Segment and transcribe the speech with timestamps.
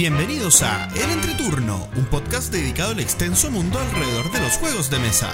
[0.00, 4.98] Bienvenidos a El Entreturno, un podcast dedicado al extenso mundo alrededor de los juegos de
[4.98, 5.28] mesa.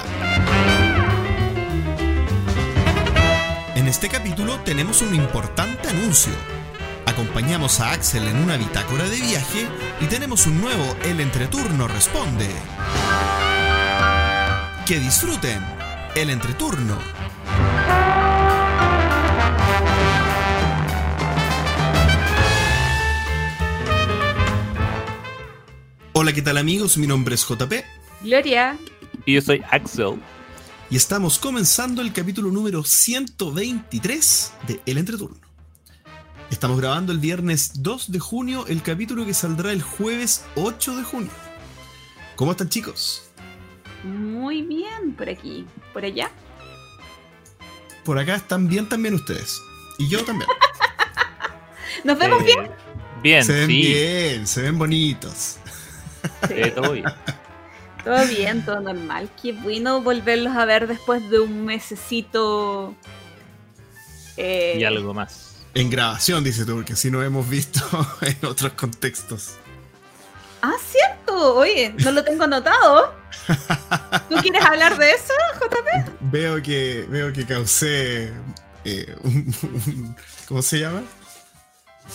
[3.77, 6.33] En este capítulo tenemos un importante anuncio.
[7.07, 9.69] Acompañamos a Axel en una bitácora de viaje
[10.01, 12.49] y tenemos un nuevo El Entreturno Responde.
[14.85, 15.65] Que disfruten
[16.17, 16.99] El Entreturno.
[26.19, 26.97] Hola, ¿qué tal amigos?
[26.97, 27.73] Mi nombre es JP
[28.23, 28.79] Gloria.
[29.27, 30.19] Y yo soy Axel.
[30.89, 35.37] y estamos comenzando el capítulo número 123 de El Entreturno.
[36.51, 41.03] Estamos grabando el viernes 2 de junio el capítulo que saldrá el jueves 8 de
[41.03, 41.31] junio.
[42.37, 43.25] ¿Cómo están chicos?
[44.03, 45.67] Muy bien por aquí.
[45.93, 46.31] ¿Por allá?
[48.07, 49.61] Por acá están bien también ustedes.
[49.99, 50.49] Y yo también.
[52.05, 52.71] ¿Nos vemos Eh, bien?
[53.23, 53.77] Bien, se ven sí.
[53.77, 55.59] bien, se ven bonitos.
[56.51, 57.07] Eh, todo bien.
[58.05, 59.29] Todo bien, todo normal.
[59.43, 62.95] Qué bueno volverlos a ver después de un mesecito.
[64.37, 65.57] eh, Y algo más.
[65.75, 67.81] En grabación, dice tú, porque así no hemos visto
[68.21, 69.55] en otros contextos.
[70.63, 71.57] Ah, cierto.
[71.57, 73.13] Oye, no lo tengo anotado.
[74.29, 76.13] ¿Tú quieres hablar de eso, JP?
[76.21, 78.33] Veo que, veo que causé
[78.85, 80.17] eh, un- un-
[80.47, 81.03] ¿Cómo se llama?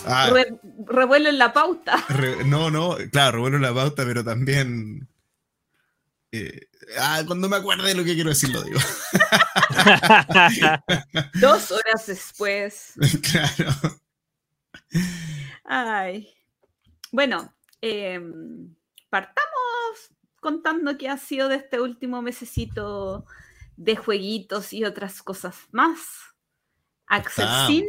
[0.05, 2.03] Ah, Re- revuelo en la pauta.
[2.09, 5.07] Re- no, no, claro, revuelvo la pauta, pero también.
[6.31, 6.67] eh,
[6.99, 8.79] ah, cuando me acuerde de lo que quiero decir, lo digo.
[11.39, 12.93] Dos horas después.
[13.31, 13.71] claro.
[15.65, 16.33] Ay.
[17.11, 18.73] Bueno, em,
[19.09, 23.25] partamos contando qué ha sido de este último mesecito
[23.75, 25.99] de jueguitos y otras cosas más.
[27.07, 27.47] Axel.
[27.67, 27.85] Sin,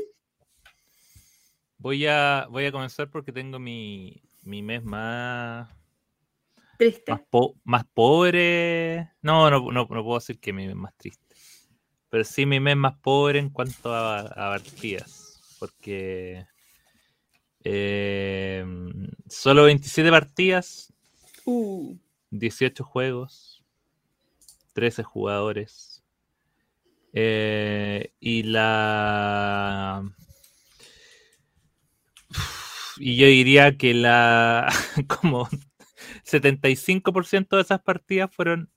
[1.82, 5.68] voy, a, voy a comenzar porque tengo mi, mi mes más,
[6.78, 7.12] triste.
[7.12, 9.10] más, po- más pobre.
[9.22, 11.36] No, no, no, no puedo decir que mi mes más triste.
[12.10, 15.40] Pero sí mi mes más pobre en cuanto a, a partidas.
[15.58, 16.44] Porque
[17.64, 18.64] eh,
[19.28, 20.92] solo 27 partidas,
[21.44, 21.96] Uh,
[22.30, 23.62] 18 juegos,
[24.74, 26.02] 13 jugadores.
[27.12, 30.02] eh, y la.
[33.04, 34.72] Y yo diría que la.
[35.08, 35.48] Como
[36.24, 38.70] 75% de esas partidas fueron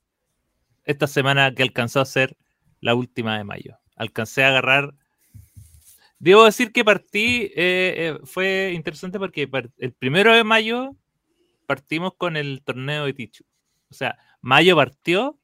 [0.84, 2.36] esta semana que alcanzó a ser
[2.80, 3.78] la última de mayo.
[3.94, 4.94] Alcancé a agarrar.
[6.18, 7.52] Debo decir que partí.
[7.54, 9.48] eh, eh, fue interesante porque
[9.78, 10.96] el primero de mayo
[11.66, 13.44] partimos con el torneo de Tichu.
[13.90, 15.38] O sea, mayo partió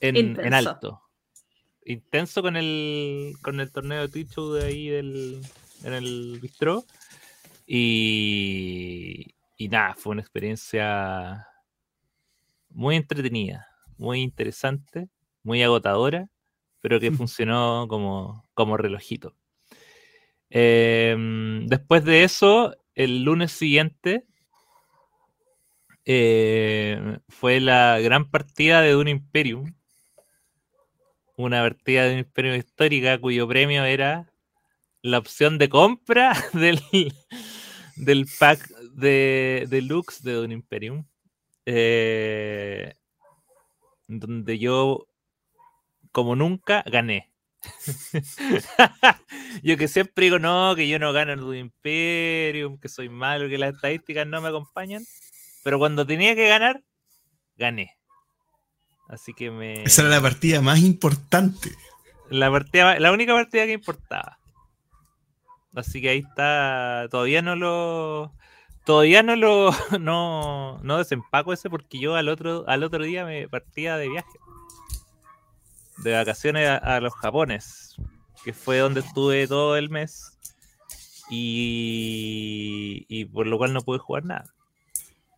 [0.00, 1.02] en, en alto.
[1.84, 5.42] Intenso con el, con el torneo de Tichu de ahí del,
[5.84, 6.86] en el bistró.
[7.72, 11.46] Y, y nada, fue una experiencia
[12.68, 15.08] muy entretenida, muy interesante,
[15.44, 16.28] muy agotadora,
[16.80, 17.14] pero que Mm.
[17.14, 19.36] funcionó como, como relojito.
[20.50, 24.26] Em, después de eso, el lunes siguiente
[26.06, 29.72] eh, fue la gran partida de Dune Imperium.
[31.36, 34.32] Una partida de Dune Imperium histórica cuyo premio era
[35.02, 36.80] la opción de compra del,
[37.96, 41.04] del pack de deluxe de Dune Imperium.
[41.66, 42.94] eh,
[44.08, 45.06] donde yo,
[46.10, 47.30] como nunca, gané.
[49.62, 53.48] yo que siempre digo, no, que yo no gano en Dune Imperium, que soy malo,
[53.48, 55.04] que las estadísticas no me acompañan.
[55.62, 56.82] Pero cuando tenía que ganar,
[57.56, 57.96] gané.
[59.08, 59.84] Así que me.
[59.84, 61.70] Esa era la partida más importante.
[62.30, 64.38] La, partida, la única partida que importaba.
[65.74, 67.06] Así que ahí está.
[67.10, 68.32] Todavía no lo.
[68.84, 69.70] Todavía no lo.
[70.00, 74.38] No, no desempaco ese porque yo al otro, al otro día me partía de viaje.
[75.98, 77.96] De vacaciones a, a los Japones.
[78.44, 80.38] Que fue donde estuve todo el mes.
[81.30, 84.46] Y, y por lo cual no pude jugar nada.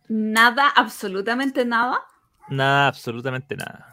[0.07, 2.01] nada, absolutamente nada.
[2.49, 3.92] Nada, absolutamente nada.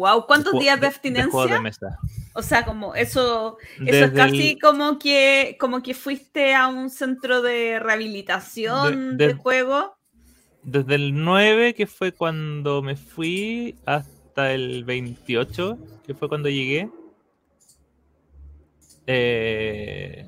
[0.00, 1.44] Wow, ¿cuántos días de abstinencia?
[1.46, 1.98] de mesa.
[2.32, 6.68] o sea, como eso, eso Desde es casi el- como que como que fuiste a
[6.68, 9.94] un centro de rehabilitación de- juego.
[10.62, 15.76] Desde el 9, que fue cuando me fui, hasta el 28,
[16.06, 16.88] que fue cuando llegué.
[19.06, 20.24] eh,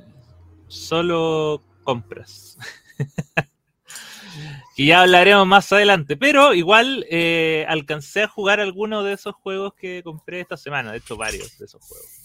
[0.68, 2.58] solo compras.
[4.76, 6.16] que ya hablaremos más adelante.
[6.16, 10.92] Pero igual eh, alcancé a jugar algunos de esos juegos que compré esta semana.
[10.92, 12.22] De hecho, varios de esos juegos.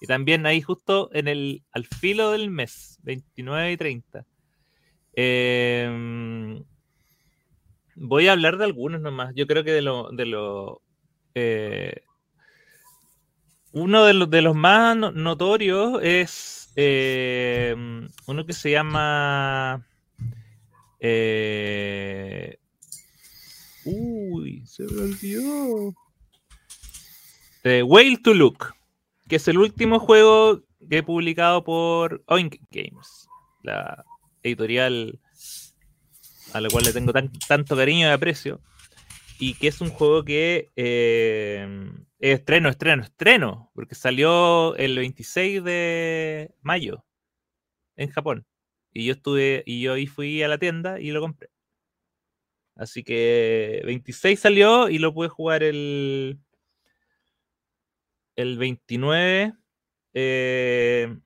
[0.00, 4.26] Y también ahí justo en el al filo del mes, 29 y 30.
[5.14, 6.64] Em,
[7.94, 9.32] voy a hablar de algunos nomás.
[9.34, 10.10] Yo creo que de lo.
[10.10, 10.82] De lo
[11.34, 12.02] eh,
[13.74, 19.86] uno de, de, los más notorios es em, uno que se llama.
[21.04, 22.58] Eh,
[23.84, 25.94] uy, se me olvidó.
[27.64, 28.72] Eh, Whale to Look,
[29.28, 33.28] que es el último juego que he publicado por Oink Games,
[33.64, 34.04] la
[34.44, 35.18] editorial
[36.52, 37.12] a la cual le tengo
[37.48, 38.60] tanto cariño y aprecio,
[39.40, 41.66] y que es un juego que eh,
[42.20, 47.04] es estreno, estreno, estreno, porque salió el 26 de mayo
[47.96, 48.46] en Japón.
[48.92, 51.48] Y yo estuve, y yo ahí fui a la tienda y lo compré.
[52.74, 56.38] Así que 26 salió y lo pude jugar el,
[58.36, 59.54] el 29.
[60.14, 61.16] Eh,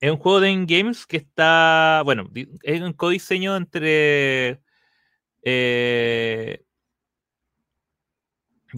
[0.00, 2.28] es un juego de in-games que está, bueno,
[2.62, 4.60] es un codiseño entre
[5.42, 6.64] eh,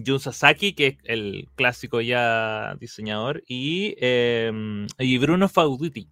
[0.05, 6.09] Jun Sasaki, que es el clásico ya diseñador, y, em, y Bruno Fauditi.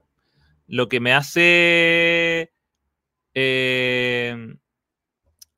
[0.67, 2.53] Lo que me hace.
[3.33, 4.57] Em,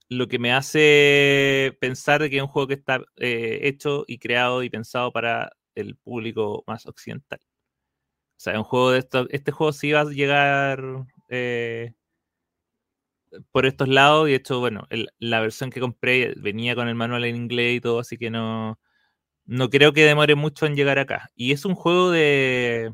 [0.10, 4.64] lo que me hace pensar que es un juego que está eh, hecho y creado
[4.64, 7.40] y pensado para el público más occidental.
[8.38, 10.82] O sea, un juego de esto, este juego sí va a llegar
[11.30, 11.94] eh,
[13.52, 14.28] por estos lados.
[14.28, 14.88] Y de hecho, bueno,
[15.20, 18.80] la versión que compré venía con el manual en inglés y todo, así que no,
[19.46, 21.32] no creo que demore mucho en llegar acá.
[21.36, 22.94] Y es un juego de,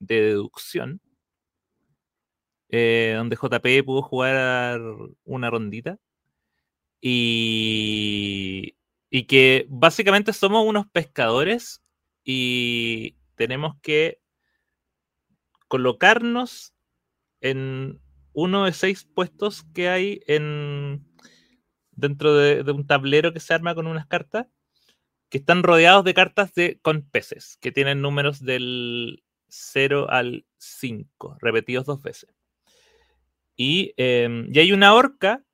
[0.00, 1.00] de deducción.
[2.72, 4.80] Eh, donde JP pudo jugar
[5.24, 5.98] una rondita.
[7.00, 8.76] Y,
[9.10, 11.82] y que básicamente somos unos pescadores
[12.24, 14.20] y tenemos que
[15.68, 16.72] colocarnos
[17.40, 18.00] en
[18.32, 21.04] uno de seis puestos que hay en
[21.90, 24.46] dentro de, un tablero que se arma con unas cartas
[25.28, 31.38] que están rodeados de cartas de, con peces, que tienen números del 0 al 5,
[31.40, 32.41] repetidos dos veces.
[33.56, 35.44] Y, y, hay una orca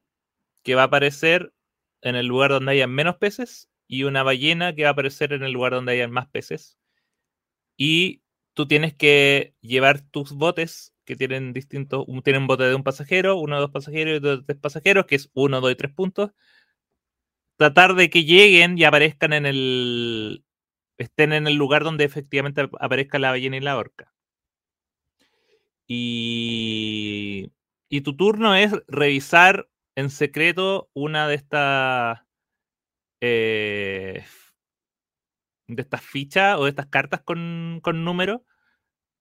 [0.62, 1.52] que va a aparecer
[2.02, 5.42] en el lugar donde haya menos peces y una ballena que va a aparecer en
[5.42, 6.78] el lugar donde haya más peces.
[7.76, 8.22] Y
[8.54, 13.36] tú tienes que llevar tus botes que tienen distintos, tienen un bote de un pasajero,
[13.36, 15.92] uno de dos pasajeros y dos de tres pasajeros, que es uno, dos y tres
[15.92, 16.32] puntos.
[17.56, 20.44] Tratar de que lleguen y aparezcan en el,
[20.98, 24.12] estén en el lugar donde efectivamente aparezca la ballena y la orca.
[25.86, 27.50] Y,
[27.88, 32.20] y tu turno es revisar en secreto una de estas
[33.20, 34.24] eh,
[35.66, 38.40] de estas fichas o de estas cartas con, con números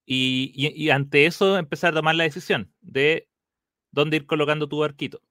[0.06, 3.28] y, ante eso empezar a tomar la decisión de
[3.92, 5.22] dónde ir colocando tu arquito.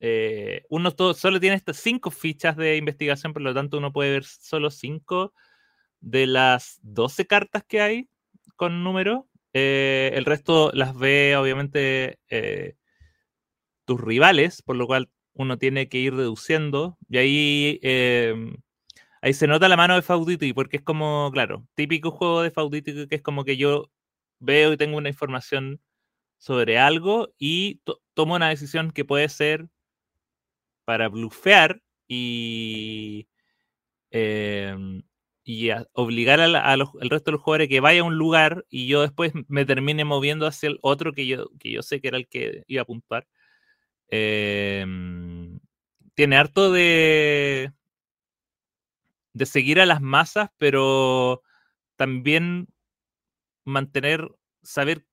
[0.00, 4.24] Eh, uno solo tiene estas cinco fichas de investigación, por lo tanto uno puede ver
[4.24, 5.32] solo cinco
[6.00, 8.08] de las 12 cartas que hay
[8.56, 9.26] con número.
[9.54, 12.18] Eh, el resto las ve obviamente
[13.86, 16.98] tus rivales, por lo cual uno tiene que ir reduciendo.
[17.08, 18.56] Y ahí em,
[19.22, 23.08] ahí se nota la mano de Fauditi, porque es como, claro, típico juego de Fauditi
[23.08, 23.90] que es como que yo
[24.40, 25.80] veo y tengo una información
[26.38, 27.82] sobre algo y
[28.14, 29.68] tomo una decisión que puede ser
[30.84, 33.28] para blufear y,
[34.10, 35.02] em,
[35.44, 39.32] y obligar al resto de los jugadores que vaya a un lugar y yo después
[39.48, 42.64] me termine moviendo hacia el otro que yo, que yo sé que era el que
[42.68, 43.26] iba a apuntar.
[44.08, 45.58] Em,
[46.14, 47.72] tiene harto de,
[49.32, 51.42] de seguir a las masas, pero
[51.96, 52.68] también
[53.64, 54.30] mantener,
[54.62, 55.06] saber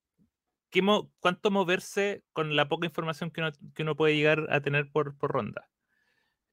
[1.19, 5.69] cuánto moverse con la poca información que uno, puede llegar a tener por, ronda.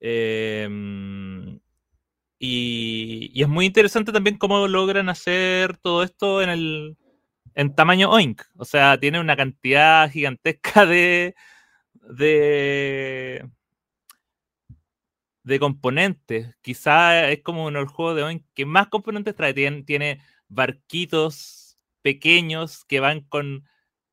[0.00, 1.60] Em,
[2.38, 6.96] y, es muy interesante también cómo logran hacer todo esto en el
[7.54, 8.42] en tamaño OINC.
[8.56, 11.34] O sea, tiene una cantidad gigantesca de,
[12.00, 13.48] de,
[15.42, 16.54] de componentes.
[16.62, 19.54] Quizá es como uno de los juegos de OINC que más componentes trae.
[19.84, 23.64] tiene barquitos pequeños que van con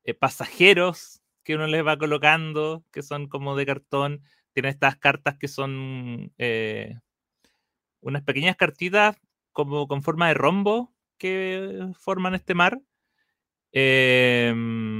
[0.04, 4.22] eh, pasajeros que uno les va colocando, que son como de cartón.
[4.52, 6.96] Tiene estas cartas que son eh,
[8.00, 9.16] unas pequeñas cartitas
[9.52, 12.80] como con forma de rombo que forman este mar.
[13.72, 14.97] Em,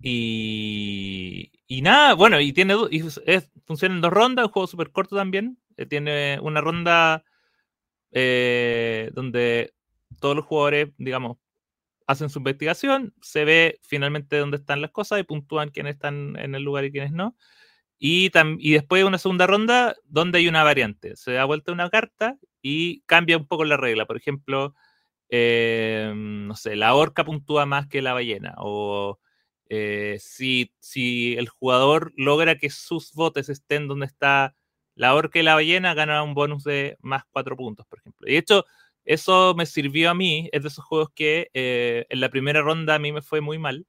[0.00, 3.02] y, y, nada, bueno, y tiene y
[3.66, 5.58] funciona en dos rondas, un juego súper corto también.
[5.76, 7.24] Eh, tiene una ronda
[8.12, 9.72] donde
[10.20, 11.38] todos los jugadores, digamos,
[12.10, 16.56] hacen su investigación, se ve finalmente dónde están las cosas y puntúan quiénes están en
[16.56, 17.36] el lugar y quiénes no.
[17.98, 21.16] Y, y después una segunda ronda donde hay una variante.
[21.16, 24.06] Se da vuelta una carta y cambia un poco la regla.
[24.06, 24.74] Por ejemplo,
[25.28, 28.54] eh, no sé, la orca puntúa más que la ballena.
[28.58, 29.20] O
[29.70, 34.56] eh, si, el jugador logra que sus botes estén donde está
[34.96, 38.28] la orca y la ballena, gana un bonus de más cuatro puntos, por ejemplo.
[38.28, 38.66] Y de hecho,
[39.04, 40.48] eso me sirvió a mí.
[40.52, 43.58] Es de esos juegos que eh, en la primera ronda a mí me fue muy
[43.58, 43.86] mal.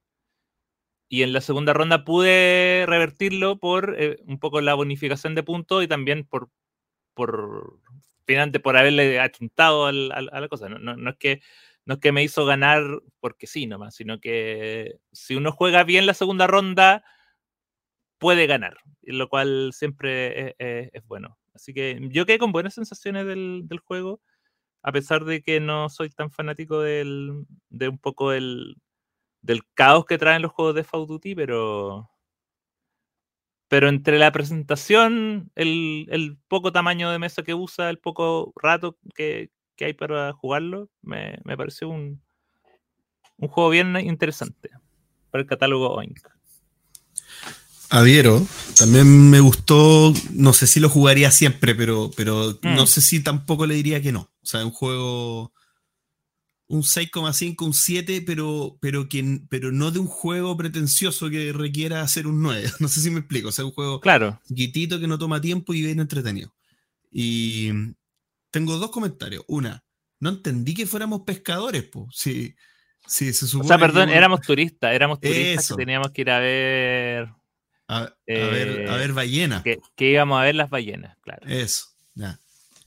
[1.08, 3.96] Y en la segunda ronda pude revertirlo por
[4.26, 6.48] un poco la bonificación de puntos y también por,
[7.14, 7.80] por
[8.24, 10.68] finalmente por haberle achuntado a la cosa.
[10.68, 11.42] No, es que,
[11.84, 12.82] no es que me hizo ganar
[13.20, 17.04] porque sí nomás, sino que si uno juega bien la segunda ronda,
[18.18, 21.38] puede ganar, lo cual siempre e, e, es, bueno.
[21.54, 24.20] Así que yo quedé con buenas sensaciones del, juego,
[24.82, 28.76] a pesar de que no soy tan fanático del, de un poco el,
[29.42, 32.10] del caos que traen los juegos de Fall Duty, pero,
[33.68, 39.50] pero entre la presentación, el, poco tamaño de mesa que usa, el poco rato que,
[39.84, 42.22] hay para jugarlo, me, pareció un,
[43.38, 44.70] un juego bien interesante
[45.30, 46.20] para el catálogo Oink.
[47.90, 48.46] Adhiero,
[48.78, 52.86] también me gustó, no sé si lo jugaría siempre, pero, pero no mm.
[52.86, 54.20] sé si tampoco le diría que no.
[54.20, 55.52] O sea, un juego
[56.72, 59.06] un 6,5, un 7, pero, pero,
[59.50, 62.72] pero no de un juego pretencioso que requiera hacer un 9.
[62.80, 63.50] No sé si me explico.
[63.50, 64.40] O sea, un juego claro.
[64.48, 66.54] chiquitito que no toma tiempo y bien entretenido.
[67.10, 67.68] Y
[68.52, 69.44] tengo dos comentarios.
[69.48, 69.82] Una,
[70.20, 72.06] no entendí que fuéramos pescadores, pues.
[72.12, 72.54] Sí,
[73.04, 76.38] sí, se supone O sea, perdón, éramos turistas, éramos turistas que teníamos que ir a
[76.38, 77.28] ver.
[77.88, 79.64] A, ver, a ver eh, ballenas.
[79.64, 81.44] Que, íbamos a ver las ballenas, claro.
[81.48, 82.38] Eso, ya.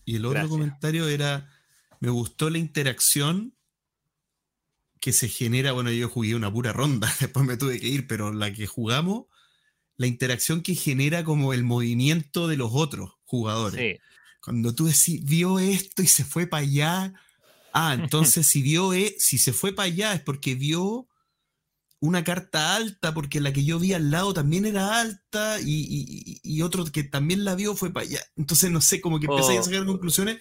[0.06, 1.50] Y el otro comentario era,
[2.00, 3.54] me gustó la interacción
[5.02, 8.32] que se genera, bueno, yo jugué una pura ronda, después me tuve que ir, pero
[8.32, 9.26] la que jugamos,
[9.98, 14.00] la interacción que genera como el movimiento de los otros jugadores.
[14.46, 17.14] Cuando tú decís, vio esto y se fue para allá,
[17.74, 21.08] ah, entonces si vio, e, si se fue para allá es porque vio
[22.00, 26.86] una carta alta, porque la que yo vi al lado también era alta y, otro
[26.86, 28.20] que también la vio fue para allá.
[28.36, 29.64] Entonces, no sé, como que empecé a oh.
[29.64, 30.38] sacar conclusiones.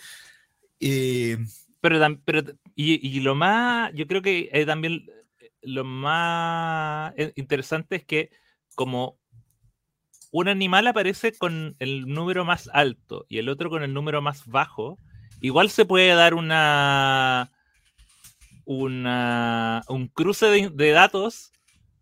[0.80, 1.38] Eh,
[1.80, 2.42] pero, pero
[2.74, 5.06] y, lo más, yo creo que eh, también
[5.38, 8.30] eh, lo más eh, interesante es que
[8.74, 9.18] como
[10.34, 14.44] un animal aparece con el número más alto y el otro con el número más
[14.48, 14.98] bajo,
[15.40, 17.52] igual se puede dar una,
[18.64, 21.52] una un cruce de, de datos.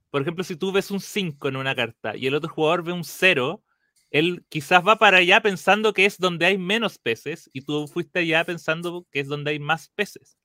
[0.09, 2.93] Por ejemplo, si tú ves un 5 en una carta y el otro jugador ve
[2.93, 3.63] un 0,
[4.11, 8.21] él quizás va para allá pensando que es donde hay menos peces y tú fuiste
[8.21, 10.39] allá pensando que es donde hay más peces.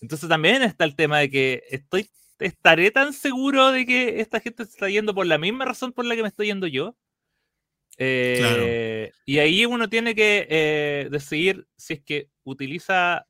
[0.00, 4.64] Entonces también está el tema de que estoy, estaré tan seguro de que esta gente
[4.64, 6.96] se está yendo por la misma razón por la que me estoy yendo yo.
[7.98, 13.26] Eh, y ahí uno tiene que eh, decidir si es que utiliza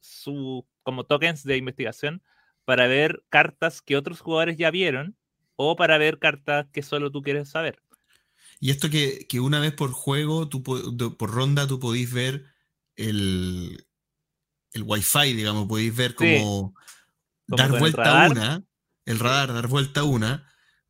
[0.00, 2.22] su como tokens de investigación
[2.64, 5.16] para ver cartas que otros jugadores ya vieron
[5.56, 7.80] o para ver cartas que solo tú quieres saber.
[8.58, 12.44] Y esto que, una vez por juego, tú, por ronda, tú podéis ver
[12.94, 13.86] el,
[14.72, 16.74] el wifi, digamos, podéis ver como
[17.56, 18.64] dar vuelta una,
[19.04, 20.48] el radar, dar vuelta una.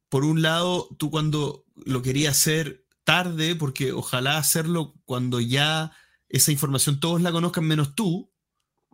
[0.09, 5.93] Por un lado, tú cuando lo querías hacer tarde, porque ojalá hacerlo cuando ya
[6.29, 8.33] esa información todos la conozcan menos tú,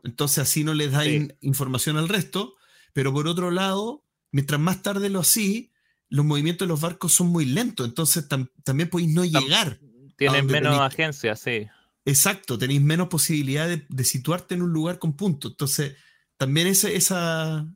[0.04, 1.04] entonces así no les da
[1.40, 2.54] información al resto,
[2.92, 5.72] pero por otro lado, mientras más tarde lo así,
[6.08, 9.80] los movimientos de los barcos son muy lentos, entonces también podéis no llegar.
[10.16, 11.68] Tienen menos agencia, sí.
[12.04, 15.50] Exacto, tenéis menos posibilidad de, situarte en un lugar con puntos.
[15.50, 15.94] Entonces,
[16.38, 17.66] también ese, esa,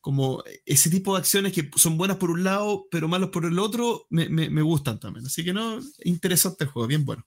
[0.00, 3.58] como ese tipo de acciones que son buenas por un lado, pero malos por el
[3.58, 5.26] otro, me, gustan también.
[5.26, 7.26] Así que no, interesante el juego, bien bueno.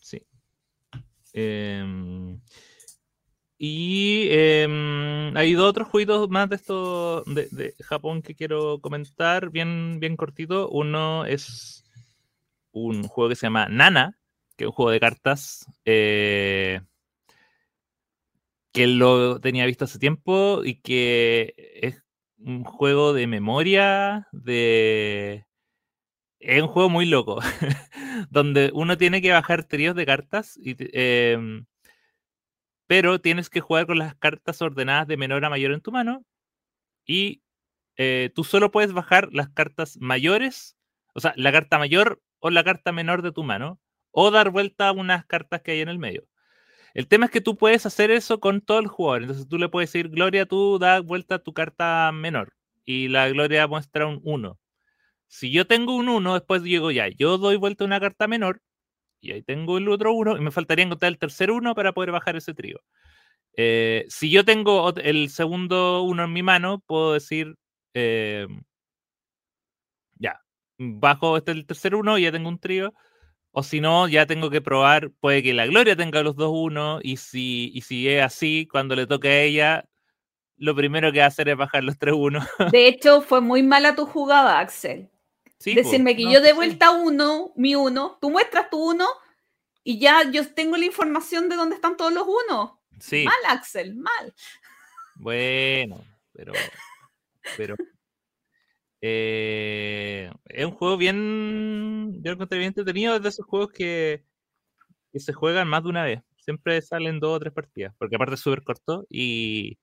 [0.00, 0.20] Sí.
[1.32, 2.40] Em,
[3.58, 9.98] y em, hay dos otros juegos más de esto de, Japón que quiero comentar, bien,
[10.00, 10.68] bien cortito.
[10.70, 11.84] Uno es
[12.72, 14.18] un juego que se llama Nana,
[14.56, 16.80] que es un juego de cartas eh,
[18.72, 22.02] que lo tenía visto hace tiempo y que es
[22.38, 25.46] un juego de memoria, de...
[26.40, 27.40] Es un juego muy loco,
[28.30, 30.58] donde uno tiene que bajar tríos de cartas.
[30.64, 31.66] Em,
[32.88, 36.24] pero tienes que jugar con las cartas ordenadas de menor a mayor en tu mano
[37.06, 37.42] y
[37.96, 40.76] eh, tú solo puedes bajar las cartas mayores,
[41.14, 44.88] o sea, la carta mayor o la carta menor de tu mano, o dar vuelta
[44.88, 46.26] a unas cartas que hay en el medio.
[46.94, 49.22] El tema es que tú puedes hacer eso con todo el jugador.
[49.22, 52.52] Entonces tú le puedes decir, Gloria, tú da vuelta tu carta menor.
[52.84, 54.58] Y la Gloria muestra un 1.
[55.28, 58.62] Si yo tengo un 1, después digo ya, yo doy vuelta una carta menor.
[59.20, 60.36] Y ahí tengo el otro 1.
[60.38, 62.80] Y me faltaría encontrar el tercer 1 para poder bajar ese trío.
[63.56, 67.56] Eh, si yo tengo el segundo 1 en mi mano, puedo decir,
[67.94, 68.46] eh,
[70.18, 70.40] ya,
[70.78, 72.94] bajo este el tercer 1 y ya tengo un trío
[73.52, 77.00] o si no, ya tengo que probar, puede que la Gloria tenga los dos uno,
[77.02, 79.84] y si, y si es así, cuando le toque a ella,
[80.56, 82.40] lo primero que va a hacer es bajar los tres uno.
[82.72, 85.10] De hecho, fue muy mala tu jugada, Axel.
[85.64, 89.06] Decirme que yo de vuelta uno, mi uno, tú muestras tu uno,
[89.84, 92.72] y ya yo tengo la información de dónde están todos los unos.
[92.98, 93.24] Sí.
[93.24, 94.34] Mal, Axel, mal.
[95.16, 96.52] Bueno, pero,
[97.56, 97.76] pero
[99.04, 104.24] eh, es un juego bien, yo lo encontré bien entretenido, es de esos juegos que,
[105.12, 106.22] se juegan más de una vez.
[106.38, 109.78] Siempre salen dos o tres partidas, porque aparte es súper corto y...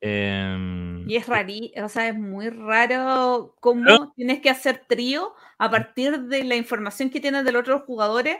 [0.00, 5.70] Em, y es rarí, o sea, es muy raro cómo tienes que hacer trío a
[5.70, 8.38] partir de la información que tienes de los otros jugadores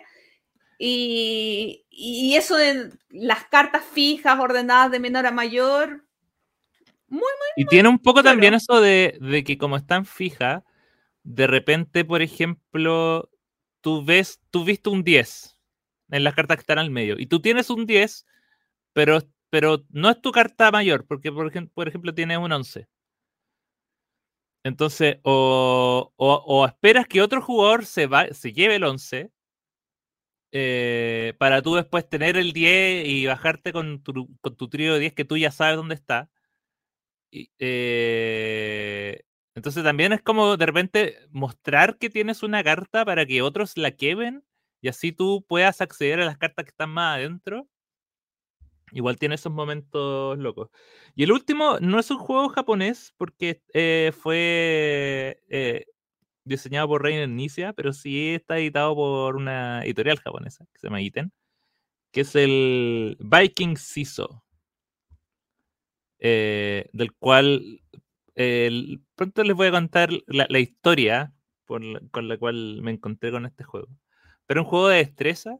[0.78, 6.07] y, y eso de las cartas fijas ordenadas de menor a mayor,
[7.08, 10.62] muy, muy, y tiene un poco también eso de, que como están fijas,
[11.22, 13.30] de repente, por ejemplo,
[13.80, 15.58] tú ves, tú viste un 10
[16.10, 18.26] en las cartas que están al medio, y tú tienes un 10,
[18.92, 19.18] pero,
[19.50, 22.88] pero no es tu carta mayor, porque por ejemplo, por ejemplo tienes un 11.
[24.64, 29.30] Entonces, o, esperas que otro jugador se, va, se lleve el 11
[30.52, 35.00] eh, para tú después tener el 10 y bajarte con tu, con tu trío de
[35.00, 36.30] 10 que tú ya sabes dónde está.
[37.30, 39.20] Eh,
[39.54, 43.90] entonces también es como de repente mostrar que tienes una carta para que otros la
[43.90, 44.44] quemen
[44.80, 47.68] y así tú puedas acceder a las cartas que están más adentro.
[48.92, 50.70] Igual tiene esos momentos locos.
[51.14, 55.84] Y el último no es un juego japonés porque eh, fue eh,
[56.44, 61.02] diseñado por Reiner Nisia, pero sí está editado por una editorial japonesa que se llama
[61.02, 61.32] Iten,
[62.12, 64.44] que es el Viking Siso.
[66.20, 67.80] Eh, del cual
[69.14, 71.32] pronto les voy a contar la, historia
[71.64, 73.88] con la cual me encontré con este juego.
[74.46, 75.58] Pero un juego de destreza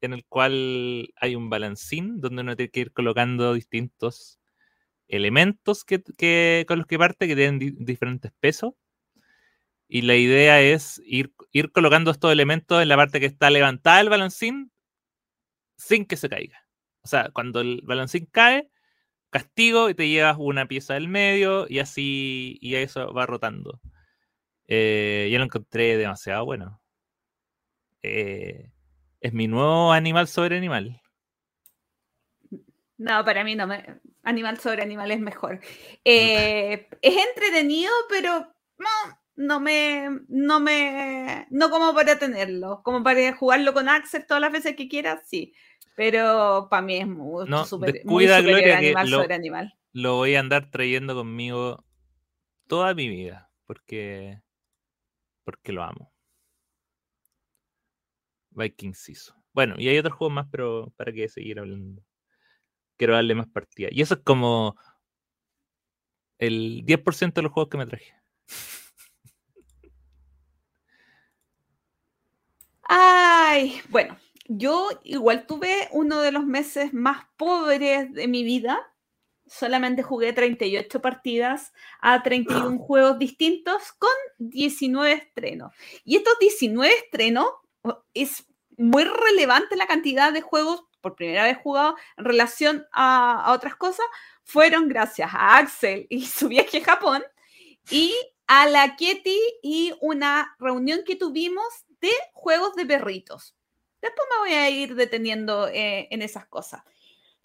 [0.00, 4.40] en el cual hay un balancín donde uno tiene que ir colocando distintos
[5.08, 8.74] elementos que, con los que parte que tienen diferentes pesos.
[9.88, 14.00] Y la idea es ir, ir colocando estos elementos en la parte que está levantada
[14.00, 14.70] el balancín
[15.76, 16.66] sin que se caiga.
[17.02, 18.70] O sea, cuando el balancín cae,
[19.30, 23.80] castigo y te llevas una pieza del medio y así, y eso va rotando.
[24.66, 26.80] Eh, yo lo encontré demasiado bueno.
[28.02, 28.70] Eh,
[29.20, 31.00] es mi nuevo animal sobre animal.
[32.96, 34.00] No, para mí no me.
[34.22, 35.60] Animal sobre animal es mejor.
[36.04, 40.20] Eh, es entretenido, pero no, no me.
[40.28, 41.46] No me.
[41.50, 42.82] No como para tenerlo.
[42.84, 45.54] Como para jugarlo con Axel todas las veces que quieras, sí.
[45.96, 49.74] Pero para mí es mucho no, super, Gloria, animal lo, sobre animal.
[49.92, 51.84] Lo voy a andar trayendo conmigo
[52.66, 54.40] toda mi vida, porque,
[55.44, 56.12] porque lo amo.
[58.50, 59.34] Viking Siso.
[59.52, 62.02] Bueno, y hay otros juegos más, pero para que seguir hablando.
[62.96, 63.88] Quiero darle más partida.
[63.90, 64.76] Y eso es como
[66.38, 68.14] el 10% de los juegos que me traje.
[72.82, 74.18] Ay, bueno,
[74.52, 78.80] yo igual tuve uno de los meses más pobres de mi vida.
[79.46, 85.72] Solamente jugué 38 partidas a 31 juegos distintos con 19 estrenos.
[86.04, 87.46] Y estos 19 estrenos
[88.12, 88.44] es
[88.76, 93.76] muy relevante la cantidad de juegos por primera vez jugado en relación a, a otras
[93.76, 94.06] cosas.
[94.42, 97.22] Fueron gracias a Axel y su viaje a Japón
[97.88, 98.12] y
[98.48, 103.54] a la Ketty y una reunión que tuvimos de juegos de perritos.
[104.00, 106.82] Después me voy a ir deteniendo eh, en esas cosas.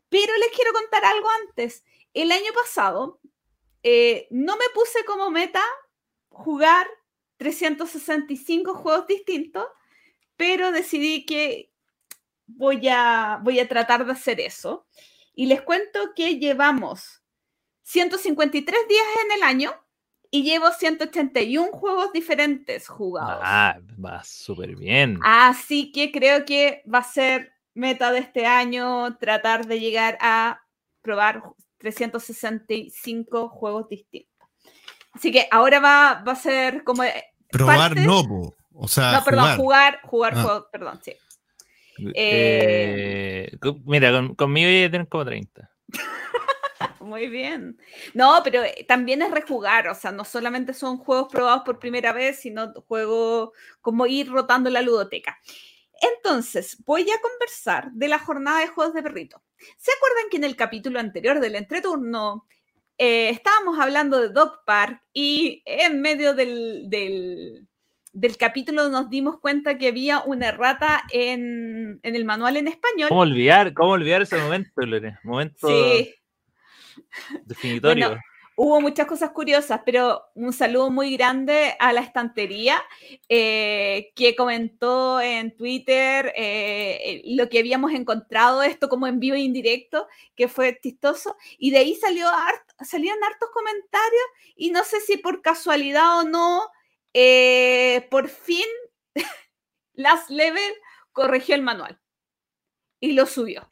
[0.10, 1.84] Pero les quiero contar algo antes.
[2.14, 3.20] El año pasado
[3.84, 5.64] eh, no me puse como meta
[6.30, 6.88] jugar
[7.38, 9.68] 365 juegos distintos,
[10.38, 11.72] pero decidí que
[12.48, 14.88] voy a, voy a tratar de hacer eso.
[15.34, 17.22] Y les cuento que llevamos
[17.84, 19.85] 153 días en el año
[20.32, 23.42] y llevo 181 juegos diferentes jugados.
[23.44, 25.20] Ah, va súper bien.
[25.24, 30.62] Así que creo que va a ser meta de este año tratar de llegar a
[31.02, 31.44] probar
[31.78, 34.32] 365 juegos distintos.
[35.12, 37.04] Así que ahora va, va a ser como...
[37.50, 39.14] Probar no, o sea...
[39.14, 40.42] No, perdón, jugar, jugar, ah.
[40.42, 41.14] juegos, perdón, sí.
[42.14, 45.72] Eh, mira, conmigo ya tienen como 30.
[47.06, 47.78] Muy bien.
[48.16, 52.12] No, pero eh, también es rejugar, o sea, no solamente son juegos probados por primera
[52.14, 55.38] vez, sino juegos como ir rotando la ludoteca.
[56.02, 59.42] Entonces, voy a conversar de la jornada de juegos de perrito.
[59.78, 62.48] ¿Se acuerdan que en el capítulo anterior del entreturno
[62.98, 67.68] eh, estábamos hablando de Dog Park y en medio del, del,
[68.38, 73.10] capítulo nos dimos cuenta que había una errata en, en, el manual en español?
[73.10, 75.20] ¿Cómo olvidar, cómo olvidar ese momento, Lore?
[75.24, 76.16] Momento sí.
[77.46, 78.18] Definitorio
[78.56, 82.82] hubo muchas cosas curiosas, pero un saludo muy grande a la estantería
[83.28, 89.42] eh, que comentó en Twitter eh, lo que habíamos encontrado, esto como en vivo e
[89.42, 92.28] indirecto, que fue chistoso, y de ahí salió
[92.82, 94.26] salían hartos comentarios
[94.56, 96.62] y no sé si por casualidad o no,
[97.14, 98.66] eh, por fin
[99.94, 100.74] Last Level
[101.12, 102.00] corrigió el manual
[103.00, 103.70] y lo subió.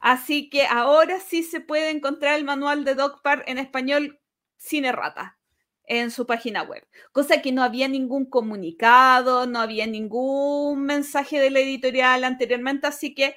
[0.00, 4.20] Así que ahora sí se puede encontrar el manual de Park en español
[4.56, 5.38] sin errata
[5.84, 6.86] en su página web.
[7.12, 13.14] Cosa que no había ningún comunicado, no había ningún mensaje de la editorial anteriormente, así
[13.14, 13.36] que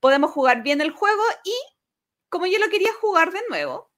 [0.00, 1.52] podemos jugar bien el juego y
[2.30, 3.92] como yo lo quería jugar de nuevo,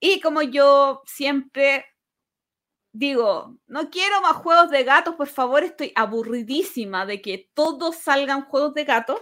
[0.00, 1.86] y como yo siempre
[2.92, 8.44] digo, no quiero más juegos de gatos, por favor, estoy aburridísima de que todos salgan
[8.44, 9.20] juegos de gatos.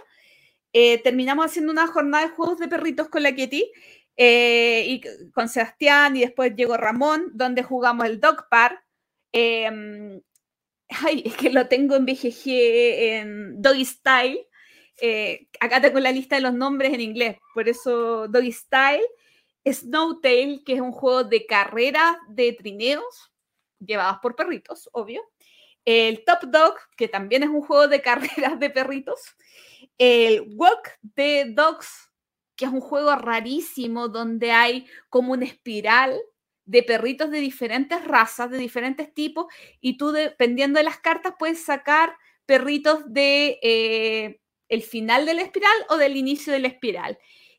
[0.75, 3.71] Eh, terminamos haciendo una jornada de juegos de perritos con la Ketty
[4.17, 8.83] eh, y con Sebastián y después llegó Ramón, donde jugamos el Dog Park.
[9.31, 10.19] Em,
[10.89, 14.47] ay, es que lo tengo en BGG en Doggy Style.
[14.99, 19.05] Eh, acá tengo la lista de los nombres en inglés, por eso Doggy Style.
[19.65, 23.31] Snowtail, que es un juego de carreras de trineos,
[23.79, 25.23] llevados por perritos, obvio.
[25.85, 29.21] El Top Dog, que también es un juego de carreras de perritos
[30.03, 32.11] el Walk the Dogs,
[32.55, 36.19] que es un juego rarísimo donde hay como una espiral
[36.65, 39.45] de perritos de diferentes razas, de diferentes tipos,
[39.79, 45.41] y tú dependiendo de las cartas puedes sacar perritos de eh, el final de la
[45.41, 47.17] espiral o del inicio de la espiral.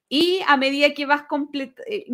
[0.09, 1.25] Y a medida que vas
[1.87, 2.07] eh,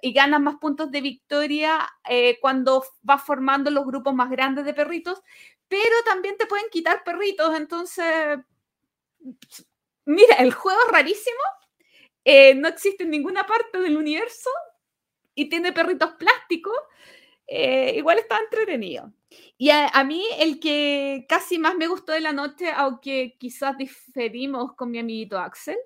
[0.00, 4.74] y ganas más puntos de victoria eh, cuando vas formando los grupos más grandes de
[4.74, 5.22] perritos,
[5.68, 8.38] pero también te pueden quitar perritos, entonces
[10.04, 11.42] Mira, el juego es rarísimo,
[12.24, 14.50] eh, no existe en ninguna parte del universo
[15.34, 16.76] y tiene perritos plásticos.
[17.46, 19.12] Eh, igual está entretenido.
[19.58, 24.74] Y a, mí el que casi más me gustó de la noche, aunque quizás diferimos
[24.74, 25.76] con mi amiguito Axel,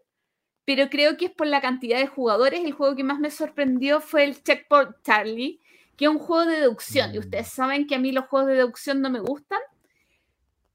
[0.65, 4.01] pero creo que es por la cantidad de jugadores, el juego que más me sorprendió
[4.01, 5.61] fue el Checkpoint Charlie,
[5.97, 7.15] que es un juego de deducción.
[7.15, 7.57] Y ustedes mm.
[7.57, 9.61] saben que a mí los juegos de deducción no me gustan,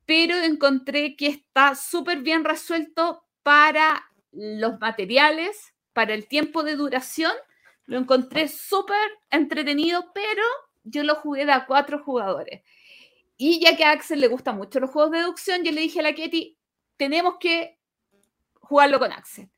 [0.05, 7.33] pero encontré que está súper bien resuelto para los materiales, para el tiempo de duración.
[7.85, 8.97] Lo encontré súper
[9.29, 10.43] entretenido, pero
[10.83, 12.61] yo lo jugué de a cuatro jugadores.
[13.37, 15.99] Y ya que a Axel le gustan mucho los juegos de deducción, yo le dije
[15.99, 16.57] a la Ketty,
[16.97, 17.79] tenemos que
[18.59, 19.49] jugarlo con Axel.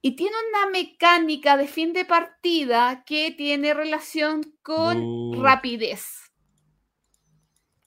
[0.00, 6.32] Y tiene una mecánica de fin de partida que tiene relación con rapidez.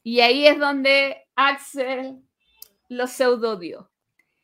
[0.03, 2.21] Y ahí es donde Axel
[2.87, 3.89] lo pseudodió.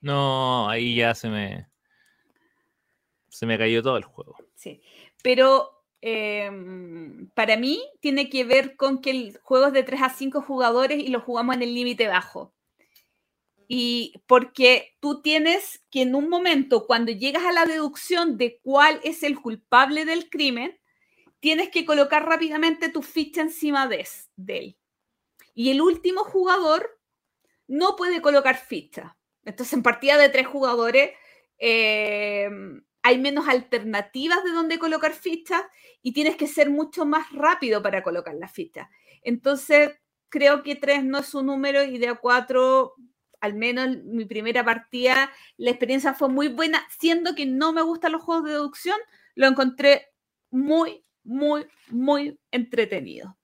[0.02, 1.68] No, ahí ya se me.
[3.30, 4.36] Se me cayó todo el juego.
[4.56, 4.82] Sí.
[5.24, 10.10] Pero em, para mí tiene que ver con que el juego es de 3 a
[10.10, 12.54] 5 jugadores y lo jugamos en el límite bajo.
[13.68, 19.00] Y porque tú tienes que en un momento, cuando llegas a la deducción de cuál
[19.04, 20.78] es el culpable del crimen,
[21.40, 24.78] tienes que colocar rápidamente tu ficha encima de, de él.
[25.54, 27.00] Y el último jugador
[27.68, 29.18] no puede colocar ficha.
[29.46, 31.12] Entonces, en partida de tres jugadores,
[31.58, 32.50] eh,
[33.04, 35.64] hay menos alternativas de dónde colocar fichas
[36.02, 38.88] y tienes que ser mucho más rápido para colocar las fichas.
[39.24, 39.92] Entonces,
[40.30, 42.96] creo que tres no es un número y de a cuatro,
[43.40, 47.82] al menos en mi primera partida, la experiencia fue muy buena, siendo que no me
[47.82, 48.98] gustan los juegos de deducción,
[49.36, 50.10] lo encontré
[50.52, 53.38] muy, muy, muy entretenido.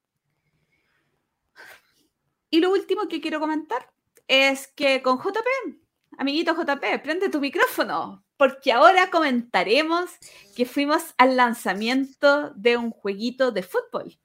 [2.49, 3.91] Y lo último que quiero comentar
[4.27, 5.86] es que con JP
[6.17, 10.09] Amiguito JP, prende tu micrófono, porque ahora comentaremos
[10.55, 14.17] que fuimos al lanzamiento de un jueguito de fútbol.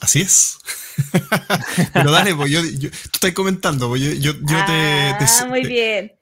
[0.00, 0.58] Así es.
[1.92, 6.12] Pero dale, pues yo, tú estás comentando, pues yo, te, Ah, muy bien.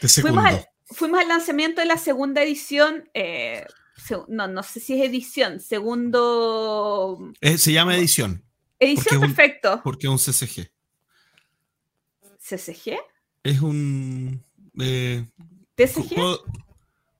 [0.00, 3.08] fuimos, al, fuimos, al, lanzamiento de la segunda edición.
[3.12, 3.66] Eh,
[4.28, 7.32] no, no sé si es edición, segundo.
[7.42, 8.42] Eh, se llama edición.
[8.78, 9.82] Edición, perfecto.
[9.84, 10.70] porque es un CCG.
[12.48, 12.98] ¿CCG?
[13.42, 14.42] Es un.
[14.80, 15.24] Eh,
[15.74, 16.16] ¿TCG?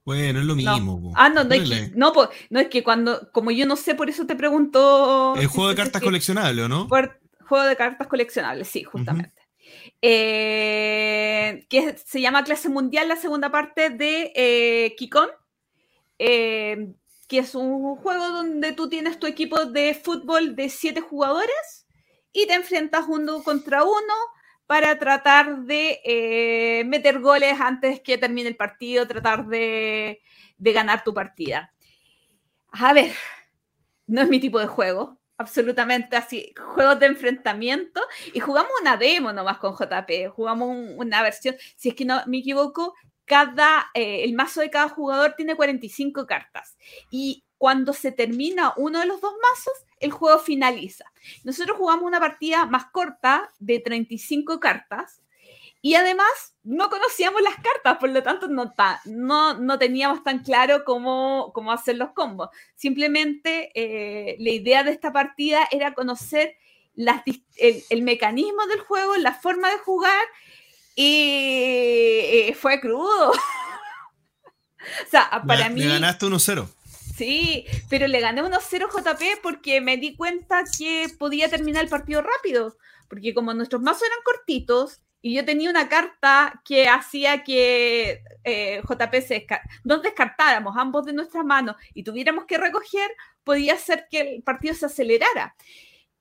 [0.05, 1.13] Bueno, es lo mismo.
[1.15, 3.93] Ah, no, no, es que, no, po- no, es que cuando, como yo no sé,
[3.93, 5.35] por eso te pregunto.
[5.35, 6.87] El si juego de cartas coleccionables, ¿o ¿no?
[6.87, 9.33] por- juego de cartas coleccionables, sí, justamente.
[10.01, 15.29] Eh, que se llama Clase Mundial, la segunda parte de eh, Kikon,
[16.17, 16.93] eh,
[17.27, 21.85] que es un juego donde tú tienes tu equipo de fútbol de siete jugadores
[22.31, 24.13] y te enfrentas uno contra uno
[24.69, 30.21] para tratar de eh, meter goles antes que termine el partido, tratar de,
[30.59, 31.73] de ganar tu partida.
[32.71, 33.11] A ver,
[34.07, 38.01] no es mi tipo de juego, absolutamente así, juegos de enfrentamiento
[38.33, 42.21] y jugamos una demo nomás con JP, jugamos un- una versión, si es que no
[42.27, 42.93] me equivoco,
[43.25, 46.77] cada, eh, el mazo de cada jugador tiene 45 cartas
[47.11, 51.05] y cuando se termina uno de los dos mazos, el juego finaliza.
[51.43, 55.21] Nosotros jugamos una partida más corta de 35 cartas
[55.81, 56.27] y además
[56.63, 58.73] no conocíamos las cartas, por lo tanto no,
[59.05, 62.49] no, no teníamos tan claro cómo, cómo hacer los combos.
[62.75, 66.55] Simplemente eh, la idea de esta partida era conocer
[66.95, 67.21] las
[67.57, 70.23] el, el mecanismo del juego, la forma de jugar
[70.95, 73.31] y eh, fue crudo.
[73.31, 75.81] o sea, para Le- mí...
[75.81, 76.67] Le ganaste 1-0.
[77.19, 82.21] Sí, pero le gané 1-0 JP porque me di cuenta que podía terminar el partido
[82.21, 82.77] rápido.
[83.07, 88.81] Porque como nuestros mazos eran cortitos y yo tenía una carta que hacía que eh,
[88.87, 93.11] JP se desca- nos descartáramos ambos de nuestras manos y tuviéramos que recoger,
[93.43, 95.55] podía hacer que el partido se acelerara.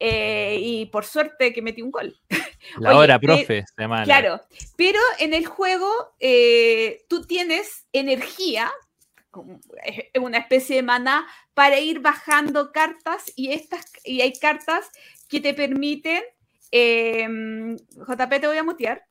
[0.01, 2.17] Eh, y por suerte que metí un gol.
[2.79, 3.65] La Oye, hora, eh, profe,
[4.05, 4.41] Claro,
[4.77, 5.89] pero en el juego
[6.21, 8.71] eh, tú tienes energía,
[10.21, 14.91] una especie de maná, para ir bajando cartas y, estas, y hay cartas
[15.29, 16.23] que te permiten,
[16.71, 17.27] eh,
[18.07, 19.07] JP te voy a mutear,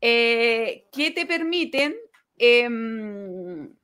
[0.00, 1.96] eh, que te permiten
[2.36, 3.74] em,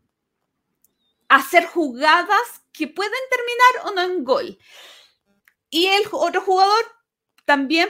[1.29, 4.59] hacer jugadas que pueden terminar o no en gol.
[5.71, 6.85] Y el otro jugador
[7.45, 7.89] también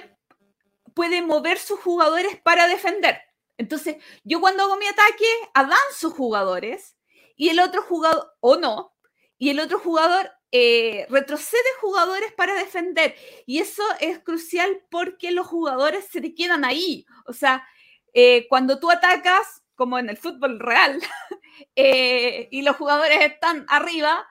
[0.94, 3.20] puede mover sus jugadores para defender.
[3.56, 6.96] Entonces, yo cuando hago mi ataque, avanzo jugadores
[7.40, 8.94] y el otro jugador, o no,
[9.38, 13.14] y el otro jugador eh, retrocede jugadores para defender.
[13.46, 17.06] Y eso es crucial porque los jugadores se te quedan ahí.
[17.24, 17.66] O sea,
[18.12, 21.00] eh, cuando tú atacas, como en el fútbol real,
[21.76, 24.28] eh, y los jugadores están arriba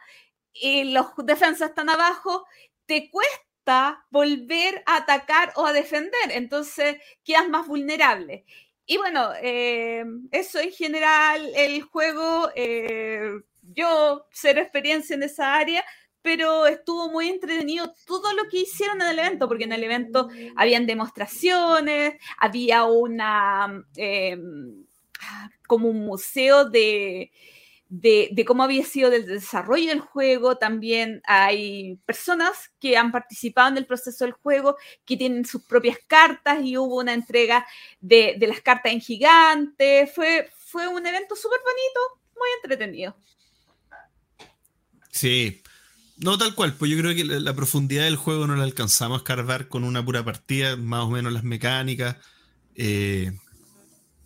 [0.54, 2.46] y los defensas están abajo,
[2.86, 8.46] te cuesta volver a atacar o a defender, entonces quedas más vulnerable.
[8.92, 13.22] Y bueno, eh, eso en general, el juego, eh,
[13.62, 15.86] yo cero experiencia en esa área,
[16.24, 20.30] pero estuvo muy entretenido todo lo que hicieron en el evento, porque en el evento
[20.56, 24.40] habían demostraciones, había una, eh,
[25.68, 27.32] como un museo de,
[27.90, 30.58] de, cómo había sido el desarrollo del juego.
[30.58, 35.98] También hay personas que han participado en el proceso del juego, que tienen sus propias
[36.08, 37.66] cartas y hubo una entrega
[38.00, 40.10] de, las cartas en gigante.
[40.14, 43.18] Fue, fue un evento súper bonito, muy entretenido.
[45.12, 45.62] Sí.
[46.18, 49.16] No tal cual, pues yo creo que la, la, profundidad del juego no la alcanzamos
[49.16, 52.18] a escarbar con una pura partida, más o menos las mecánicas.
[52.76, 53.32] Eh,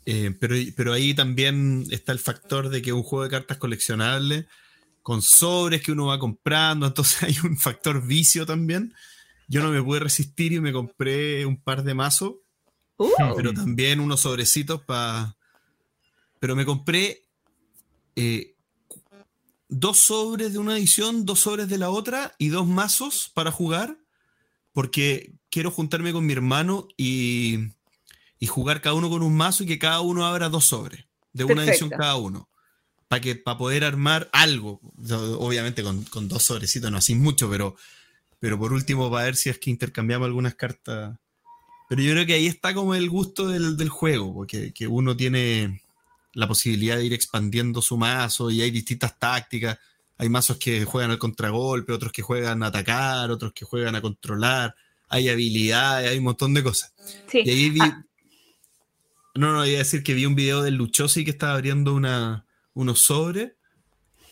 [0.05, 4.47] eh, pero, pero ahí también está el factor de que un juego de cartas coleccionable
[5.01, 8.93] con sobres que uno va comprando, entonces hay un factor vicio también.
[9.47, 12.35] Yo no me pude resistir y me compré un par de mazos,
[12.97, 13.11] uh.
[13.35, 15.35] pero también unos sobrecitos para...
[16.39, 17.23] Pero me compré
[18.15, 18.55] eh,
[19.69, 23.97] dos sobres de una edición, dos sobres de la otra y dos mazos para jugar,
[24.71, 27.71] porque quiero juntarme con mi hermano y
[28.39, 31.43] y jugar cada uno con un mazo y que cada uno abra dos sobres de
[31.43, 31.85] una Perfecto.
[31.85, 32.49] edición cada uno.
[33.07, 34.79] Para que para poder armar algo.
[35.37, 37.75] Obviamente con, con, dos sobrecitos no así mucho, pero,
[38.39, 41.17] pero por último para ver si es que intercambiamos algunas cartas.
[41.89, 45.15] Pero yo creo que ahí está como el gusto del, del juego, porque que uno
[45.15, 45.81] tiene
[46.33, 49.77] la posibilidad de ir expandiendo su mazo y hay distintas tácticas.
[50.17, 54.01] Hay mazos que juegan al contragolpe, otros que juegan a atacar, otros que juegan a
[54.01, 54.75] controlar.
[55.09, 56.93] Hay habilidades, hay un montón de cosas.
[57.27, 57.41] Sí.
[57.45, 58.05] Y ahí vi, ah.
[59.35, 62.45] No, no, iba a decir que vi un video del Luchosi que estaba abriendo una,
[62.73, 63.53] unos sobres.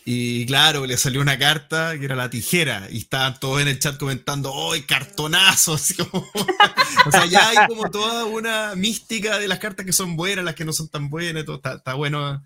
[0.04, 2.88] Y claro, le salió una carta que era la tijera.
[2.90, 5.74] Y estaban todos en el chat comentando, ¡ay, cartonazo!
[5.74, 6.26] Así como...
[7.06, 10.54] o sea, ya hay como toda una mística de las cartas que son buenas, las
[10.54, 11.44] que no son tan buenas.
[11.44, 11.56] Todo.
[11.56, 12.42] Está, está, bueno,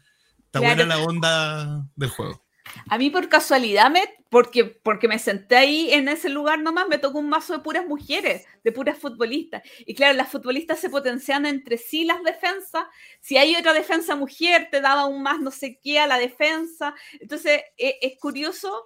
[0.47, 0.77] está claro.
[0.77, 2.46] buena la onda del juego.
[2.89, 3.91] A mí por casualidad,
[4.31, 7.87] porque, porque me senté ahí en ese lugar nomás, me tocó un mazo de puras
[7.87, 9.63] mujeres, de puras futbolistas.
[9.87, 12.85] Y claro, las futbolistas se potencian entre sí las defensas.
[13.21, 16.95] Si hay otra defensa mujer, te daba un más no sé qué a la defensa.
[17.21, 18.85] Entonces, e, es, curioso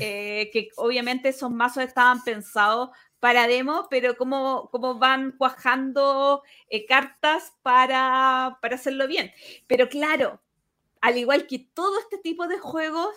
[0.00, 2.90] eh, que obviamente esos mazos estaban pensados
[3.24, 9.32] para demo, pero cómo, cómo van cuajando eh, cartas para, para hacerlo bien.
[9.66, 10.42] Pero claro,
[11.04, 13.14] al igual que todo este tipo de juegos,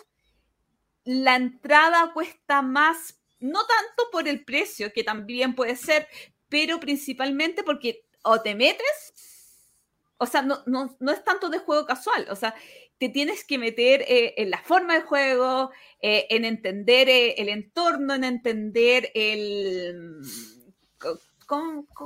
[1.04, 6.06] la entrada cuesta más, no tanto por el precio, que también puede ser,
[6.50, 9.14] pero principalmente porque o te metes,
[10.18, 12.54] o sea, no, no, es tanto de juego casual, o sea,
[12.98, 15.70] te tienes que meter eh, en la forma de juego,
[16.02, 20.20] eh, en entender eh, el entorno, en entender el...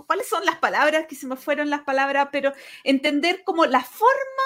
[0.07, 2.29] ¿Cuáles son las palabras que se me fueron las palabras?
[2.31, 2.53] Pero
[2.85, 4.45] entender como la forma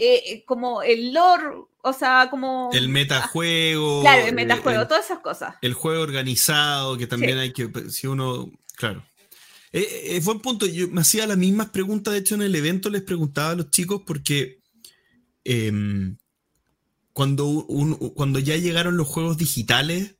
[0.00, 1.44] eh, eh, como el lore,
[1.82, 2.70] o sea, como...
[2.72, 4.00] El metajuego.
[4.00, 5.56] Claro, el metajuego, todas esas cosas.
[5.60, 9.04] El juego organizado, que también hay que, si uno, claro.
[9.72, 12.88] Eh, eh, buen punto, yo me hacía las mismas preguntas, de hecho en el evento
[12.88, 14.62] les preguntaba a los chicos porque
[15.44, 16.16] em,
[17.12, 17.66] cuando,
[18.14, 20.16] cuando ya llegaron los juegos digitales,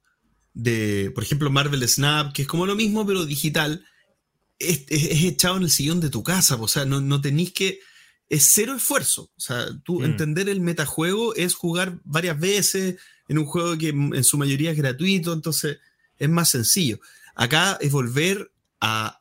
[0.52, 3.84] de, por ejemplo, Marvel Snap, que es como lo mismo, pero digital,
[4.58, 7.80] es, echado en el sillón de tu casa, o sea, no, no tenéis que
[8.30, 9.30] es cero esfuerzo.
[9.36, 10.04] O sea, tú mm.
[10.04, 12.96] entender el metajuego es jugar varias veces
[13.28, 15.78] en un juego que en su mayoría es gratuito, entonces
[16.18, 17.00] es más sencillo.
[17.34, 19.18] Acá es volver a,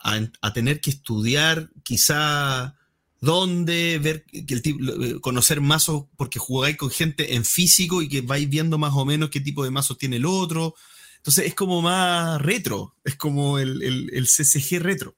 [0.54, 2.76] tener que estudiar quizá
[3.20, 8.10] dónde, ver que el tipo, eh, conocer mazos, porque jugáis con gente en físico y
[8.10, 10.76] que vais viendo más o menos qué tipo de mazos tiene el otro.
[11.18, 15.18] Entonces es como más retro, es como el, el CCG retro.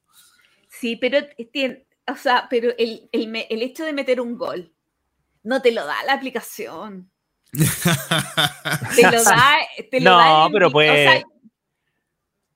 [0.69, 1.19] Sí, pero
[1.51, 4.73] tiene, o sea, pero el, hecho de meter un gol
[5.43, 7.11] no te lo da la aplicación.
[7.51, 9.57] te lo da.
[9.89, 11.23] Te lo no, pero pues.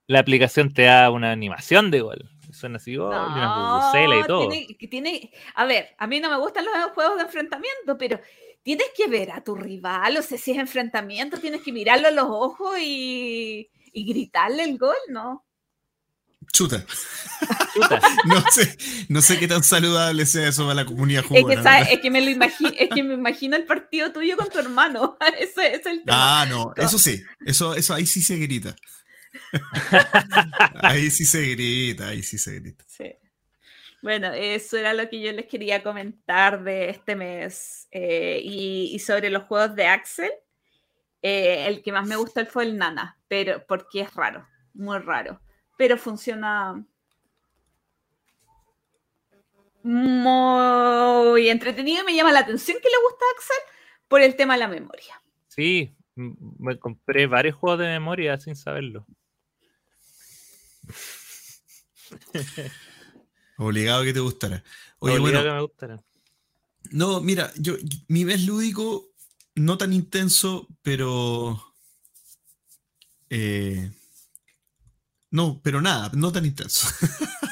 [0.07, 2.29] la aplicación te da una animación de gol.
[2.51, 4.49] Suena así, gol, una y todo.
[4.89, 8.19] Tiene, a ver, a mí no me gustan los juegos de enfrentamiento, pero
[8.63, 12.11] tienes que ver a tu rival, o sea, si es enfrentamiento, tienes que mirarlo a
[12.11, 15.45] los ojos y, y gritarle el gol, ¿no?
[16.51, 16.85] Chuta.
[18.25, 18.77] no, sé,
[19.09, 21.81] no sé qué tan saludable sea eso para la comunidad jugona.
[21.81, 25.17] Es que, me lo imagino, es que me imagino el partido tuyo con tu hermano.
[25.39, 26.41] Ese, es el tema.
[26.41, 27.21] Ah, no, eso sí.
[27.45, 28.75] Eso, eso ahí sí se grita.
[30.81, 32.85] ahí sí se grita, ahí sí se grita.
[32.87, 33.13] Sí.
[34.01, 37.87] Bueno, eso era lo que yo les quería comentar de este mes.
[37.91, 40.31] Eh, y, sobre los juegos de Axel,
[41.21, 45.41] eh, el que más me gustó fue el Nana, pero porque es raro, muy raro
[45.77, 46.85] pero funciona
[49.83, 53.57] muy entretenido y me llama la atención que le gusta a Axel
[54.07, 55.21] por el tema de la memoria.
[55.47, 59.05] Sí, me compré varios juegos de memoria sin saberlo.
[63.57, 64.63] Obligado que te gustara.
[64.99, 66.03] Oye, Obligado que me gustara.
[66.91, 67.75] No, mira, yo
[68.07, 69.11] mi mes lúdico
[69.55, 71.75] no tan intenso, pero
[73.29, 73.91] eh,
[75.35, 76.87] no, pero nada, no tan intenso.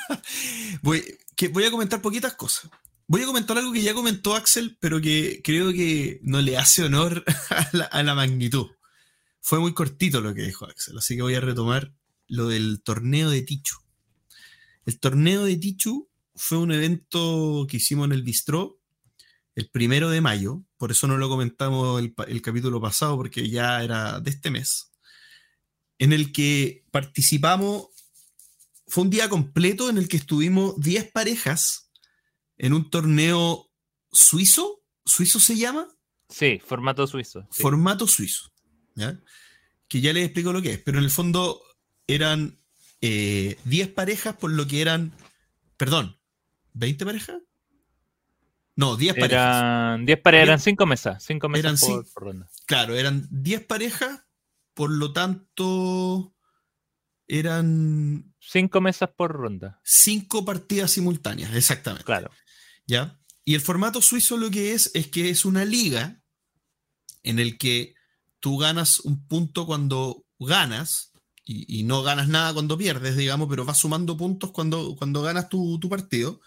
[0.81, 1.03] voy,
[1.51, 2.71] voy a comentar poquitas cosas.
[3.07, 6.83] Voy a comentar algo que ya comentó Axel, pero que creo que no le hace
[6.83, 7.25] honor
[7.91, 8.67] a la, magnitud.
[9.41, 11.93] Fue muy cortito lo que dijo Axel, así que voy a retomar
[12.29, 13.75] lo del torneo de Tichu.
[14.85, 18.79] El torneo de Tichu fue un evento que hicimos en el Bistró
[19.55, 24.21] el primero de mayo, por eso no lo comentamos el capítulo pasado, porque ya era
[24.21, 24.92] de este mes
[26.03, 27.87] en el que participamos,
[28.87, 31.89] fue un día completo en el que estuvimos 10 parejas
[32.57, 33.69] en un torneo
[34.11, 35.87] suizo, ¿suizo se llama?
[36.27, 37.47] Sí, formato suizo.
[37.51, 38.51] Formato suizo,
[38.95, 39.17] ¿ya?
[39.87, 41.63] que ya les explico lo que es, pero en el fondo
[42.05, 42.59] eran
[42.99, 45.13] 10 eh, parejas por lo que eran,
[45.77, 46.17] perdón,
[46.75, 47.37] ¿20 parejas?
[48.75, 49.31] No, 10 parejas.
[49.31, 52.49] Eran 10 parejas, eran 5 mesas, 5 mesas por, por, ronda.
[52.65, 54.22] Claro, eran 10 parejas
[54.73, 56.35] por lo tanto,
[57.27, 58.33] eran...
[58.39, 59.79] Cinco mesas por ronda.
[59.83, 62.05] Cinco partidas simultáneas, exactamente.
[62.05, 62.31] Claro.
[62.85, 63.19] ¿Ya?
[63.45, 66.21] Y el formato suizo lo que es es que es una liga
[67.23, 67.95] en el que
[68.39, 71.11] tú ganas un punto cuando ganas
[71.45, 75.77] y, no ganas nada cuando pierdes, digamos, pero vas sumando puntos cuando, cuando ganas tu,
[75.77, 76.39] tu partido.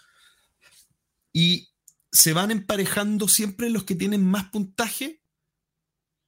[1.31, 1.69] Y
[2.11, 5.21] se van emparejando siempre los que tienen más puntaje,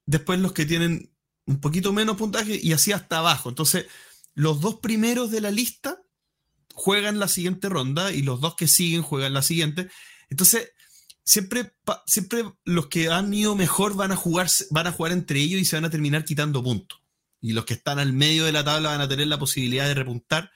[0.06, 1.16] después los que tienen
[1.50, 3.50] un poquito menos puntaje y así hasta abajo.
[3.50, 3.88] Entonces,
[4.36, 6.00] los dos primeros de la lista
[6.76, 9.90] juegan la siguiente ronda y los dos que siguen juegan la siguiente.
[10.30, 10.72] Entonces,
[11.24, 11.74] siempre,
[12.06, 15.66] siempre los que han ido mejor van a, jugar, van a jugar entre ellos y
[15.66, 17.02] se van a terminar quitando puntos.
[17.42, 19.96] Y los que están al medio de la tabla van a tener la posibilidad de
[19.96, 20.52] repuntar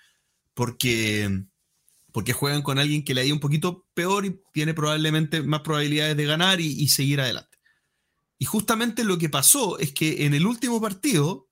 [0.54, 1.44] porque,
[2.12, 5.62] porque juegan con alguien que le ha ido un poquito peor y tiene probablemente más
[5.62, 7.53] probabilidades de ganar y, y seguir adelante.
[8.40, 11.50] Y justamente lo que pasó es que en el último partido,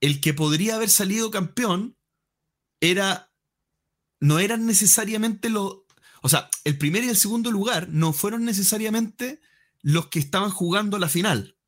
[0.00, 1.96] el que podría haber salido campeón
[2.80, 3.30] era
[4.20, 5.80] no eran necesariamente los,
[6.22, 9.40] o sea, el primer y el segundo lugar no fueron necesariamente
[9.82, 11.58] los que estaban jugando la final.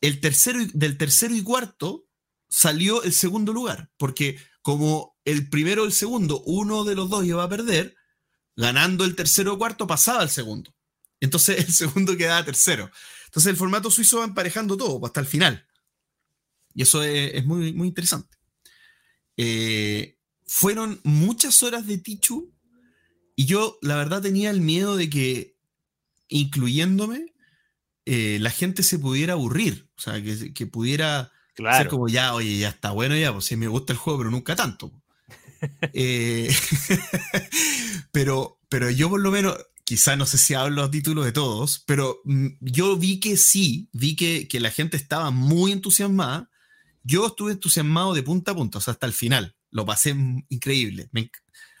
[0.00, 2.06] El tercero del tercero y cuarto
[2.48, 7.24] salió el segundo lugar, porque como el primero o el segundo, uno de los dos
[7.24, 7.96] iba a perder,
[8.54, 10.72] ganando el tercero o cuarto pasaba al segundo.
[11.24, 12.90] Entonces el segundo quedaba tercero.
[13.26, 15.66] Entonces el formato suizo va emparejando todo hasta el final.
[16.74, 18.36] Y eso es, muy, muy interesante.
[19.36, 22.52] Eh, fueron muchas horas de Tichu
[23.36, 25.56] y yo, la verdad, tenía el miedo de que,
[26.28, 27.32] incluyéndome,
[28.06, 29.88] eh, la gente se pudiera aburrir.
[29.96, 33.68] O sea, que, pudiera ser como ya, oye, ya está bueno ya, pues sí me
[33.68, 34.92] gusta el juego, pero nunca tanto.
[35.94, 36.54] Eh,
[38.12, 41.82] pero, pero yo por lo menos, quizá no sé si hablo a título de todos,
[41.86, 46.50] pero mm, yo vi que sí, vi que, la gente estaba muy entusiasmada.
[47.02, 49.54] Yo estuve entusiasmado de punta a punta, o sea, hasta el final.
[49.70, 50.16] Lo pasé
[50.48, 51.08] increíble.
[51.12, 51.30] Me,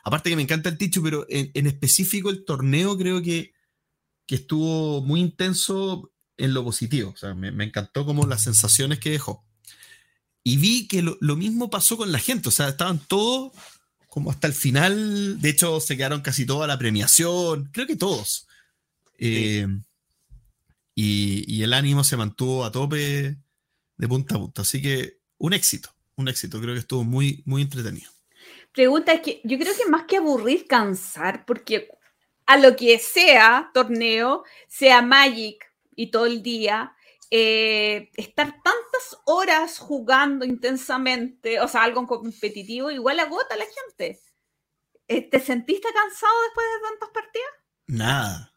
[0.04, 3.52] Aparte que me encanta el Tichu, pero en, específico el torneo creo que,
[4.28, 7.10] estuvo muy intenso en lo positivo.
[7.10, 9.46] O sea, me, encantó como las sensaciones que dejó.
[10.42, 12.50] Y vi que lo, mismo pasó con la gente.
[12.50, 13.52] O sea, estaban todos
[14.14, 15.40] como hasta el final.
[15.40, 17.68] De hecho, se quedaron casi toda la premiación.
[17.72, 18.46] Creo que todos.
[19.18, 19.66] Eh,
[20.94, 23.36] y, y, el ánimo se mantuvo a tope
[23.96, 24.62] de punta a punta.
[24.62, 26.60] Así que un éxito, un éxito.
[26.60, 28.14] Creo que estuvo muy, muy entretenido
[28.74, 31.88] pregunta es que yo creo que más que aburrir, cansar, porque
[32.44, 36.92] a lo que sea torneo, sea Magic y todo el día,
[37.36, 44.20] eh, estar tantas horas jugando intensamente, o sea, algo competitivo, igual agota a la gente.
[45.08, 47.50] Eh, ¿Te sentiste cansado después de tantas partidas?
[47.88, 48.52] Nada,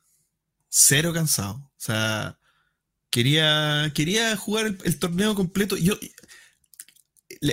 [0.69, 1.55] cero cansado.
[1.55, 2.37] O sea,
[3.09, 5.75] quería, quería jugar el, torneo completo.
[5.75, 5.95] Yo,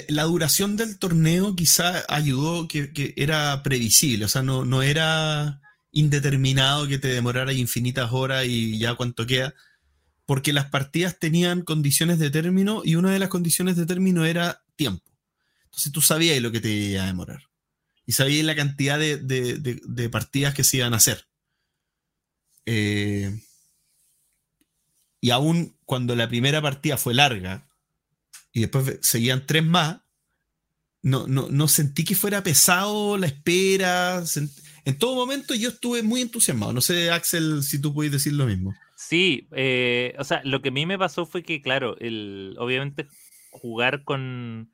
[0.08, 6.86] la duración del torneo quizá ayudó que, era previsible, o sea, no, no, era indeterminado
[6.86, 9.54] que te demorara infinitas horas y ya cuánto queda,
[10.26, 14.62] porque las partidas tenían condiciones de término y una de las condiciones de término era
[14.76, 15.04] tiempo.
[15.64, 17.42] Entonces tú sabías lo que te iba a demorar
[18.06, 21.26] y sabías la cantidad de, partidas que se iban a hacer.
[22.66, 23.40] Eh,
[25.20, 27.66] y aún cuando la primera partida fue larga,
[28.52, 30.00] y después seguían tres más,
[31.02, 34.22] no, no, sentí que fuera pesado la espera.
[34.86, 36.72] En todo momento yo estuve muy entusiasmado.
[36.72, 38.74] No sé, Axel, si tú puedes decir lo mismo.
[39.08, 43.06] Sí, eh, o sea, lo que a mí me pasó fue que, claro, el, obviamente
[43.50, 44.72] jugar con...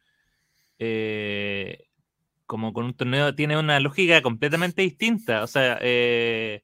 [0.79, 1.89] Eh,
[2.47, 5.43] como con un torneo tiene una lógica completamente distinta.
[5.43, 6.63] O sea, eh,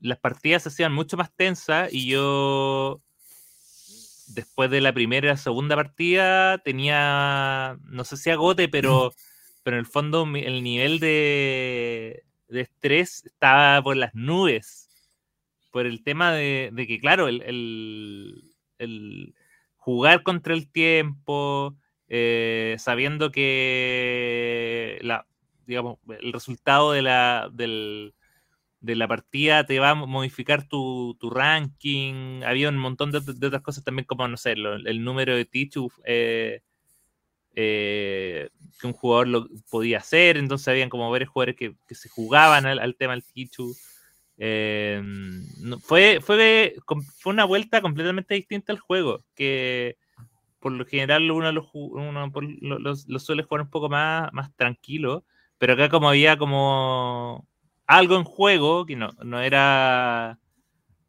[0.00, 3.02] las partidas se hacían mucho más tensas y yo
[4.28, 9.12] después de la primera y la segunda partida tenía, no sé si agote, pero,
[9.64, 14.87] pero en el fondo el nivel de, estrés estaba por las nubes.
[15.70, 18.44] Por el tema de, que, claro, el,
[19.76, 21.76] jugar contra el tiempo,
[22.08, 25.26] eh, sabiendo que la,
[25.66, 28.14] digamos, el resultado de la, del,
[28.80, 32.42] de la partida te va a modificar tu, ranking.
[32.44, 36.62] Había un montón de, otras cosas también, como, no sé, el número de Tichu eh,
[37.60, 38.50] eh,
[38.80, 40.36] que un jugador lo podía hacer.
[40.36, 43.74] Entonces, habían como varios jugadores que, se jugaban al, tema del Tichu.
[44.38, 45.02] Eh,
[45.82, 46.76] fue, fue,
[47.18, 49.96] fue una vuelta completamente distinta al juego, que
[50.60, 55.24] por lo general uno, lo, suele jugar un poco más, más tranquilo,
[55.58, 57.46] pero acá como había como
[57.86, 60.38] algo en juego, que no, no era,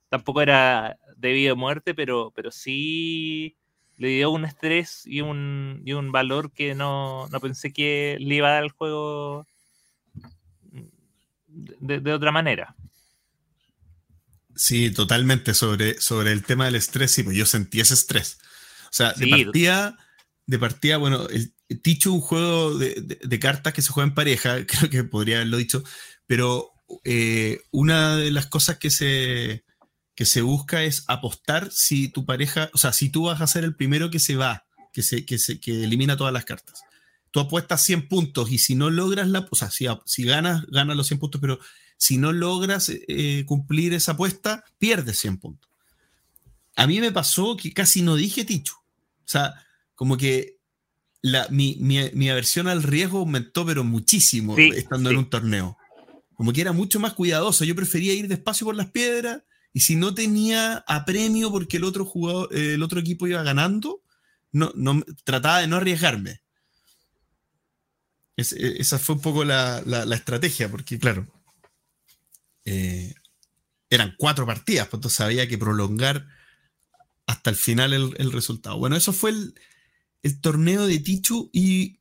[0.10, 3.56] tampoco era debido a muerte, pero, pero sí
[3.98, 8.36] le dio un estrés y un, y un valor que no, no, pensé que le
[8.36, 9.46] iba a dar al juego
[11.46, 12.76] de, otra manera.
[14.60, 15.54] Sí, totalmente.
[15.54, 18.40] Sobre, sobre el tema del estrés, sí, pues yo sentí ese estrés.
[18.84, 19.98] O sea, de partida,
[20.46, 24.66] de partida, bueno, el, Ticho, un juego de, de, cartas que se juega en pareja,
[24.68, 25.82] creo que podría haberlo dicho,
[26.28, 26.74] pero
[27.06, 29.64] eh, una de las cosas que se,
[30.14, 33.64] que se busca es apostar si tu pareja, o sea, si tú vas a ser
[33.64, 36.82] el primero que se va, que, se, que, se, que elimina todas las cartas.
[37.32, 40.98] Tú apuestas 100 puntos y si no logras la, o sea, si, si ganas, ganas
[40.98, 41.60] los 100 puntos, pero
[42.00, 45.70] si no logras eh, cumplir esa apuesta, pierdes 100 puntos.
[46.78, 48.74] A mí me pasó que casi no dije Tichu.
[48.76, 49.54] O sea,
[49.96, 50.58] como que
[51.50, 55.78] mi, aversión al riesgo aumentó, pero muchísimo estando en un torneo.
[56.36, 57.66] Como que era mucho más cuidadoso.
[57.66, 59.44] Yo prefería ir despacio por las piedras
[59.74, 64.02] y si no tenía apremio porque el otro jugador, el otro equipo iba ganando,
[64.54, 66.42] no, no, trataba de no arriesgarme.
[68.38, 69.84] E, esa fue un poco la,
[70.14, 71.28] estrategia, porque claro,
[72.72, 73.16] eh,
[73.90, 76.28] eran cuatro partidas, pues entonces había que prolongar
[77.26, 78.78] hasta el final el, resultado.
[78.78, 79.56] Bueno, eso fue el,
[80.22, 82.00] el, torneo de Tichu y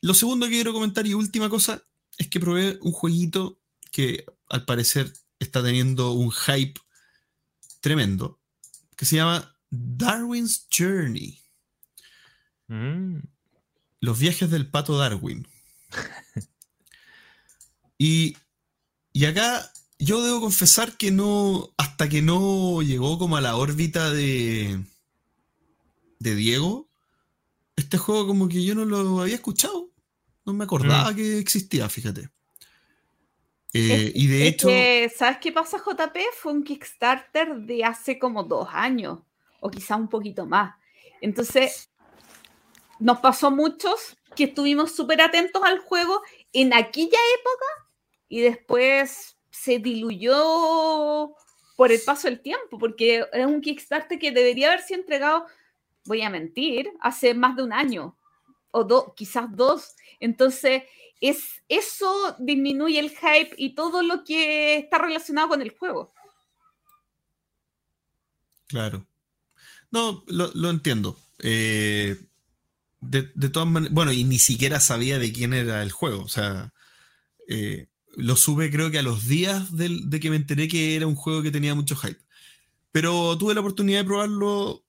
[0.00, 1.84] lo segundo que quiero comentar y última cosa
[2.16, 3.60] es que probé un jueguito
[3.92, 6.80] que al parecer está teniendo un hype
[7.80, 8.40] tremendo,
[8.96, 11.40] que se llama Darwin's Journey.
[12.66, 13.18] Mm.
[14.00, 15.46] Los viajes del pato Darwin.
[17.98, 18.36] y,
[19.12, 24.10] y acá yo debo confesar que no, hasta que no llegó como a la órbita
[24.10, 24.80] de,
[26.18, 26.88] de Diego,
[27.76, 29.90] este juego como que yo no lo había escuchado.
[30.44, 31.16] No me acordaba mm.
[31.16, 32.30] que existía, fíjate.
[33.74, 34.68] Eh, y de hecho...
[35.14, 36.16] ¿Sabes qué pasa, JP?
[36.40, 39.18] Fue un Kickstarter de hace como dos años,
[39.60, 40.74] o quizá un poquito más.
[41.20, 41.90] Entonces,
[42.98, 46.22] nos pasó a muchos que estuvimos súper atentos al juego
[46.52, 47.90] en aquella época
[48.28, 51.34] y después se diluyó
[51.76, 55.46] por el paso del tiempo, porque es un Kickstarter que debería haberse entregado,
[56.04, 58.16] voy a mentir, hace más de un año,
[58.70, 59.94] o dos, quizás dos.
[60.20, 60.82] Entonces,
[61.20, 66.12] es, eso disminuye el hype y todo lo que está relacionado con el juego.
[68.66, 69.06] Claro.
[69.90, 71.16] No, lo, entiendo.
[71.38, 72.16] Eh,
[73.00, 76.22] de, todas maneras, bueno, y ni siquiera sabía de quién era el juego.
[76.22, 76.72] O sea,
[77.48, 77.86] eh,
[78.18, 81.42] lo sube creo que a los días de que me enteré que era un juego
[81.42, 82.20] que tenía mucho hype.
[82.90, 84.84] Pero tuve la oportunidad de probarlo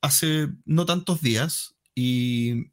[0.00, 2.72] hace no tantos días y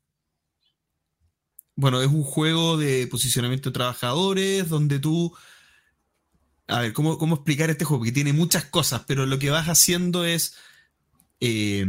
[1.76, 5.36] bueno, es un juego de posicionamiento de trabajadores donde tú...
[6.68, 8.02] A ver, ¿cómo, cómo explicar este juego?
[8.02, 10.58] Porque tiene muchas cosas, pero lo que vas haciendo es...
[11.40, 11.86] Eh,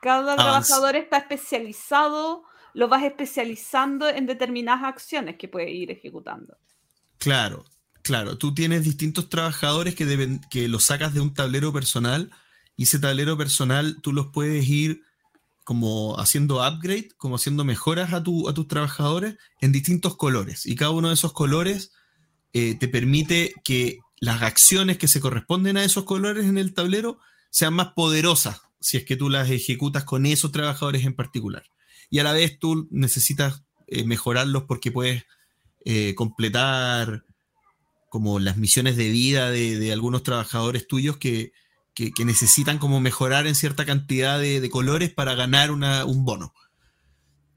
[0.00, 6.56] Cada trabajador está especializado, lo vas especializando en determinadas acciones que puedes ir ejecutando.
[7.22, 7.64] Claro,
[8.02, 8.36] claro.
[8.36, 12.32] Tú tienes distintos trabajadores que, deben, que los sacas de un tablero personal
[12.76, 15.02] y ese tablero personal tú los puedes ir
[15.62, 20.66] como haciendo upgrade, como haciendo mejoras a, tu, a tus trabajadores en distintos colores.
[20.66, 21.92] Y cada uno de esos colores
[22.52, 27.20] eh, te permite que las acciones que se corresponden a esos colores en el tablero
[27.50, 31.62] sean más poderosas si es que tú las ejecutas con esos trabajadores en particular.
[32.10, 35.22] Y a la vez tú necesitas eh, mejorarlos porque puedes
[35.84, 37.24] eh, completar
[38.08, 41.52] como las misiones de vida de, algunos trabajadores tuyos que,
[42.24, 46.52] necesitan como mejorar en cierta cantidad de, colores para ganar un bono.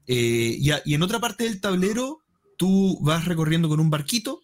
[0.06, 2.22] Eh, y, en otra parte del tablero,
[2.56, 4.40] tú vas recorriendo con un barquito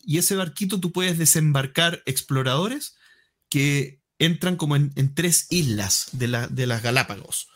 [0.00, 2.96] y ese barquito tú puedes desembarcar exploradores
[3.48, 7.48] que entran como en, tres islas de, de, las Galápagos.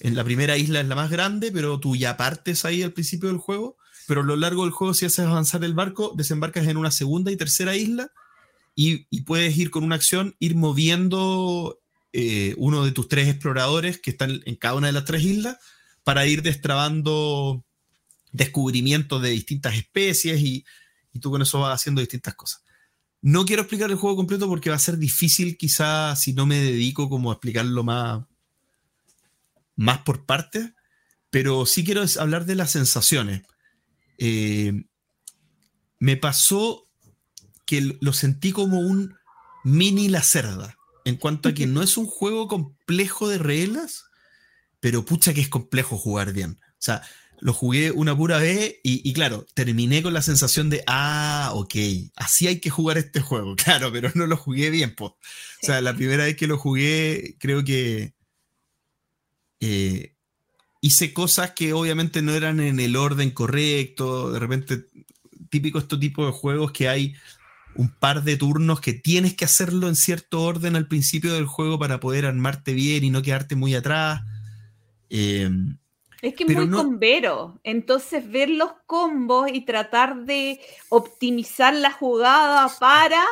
[0.00, 3.30] En la primera isla es la más grande, pero tú ya partes ahí al principio
[3.30, 6.76] del juego pero a lo largo del juego, si haces avanzar el barco, desembarcas en
[6.76, 8.12] una segunda y tercera isla
[8.74, 11.80] y, puedes ir con una acción, ir moviendo
[12.12, 15.56] eh, uno de tus tres exploradores que están en cada una de las tres islas
[16.04, 17.64] para ir destrabando
[18.32, 20.64] descubrimientos de distintas especies y,
[21.20, 22.62] tú con eso vas haciendo distintas cosas.
[23.22, 26.60] No quiero explicar el juego completo porque va a ser difícil quizás si no me
[26.60, 28.24] dedico como a explicarlo más,
[29.74, 30.74] más por partes,
[31.30, 33.42] pero sí quiero hablar de las sensaciones.
[34.18, 34.84] Eh,
[35.98, 36.88] me pasó
[37.64, 39.14] que lo sentí como un
[39.64, 44.04] mini la cerda, en cuanto a que no es un juego complejo de reglas,
[44.80, 46.58] pero pucha que es complejo jugar bien.
[46.62, 47.02] O sea,
[47.40, 51.74] lo jugué una pura vez y, claro, terminé con la sensación de, ah, ok,
[52.16, 54.94] así hay que jugar este juego, claro, pero no lo jugué bien.
[54.98, 55.16] O
[55.60, 58.14] sea, la primera vez que lo jugué, creo que
[59.60, 60.15] eh,
[60.86, 64.84] hice cosas que obviamente no eran en el orden correcto, de repente
[65.50, 67.14] típico este tipo de juegos que hay
[67.74, 71.78] un par de turnos que tienes que hacerlo en cierto orden al principio del juego
[71.78, 74.22] para poder armarte bien y no quedarte muy atrás.
[75.10, 75.76] Em,
[76.22, 82.70] es que es muy combero, entonces ver los combos y tratar de optimizar la jugada
[82.78, 83.24] para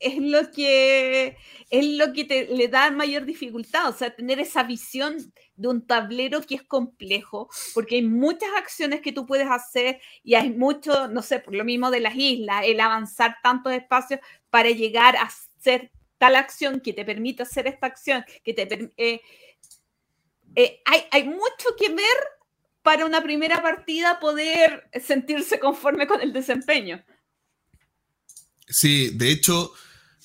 [0.00, 1.36] es lo que
[1.70, 5.16] es lo que te, le da mayor dificultad, o sea, tener esa visión
[5.58, 10.34] de un tablero que es complejo, porque hay muchas acciones que tú puedes hacer y
[10.34, 14.70] hay mucho, no sé, por lo mismo de las islas, el avanzar tantos espacios para
[14.70, 19.20] llegar a hacer tal acción que te permita hacer esta acción, que te eh,
[20.54, 22.16] eh, hay, hay mucho que ver
[22.82, 27.04] para una primera partida poder sentirse conforme con el desempeño.
[28.68, 29.72] Sí, de hecho,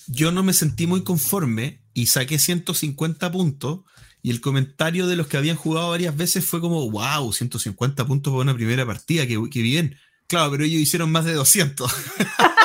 [0.08, 3.82] yo no me sentí muy conforme y saqué 150 puntos.
[4.24, 8.32] Y el comentario de los que habían jugado varias veces fue como, wow, 150 puntos
[8.32, 9.98] para una primera partida, qué, bien.
[10.26, 11.94] Claro, pero ellos hicieron más de 200.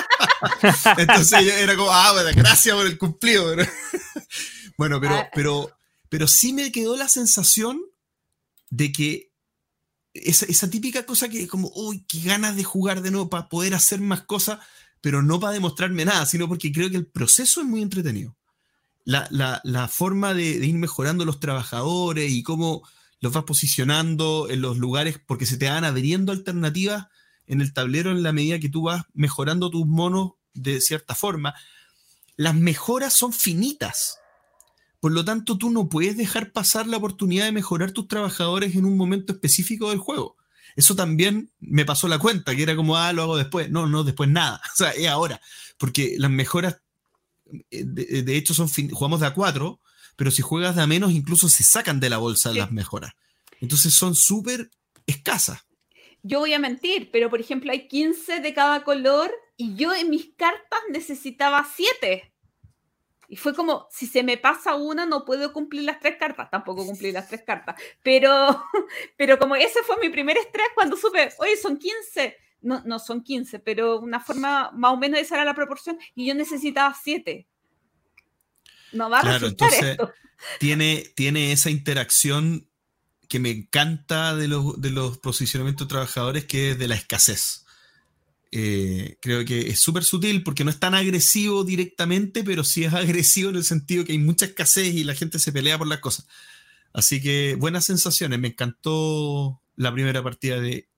[0.97, 3.55] Entonces era como, ah, bueno, gracias por el cumplido.
[4.79, 5.29] bueno, pero, ah.
[5.35, 5.71] pero,
[6.09, 7.83] pero sí me quedó la sensación
[8.71, 9.33] de que
[10.15, 13.75] esa, esa típica cosa que como, uy, qué ganas de jugar de nuevo para poder
[13.75, 14.61] hacer más cosas
[15.01, 18.37] pero no para demostrarme nada, sino porque creo que el proceso es muy entretenido.
[19.09, 22.87] La, forma de, ir mejorando los trabajadores y cómo
[23.21, 27.07] los vas posicionando en los lugares, porque se te van abriendo alternativas
[27.47, 31.55] en el tablero en la medida que tú vas mejorando tus monos de cierta forma.
[32.37, 34.19] Las mejoras son finitas.
[35.01, 38.85] Por lo tanto, tú no puedes dejar pasar la oportunidad de mejorar tus trabajadores en
[38.85, 40.37] un momento específico del juego.
[40.77, 43.71] Eso también me pasó la cuenta, que era como, ah, lo hago después.
[43.71, 44.61] No, no, después nada.
[44.75, 45.41] O sea, es ahora.
[45.79, 46.83] Porque las mejoras,
[47.70, 49.80] eh, de, hecho, son jugamos de a cuatro,
[50.16, 53.12] pero si juegas de a menos, incluso se sacan de la bolsa las mejoras.
[53.61, 54.70] Entonces son súper
[55.07, 55.66] escasas.
[56.22, 60.11] Yo voy a mentir, pero por ejemplo hay 15 de cada color y yo en
[60.11, 62.32] mis cartas necesitaba 7.
[63.30, 66.51] Y fue como, si se me pasa una, no puedo cumplir las tres cartas.
[66.51, 67.76] Tampoco cumplí las tres cartas.
[68.03, 68.64] Pero,
[69.16, 72.36] pero como ese fue mi primer estrés cuando supe, oye, son 15.
[72.61, 75.99] No, no son 15, pero una forma más o menos esa era la proporción.
[76.15, 77.47] Y yo necesitaba 7.
[78.93, 80.13] No va a claro, entonces, esto.
[80.59, 82.69] Tiene, tiene esa interacción
[83.29, 87.67] que me encanta de los, de los posicionamientos de trabajadores, que es de la escasez.
[88.51, 92.95] Eh, creo que es súper sutil porque no es tan agresivo directamente, pero sí es
[92.95, 96.01] agresivo en el sentido que hay mucha escasez y la gente se pelea por las
[96.01, 96.27] cosas.
[96.93, 98.39] Así que buenas sensaciones.
[98.39, 100.89] Me encantó la primera partida de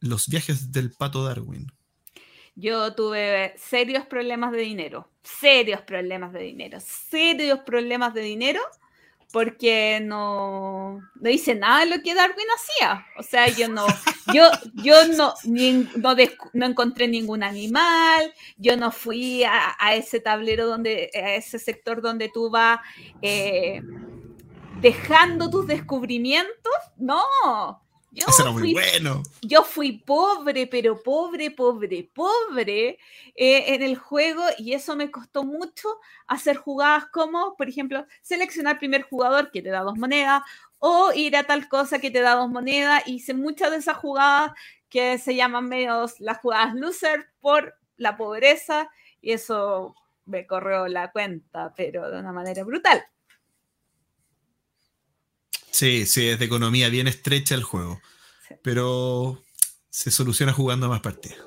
[0.00, 1.72] los viajes del pato Darwin.
[2.56, 8.60] Yo tuve serios problemas de dinero, serios problemas de dinero, serios problemas de dinero
[9.32, 13.06] porque no, no hice nada de lo que Darwin hacía.
[13.16, 13.86] O sea, yo no,
[14.34, 15.34] yo, yo no,
[16.52, 22.28] no, encontré ningún animal, yo no fui a, ese tablero donde, a ese sector donde
[22.28, 22.80] tú vas
[23.22, 23.82] eh,
[24.80, 26.72] dejando tus descubrimientos.
[26.96, 27.22] No,
[28.10, 29.22] yo fui, bueno.
[29.42, 32.98] Yo fui pobre, pero pobre, pobre, pobre
[33.34, 35.88] eh, en el juego y eso me costó mucho
[36.26, 40.42] hacer jugadas como, por ejemplo, seleccionar primer jugador que te da dos monedas
[40.78, 43.02] o ir a tal cosa que te da dos monedas.
[43.06, 44.52] Hice muchas de esas jugadas
[44.88, 48.90] que se llaman medios las jugadas loser por la pobreza
[49.20, 49.94] y eso
[50.24, 53.04] me corrió la cuenta, pero de una manera brutal.
[55.80, 58.02] Sí, sí, es de economía bien estrecha el juego.
[58.62, 59.42] Pero
[59.88, 61.38] se soluciona jugando más partidas.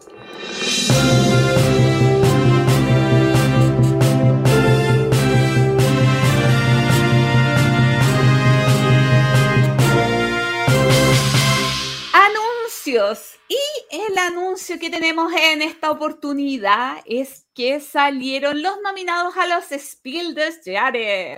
[12.12, 13.36] Anuncios.
[13.48, 13.56] Y
[13.92, 20.34] el anuncio que tenemos en esta oportunidad es que salieron los nominados a los Spiel
[20.34, 21.38] des Jahres.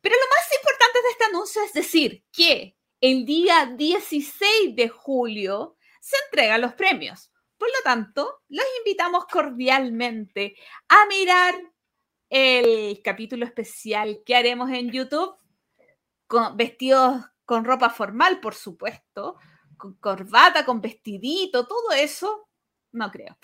[0.00, 5.76] Pero lo más importante de este anuncio es decir que el día 16 de julio
[6.00, 7.30] se entregan los premios.
[7.56, 10.56] Por lo tanto, los invitamos cordialmente
[10.88, 11.54] a mirar
[12.30, 15.36] el capítulo especial que haremos en YouTube,
[16.26, 19.36] con, vestidos con ropa formal, por supuesto,
[19.76, 22.48] con corbata, con vestidito, todo eso,
[22.92, 23.38] no creo.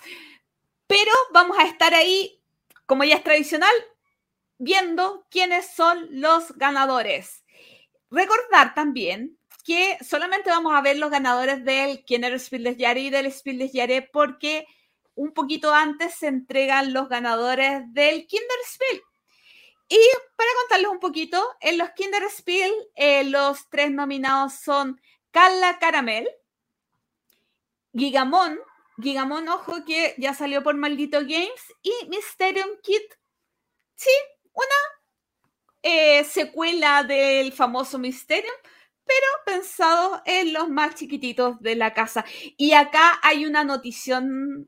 [0.87, 2.41] Pero vamos a estar ahí,
[2.85, 3.73] como ya es tradicional,
[4.57, 7.43] viendo quiénes son los ganadores.
[8.09, 13.09] Recordar también que solamente vamos a ver los ganadores del Kinder Spiel des Jahres y
[13.09, 14.67] del Spiel Jahres porque
[15.15, 19.01] un poquito antes se entregan los ganadores del Kinderspiel.
[19.87, 19.99] Y
[20.35, 24.99] para contarles un poquito, en los Kinderspiel eh, los tres nominados son
[25.31, 26.27] Carla Caramel,
[27.93, 28.59] Gigamon,
[29.01, 33.03] Gigamon, ojo que ya salió por Maldito Games, y Mysterium Kit.
[33.95, 34.09] Sí,
[34.55, 34.75] una
[35.83, 38.55] eh, secuela del famoso Mysterium,
[39.05, 42.25] pero pensado en los más chiquititos de la casa.
[42.57, 44.67] Y acá hay una notición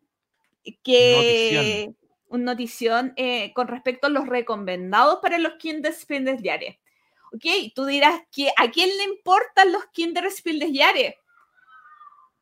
[0.83, 1.93] que...
[2.29, 6.79] una notición eh, con respecto a los recomendados para los Kinderspielensjahre.
[7.33, 11.17] Ok, tú dirás que a quién le importan los Kinderspielensjahre.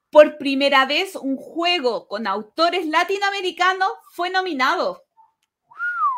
[0.10, 5.05] Por primera vez, un juego con autores latinoamericanos fue nominado.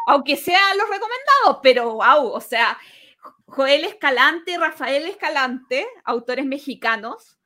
[0.10, 2.78] Aunque sean los recomendados, pero wow, o sea,
[3.46, 7.38] Joel Escalante y Rafael Escalante, autores mexicanos,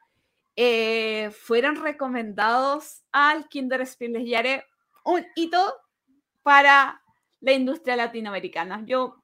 [0.55, 4.63] eh, fueron recomendados al Kinderspielensjahre
[5.05, 5.75] un hito
[6.43, 7.01] para
[7.39, 8.83] la industria latinoamericana.
[8.85, 9.23] Yo,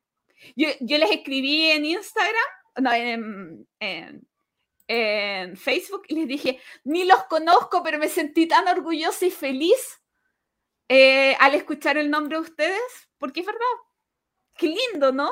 [0.56, 2.34] yo, les escribí en Instagram,
[2.78, 3.68] no, en,
[4.88, 10.02] en, Facebook, y les dije, ni los conozco, pero me sentí tan orgullosa y feliz
[10.90, 13.62] eh, al escuchar el nombre de ustedes, porque es verdad,
[14.58, 15.32] qué lindo, ¿no?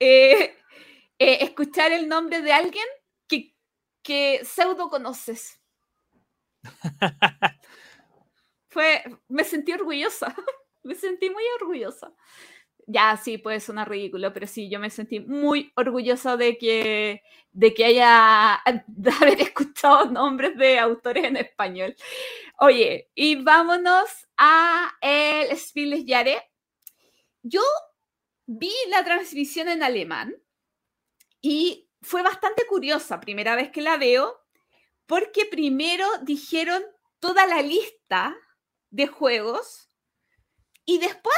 [0.00, 0.56] Eh,
[1.18, 2.86] eh, escuchar el nombre de alguien
[3.28, 3.54] que,
[4.02, 5.60] que pseudo conoces.
[8.68, 10.34] Fue, me sentí orgullosa.
[10.82, 12.12] me sentí muy orgullosa.
[12.86, 17.22] Ya, sí, puede sonar ridículo, pero sí, yo me sentí muy orgullosa de que,
[17.52, 21.94] de que haya, de haber escuchado nombres de autores en español.
[22.58, 26.49] Oye, y vámonos a el Spieles Yare.
[27.42, 27.62] Yo
[28.46, 30.34] vi la transmisión en alemán
[31.40, 34.40] y fue bastante curiosa, primera vez que la veo,
[35.06, 36.82] porque primero dijeron
[37.18, 38.36] toda la lista
[38.90, 39.90] de juegos
[40.84, 41.34] y después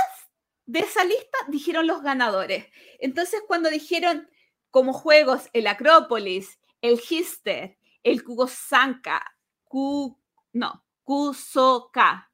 [0.66, 2.66] de esa lista dijeron los ganadores.
[2.98, 4.28] Entonces, cuando dijeron
[4.70, 10.18] como juegos el Acrópolis, el Hister, el Kugosanka, Ku,
[10.52, 12.30] no, Kusoka,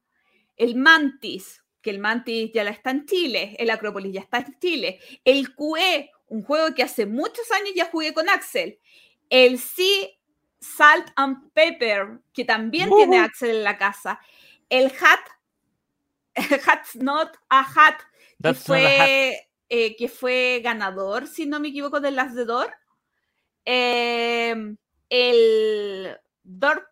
[0.55, 4.99] el Mantis, que el Mantis ya está en Chile, el Acrópolis ya está en Chile,
[5.23, 8.79] el QE, un juego que hace muchos años ya jugué con Axel,
[9.29, 10.07] el Sea
[10.59, 14.19] Salt and Pepper, que también tiene Axel en la casa,
[14.69, 15.39] el Hat
[16.65, 17.99] Hat's Not a Hat,
[18.41, 22.73] que fue, eh, que fue ganador, si no me equivoco, del Last Door.
[23.65, 24.77] Em,
[25.09, 26.87] el Dork,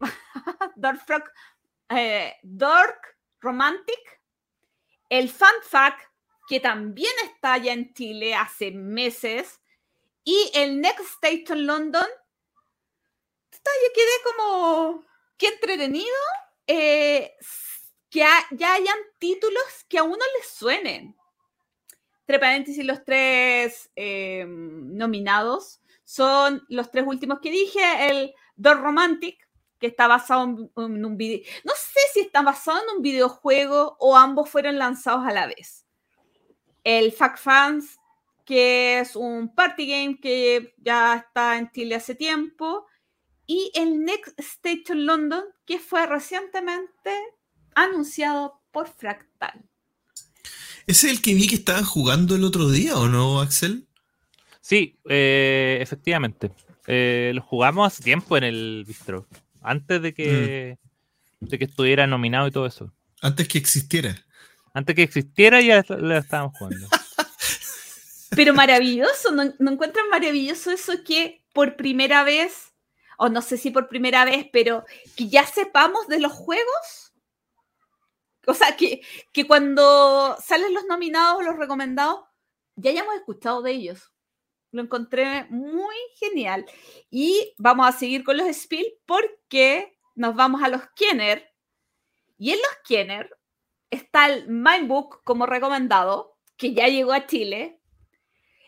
[0.76, 1.32] Dork,
[1.90, 4.20] eh, Dork Romantic,
[5.08, 6.10] el Fanfac,
[6.48, 9.60] que también está allá en Chile hace meses,
[10.24, 12.06] y el Next Station London.
[13.52, 15.04] Yo quedé como,
[15.36, 16.16] qué entretenido.
[16.66, 17.36] Eh,
[18.12, 21.16] que ya hayan títulos que a uno les suenen.
[22.20, 27.80] Entre paréntesis, los tres eh, nominados son los tres últimos que dije,
[28.10, 29.48] el Door Romantic,
[29.82, 30.44] que está basado
[30.76, 31.40] en, un video.
[31.64, 35.84] No sé si está basado en un videojuego o ambos fueron lanzados a la vez.
[36.84, 37.98] El Fact Fans,
[38.46, 42.86] que es un party game que ya está en Chile hace tiempo.
[43.44, 47.10] Y el Next Station London, que fue recientemente
[47.74, 49.64] anunciado por Fractal.
[50.86, 53.88] ¿Ese es el que vi que estaban jugando el otro día o no, Axel?
[54.60, 56.52] Sí, eh, efectivamente.
[56.86, 59.26] Eh, lo jugamos hace tiempo en el bistro.
[59.62, 60.78] Antes de que,
[61.40, 61.46] mm.
[61.46, 62.92] de que estuviera nominado y todo eso.
[63.20, 64.16] Antes que existiera.
[64.74, 66.86] Antes que existiera ya lo estábamos jugando.
[68.30, 72.72] Pero maravilloso, ¿no, ¿no encuentran maravilloso eso que por primera vez,
[73.18, 74.86] o no sé si por primera vez, pero
[75.16, 77.12] que ya sepamos de los juegos?
[78.46, 79.02] O sea, que,
[79.32, 82.20] que cuando salen los nominados o los recomendados,
[82.74, 84.12] ya hayamos escuchado de ellos.
[84.72, 86.66] Lo encontré muy genial.
[87.10, 91.48] Y vamos a seguir con los Spiel porque nos vamos a los Kenner.
[92.38, 93.38] Y en los Kenner
[93.90, 97.80] está el Mindbook como recomendado, que ya llegó a Chile.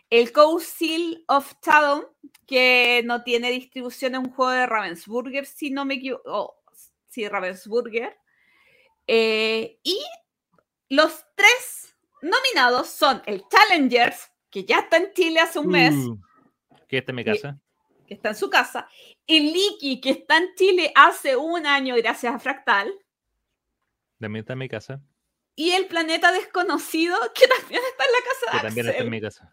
[0.09, 2.07] El Council of Town,
[2.47, 6.63] que no tiene distribución en un juego de Ravensburger, si no me equivoco.
[7.09, 8.15] Sí, Ravensburger.
[9.07, 9.99] Eh, y
[10.89, 15.93] los tres nominados son el Challengers, que ya está en Chile hace un mes.
[15.93, 16.17] Uh,
[16.87, 17.59] que está en mi casa.
[18.07, 18.87] Que, está en su casa.
[19.27, 22.93] El Liki, que está en Chile hace un año gracias a Fractal.
[24.17, 25.01] También está en mi casa.
[25.55, 29.09] Y el Planeta Desconocido, que también está en la casa de que también está en
[29.09, 29.51] mi casa.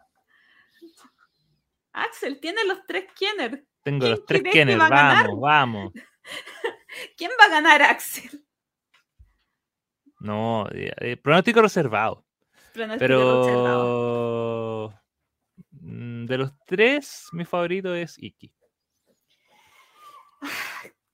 [1.94, 3.66] Axel, tiene los tres Kenner.
[3.82, 5.92] Tengo los tres Kenner, vamos, vamos.
[7.16, 8.46] ¿Quién va a ganar, Axel?
[10.20, 12.24] No, eh, pronóstico reservado.
[12.98, 13.32] Pero
[15.70, 18.52] mm, de los tres, mi favorito es Iki.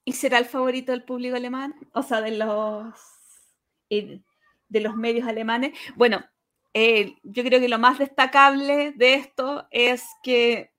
[0.04, 1.74] ¿Y será el favorito del público alemán?
[1.92, 2.94] O sea, de los
[3.90, 4.20] eh,
[4.68, 5.78] de los medios alemanes.
[5.96, 6.24] Bueno,
[6.74, 10.72] eh, yo creo que lo más destacable de esto es que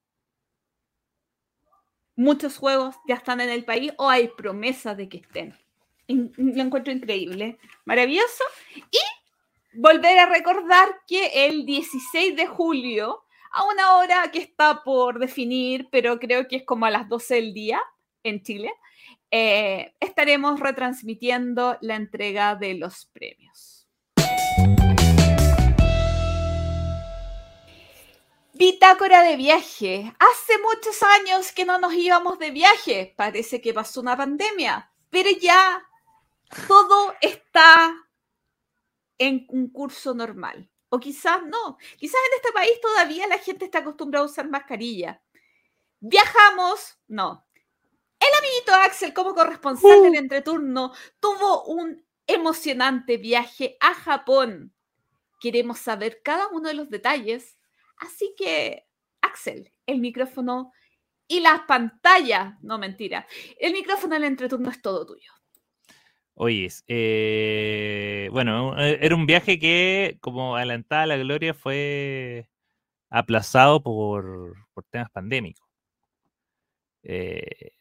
[2.16, 5.56] muchos juegos ya están en el país o hay promesas de que estén
[6.10, 8.44] lo encuentro increíble, maravilloso.
[8.76, 9.00] Y
[9.74, 15.88] volver a recordar que el 16 de julio, a una hora que está por definir,
[15.92, 17.82] pero creo que es como a las 12 del día
[18.24, 18.74] en Chile,
[19.32, 23.88] eh, estaremos retransmitiendo la entrega de los premios.
[28.54, 30.14] Bitácora de viaje.
[30.20, 33.14] Hace muchos años que no nos íbamos de viaje.
[33.16, 35.82] Parece que pasó una pandemia, pero ya
[36.68, 38.09] todo está
[39.20, 40.70] en un curso normal.
[40.90, 41.78] O quizás no.
[41.98, 45.22] Quizás en este país todavía la gente está acostumbrada a usar mascarilla.
[46.00, 47.46] Viajamos, no.
[48.20, 50.18] El amiguito Axel, como corresponsal del uh.
[50.18, 54.74] entreturno, tuvo un emocionante viaje a Japón.
[55.40, 57.58] Queremos saber cada uno de los detalles.
[57.98, 58.88] Así que,
[59.22, 60.74] Axel, el micrófono
[61.28, 63.28] y la pantalla, no mentira,
[63.60, 65.32] el micrófono del entreturno es todo tuyo.
[66.42, 72.50] Oye, eh, bueno, eh, era un viaje que, como adelantada la gloria, fue
[73.10, 74.56] aplazado por,
[74.92, 75.68] temas pandémicos.
[77.04, 77.74] Eh,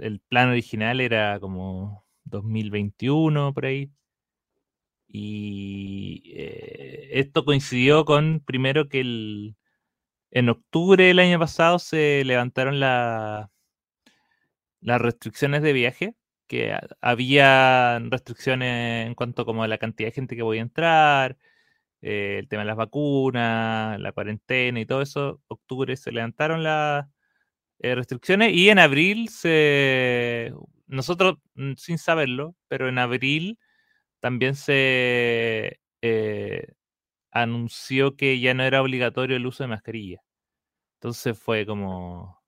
[0.00, 3.90] el plan original era como 2021, por ahí.
[5.08, 6.22] Y
[7.10, 9.56] esto coincidió con, primero, que el,
[10.30, 13.48] en octubre del año pasado se levantaron las
[14.80, 16.14] restricciones de viaje
[16.46, 21.36] que había restricciones en cuanto como a la cantidad de gente que voy a entrar,
[22.02, 25.42] eh, el tema de las vacunas, la cuarentena y todo eso.
[25.48, 27.06] Octubre se levantaron las
[27.80, 30.52] eh, restricciones y en abril se,
[30.86, 33.58] nosotros mm, sin saberlo, pero en abril
[34.20, 36.74] también se eh,
[37.32, 40.22] anunció que ya no era obligatorio el uso de mascarilla.
[41.00, 42.40] Entonces fue como...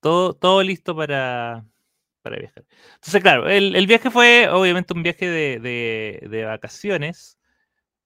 [0.00, 1.64] todo, todo listo para,
[2.22, 2.64] para viajar.
[2.94, 7.38] Entonces, claro, el, viaje fue obviamente un viaje de, vacaciones,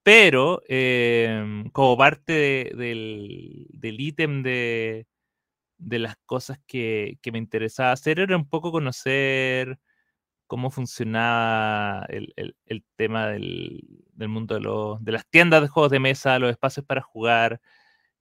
[0.02, 5.06] pero em, como parte del, ítem de,
[5.78, 9.78] las cosas que, me interesaba hacer era un poco conocer
[10.46, 12.54] cómo funcionaba el,
[12.96, 13.82] tema del,
[14.28, 17.60] mundo de, de, las tiendas de juegos de mesa, los espacios para jugar,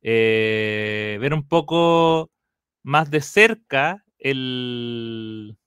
[0.02, 2.32] eh, ver un poco
[2.84, 5.58] más de cerca el,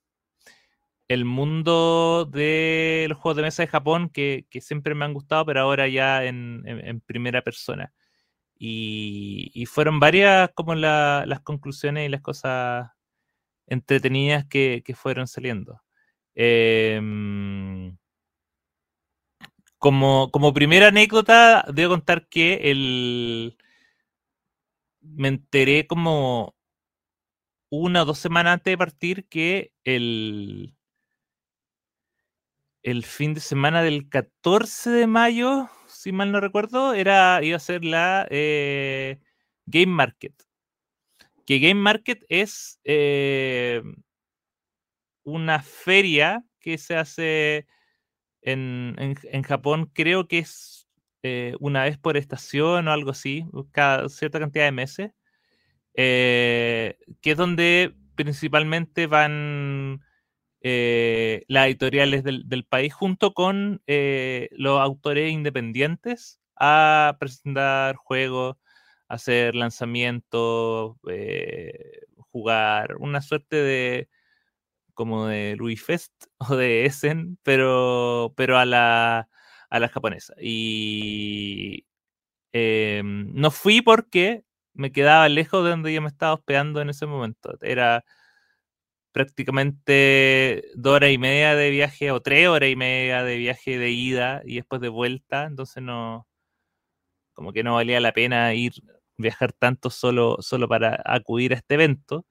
[1.07, 5.61] el mundo de los juegos de mesa de Japón que, siempre me han gustado, pero
[5.61, 7.93] ahora ya en, primera persona.
[8.57, 12.91] Y, fueron varias como las conclusiones y las cosas
[13.67, 15.81] entretenidas que, fueron saliendo.
[16.35, 17.97] Em,
[19.77, 23.57] como, como primera anécdota, debo contar que el,
[25.01, 26.56] me enteré como
[27.69, 30.75] una o dos semanas antes de partir que el,
[32.83, 37.59] el fin de semana del 14 de mayo, si mal no recuerdo, era, iba a
[37.59, 39.19] ser la eh,
[39.65, 40.33] Game Market.
[41.45, 43.81] Que Game Market es eh,
[45.23, 47.67] una feria que se hace
[48.41, 50.87] en, Japón, creo que es
[51.23, 55.11] eh, una vez por estación o algo así, cada cierta cantidad de meses.
[55.99, 60.01] Eh, que es donde principalmente van
[60.61, 68.57] eh, las editoriales del, país junto con eh, los autores independientes a presentar juegos,
[69.07, 70.97] hacer lanzamientos,
[72.31, 74.09] jugar, una suerte de
[74.93, 79.29] como de Louis Fest o de Essen, pero, pero a la,
[79.69, 80.35] a la japonesa.
[80.39, 81.85] Y
[82.53, 84.46] no fui porque
[84.77, 87.57] me quedaba lejos de donde yo me estaba hospedando en ese momento.
[87.61, 88.03] Era
[89.11, 93.89] prácticamente dos horas y media de viaje o tres horas y media de viaje de
[93.91, 96.27] ida y después de vuelta, entonces no,
[97.33, 98.73] como que no valía la pena ir,
[99.17, 102.25] viajar tanto solo, solo para acudir a este evento.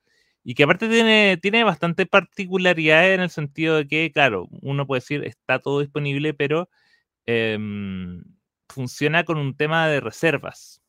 [0.44, 5.00] Y que aparte tiene, tiene bastante particularidad en el sentido de que, claro, uno puede
[5.00, 6.68] decir, está todo disponible, pero
[7.26, 8.24] em,
[8.68, 10.82] funciona con un tema de reservas.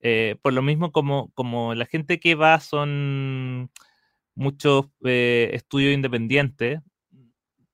[0.00, 3.70] Eh, por lo mismo, como, como la gente que va son
[4.34, 6.80] muchos eh, estudios independientes,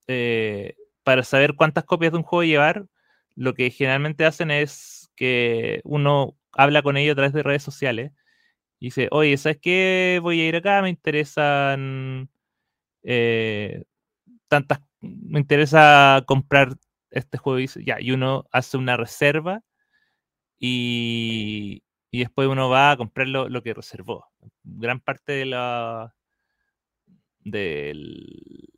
[0.09, 2.87] eh, para saber cuántas copias de un juego llevar,
[3.35, 8.13] lo que generalmente hacen es que uno habla con ellos a través de redes sociales
[8.81, 10.21] y dice, oye, ¿sabes qué?
[10.23, 12.31] Voy a ir acá, me interesan
[14.49, 16.77] tantas, me interesa comprar
[17.11, 19.63] este juego y, ya, y uno hace una reserva
[20.59, 21.83] y,
[22.13, 24.27] y después uno va a comprar lo, que reservó.
[24.63, 26.15] Gran parte de la
[27.41, 28.69] del,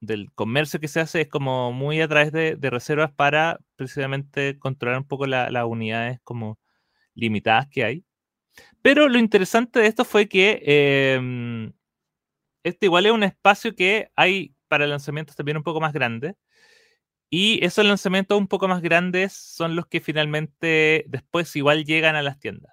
[0.00, 4.98] del comercio que se hace es como muy a través de, reservas para precisamente controlar
[4.98, 6.58] un poco las unidades como
[7.14, 8.04] limitadas que hay.
[8.82, 10.60] Pero lo interesante de esto fue que
[12.64, 16.34] este igual es un espacio que hay para lanzamientos también un poco más grandes.
[17.30, 22.22] Y esos lanzamientos un poco más grandes son los que finalmente después igual llegan a
[22.22, 22.72] las tiendas.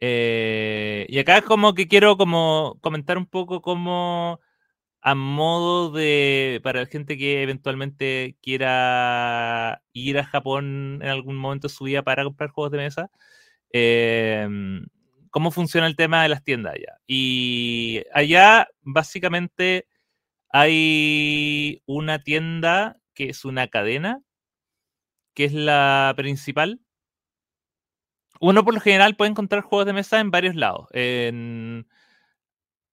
[0.00, 4.40] Eh, y acá como que quiero como comentar un poco cómo
[5.02, 11.68] a modo de, para la gente que eventualmente quiera ir a Japón en algún momento
[11.68, 13.10] de su vida para comprar juegos de mesa,
[13.72, 14.86] em,
[15.30, 16.98] cómo funciona el tema de las tiendas allá.
[17.06, 19.86] Y allá básicamente
[20.52, 24.22] hay una tienda que es una cadena,
[25.34, 26.80] que es la principal.
[28.40, 30.88] Uno por lo general puede encontrar juegos de mesa en varios lados.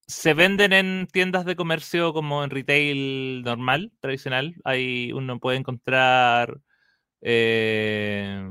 [0.07, 4.55] Se venden en tiendas de comercio como en retail normal, tradicional.
[4.63, 6.61] Ahí uno puede encontrar
[7.21, 8.41] eh,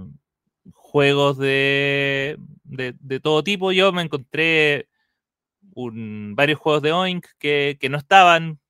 [0.72, 3.72] juegos de, de, todo tipo.
[3.72, 4.88] Yo me encontré
[5.74, 8.61] varios juegos de Oink que, no estaban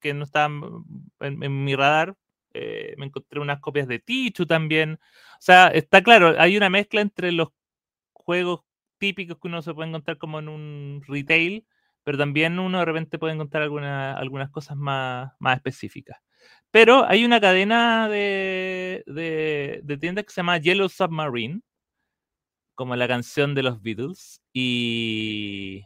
[0.00, 0.84] que no estaban
[1.20, 2.16] en, mi radar.
[2.54, 4.98] Eh, me encontré unas copias de Tichu también.
[5.34, 7.48] O sea, está claro, hay una mezcla entre los
[8.12, 8.60] juegos
[8.98, 11.66] típicos que uno se puede encontrar como en un retail
[12.04, 16.18] pero también uno de repente puede encontrar algunas cosas más, más específicas.
[16.70, 21.60] Pero hay una cadena de, de, tiendas que se llama Yellow Submarine,
[22.74, 25.84] como la canción de los Beatles, y,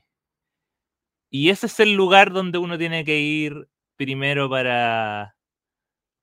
[1.30, 5.36] y ese es el lugar donde uno tiene que ir primero para,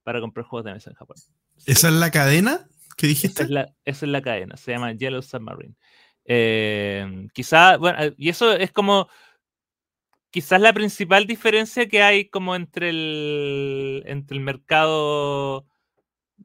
[0.04, 1.18] para comprar juegos de mesa en Japón.
[1.66, 2.68] ¿Esa es la cadena
[2.98, 3.44] que dijiste?
[3.44, 5.76] Esa es la, esa es la cadena, se llama Yellow Submarine.
[6.26, 9.10] Eh, quizá, bueno, y eso es como
[10.34, 15.68] quizás la principal diferencia que hay como entre el, entre el mercado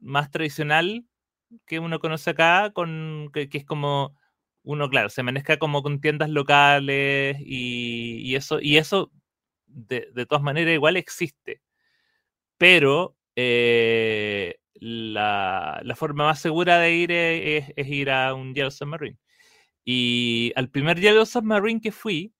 [0.01, 1.05] más tradicional
[1.65, 4.15] que uno conoce acá, con, que, es como
[4.63, 9.11] uno, claro, se maneja como con tiendas locales y, eso, y eso
[9.69, 11.61] de, todas maneras igual existe.
[12.57, 19.17] Pero eh, la, forma más segura de ir es, es, ir a un Yellow Submarine.
[19.85, 22.33] Y al primer Yellow Submarine que fui,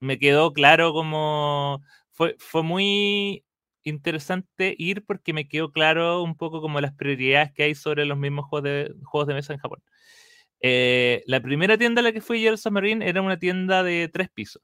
[0.00, 3.44] me quedó claro como fue, fue muy
[3.84, 8.18] interesante ir porque me quedó claro un poco como las prioridades que hay sobre los
[8.18, 9.82] mismos juegos de, juegos de mesa en Japón.
[10.60, 14.28] Eh, la primera tienda a la que fui el Submarine, era una tienda de tres
[14.30, 14.62] pisos.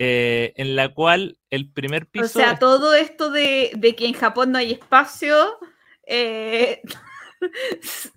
[0.00, 2.26] Eh, en la cual el primer piso.
[2.26, 5.58] O sea, todo esto de, que en Japón no hay espacio.
[6.06, 6.80] Eh,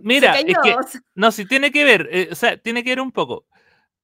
[0.00, 0.76] Mira, es que,
[1.14, 3.46] no, si tiene que ver, o sea, tiene que ver un poco.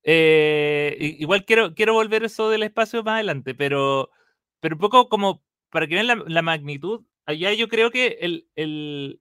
[0.02, 4.10] Eh, igual quiero, quiero volver eso del espacio más adelante, pero,
[4.60, 9.20] pero un poco como para que vean la, magnitud, allá yo creo que el, el,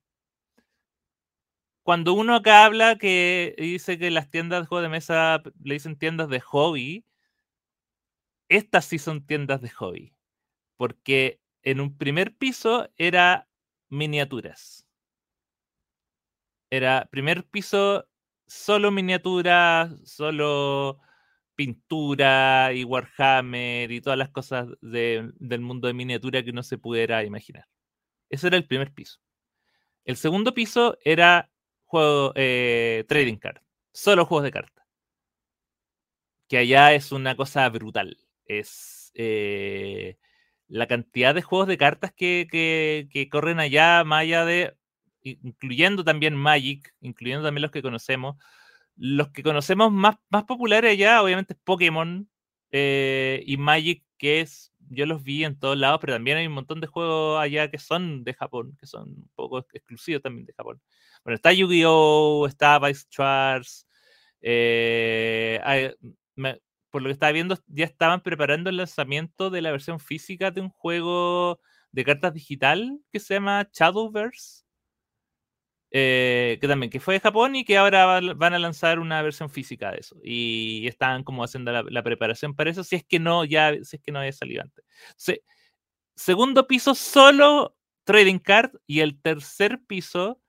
[1.83, 5.97] cuando uno acá habla que dice que las tiendas de juegos de mesa le dicen
[5.97, 7.05] tiendas de hobby,
[8.57, 10.13] estas sí son tiendas de hobby,
[10.77, 13.47] porque en un primer piso era
[13.89, 14.85] miniaturas.
[16.69, 18.07] Era primer piso
[18.47, 20.99] solo miniatura, solo
[21.55, 27.23] pintura y Warhammer y todas las cosas del mundo de miniatura que no se pudiera
[27.23, 27.67] imaginar.
[28.29, 29.19] Ese era el primer piso.
[30.05, 31.49] El segundo piso era
[31.85, 33.61] juego eh, trading card,
[33.93, 34.85] solo juegos de cartas.
[36.47, 38.17] Que allá es una cosa brutal.
[38.45, 40.17] Es eh,
[40.67, 44.75] la cantidad de juegos de cartas que, que corren allá, más allá de
[45.23, 48.37] incluyendo también Magic, incluyendo también los que conocemos.
[48.95, 52.29] Los que conocemos más, más populares ya, obviamente, es Pokémon
[52.71, 56.53] eh, y Magic, que es, yo los vi en todos lados, pero también hay un
[56.53, 60.53] montón de juegos allá que son de Japón, que son un poco exclusivos también de
[60.53, 60.81] Japón.
[61.23, 63.87] Bueno, está Yu-Gi-Oh!, está Vice Charts,
[64.41, 65.59] eh,
[66.93, 70.61] por lo que estaba viendo, ya estaban preparando el lanzamiento de la versión física de
[70.61, 71.59] un juego
[71.91, 74.63] de cartas digital que se llama Shadowverse
[75.89, 79.49] eh, que también, que fue de Japón y que ahora van a lanzar una versión
[79.49, 80.15] física de eso.
[80.23, 84.03] Y están como haciendo la, preparación para eso, si es que no, ya, si es
[84.03, 84.85] que no había salido antes.
[86.15, 88.71] segundo piso, solo trading card.
[88.85, 90.39] Y el tercer piso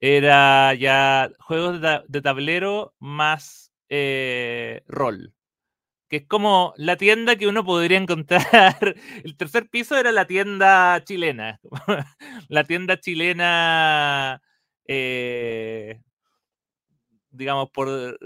[0.00, 5.34] era ya juegos de, tablero más eh, rol.
[6.12, 8.44] Que es como la tienda que uno podría encontrar.
[9.24, 11.58] El tercer piso era la tienda chilena.
[12.50, 14.42] la tienda chilena
[14.86, 16.02] eh,
[17.30, 18.18] digamos, por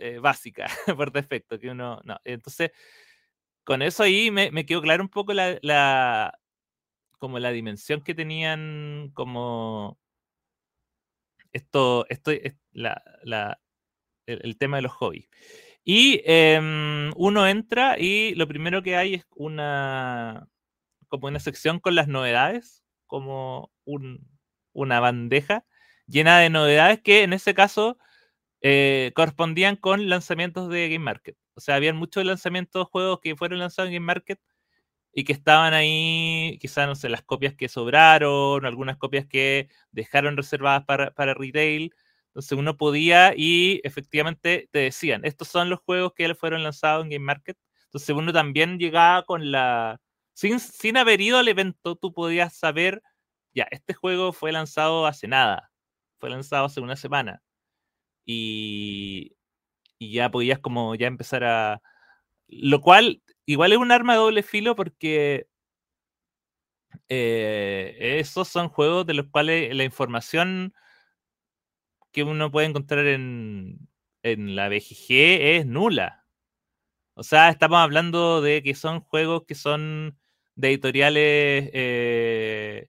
[0.00, 0.66] eh, básica,
[0.96, 2.18] por defecto, que uno, no.
[2.24, 2.70] Entonces,
[3.64, 6.32] con eso ahí me, me quedó claro un poco la,
[7.18, 9.98] como la dimensión que tenían como
[11.52, 13.02] esto, esto es la,
[14.26, 15.28] el tema de los hobbies.
[15.88, 20.48] Y em, uno entra y lo primero que hay es una
[21.08, 24.28] como una sección con las novedades, como un,
[24.72, 25.64] una bandeja
[26.08, 27.98] llena de novedades que en ese caso
[28.62, 31.36] eh, correspondían con lanzamientos de Game Market.
[31.54, 34.40] O sea, habían muchos lanzamientos de juegos que fueron lanzados en Game Market
[35.14, 40.36] y que estaban ahí, quizás, no sé, las copias que sobraron, algunas copias que dejaron
[40.36, 41.94] reservadas para, para retail.
[42.36, 47.08] Entonces uno podía y efectivamente te decían, estos son los juegos que fueron lanzados en
[47.08, 47.56] Game Market.
[47.86, 50.02] Entonces uno también llegaba con la...
[50.34, 53.02] Sin, sin haber ido al evento, tú podías saber,
[53.54, 55.72] ya, este juego fue lanzado hace nada,
[56.18, 57.42] fue lanzado hace una semana.
[58.26, 59.34] Y,
[59.98, 61.80] y ya podías como ya empezar a...
[62.48, 65.46] Lo cual igual es un arma de doble filo porque
[67.08, 70.74] eh, esos son juegos de los cuales la información
[72.16, 73.90] que uno puede encontrar en,
[74.22, 76.24] en la BGG es nula.
[77.12, 80.18] O sea, estamos hablando de que son juegos que son
[80.54, 82.88] de editoriales eh,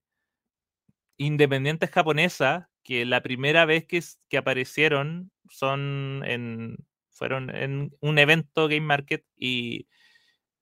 [1.17, 6.77] independientes japonesas, que la primera vez que, que aparecieron son en,
[7.09, 9.89] fueron en un evento Game Market y,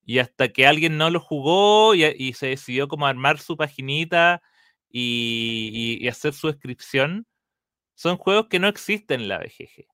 [0.03, 4.41] y hasta que alguien no lo jugó y, se decidió como armar su paginita
[4.89, 7.27] y, hacer su descripción,
[7.95, 9.87] son juegos que no existen en la BGG.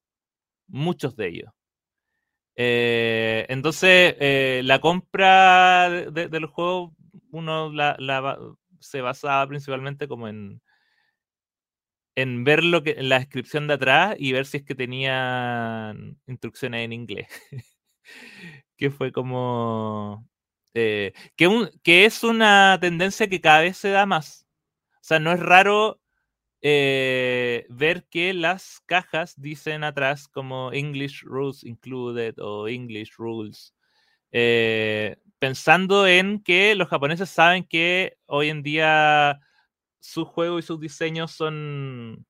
[0.68, 1.52] Muchos de ellos.
[2.56, 6.92] Eh, entonces, eh, la compra de, de, los juegos,
[7.32, 7.72] uno
[8.80, 10.62] se basaba principalmente como en,
[12.16, 16.86] en ver lo que, la descripción de atrás y ver si es que tenían instrucciones
[16.86, 17.28] en inglés.
[18.78, 20.28] que fue como.
[20.74, 24.48] Eh, que, un, que es una tendencia que cada vez se da más.
[24.96, 26.01] O sea, no es raro
[26.62, 33.74] eh, ver que las cajas dicen atrás como English Rules Included o English Rules.
[34.32, 39.40] Eh, pensando en que los japoneses saben que hoy en día
[40.00, 42.26] su juego y sus diseños son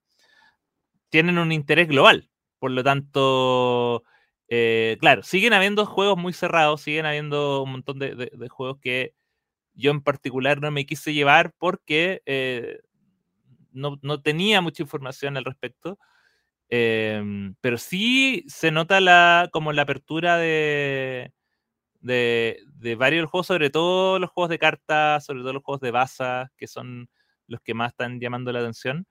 [1.10, 2.30] tienen un interés global.
[2.60, 4.04] Por lo tanto,
[4.48, 9.14] eh, claro, siguen habiendo juegos muy cerrados, siguen habiendo un montón de, juegos que
[9.74, 12.22] yo en particular no me quise llevar porque
[13.72, 16.00] no, no, tenía mucha información al respecto.
[16.70, 17.22] Eh,
[17.62, 21.34] pero sí se nota la, como la apertura de,
[22.02, 26.52] de, varios juegos, sobre todo los juegos de cartas, sobre todo los juegos de baza,
[26.58, 27.10] que son
[27.48, 29.08] los que más están llamando la atención.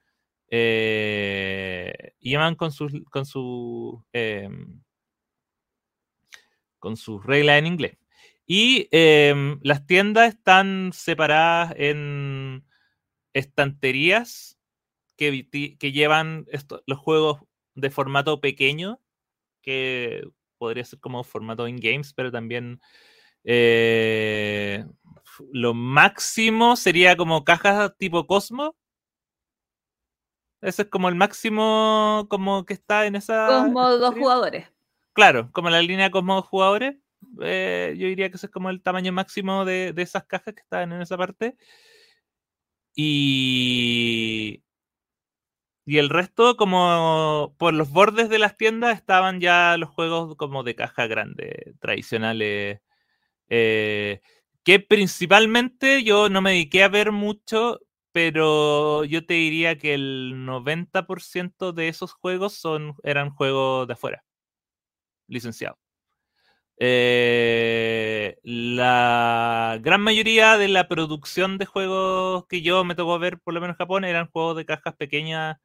[0.48, 4.48] Eh, y con sus con su, eh,
[6.80, 7.98] con sus reglas en inglés.
[8.46, 12.64] Y eh, las tiendas están separadas en
[13.32, 14.58] estanterías
[15.16, 17.40] que, que llevan esto, los juegos
[17.74, 19.00] de formato pequeño,
[19.62, 20.22] que
[20.58, 22.80] podría ser como formato in-games, pero también
[23.44, 24.84] eh,
[25.52, 28.76] lo máximo sería como cajas tipo Cosmo.
[30.60, 33.46] Ese es como el máximo como que está en esa...
[33.46, 34.70] Cosmo dos jugadores.
[35.14, 36.96] Claro, como la línea Cosmo dos jugadores.
[37.40, 40.60] Eh, yo diría que ese es como el tamaño máximo de, de esas cajas que
[40.60, 41.56] están en esa parte.
[43.02, 44.62] Y,
[45.86, 50.62] y el resto, como por los bordes de las tiendas, estaban ya los juegos como
[50.62, 52.80] de caja grande, tradicionales.
[53.48, 54.20] Eh,
[54.64, 57.80] que principalmente yo no me dediqué a ver mucho,
[58.12, 64.24] pero yo te diría que el 90% de esos juegos son, eran juegos de afuera,
[65.28, 65.89] licenciados.
[66.82, 73.52] Eh, la gran mayoría de la producción de juegos que yo me tocó ver, por
[73.52, 75.58] lo menos en Japón, eran juegos de cajas pequeñas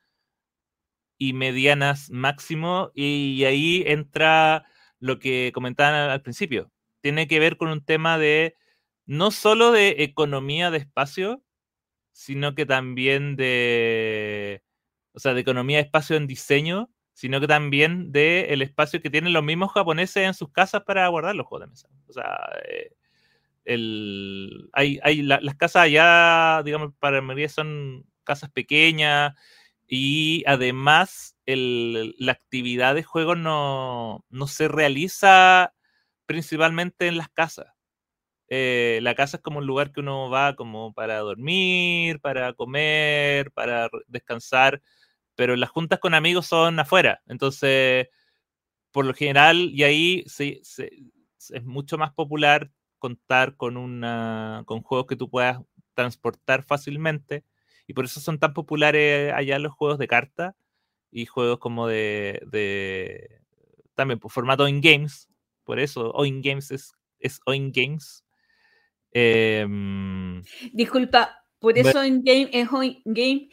[1.18, 4.66] y medianas máximo, y ahí entra
[5.00, 6.72] lo que comentaban al principio.
[7.02, 8.56] Tiene que ver con un tema de
[9.06, 11.42] no solo de economía de espacio,
[12.14, 14.64] sino que también de,
[15.14, 19.10] o sea, de economía de espacio en diseño, sino que también de el espacio que
[19.10, 21.90] tienen los mismos japoneses en sus casas para guardar los juegos de mesa.
[22.08, 22.92] O sea, eh,
[23.66, 29.34] el, hay, hay la, las casas allá, digamos, para mayoría son casas pequeñas
[29.88, 35.74] y además el, la actividad de juego no, no se realiza
[36.28, 37.68] principalmente en las casas
[38.50, 43.52] eh, la casa es como un lugar que uno va como para dormir, para comer,
[43.52, 44.82] para descansar,
[45.36, 47.22] pero las juntas con amigos son afuera.
[47.28, 48.08] Entonces,
[48.92, 51.12] por lo general, y ahí sí, sí,
[51.50, 55.60] es mucho más popular contar con, una, con juegos que tú puedas
[55.94, 57.44] transportar fácilmente.
[57.88, 60.56] Y por eso son tan populares allá los juegos de carta
[61.12, 63.42] y juegos como de, de
[63.94, 65.30] también por formato in-games.
[65.64, 68.24] Por eso, in-games es, es in-games.
[69.12, 70.42] Em,
[70.74, 73.50] Disculpa, por eso in-game es in-game.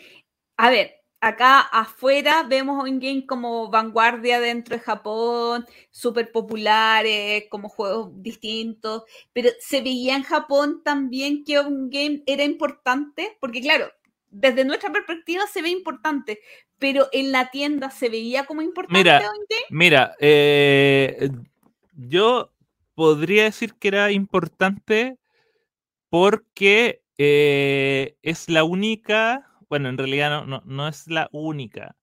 [0.57, 7.69] A ver, acá afuera vemos un game como vanguardia dentro de Japón, súper populares, como
[7.69, 13.89] juegos distintos, pero se veía en Japón también que un game era importante, porque claro,
[14.31, 16.41] desde nuestra perspectiva se ve importante,
[16.81, 19.23] pero en la tienda se veía como importante mira.
[19.71, 21.31] Mira, eh,
[21.95, 22.53] yo
[22.97, 25.19] podría decir que era importante
[26.11, 31.97] porque eh, es la única bueno, en realidad no, no, es la única,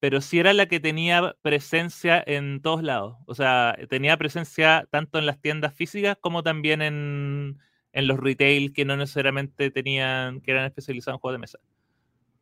[0.00, 3.18] pero sí era la que tenía presencia en todos lados.
[3.26, 7.58] O sea, tenía presencia tanto en las tiendas físicas como también en,
[7.92, 11.58] los retail que no necesariamente tenían, que eran especializados en juegos de mesa.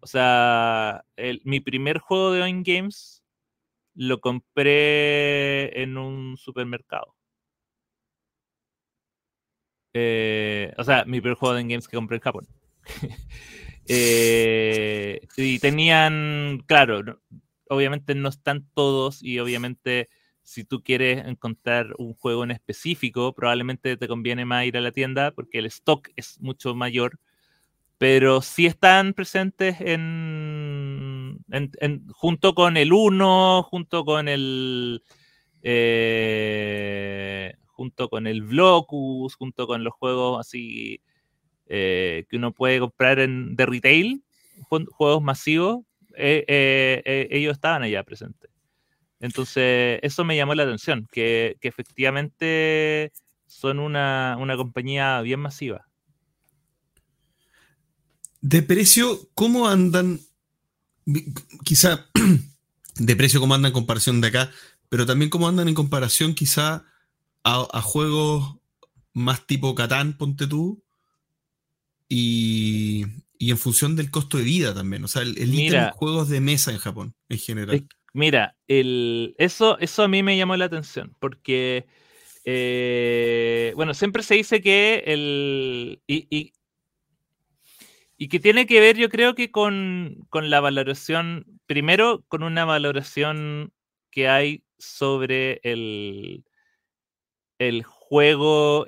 [0.01, 1.05] O sea,
[1.45, 3.25] mi primer juego de Oin Games
[3.95, 7.17] lo compré en un supermercado.
[9.95, 12.47] Eh, o sea, mi primer juego de Games que compré en Japón.
[13.93, 17.21] Eh, y tenían, claro,
[17.69, 20.09] obviamente no están todos y obviamente
[20.45, 24.93] si tú quieres encontrar un juego en específico, probablemente te conviene más ir a la
[24.93, 27.19] tienda porque el stock es mucho mayor,
[27.99, 31.45] pero sí están presentes en,
[32.13, 35.03] junto con el 1, junto con el...
[35.63, 41.01] Eh, junto con el Blocus, junto con los juegos así
[41.73, 44.25] eh, que uno puede comprar en, de retail,
[44.69, 45.85] juegos masivos,
[46.17, 48.51] eh, eh, ellos estaban allá presentes.
[49.21, 53.13] Entonces, eso me llamó la atención, que, efectivamente
[53.47, 55.87] son una, compañía bien masiva.
[58.41, 60.19] De precio, ¿cómo andan?
[61.63, 62.09] Quizá
[62.97, 64.51] de precio, ¿cómo andan en comparación de acá?
[64.89, 66.85] Pero también cómo andan en comparación quizá
[67.45, 68.57] a juegos
[69.13, 70.83] más tipo Catán, ponte tú,
[72.13, 73.07] y,
[73.39, 75.05] en función del costo de vida también.
[75.05, 77.87] O sea, el, el juegos de mesa en Japón en general.
[78.13, 81.87] mira, el, eso, eso a mí me llamó la atención porque,
[82.45, 86.03] eh, bueno, siempre se dice que el...
[86.07, 86.53] Y,
[88.29, 93.73] que tiene que ver, yo creo que con, con, la valoración, primero con una valoración
[94.11, 96.45] que hay sobre el,
[97.59, 98.00] el juego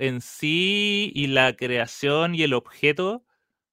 [0.00, 3.24] en sí y la creación y el objeto,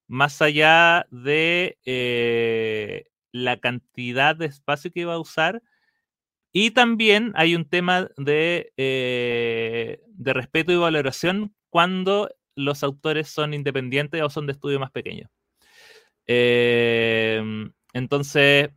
[0.08, 5.62] más allá de eh, la cantidad de espacio que va a usar.
[6.52, 13.54] Y también hay un tema de, eh, de respeto y valoración cuando los autores son
[13.54, 15.30] independientes o son de estudio más pequeños.
[16.26, 18.70] Em, entonces,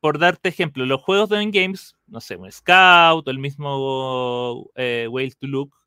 [0.00, 5.06] por darte ejemplo, los juegos de Games, no sé, un Scout o el mismo eh,
[5.10, 5.79] Whale to Look,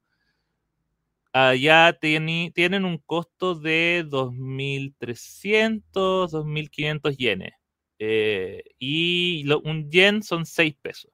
[1.33, 7.51] allá tienen un costo de 2.300, 2.500 yenes.
[7.99, 11.11] Eh, y un yen son 6 pesos.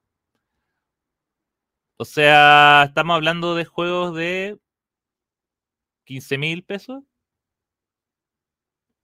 [1.98, 4.58] O sea, estamos hablando de juegos de
[6.06, 7.04] 15.000 pesos.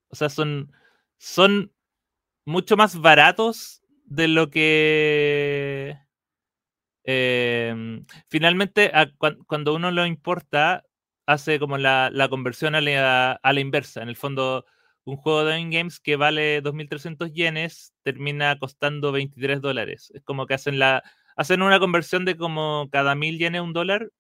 [0.10, 0.72] O sea, son,
[1.18, 1.72] son
[2.46, 5.98] mucho más baratos de lo que...
[7.04, 8.92] Em, finalmente,
[9.48, 10.84] cuando uno lo importa,
[11.26, 14.02] hace como la, conversión a la, inversa.
[14.02, 14.66] En el fondo,
[15.04, 20.12] un juego de in-games que vale 2.300 yenes termina costando 23 dólares.
[20.14, 21.04] Es como que hacen, la,
[21.36, 24.12] hacen una conversión de como cada mil yenes un dólar,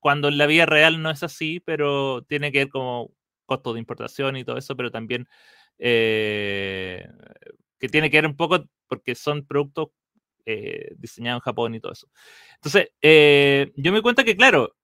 [0.00, 3.10] cuando en la vida real no es así, pero tiene que ver como
[3.46, 5.28] costo de importación y todo eso, pero también
[5.78, 7.06] eh,
[7.78, 9.88] que tiene que ver un poco porque son productos
[10.46, 12.08] eh, diseñados en Japón y todo eso.
[12.56, 14.74] Entonces, eh, yo me cuenta que, claro,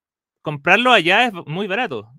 [0.43, 2.13] comprarlo allá es muy barato.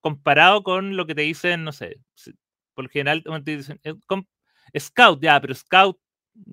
[0.00, 1.98] comparado con lo que te dicen, no sé,
[2.74, 3.94] por general te dicen, eh,
[4.78, 5.98] Scout, ya, pero Scout,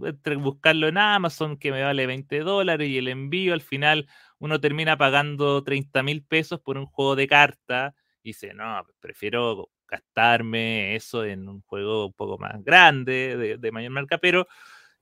[0.03, 4.07] entre buscarlo en Amazon, que me vale 20 dólares y el envío, al final
[4.39, 9.69] uno termina pagando 30 mil pesos por un juego de carta y dice, no, prefiero
[9.87, 14.47] gastarme eso en un juego un poco más grande, de, mayor marca, pero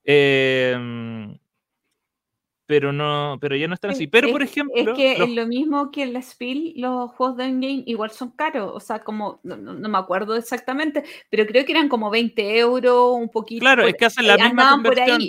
[0.04, 1.38] em,
[2.70, 4.06] pero no, pero ya no están así.
[4.06, 4.76] Pero, por ejemplo.
[4.76, 8.30] Es que es lo mismo que en la Spiel, los juegos de Endgame igual son
[8.30, 8.72] caros.
[8.76, 13.30] O sea, como, no, me acuerdo exactamente, pero creo que eran como 20 euros, un
[13.30, 13.62] poquito.
[13.62, 15.20] Claro, es que hacen la misma conversión.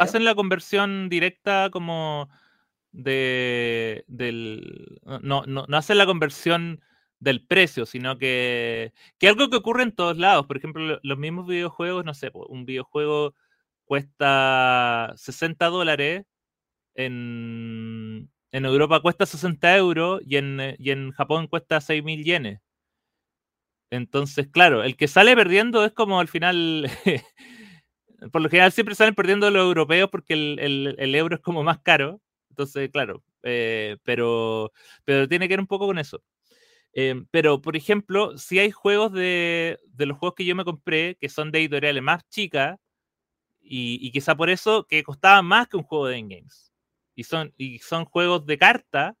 [0.00, 2.28] Hacen la conversión directa como
[2.92, 5.00] de, del...
[5.20, 6.80] No, no, no hace la conversión
[7.18, 10.46] del precio, sino que, que algo que ocurre en todos lados.
[10.46, 13.34] Por ejemplo, los mismos videojuegos, no sé, un videojuego
[13.84, 16.24] cuesta 60 dólares,
[16.98, 22.60] en, Europa cuesta 60 euros y en, eh, y en Japón cuesta 6.000 yenes.
[23.90, 26.90] Entonces, claro, el que sale perdiendo es como al final,
[28.32, 31.78] por lo general siempre salen perdiendo los europeos porque el, el, euro es como más
[31.80, 32.20] caro.
[32.50, 34.72] Entonces, claro, eh, pero,
[35.04, 36.22] pero tiene que ver un poco con eso.
[36.92, 41.16] Em, pero, por ejemplo, si hay juegos de, de, los juegos que yo me compré,
[41.20, 42.78] que son de editoriales más chicas,
[43.60, 46.67] y, y quizá por eso que costaban más que un juego de Endgames.
[47.18, 49.16] Y son, y son juegos de carta,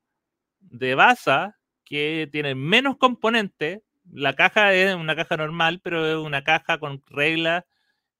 [0.60, 3.80] de baza, que tienen menos componentes.
[4.12, 7.64] La caja es una caja normal, pero es una caja con reglas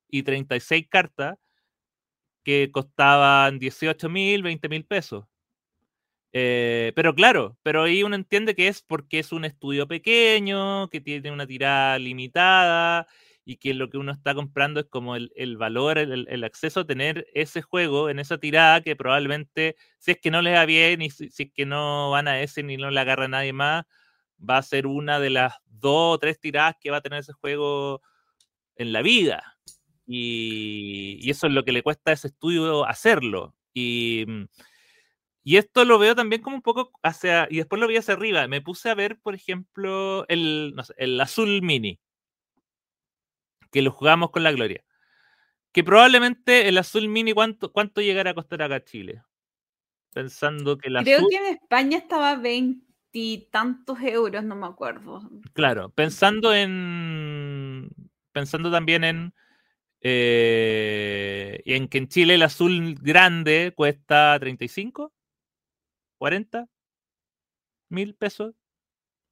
[0.09, 1.39] y 36 cartas
[2.43, 5.27] que costaban 18 mil, 20 mil pesos.
[6.33, 11.01] Eh, pero claro, pero ahí uno entiende que es porque es un estudio pequeño, que
[11.01, 13.07] tiene una tirada limitada
[13.49, 17.27] y que lo que uno está comprando es como el, valor, el, acceso a tener
[17.33, 21.09] ese juego en esa tirada que probablemente, si es que no les va bien y
[21.09, 23.87] si, es que no van a ese ni no le agarra nadie más,
[24.39, 27.33] va a ser una de las dos o tres tiradas que va a tener ese
[27.33, 28.03] juego
[28.77, 29.57] en la vida.
[30.07, 33.55] Y, eso es lo que le cuesta a ese estudio hacerlo.
[33.73, 34.45] Y mm,
[35.43, 38.47] y esto lo veo también como un poco hacia, y después lo vi hacia arriba.
[38.49, 41.99] Me puse a ver, por ejemplo, el, el azul mini,
[43.79, 44.83] que lo jugamos con la gloria.
[45.71, 49.23] Que probablemente el azul mini, ¿cuánto, cuánto llegará a costar acá Chile?
[50.13, 55.31] Pensando que el Creo que en España estaba veintitantos euros, no me acuerdo.
[55.53, 57.89] Claro, pensando en.
[58.33, 59.35] Pensando también en.
[60.01, 65.13] Eh, en que en Chile el azul grande cuesta 35
[66.19, 66.69] 40
[67.91, 68.57] mil pesos.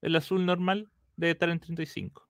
[0.03, 2.26] El azul normal debe estar en 35.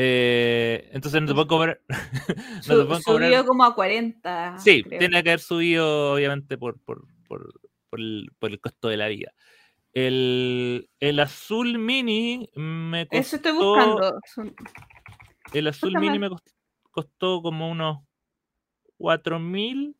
[0.00, 1.80] Eh, entonces no te puedo cobrar.
[2.68, 4.56] no Subió como a 40.
[4.58, 7.52] Sí, tiene que haber subido, obviamente, por, por, por,
[7.98, 9.32] el, costo de la vida.
[9.92, 10.88] El,
[11.20, 13.20] azul mini me costó.
[13.20, 14.20] Eso estoy buscando.
[15.52, 16.52] El azul mini me costó,
[16.92, 17.98] costó como unos
[18.98, 19.96] 4 mil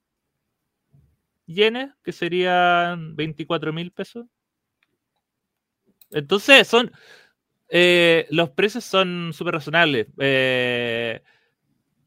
[1.47, 4.27] yenes, que serían 24 mil pesos.
[6.11, 6.93] Entonces, son.
[7.69, 10.07] Eh, los precios son súper razonables.
[10.19, 11.20] Eh,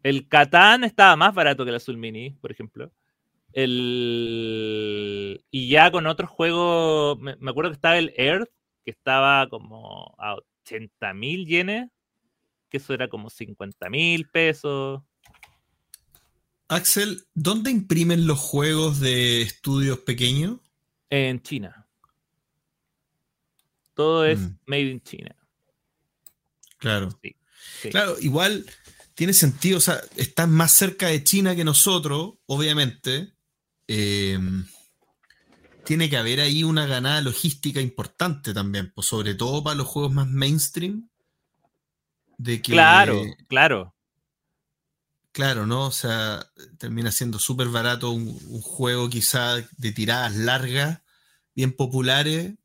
[0.04, 2.92] el Catán estaba más barato que el Azul Mini, por ejemplo.
[3.54, 8.50] El, y ya con otros juegos, me, acuerdo que estaba el Earth,
[8.84, 11.90] que estaba como a 80 mil yenes,
[12.70, 15.02] que eso era como 50 mil pesos.
[16.70, 20.60] Axel, ¿dónde imprimen los juegos de estudios pequeños?
[21.10, 21.86] En China.
[23.94, 24.58] Todo es mm.
[24.66, 25.36] made in China.
[26.82, 27.10] Claro.
[27.92, 28.66] Claro, igual
[29.14, 33.34] tiene sentido, o sea, están más cerca de China que nosotros, obviamente.
[33.88, 34.66] Em,
[35.86, 40.12] tiene que haber ahí una ganada logística importante también, pues sobre todo para los juegos
[40.12, 41.08] más mainstream.
[42.38, 43.96] De que, claro, claro.
[45.32, 45.86] Claro, ¿no?
[45.86, 46.44] O sea,
[46.80, 51.02] termina siendo súper barato un, juego quizá de tiradas largas,
[51.54, 52.56] bien populares,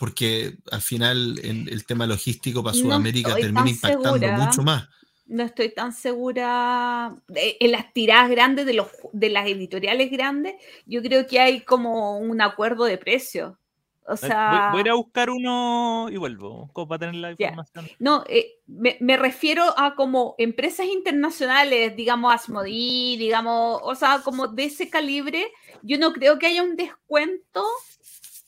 [0.00, 4.88] porque al final el, tema logístico para Sudamérica termina impactando mucho más.
[5.26, 10.54] No estoy tan segura en las tiradas grandes de, los, de las editoriales grandes.
[10.86, 13.58] Yo creo que hay como un acuerdo de precio.
[14.06, 17.86] O sea, voy, a ir a buscar uno y vuelvo, como para tener la información.
[17.98, 24.64] No, eh, me, refiero a como empresas internacionales, digamos Asmodi, digamos, o sea, como de
[24.64, 25.46] ese calibre,
[25.82, 27.62] yo no creo que haya un descuento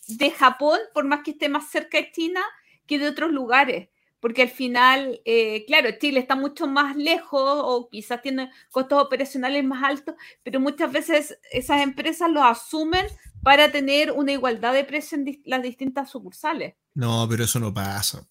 [0.07, 2.43] de Japón, por más que esté más cerca de China,
[2.87, 3.89] que de otros lugares.
[4.21, 9.65] Porque al final, eh, claro, Chile está mucho más lejos o quizás tiene costos operacionales
[9.65, 10.15] más altos,
[10.45, 13.05] pero muchas veces esas empresas lo asumen
[13.43, 16.75] para tener una igualdad de precio en las distintas sucursales.
[16.95, 18.25] No, pero eso no pasa.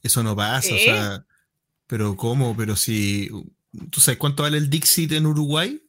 [0.00, 1.26] Eso no pasa, o sea,
[1.88, 2.56] pero ¿cómo?
[2.56, 3.28] Pero si,
[3.90, 5.82] ¿tú sabes cuánto vale el Dixit en Uruguay?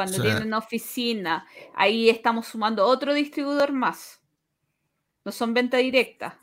[0.00, 4.18] Cuando tienen una oficina, ahí estamos sumando otro distribuidor más.
[5.26, 6.38] No son venta directa.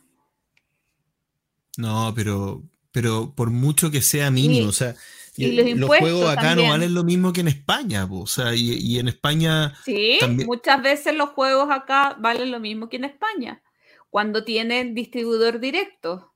[1.76, 2.62] No, pero,
[2.92, 4.94] pero por mucho que sea mínimo, o sea,
[5.36, 9.08] y los, juegos acá no valen lo mismo que en España, o sea, y, en
[9.08, 9.74] España.
[9.84, 13.64] Sí, muchas veces los juegos acá valen lo mismo que en España,
[14.12, 16.32] cuando tienen distribuidor directo.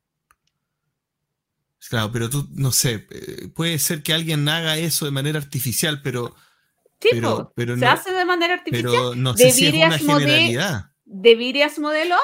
[1.88, 6.02] Claro, pero tú, no sé, eh, puede ser que alguien haga eso de manera artificial,
[6.02, 6.34] pero
[7.02, 8.91] Sí, Pero- pero se no- hace de manera artificial.
[8.91, 10.91] Pero no sé si es una generalidad.
[11.06, 11.36] De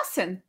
[0.03, 0.43] hacen.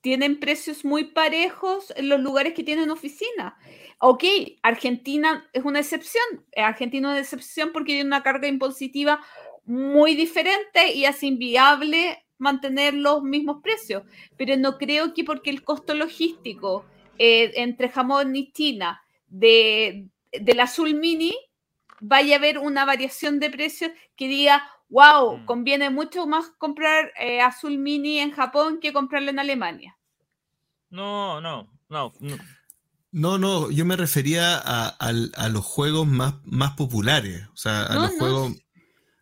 [0.00, 3.56] Tienen precios muy parejos en los lugares que tienen oficina.
[3.98, 4.22] Ok,
[4.62, 6.24] Argentina es una excepción.
[6.52, 9.20] Eh, Argentina es una excepción porque tiene una carga impositiva
[9.64, 14.04] muy diferente y hace inviable mantener los mismos precios.
[14.36, 16.86] Pero no creo que porque el costo logístico
[17.18, 21.36] eh, entre jamón y China de, del azul mini
[22.00, 25.46] vaya a haber una variación de precios que diga, wow, Mm.
[25.46, 29.96] conviene mucho más comprar eh, azul mini en Japón que comprarlo en Alemania.
[30.90, 32.12] No, no, no.
[32.20, 32.36] no.
[33.10, 35.12] No, no, yo me refería a,
[35.50, 37.46] los juegos más, más populares.
[37.52, 38.18] O sea, a No, los no.
[38.18, 38.52] juegos,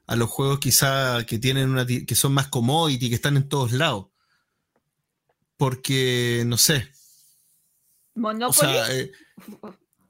[0.08, 3.72] a los juegos quizá que tienen una que son más commodity, que están en todos
[3.72, 4.08] lados.
[5.56, 6.90] Porque, no sé.
[8.14, 8.54] O Monopoly.
[8.58, 9.12] sea, eh,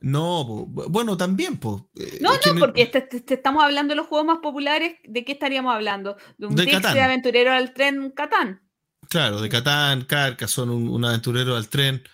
[0.07, 1.83] no, po, bueno, también, pues.
[2.21, 4.99] no, no, porque te- te- te estamos hablando de los juegos más populares.
[5.03, 6.17] ¿De qué estaríamos hablando?
[6.39, 8.63] De un De aventurero al tren Catán.
[9.09, 12.05] Claro, de Catán, Carcassonne, un, un aventurero al tren.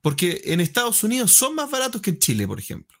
[0.00, 2.98] Porque en Estados Unidos son más baratos que en Chile, por ejemplo.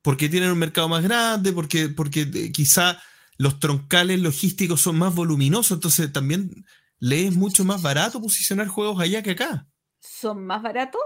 [0.00, 3.02] Porque tienen un mercado más grande, porque, porque eh, quizá
[3.36, 6.64] los troncales logísticos son más voluminosos, entonces también
[6.98, 9.66] le es mucho más barato posicionar juegos allá que acá.
[10.00, 11.02] ¿Son más baratos?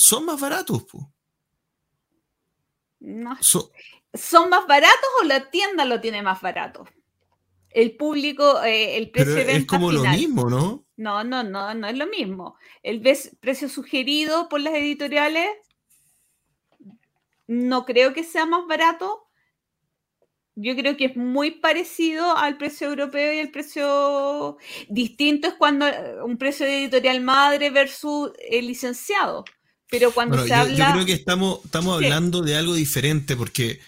[0.00, 1.12] Son más baratos, po.
[3.00, 3.36] No.
[3.42, 3.70] So-
[4.14, 6.86] ¿Son más baratos o la tienda lo tiene más barato?
[7.68, 10.86] El público, eh, el precio pero de es venta como lo mismo, ¿no?
[10.96, 12.56] No, no, no, no es lo mismo.
[12.82, 15.48] El precio sugerido por las editoriales
[17.46, 19.28] no creo que sea más barato.
[20.56, 24.56] Yo creo que es muy parecido al precio europeo y el precio
[24.88, 29.44] distinto es cuando eh, un precio de editorial madre versus el licenciado.
[29.90, 32.04] Pero cuando Bueno, se yo, habla yo creo que estamos, estamos Sí.
[32.04, 33.80] hablando de algo diferente porque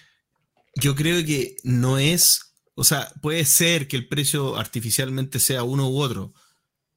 [0.77, 5.89] yo creo que no es, o sea, puede ser que el precio artificialmente sea uno
[5.89, 6.35] u otro,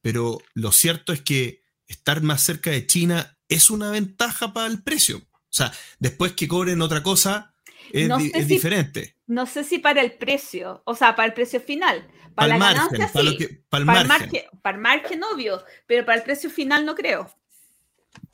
[0.02, 4.82] pero lo cierto es que estar más cerca de China es una ventaja para el
[4.82, 5.18] precio.
[5.18, 7.54] O sea, después que cobren otra cosa
[7.92, 9.14] es, No di- sé es si- diferente.
[9.28, 12.06] no sé si para el precio, o sea, para el precio final.
[12.34, 13.32] Para, Para la el margen, ganancia para, sí.
[13.32, 14.30] lo que, para el para el margen.
[14.32, 17.30] margen, para el margen, obvio, pero para el precio final no creo.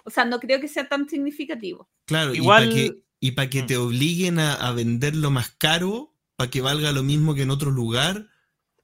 [0.05, 1.89] O sea, no creo que sea tan significativo.
[2.07, 3.66] Claro, Igual- y para que, y pa' que Mm.
[3.66, 7.70] te obliguen a, a venderlo más caro, para que valga lo mismo que en otro
[7.70, 8.27] lugar,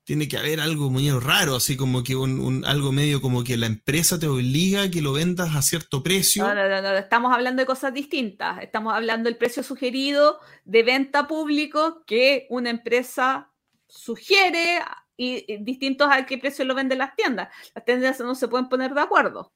[0.05, 3.59] tiene que haber algo muy raro, así como que un, un- algo medio como que
[3.59, 6.47] la empresa te obliga a que lo vendas a cierto precio.
[6.47, 8.63] No, no, no, no, estamos hablando de cosas distintas.
[8.63, 13.51] Estamos hablando del precio sugerido de venta público que una empresa
[13.87, 14.81] sugiere
[15.17, 17.49] y, y distintos al que precio lo venden las tiendas.
[17.75, 19.53] Las tiendas no se pueden poner de acuerdo.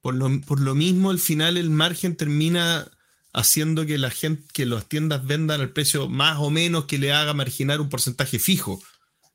[0.00, 2.90] Por, lo, por lo mismo, al final el margen termina
[3.32, 7.12] haciendo que la gente, que las tiendas vendan al precio más o menos que le
[7.12, 8.80] haga marginar un porcentaje fijo.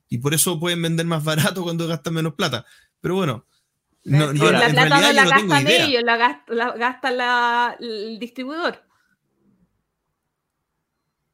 [0.09, 2.65] Y por eso pueden vender más barato cuando gastan menos plata.
[3.01, 3.45] Pero bueno,
[4.03, 5.85] no, Eh, yo la en plata no la no gastan idea.
[5.87, 8.83] ellos, la gasta, la, gasta la- el distribuidor.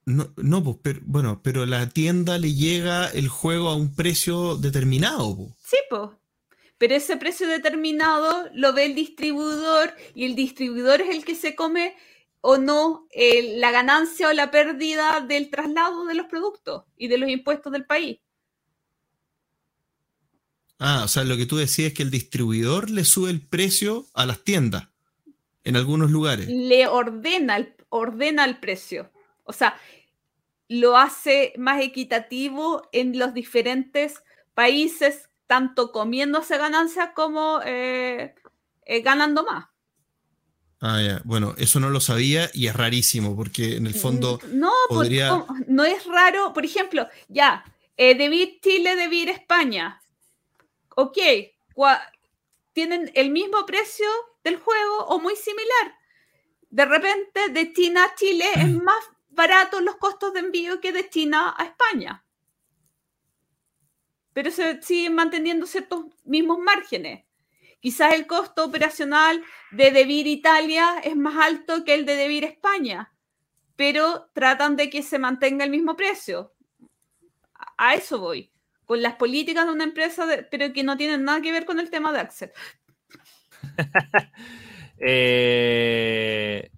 [0.05, 4.57] No, no, pues, pero, bueno, pero la tienda le llega el juego a un precio
[4.57, 5.37] determinado.
[5.63, 6.09] Sí, pues.
[6.81, 11.53] Pero ese precio determinado lo ve el distribuidor y el distribuidor es el que se
[11.53, 11.95] come
[12.41, 17.19] o no eh, la ganancia o la pérdida del traslado de los productos y de
[17.19, 18.17] los impuestos del país.
[20.79, 24.07] Ah, o sea, lo que tú decías es que el distribuidor le sube el precio
[24.15, 24.87] a las tiendas
[25.63, 26.47] en algunos lugares.
[26.47, 29.11] Le ordena el, ordena el precio.
[29.43, 29.79] O sea,
[30.67, 34.23] lo hace más equitativo en los diferentes
[34.55, 38.33] países, tanto comiéndose ganancias como eh,
[38.85, 39.65] eh, ganando más.
[40.79, 41.21] Ah, ya.
[41.25, 45.27] Bueno, eso no lo sabía y es rarísimo porque en el fondo No, pues, podría-
[45.27, 45.47] ¿cómo?
[45.67, 46.53] no es raro.
[46.53, 47.65] Por ejemplo, ya,
[47.97, 50.01] eh, Debir Chile, Debir España.
[50.95, 51.17] Ok,
[52.71, 54.07] tienen el mismo precio
[54.45, 55.97] del juego o muy similar.
[56.69, 61.09] De repente, de China a Chile es más barato los costos de envío que de
[61.09, 62.23] China a España.
[64.33, 67.25] Pero se siguen manteniendo ciertos mismos márgenes.
[67.79, 73.11] Quizás el costo operacional de Debir Italia es más alto que el de Debir España
[73.81, 76.53] pero tratan de que se mantenga el mismo precio.
[77.79, 78.51] A eso voy.
[78.85, 81.89] Con las políticas de una empresa, pero que no tienen nada que ver con el
[81.89, 82.51] tema de Axel.
[85.03, 86.69] Eh,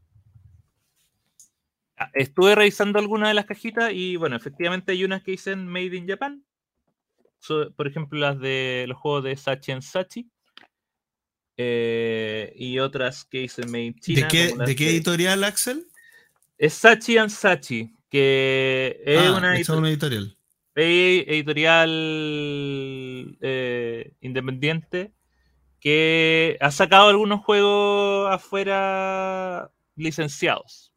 [1.98, 5.98] ah, estuve revisando algunas de las cajitas y bueno, efectivamente hay unas que dicen Made
[5.98, 6.46] in Japan.
[7.44, 10.30] So- por ejemplo, las de los juegos de Sachi en Sachi.
[11.58, 14.22] Eh, y otras que Made in China.
[14.22, 15.86] ¿De qué, de editorial, Axel?
[16.58, 20.38] Es Sachi and Sachi, que es Ah, una, una editorial.
[21.28, 21.90] editorial
[23.42, 25.14] eh, independiente
[25.82, 30.94] que ha sacado algunos juegos afuera licenciados.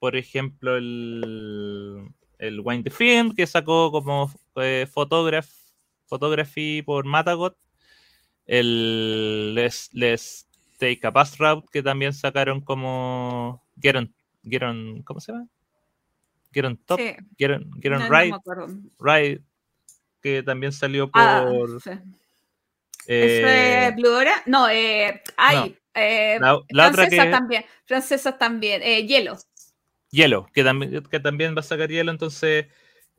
[0.00, 2.08] Por ejemplo, el,
[2.40, 5.48] el Wine the Film, que sacó como eh, photograph,
[6.06, 7.56] photography por Matagot.
[8.46, 10.48] El Les, Les
[10.78, 14.12] Take a Pass Route, que también sacaron como Get on,
[14.42, 15.46] Get on- ¿cómo se llama?
[16.52, 18.40] Get on Top, Sí, Get on, Get on no.
[18.98, 19.40] Right,
[20.20, 21.22] que también salió por.
[21.22, 21.46] Ah,
[21.84, 21.90] sí.
[23.06, 24.42] ¿Eso eh, es Blue Hora?
[24.46, 27.30] No, eh, ay, eh, la, la otra francesa que.
[27.30, 29.36] también, francesa también, eh, hielo.
[30.10, 32.66] Hielo, que también, que también va a sacar hielo, entonces.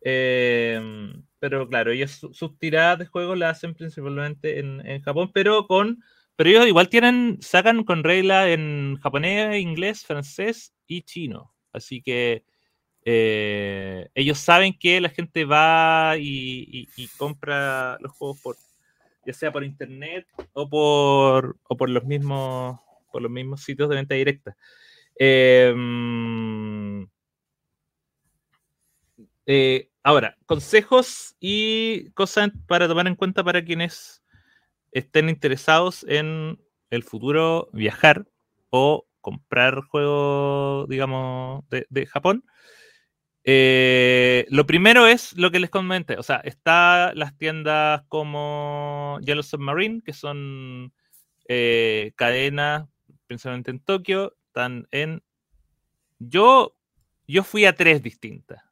[0.04, 0.82] eh,
[1.40, 5.68] pero claro, ellos su- sus tiradas de juegos las hacen principalmente en, en Japón, pero
[5.68, 6.04] con.
[6.36, 11.54] Pero ellos igual tienen, sacan con regla en japonés, inglés, francés y chino.
[11.72, 12.44] Así que
[13.06, 18.58] eh, ellos saben que la gente va y, y- compra los juegos por,
[19.26, 22.80] ya sea por internet o por, o por los mismos
[23.12, 24.56] por los mismos sitios de venta directa.
[25.20, 25.74] Eh,
[29.46, 34.22] eh, ahora, consejos y cosas para tomar en cuenta para quienes
[34.92, 36.60] estén interesados en
[36.90, 38.28] el futuro viajar
[38.70, 42.44] o comprar juegos, digamos, de, Japón.
[43.44, 49.44] Eh, lo primero es lo que les comenté, o sea, está las tiendas como Yellow
[49.44, 50.94] Submarine, que son
[51.48, 52.88] eh, cadenas,
[53.28, 55.24] principalmente en Tokio, están en...
[56.20, 56.76] Yo,
[57.28, 58.64] yo fui a tres distintas,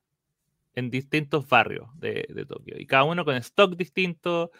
[0.79, 4.51] en distintos barrios de, Tokio, y cada uno con stock distinto.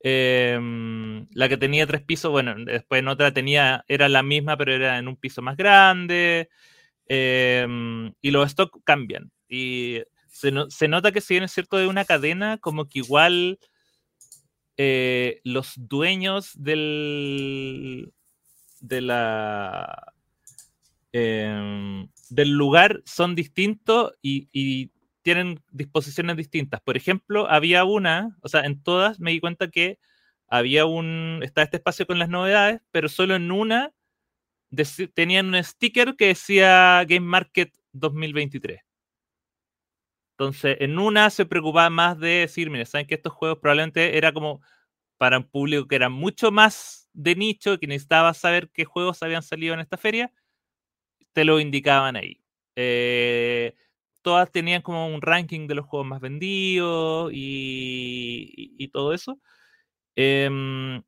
[0.00, 4.72] Em, la que tenía tres pisos, bueno, después en otra tenía, era la misma, pero
[4.74, 6.48] era en un piso más grande.
[7.08, 9.30] em, y los stock cambian.
[9.48, 13.00] Y se, no- se nota que si bien es cierto de una cadena, como que
[13.00, 13.58] igual
[14.76, 18.12] eh, los dueños del,
[21.12, 24.90] em, del lugar son distintos y
[25.28, 26.80] tienen disposiciones distintas.
[26.80, 29.98] Por ejemplo, había una, o sea, en todas me di cuenta que
[30.46, 33.92] había un, está este espacio con las novedades, pero solo en una
[35.12, 38.80] tenían un sticker que decía Game Market 2023.
[40.38, 44.32] Entonces, en una se preocupaba más de decir, mire, saben que estos juegos probablemente era
[44.32, 44.62] como
[45.18, 49.42] para un público que era mucho más de nicho, que necesitaba saber qué juegos habían
[49.42, 50.32] salido en esta feria,
[51.34, 52.40] te lo indicaban ahí.
[52.76, 53.74] Eh,
[54.28, 59.40] todas tenían como un ranking de los juegos más vendidos y, todo eso.
[60.16, 61.02] Em,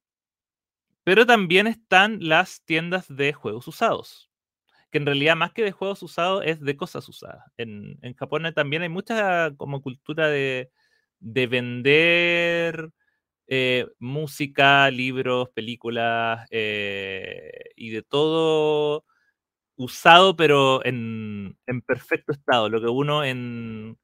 [1.05, 4.31] pero también están las tiendas de juegos usados,
[4.91, 7.45] que en realidad más que de juegos usados es de cosas usadas.
[7.59, 10.71] En, en Japón también hay mucha como cultura de,
[11.19, 12.91] de vender
[13.49, 19.05] eh, música, libros, películas eh, y de todo
[19.81, 22.69] usado, pero en, en perfecto estado.
[22.69, 23.99] Lo que uno en,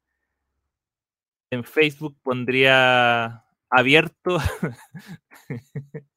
[1.51, 4.37] en Facebook pondría abierto,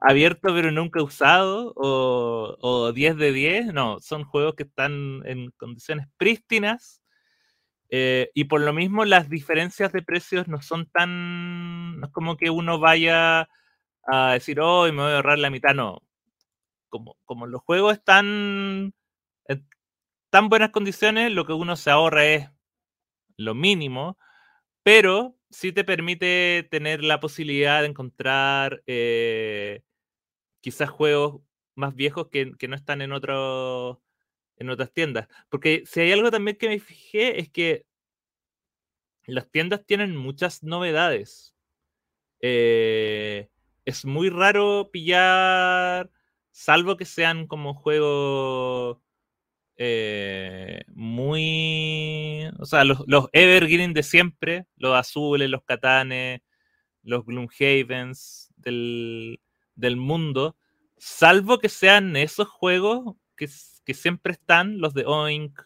[0.00, 3.66] abierto pero nunca usado, o, o 10 de 10.
[3.72, 7.02] No, son juegos que están en condiciones prístinas.
[7.90, 12.00] eh, y por lo mismo las diferencias de precios no son tan...
[12.00, 13.48] No es como que uno vaya
[14.06, 15.74] a decir, oh, me voy a ahorrar la mitad.
[15.74, 16.02] No.
[16.88, 18.94] Como, como los juegos están
[19.46, 19.68] en
[20.30, 22.50] tan buenas condiciones, lo que uno se ahorra es
[23.36, 24.18] lo mínimo,
[24.82, 29.82] pero sí te permite tener la posibilidad de encontrar eh,
[30.60, 31.42] quizás juegos
[31.74, 34.02] más viejos que, que no están en, otro,
[34.56, 35.28] en otras tiendas.
[35.48, 37.86] Porque si hay algo también que me fijé es que
[39.26, 41.54] las tiendas tienen muchas novedades.
[42.40, 43.48] Eh,
[43.84, 46.10] es muy raro pillar,
[46.58, 48.98] salvo que sean como juegos
[49.76, 52.48] eh, muy.
[52.58, 56.40] O sea, los, los Evergreen de siempre, los azules, los catanes,
[57.02, 59.40] los Gloomhavens del,
[59.76, 60.56] del mundo,
[60.98, 63.48] salvo que sean esos juegos que,
[63.84, 65.60] que siempre están, los de Oink,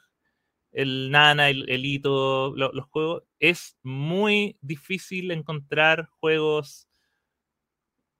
[0.72, 6.88] el Nana, el, el Ito, lo- los juegos, es muy difícil encontrar juegos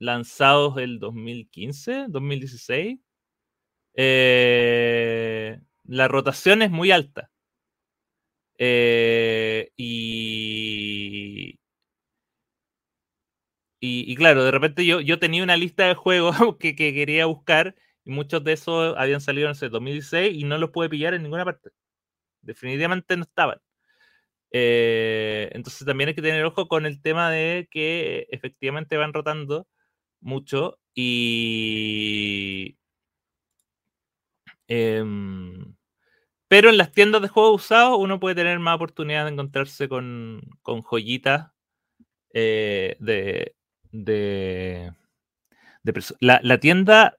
[0.02, 2.98] lanzados el 2015, 2016.
[3.94, 7.30] Eh, la rotación es muy alta.
[8.58, 11.58] Eh, y,
[13.80, 17.74] y, claro, de repente yo, yo tenía una lista de juegos que, que quería buscar
[18.04, 21.22] y muchos de esos habían salido en ese 2016 y no los pude pillar en
[21.22, 21.70] ninguna parte.
[22.42, 23.60] Definitivamente no estaban.
[24.52, 29.66] Eh, entonces también hay que tener ojo con el tema de que efectivamente van rotando
[30.22, 32.76] mucho y...
[34.68, 35.74] Em,
[36.48, 40.42] pero en las tiendas de juegos usados uno puede tener más oportunidad de encontrarse con,
[40.62, 41.52] con joyitas
[42.34, 43.54] eh, de,
[43.92, 44.92] de,
[46.20, 47.18] la, tienda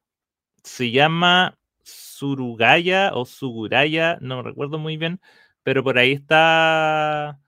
[0.63, 5.21] se llama Surugaya o Suguraya, no recuerdo muy bien,
[5.63, 7.39] pero por ahí está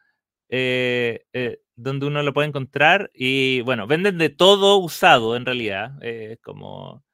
[0.50, 5.92] eh, eh, donde uno lo puede encontrar y bueno, venden de todo usado en realidad,
[6.42, 7.06] como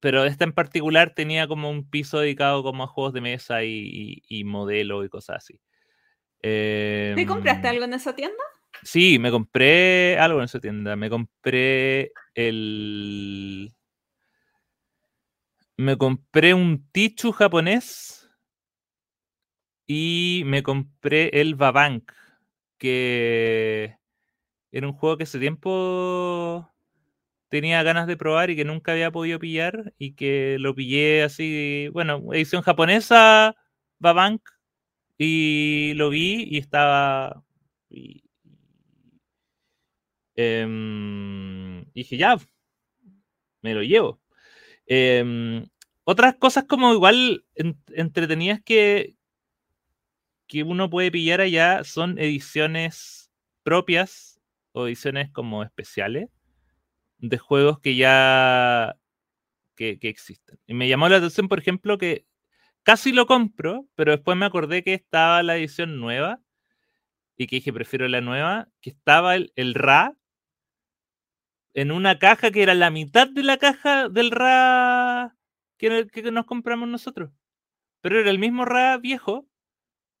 [0.00, 4.22] pero esta en particular tenía como un piso dedicado como a juegos de mesa y,
[4.28, 5.60] y, modelo y cosas así.
[6.40, 8.42] ¿Te compraste em, algo en esa tienda?
[8.82, 10.94] Sí, me compré algo en esa tienda.
[10.96, 13.74] Me compré el.
[15.76, 18.30] Me compré un Tichu japonés
[19.86, 22.12] y me compré el Babank,
[22.78, 23.96] que
[24.72, 26.70] era un juego que hace tiempo
[27.48, 31.88] tenía ganas de probar y que nunca había podido pillar y que lo pillé así,
[31.92, 33.56] bueno, edición japonesa,
[33.98, 34.42] Babank,
[35.18, 37.42] y lo vi y estaba...
[40.38, 42.36] Em, dije, ya,
[43.62, 44.20] me lo llevo.
[44.86, 45.66] Em,
[46.04, 49.15] otras cosas como igual entretenidas que,
[50.46, 53.32] que uno puede pillar allá son ediciones
[53.62, 54.40] propias
[54.72, 56.28] o ediciones como especiales
[57.18, 58.96] de juegos que ya
[59.74, 60.58] que, existen.
[60.66, 62.26] Y me llamó la atención, por ejemplo, que
[62.82, 66.40] casi lo compro, pero después me acordé que estaba la edición nueva
[67.36, 70.16] y que dije, prefiero la nueva, que estaba el, el Ra
[71.74, 75.36] en una caja que era la mitad de la caja del Ra
[75.76, 77.30] que, que nos compramos nosotros.
[78.00, 79.46] Pero era el mismo Ra viejo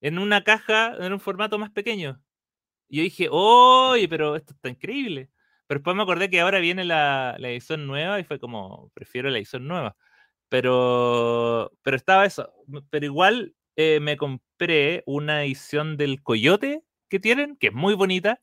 [0.00, 2.20] en una caja en un formato más pequeño.
[2.88, 5.30] Y yo dije, oye, pero esto está increíble.
[5.66, 9.38] Pero después me acordé que ahora viene la, edición nueva y fue como, prefiero la
[9.38, 9.96] edición nueva.
[10.48, 12.52] Pero, pero estaba eso.
[12.90, 18.40] Pero igual eh, me compré una edición del Coyote que tienen, que es muy bonita.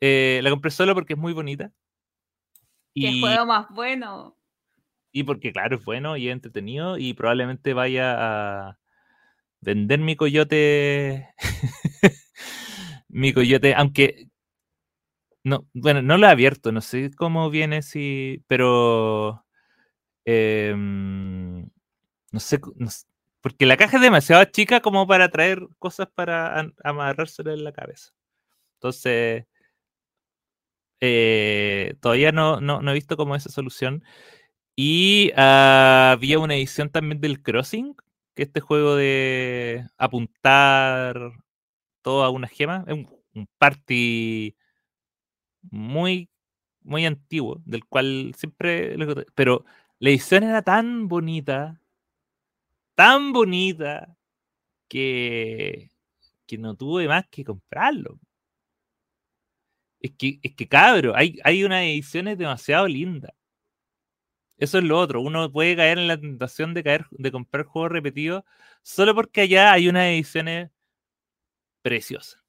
[0.00, 1.72] Eh, la compré solo porque es muy bonita.
[2.92, 4.36] Y, juego más bueno.
[5.10, 8.14] Y porque, claro, es bueno y es entretenido y probablemente vaya
[8.68, 8.78] a
[9.64, 11.28] vender mi coyote.
[13.08, 14.28] mi coyote, aunque
[15.44, 19.44] no, bueno, no lo he abierto, no sé cómo viene, si, pero
[20.24, 21.68] em,
[22.32, 22.60] no, sé,
[23.42, 28.12] porque la caja es demasiado chica como para traer cosas para amarrárselo en la cabeza.
[28.76, 29.46] Entonces,
[31.00, 34.04] eh, todavía no, no, he visto como esa solución.
[34.76, 37.96] Y ah, había una edición también del Crossing,
[38.34, 41.32] que este juego de apuntar
[42.02, 44.56] todo a una gema, un, un party
[45.70, 46.30] muy,
[46.82, 48.96] muy antiguo, del cual siempre...
[49.34, 49.64] Pero
[49.98, 51.80] la edición era tan bonita,
[52.94, 54.16] tan bonita,
[54.88, 55.90] que,
[56.46, 58.20] que no tuve más que comprarlo.
[60.00, 63.32] Es que, es que cabro, hay, hay unas ediciones demasiado lindas.
[64.58, 65.20] Eso es lo otro.
[65.20, 68.44] Uno puede caer en la tentación de caer, de comprar juegos repetidos
[68.82, 70.70] solo porque allá hay unas ediciones
[71.82, 72.42] preciosas,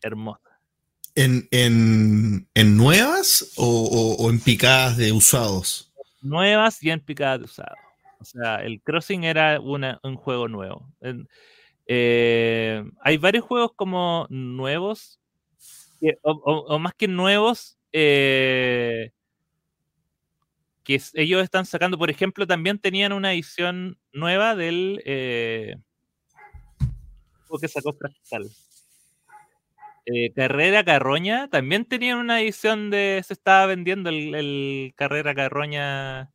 [0.00, 0.52] hermosas.
[1.14, 2.46] ¿En,
[2.76, 5.92] nuevas o, en picadas de usados?
[6.22, 7.78] Nuevas y en picadas de usados.
[8.20, 10.88] O sea, el Crossing era un juego nuevo.
[11.86, 15.20] Eh, hay varios juegos como nuevos,
[16.22, 19.10] o, más que nuevos, eh,
[20.88, 21.98] que ellos están sacando.
[21.98, 25.76] Por ejemplo, también tenían una edición nueva del eh,
[27.60, 28.48] que sacó Fractal.
[30.06, 33.22] Eh, Carrera Carroña también tenía una edición de.
[33.26, 36.30] Se estaba vendiendo el, Carrera Carroña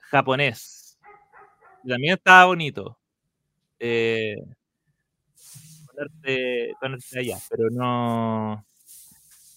[0.00, 0.98] japonés.
[1.86, 2.98] también estaba bonito.
[3.78, 4.34] Eh,
[6.80, 8.66] ponerte, allá, pero no.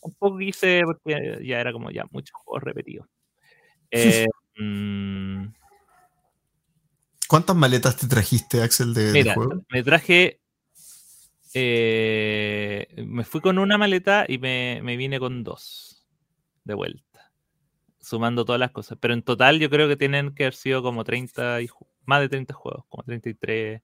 [0.03, 3.07] Un poco quise porque ya era como ya muchos juegos repetidos.
[3.91, 4.27] Eh,
[4.57, 5.53] mm.
[7.27, 9.35] ¿Cuántas maletas te trajiste, Axel, de, Mira,
[9.69, 10.41] Me traje
[11.53, 16.07] eh, me fui con una maleta y me, vine con dos
[16.63, 17.31] de vuelta,
[17.99, 18.97] sumando todas las cosas.
[19.01, 21.69] Pero en total yo creo que tienen que haber sido como 30, y,
[22.05, 23.81] más de 30 juegos, como 33,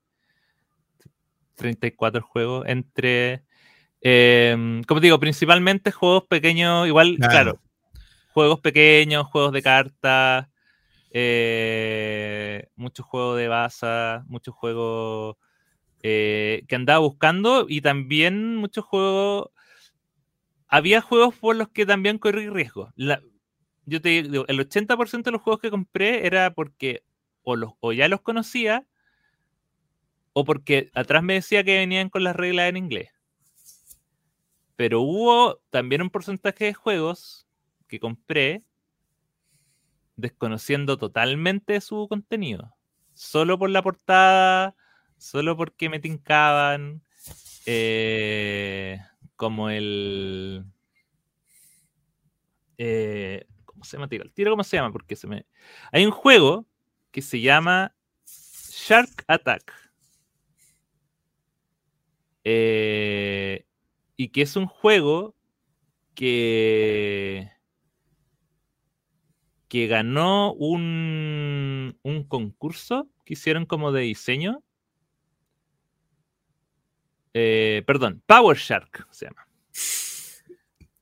[1.55, 3.43] 34 juegos entre,
[4.01, 7.59] em, como digo, principalmente juegos pequeños, igual, claro,
[8.37, 10.47] juegos pequeños, juegos de cartas.
[11.09, 15.39] eh, mucho juego de baza, mucho juego
[16.03, 19.49] eh, que andaba buscando y también muchos juegos.
[20.67, 22.93] Había juegos por los que también corrí riesgo.
[23.87, 27.03] yo te digo, el 80% de los juegos que compré era porque
[27.41, 28.85] o, los, o ya los conocía
[30.33, 33.09] o porque atrás me decía que venían con las reglas en inglés.
[34.75, 37.46] Pero hubo también un porcentaje de juegos
[37.87, 38.63] que compré
[40.15, 42.75] desconociendo totalmente su contenido.
[43.13, 44.75] Solo por la portada,
[45.17, 47.01] solo porque me tincaban.
[47.65, 48.99] Eh,
[49.35, 50.65] como el.
[52.77, 54.07] Eh, ¿Cómo se llama?
[54.07, 54.91] Tiro, ¿cómo se llama?
[54.91, 55.45] Porque se me.
[55.91, 56.65] Hay un juego
[57.11, 57.95] que se llama
[58.25, 59.73] Shark Attack.
[62.43, 63.65] Eh,
[64.15, 65.35] y que es un juego
[66.15, 67.51] que
[69.67, 74.63] que ganó un, un concurso que hicieron como de diseño.
[77.33, 79.47] Eh, perdón, Power Shark se llama.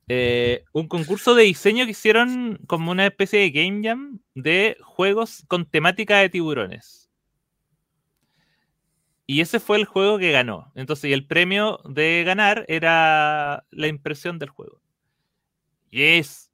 [0.08, 5.44] Eh, un concurso de diseño que hicieron como una especie de game jam de juegos
[5.48, 7.10] con temática de tiburones.
[9.26, 10.70] Y ese fue el juego que ganó.
[10.76, 14.80] Entonces, y el premio de ganar era la impresión del juego.
[15.90, 16.52] Y es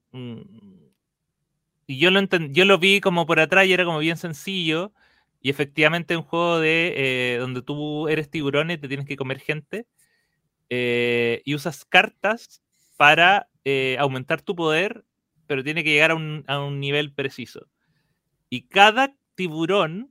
[1.92, 4.94] y yo lo, yo lo vi como por atrás y era como bien sencillo.
[5.42, 9.40] Y efectivamente un juego de eh, donde tú eres tiburón y te tienes que comer
[9.40, 9.86] gente.
[10.70, 12.62] Eh, y usas cartas
[12.96, 15.04] para eh, aumentar tu poder,
[15.46, 17.66] pero tiene que llegar a un, a un nivel preciso.
[18.48, 20.10] Y cada tiburón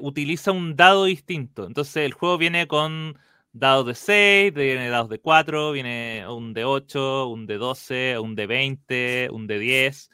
[0.00, 1.66] utiliza un dado distinto.
[1.66, 3.18] Entonces el juego viene con
[3.52, 8.34] dados de 6, viene dados de 4, viene un de 8, un de 12, un
[8.34, 10.10] de 20, un de 10.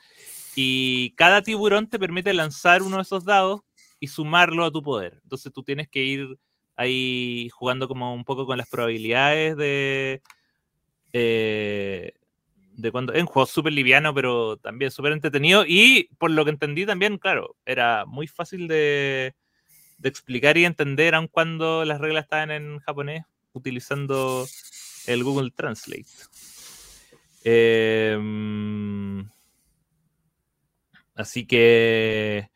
[0.57, 3.63] Y cada tiburón te permite lanzar uno de esos dados
[4.01, 5.21] y sumarlo a tu poder.
[5.23, 6.39] Entonces tú tienes que ir
[6.77, 10.23] ahí jugando como un poco con las probabilidades de...
[11.13, 12.13] Eh,
[12.77, 15.65] de cuando es un juego súper liviano, pero también súper entretenido.
[15.67, 19.35] Y por lo que entendí también, claro, era muy fácil de,
[19.99, 24.47] de explicar y entender, aun cuando las reglas estaban en japonés, utilizando
[25.07, 26.07] el Google Translate.
[27.45, 29.29] Em,
[31.15, 32.51] así que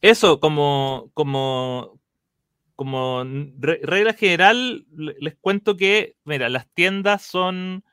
[0.00, 2.00] eso, como, como,
[2.76, 3.24] como
[3.58, 7.84] regla general, les cuento que, mira, las tiendas son,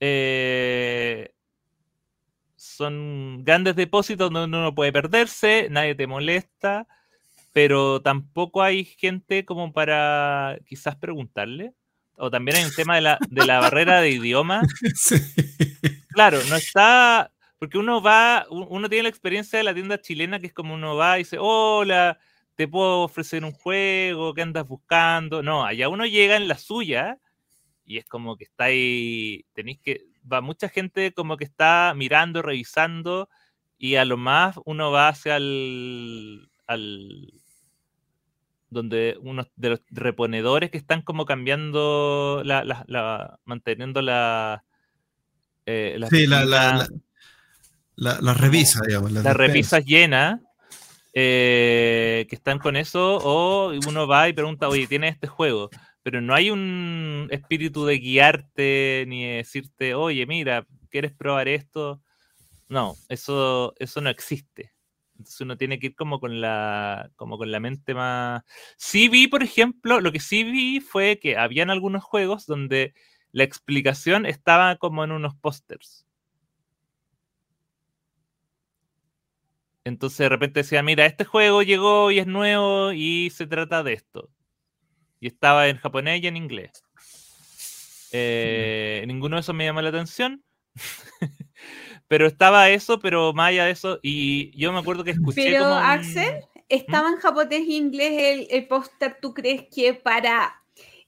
[0.00, 1.32] eh,
[2.56, 6.86] son grandes depósitos donde uno no puede perderse, nadie te molesta
[7.52, 11.74] pero tampoco hay gente como para quizás preguntarle.
[12.16, 14.62] O también hay un tema de la, de la barrera de idioma.
[16.12, 20.48] Claro, no está, porque uno va, uno tiene la experiencia de la tienda chilena que
[20.48, 22.18] es como uno va y dice, hola,
[22.56, 25.40] te puedo ofrecer un juego, ¿qué andas buscando?
[25.40, 27.18] No, allá uno llega en la suya
[27.84, 32.42] y es como que está ahí, tenéis que, va mucha gente como que está mirando,
[32.42, 33.28] revisando
[33.78, 37.39] y a lo más uno va hacia el, al,
[38.70, 44.64] donde unos de los reponedores que están como cambiando, la, manteniendo la...
[45.66, 46.88] Eh, la sí, la, la,
[47.96, 49.12] la, revisa, digamos.
[49.12, 50.40] Las revisas llenas,
[51.12, 55.68] eh, que están con eso, o uno va y pregunta, oye, tiene este juego,
[56.02, 62.00] pero no hay un espíritu de guiarte ni de decirte, oye, mira, ¿quieres probar esto?
[62.68, 64.72] No, eso, eso no existe.
[65.20, 68.42] Entonces uno tiene que ir como con la, como con la mente más.
[68.78, 72.94] Sí vi, por ejemplo, lo que sí vi fue que habían algunos juegos donde
[73.30, 76.06] la explicación estaba como en unos pósters.
[79.84, 83.92] Entonces de repente decía, mira, este juego llegó y es nuevo y se trata de
[83.92, 84.30] esto.
[85.20, 86.82] Y estaba en japonés y en inglés.
[88.12, 90.42] Eh, ninguno de esos me llamó la atención.
[92.10, 95.44] Pero estaba eso, pero más allá de eso, y yo me acuerdo que escuché.
[95.44, 100.60] Pero, Axel, estaba en japonés e inglés el, póster, ¿tú crees que para.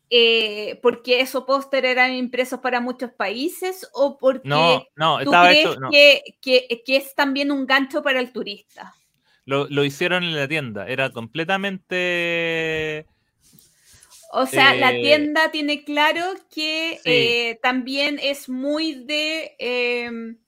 [0.09, 5.77] Eh, porque esos póster eran impresos para muchos países o porque no, no, tú crees
[5.91, 8.95] que, que, es también un gancho para el turista?
[9.45, 13.07] Lo, lo hicieron en la tienda, era completamente...
[14.31, 20.39] O sea, la eh, tienda tiene claro que eh, también es muy de em,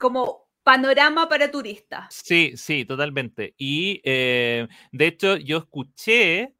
[0.00, 2.06] como panorama para turistas.
[2.24, 3.54] Sí, sí, totalmente.
[3.56, 6.56] Y eh, de hecho yo escuché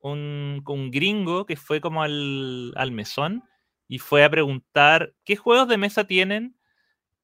[0.00, 3.42] un, un gringo que fue como al, al, mesón
[3.88, 6.56] y fue a preguntar qué juegos de mesa tienen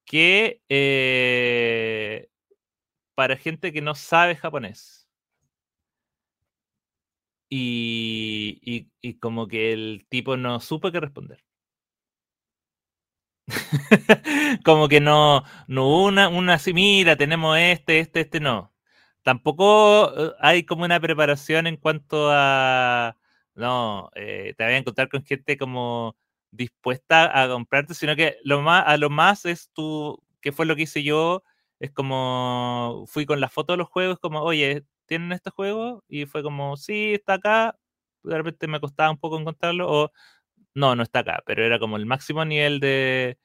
[0.05, 2.29] que eh,
[3.15, 5.09] para gente que no sabe japonés.
[7.49, 11.45] Y, y, y como que el tipo no supo qué responder.
[14.65, 18.73] como que no, no una, una así, mira, tenemos este, este, este, no.
[19.23, 23.17] Tampoco eh, hay como una preparación en cuanto a,
[23.55, 26.17] no, eh, te voy a encontrar con gente como
[26.51, 30.77] dispuesta a comprarte, sino que lo más, a lo más es tú, que fue lo
[30.77, 31.43] que hice yo,
[31.81, 36.05] es como, fui con la foto de los juegos, como, oye, ¿tienen este juego?
[36.09, 37.77] Y fue como, sí, está acá,
[38.23, 40.13] de repente me costaba un poco encontrarlo, o
[40.75, 43.39] no, no está acá, pero era como el máximo nivel de...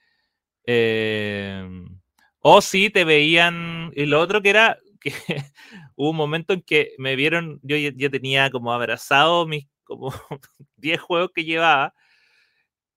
[0.65, 1.99] Em,
[2.39, 5.11] o sí, te veían, y lo otro que era que
[5.95, 10.14] hubo un momento en que me vieron, yo ya, tenía como abrazado mis como
[10.77, 11.93] 10 juegos que llevaba,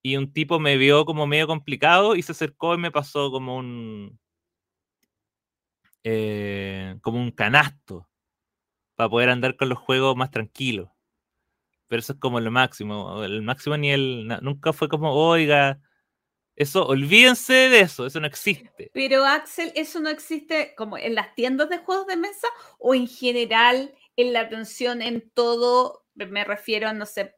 [0.03, 3.57] y un tipo me vio como medio complicado y se acercó y me pasó como
[3.57, 4.19] un
[6.05, 8.09] eh, como un canasto
[8.97, 10.91] para poder andar con los juegos más tranquilos.
[11.93, 13.23] Pero eso es como lo máximo.
[13.23, 15.79] El máximo nivel nunca fue como, oiga,
[16.57, 18.91] eso, olvídense de eso, eso no existe.
[18.95, 22.49] Pero Axel, ¿eso no existe como en las tiendas de juegos de mesa
[22.79, 26.07] o en general en la atención en todo?
[26.15, 27.35] Me refiero a, no sé,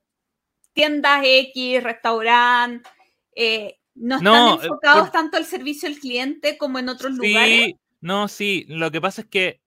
[0.73, 2.89] tiendas X, restaurante,
[3.35, 7.73] eh, ¿no están eh, enfocados tanto al servicio al cliente como en otros lugares?
[8.01, 9.61] No, sí, lo que pasa es que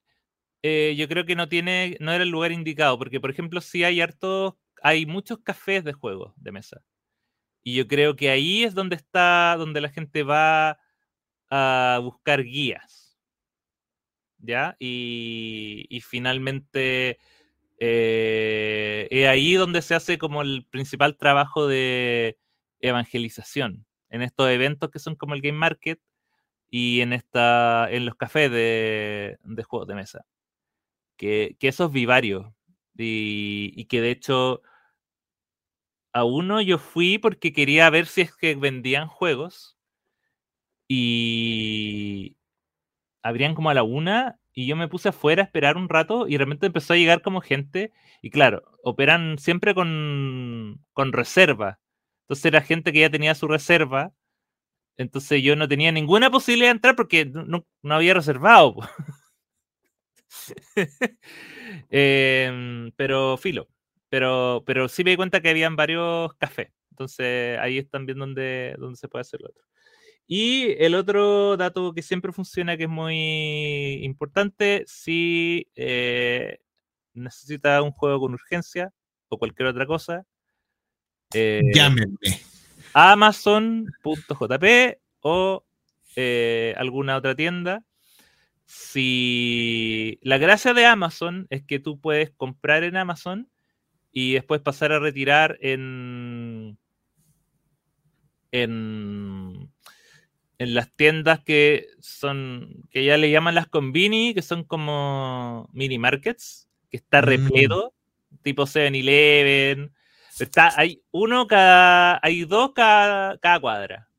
[0.63, 3.83] eh, yo creo que no tiene, no era el lugar indicado, porque por ejemplo, sí
[3.83, 6.81] hay hartos, hay muchos cafés de juegos de mesa.
[7.63, 10.79] Y yo creo que ahí es donde está, donde la gente va
[11.49, 13.17] a buscar guías.
[14.39, 14.75] ¿Ya?
[14.79, 17.19] Y, y finalmente
[17.79, 22.37] eh, es ahí donde se hace como el principal trabajo de
[22.81, 23.85] evangelización.
[24.09, 25.99] En estos eventos que son como el Game Market
[26.69, 29.37] y en, esta, en los cafés de,
[29.67, 30.25] juegos de mesa.
[31.17, 32.55] Que, que eso es vivario.
[32.97, 34.61] Y, que de hecho
[36.13, 39.77] a uno yo fui porque quería ver si es que vendían juegos.
[40.89, 42.37] Y
[43.21, 46.31] abrían como a la una y yo me puse afuera a esperar un rato y
[46.33, 47.91] de repente empezó a llegar como gente
[48.21, 51.79] y claro, operan siempre con, con reserva.
[52.27, 54.13] Entonces era gente que ya tenía su reserva.
[54.97, 58.75] Entonces yo no tenía ninguna posibilidad de entrar porque no, había reservado.
[61.89, 63.67] Em, pero filo.
[64.09, 66.71] Pero, pero sí me di cuenta que habían varios cafés.
[66.91, 69.63] Entonces ahí es también donde, donde se puede hacer lo otro.
[70.27, 76.59] Y el otro dato que siempre funciona, que es muy importante, si eh,
[77.13, 78.91] necesita un juego con urgencia
[79.29, 80.25] o cualquier otra cosa,
[81.33, 82.17] eh, llámenme.
[82.93, 84.65] Amazon.jp
[85.21, 85.63] o
[86.15, 87.83] eh, alguna otra tienda.
[88.67, 93.49] Si la gracia de Amazon es que tú puedes comprar en Amazon
[94.11, 96.77] y después pasar a retirar en
[98.51, 99.71] en
[100.59, 105.99] en las tiendas que son, que ya le llaman las convini, que son como mini
[105.99, 107.25] markets, que está mm.
[107.25, 107.93] repleto,
[108.41, 109.93] tipo 7-Eleven.
[110.39, 114.09] Está, hay uno cada, hay dos cada, cuadra.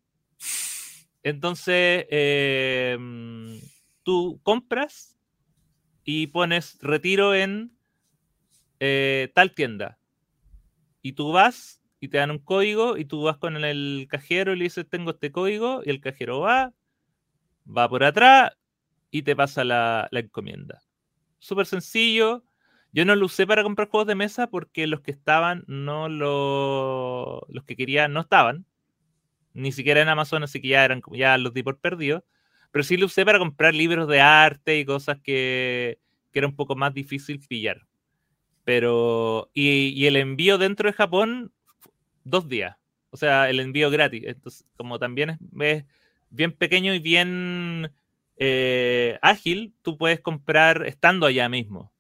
[1.22, 3.60] Entonces, em,
[4.08, 5.18] tú compras
[6.02, 7.76] y pones retiro en
[8.80, 9.98] eh, tal tienda.
[11.02, 14.56] Y tú vas y te dan un código y tú vas con el cajero y
[14.56, 16.72] le dices, tengo este código, y el cajero va,
[17.66, 18.52] va por atrás
[19.10, 20.80] y te pasa la, encomienda.
[21.38, 22.44] Súper sencillo.
[22.92, 27.46] Yo no lo usé para comprar juegos de mesa porque los que estaban, no lo,
[27.50, 28.64] los que quería no estaban.
[29.52, 32.22] Ni siquiera en Amazon, así que ya eran ya los di por perdidos.
[32.70, 35.98] Pero sí lo usé para comprar libros de arte y cosas que,
[36.32, 37.86] que era un poco más difícil pillar.
[38.64, 41.52] Pero, y, el envío dentro de Japón
[42.24, 42.76] dos días.
[43.10, 44.24] O sea, el envío gratis.
[44.26, 45.84] Entonces, como también es,
[46.28, 47.90] bien pequeño y bien
[48.36, 51.92] eh, ágil, tú puedes comprar estando allá mismo.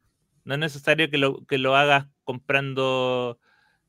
[0.44, 3.38] No es necesario que lo, que lo hagas comprando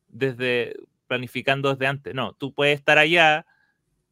[0.07, 0.75] desde,
[1.07, 2.15] planificando desde antes.
[2.15, 3.45] No, tú puedes estar allá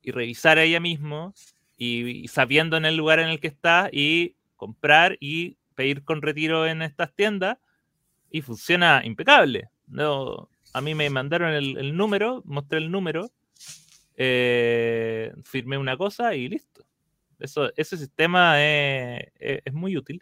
[0.01, 1.33] y revisar allá mismo
[1.77, 6.65] y, sabiendo en el lugar en el que estás y comprar y pedir con retiro
[6.65, 7.59] en estas tiendas
[8.31, 9.69] y funciona impecable.
[9.87, 13.29] No, a mí me mandaron el, número, mostré el número,
[14.15, 16.85] eh, firmé una cosa y listo.
[17.39, 20.21] Eso, ese sistema es, muy útil.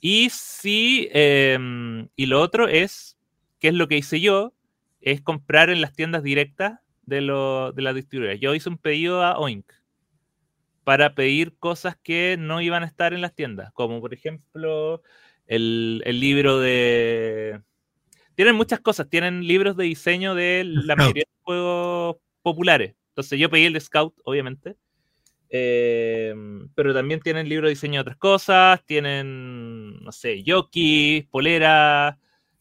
[0.00, 3.16] Y sí, em, y lo otro es,
[3.60, 4.52] ¿qué es lo que hice yo?
[5.00, 8.40] Es comprar en las tiendas directas de, lo, de las distribuidoras.
[8.40, 9.72] Yo hice un pedido a Oink
[10.90, 15.04] para pedir cosas que no iban a estar en las tiendas, como por ejemplo
[15.46, 17.60] el, el libro de...
[18.34, 22.96] Tienen muchas cosas, tienen libros de diseño de la mayoría de juegos populares.
[23.10, 24.74] Entonces yo pedí el de Scout, obviamente.
[25.48, 26.34] Eh,
[26.74, 32.16] pero también tienen libros de diseño de otras cosas, tienen, no sé, jockeys, poleras,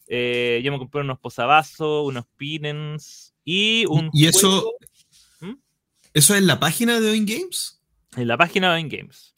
[0.06, 4.11] eh, yo me compré unos posavasos, unos pins y un...
[4.14, 4.72] ¿Y eso,
[5.39, 5.56] ¿Mm?
[6.14, 7.77] eso es en la página de Oin Games?
[8.15, 9.36] En la página de Games.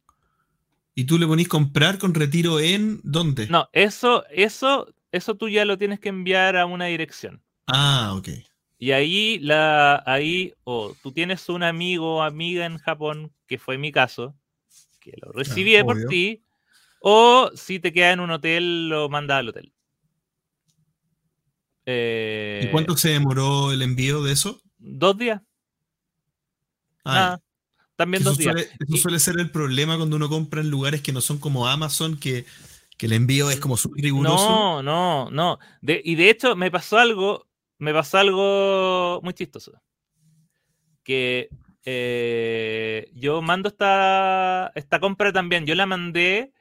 [0.93, 3.47] ¿Y tú le ponís comprar con retiro en dónde?
[3.47, 7.41] No, eso, eso, eso tú ya lo tienes que enviar a una dirección.
[7.67, 8.29] Ah, ok.
[8.77, 13.77] Y ahí, la, ahí, o tú tienes un amigo o amiga en Japón, que fue
[13.77, 14.35] mi caso,
[14.99, 16.43] que lo recibí por ti,
[16.99, 19.71] o si te queda en un hotel, lo manda al hotel.
[21.85, 24.61] ¿Y cuánto se demoró el envío de eso?
[24.77, 25.41] Dos días.
[27.03, 27.39] Ah,
[28.01, 28.55] también dos días.
[28.79, 32.17] eso suele ser el problema cuando uno compra en lugares que no son como Amazon,
[32.17, 32.45] que,
[32.99, 34.47] el envío es como súper riguroso.
[34.47, 35.59] No, no, no.
[35.81, 37.47] y de hecho me pasó algo,
[37.79, 39.81] me pasó algo muy chistoso.
[41.03, 41.49] Que
[41.83, 45.65] eh, yo mando esta, esta compra también.
[45.65, 46.53] Yo la mandé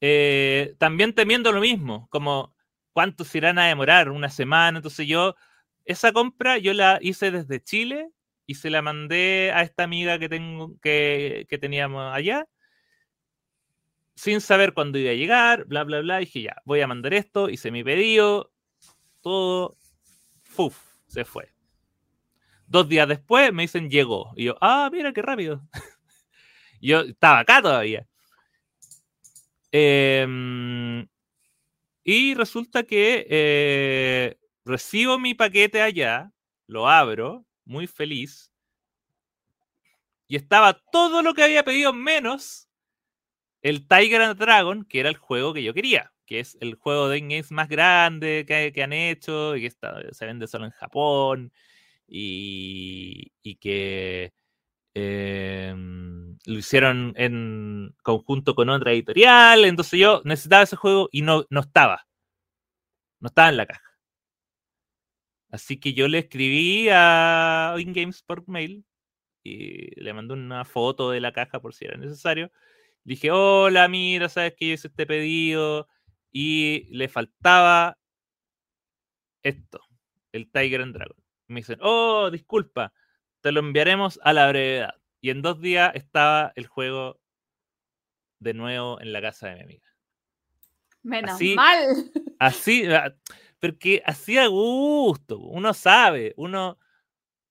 [0.00, 2.54] eh, también temiendo lo mismo, como
[2.92, 4.78] cuánto se irán a demorar, una semana.
[4.78, 5.36] Entonces yo,
[5.84, 8.10] esa compra yo la hice desde Chile
[8.46, 12.46] y se la mandé a esta amiga que, tengo, que, teníamos allá,
[14.14, 16.18] sin saber cuándo iba a llegar, bla, bla, bla.
[16.18, 18.52] dije, ya, voy a mandar esto, hice mi pedido,
[19.20, 19.76] todo,
[20.42, 20.78] ¡fuf!
[21.06, 21.52] Se fue.
[22.66, 24.32] Dos días después me dicen, llegó.
[24.36, 25.62] Y yo, ah, mira qué rápido.
[26.80, 28.06] yo estaba acá todavía.
[29.70, 31.06] Eh,
[32.08, 36.30] y resulta que eh, recibo mi paquete allá,
[36.68, 38.50] lo abro, muy feliz,
[40.28, 42.68] y estaba todo lo que había pedido menos
[43.62, 47.08] el Tiger and Dragon, que era el juego que yo quería, que es el juego
[47.08, 49.70] de games más grande que, han hecho y que
[50.12, 51.52] se vende solo en Japón
[52.08, 54.32] y, y que
[54.98, 61.44] Em, lo hicieron en conjunto con otra editorial, entonces yo necesitaba ese juego y no,
[61.50, 62.06] no estaba.
[63.20, 63.85] No estaba en la caja.
[65.56, 68.84] Así que yo le escribí a InGames por mail
[69.42, 72.52] y le mandé una foto de la caja por si era necesario.
[73.04, 75.88] dije, hola, mira, sabes que yo hice este pedido
[76.30, 77.96] y le faltaba
[79.42, 79.80] esto,
[80.32, 81.16] el Tiger and Dragon.
[81.48, 82.92] Me dicen, oh, disculpa,
[83.40, 84.94] te lo enviaremos a la brevedad.
[85.22, 87.18] Y en dos días estaba el juego
[88.40, 89.88] de nuevo en la casa de mi amiga.
[91.02, 92.10] Menos mal.
[92.38, 92.84] Así,
[93.66, 96.78] ah, porque así a gusto, uno sabe, uno,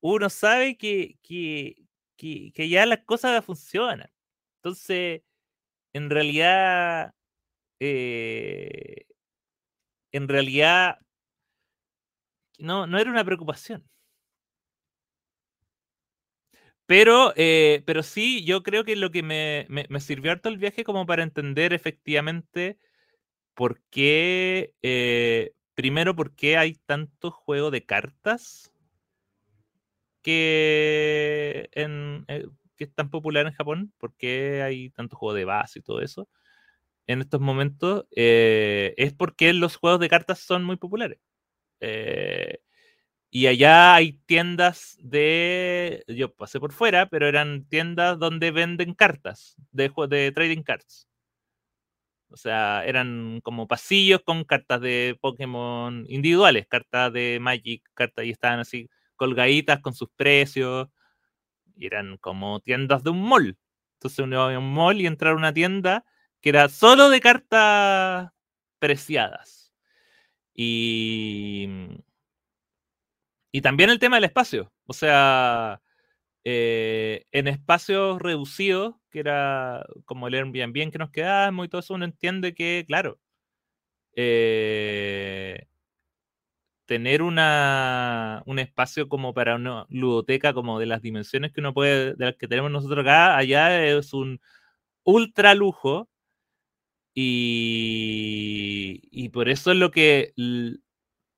[0.01, 4.11] uno sabe que, que, ya las cosas funcionan.
[4.57, 5.23] Entonces,
[5.93, 7.13] en realidad,
[7.79, 9.05] eh,
[10.11, 10.99] en realidad,
[12.59, 13.87] no, no era una preocupación.
[16.85, 19.67] Pero, eh, pero sí, yo creo que lo que me,
[19.99, 22.77] sirvió harto el viaje como para entender efectivamente
[23.55, 28.71] por qué, eh, primero, por qué hay tanto juego de cartas
[30.25, 31.69] eh,
[32.75, 36.01] que es tan popular en Japón, por qué hay tanto juego de base y todo
[36.01, 36.27] eso
[37.07, 41.19] en estos momentos, es porque los juegos de cartas son muy populares.
[43.35, 46.05] Y allá hay tiendas de.
[46.07, 51.09] Yo pasé por fuera, pero eran tiendas donde venden cartas de, de trading cards.
[52.35, 58.31] O sea, eran como pasillos con cartas de Pokémon individuales, cartas de Magic, cartas y
[58.31, 60.89] estaban así colgaditas con sus precios.
[61.77, 63.57] Y eran como tiendas de un mall.
[63.95, 66.05] Entonces uno iba a un mall y entrar a una tienda
[66.41, 68.31] que era solo de cartas
[68.79, 69.71] preciadas.
[70.53, 71.69] Y
[73.53, 74.73] y también el tema del espacio.
[74.85, 75.81] O sea,
[76.45, 81.95] eh, en espacios reducidos, que era como el Airbnb que nos quedamos y todo eso,
[81.95, 83.19] uno entiende que, claro,
[84.15, 85.67] eh,
[86.85, 92.13] tener una, un espacio como para una ludoteca como de las dimensiones que uno puede,
[92.15, 94.39] de las que tenemos nosotros acá, allá es un
[95.05, 96.09] ultra lujo.
[97.17, 100.33] Y, y por eso es lo que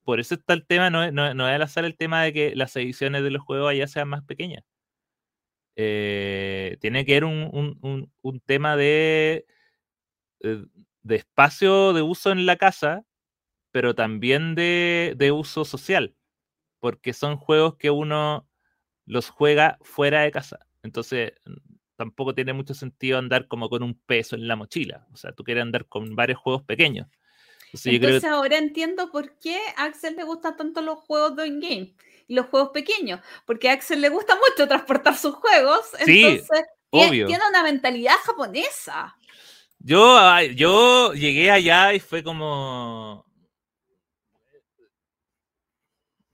[0.03, 2.75] por eso está el tema, no, no es al azar el tema de que las
[2.77, 4.63] ediciones de los juegos allá sean más pequeñas.
[5.79, 8.11] Eh, tiene que ver un,
[8.47, 9.45] tema de,
[10.39, 10.65] eh,
[11.03, 13.05] de espacio de uso en la casa,
[13.71, 16.15] pero también de, de uso social,
[16.79, 18.49] porque son juegos que uno
[19.05, 20.65] los juega fuera de casa.
[20.81, 21.33] Entonces,
[21.95, 25.05] tampoco tiene mucho sentido andar como con un peso en la mochila.
[25.13, 27.07] O sea, tú quieres andar con varios juegos pequeños.
[27.71, 31.95] Entonces, ahora entiendo por qué a Axel le gustan tanto los juegos de in-game
[32.27, 37.25] y los juegos pequeños, porque a Axel le gusta mucho transportar sus juegos, entonces tiene,
[37.49, 39.15] una mentalidad japonesa.
[39.79, 43.25] Yo, yo llegué allá y fue como,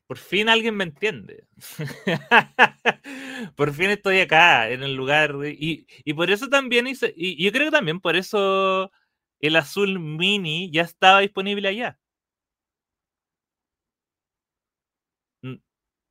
[0.08, 1.48] por fin alguien me entiende.
[3.56, 5.36] por fin estoy acá, en el lugar.
[5.46, 8.92] Y, y por eso también hice, y yo creo que también por eso
[9.40, 12.00] el azul mini ya estaba disponible allá.
[15.44, 15.56] Mm,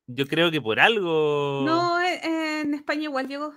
[0.07, 1.63] yo creo que por algo.
[1.65, 3.55] No, eh, en España igual llegó.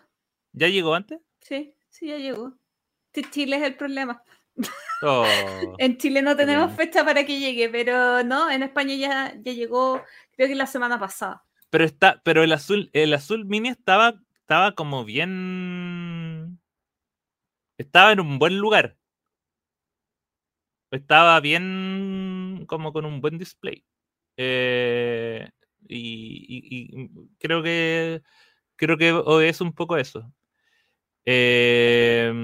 [0.53, 1.19] ¿Ya llegó antes?
[1.41, 2.53] Sí, sí, ya llegó.
[3.31, 4.23] Chile es el problema.
[5.01, 5.25] Oh,
[5.77, 10.01] en Chile no tenemos fecha para que llegue, pero no, en España ya, ya llegó,
[10.31, 11.43] creo que la semana pasada.
[11.69, 16.59] Pero está, pero el azul, el azul mini estaba, estaba como bien.
[17.77, 18.95] Estaba en un buen lugar
[20.95, 23.83] estaba bien, como con un buen display.
[24.37, 25.49] Eh,
[25.87, 27.09] y,
[27.39, 28.21] creo que
[28.75, 30.31] creo que es un poco eso.
[31.25, 32.35] Em,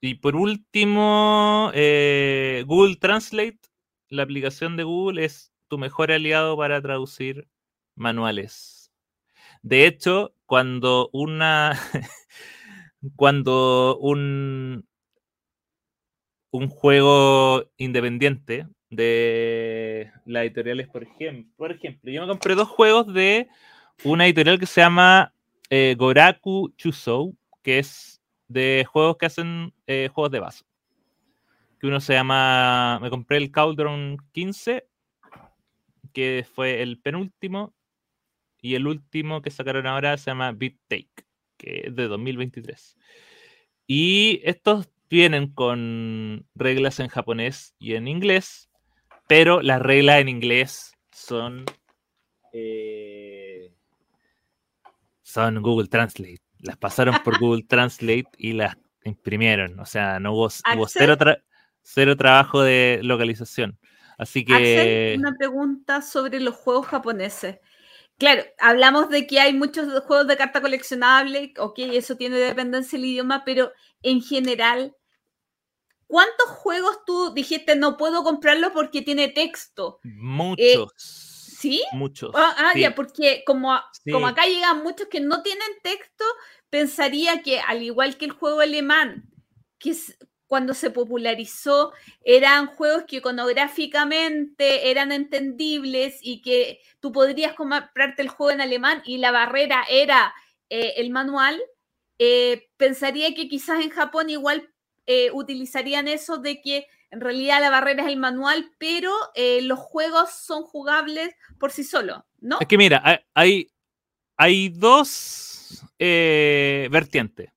[0.00, 3.60] y por último, eh, Google Translate,
[4.08, 7.48] la aplicación de Google es tu mejor aliado para traducir
[7.96, 8.92] manuales.
[9.62, 11.72] De hecho, cuando una
[13.16, 14.86] cuando un,
[16.50, 21.52] un juego independiente de las editoriales, por ejemplo.
[21.56, 23.48] Por ejemplo, yo me compré dos juegos de
[24.04, 25.32] una editorial que se llama
[25.70, 30.64] eh, Goraku Chusou, que es de juegos que hacen eh, juegos de vaso.
[31.78, 32.98] Que uno se llama.
[33.00, 34.88] Me compré el Cauldron 15,
[36.12, 37.74] que fue el penúltimo.
[38.60, 41.24] Y el último que sacaron ahora se llama Beat Take,
[41.56, 42.96] que es de 2023.
[43.86, 48.67] Y estos vienen con reglas en japonés y en inglés,
[49.28, 51.64] pero las reglas en inglés son
[52.52, 53.72] eh,
[55.22, 56.40] son Google Translate.
[56.60, 59.78] Las pasaron por Google Translate y las imprimieron.
[59.78, 61.16] O sea, no hubo, cero,
[61.82, 63.78] cero, trabajo de localización.
[64.16, 65.14] Así que.
[65.16, 67.58] una pregunta sobre los juegos japoneses.
[68.16, 73.06] Claro, hablamos de que hay muchos juegos de carta coleccionable, ok, eso tiene dependencia del
[73.06, 73.70] idioma, pero
[74.02, 74.96] en general,
[76.08, 80.00] ¿cuántos juegos tú dijiste no puedo comprarlo porque tiene texto?
[80.02, 80.92] Eh, muchos.
[80.96, 81.82] ¿Sí?
[81.92, 82.32] Muchos.
[82.34, 83.78] Ah, ah ya, porque como,
[84.10, 86.24] como acá llegan muchos que no tienen texto,
[86.70, 89.30] pensaría que al igual que el juego alemán,
[89.78, 89.94] que
[90.46, 91.92] cuando se popularizó
[92.24, 99.02] eran juegos que iconográficamente eran entendibles y que tú podrías comprarte el juego en alemán
[99.04, 100.34] y la barrera era
[100.70, 101.60] eh, el manual,
[102.18, 104.72] eh, pensaría que quizás en Japón igual
[105.10, 109.12] eh, utilizarían eso de que en realidad la barrera es el manual, pero
[109.62, 112.58] los juegos son jugables por sí solos, ¿no?
[112.60, 113.02] Es que mira,
[113.32, 113.72] hay,
[114.36, 117.50] hay dos vertientes.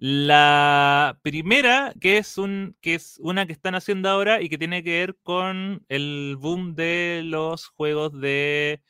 [0.00, 4.84] La primera, que es, un, que es una que están haciendo ahora y que tiene
[4.84, 8.80] que ver con el boom de los juegos de,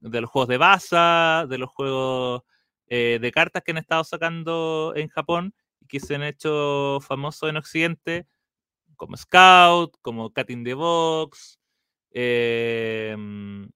[0.00, 2.42] de los juegos de baza, de los juegos
[2.88, 5.54] eh, de cartas que han estado sacando en Japón
[5.86, 8.26] que se han hecho famosos en Occidente,
[8.96, 11.60] como Scout, como Cat in the Box,
[12.10, 13.70] em,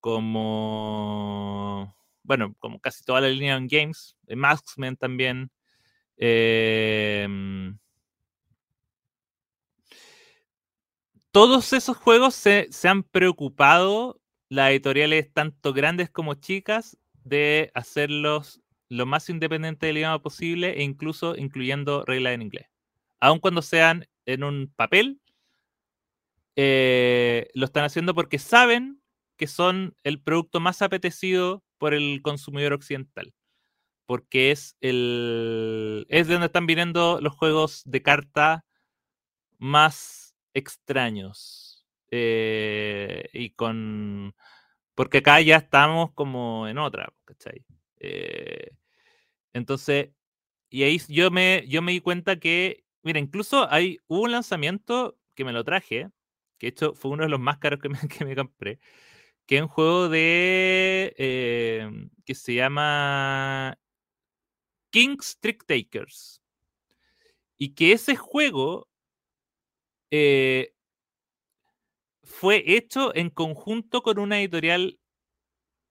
[0.00, 5.50] como, bueno, como casi toda la línea en games, Masksman también.
[6.16, 7.78] Em,
[11.30, 19.06] todos esos juegos se, han preocupado, las editoriales tanto grandes como chicas, de hacerlos lo
[19.06, 22.66] más independiente del idioma posible e incluso incluyendo reglas en inglés.
[23.20, 25.20] Aun cuando sean en un papel,
[26.56, 29.02] eh, lo están haciendo porque saben
[29.36, 33.34] que son el producto más apetecido por el consumidor occidental
[34.06, 38.64] porque es el es de donde están viniendo los juegos de carta
[39.58, 44.34] más extraños eh, y con
[44.94, 47.64] porque acá ya estamos como en otra, ¿cachai?
[48.06, 48.70] Eh,
[49.54, 50.10] entonces
[50.70, 55.18] y ahí yo me yo me di cuenta que mira incluso hay hubo un lanzamiento
[55.34, 56.10] que me lo traje
[56.58, 58.80] que hecho fue uno de los más caros que me, que me compré
[59.46, 61.90] que es un juego de eh,
[62.24, 63.78] que se llama
[64.90, 66.40] King's Trick Takers.
[67.58, 68.88] Y que ese juego
[70.10, 70.72] eh,
[72.22, 74.98] fue hecho en conjunto con una editorial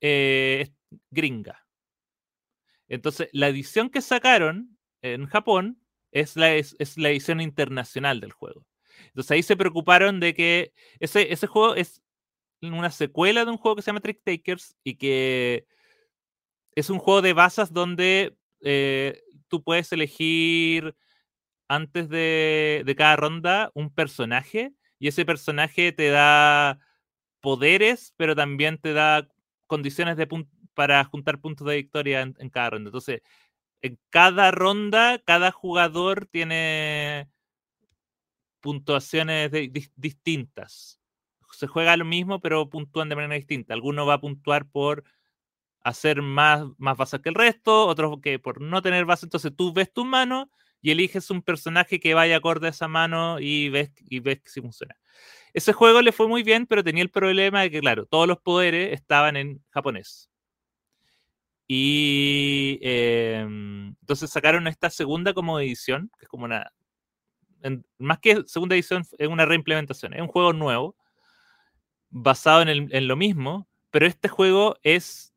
[0.02, 0.70] eh,
[1.12, 1.65] gringa.
[2.88, 5.80] Entonces, la edición que sacaron en Japón
[6.12, 8.66] es la, es, la edición internacional del juego.
[9.08, 12.02] Entonces ahí se preocuparon de que ese, ese juego es
[12.62, 15.68] una secuela de un juego que se llama Trick Takers y que
[16.74, 20.96] es un juego de basas donde eh, tú puedes elegir
[21.68, 26.80] antes de, de, cada ronda un personaje y ese personaje te da
[27.42, 29.28] poderes, pero también te da
[29.68, 30.28] condiciones de
[30.76, 32.90] para juntar puntos de victoria en, cada ronda.
[32.90, 33.22] Entonces,
[33.82, 37.30] en cada ronda, cada jugador tiene
[38.62, 39.52] puntuaciones
[39.96, 41.00] distintas.
[41.52, 43.74] Se juega lo mismo, pero puntúan de manera distinta.
[43.74, 45.04] Alguno va a puntuar por
[45.84, 49.28] hacer más, más bases que el resto, otros que por no tener base.
[49.28, 50.50] Entonces tú ves tu mano
[50.82, 54.62] y eliges un personaje que vaya acorde a esa mano y ves, y ves si
[54.62, 54.96] funciona.
[55.54, 58.40] Ese juego le fue muy bien, pero tenía el problema de que, claro, todos los
[58.40, 60.30] poderes estaban en japonés.
[61.68, 66.72] Y em, entonces sacaron esta segunda como edición, que es como una.
[67.98, 70.14] más que segunda edición, es una reimplementación.
[70.14, 70.96] Es un juego nuevo,
[72.10, 75.34] basado en, en lo mismo, pero este juego es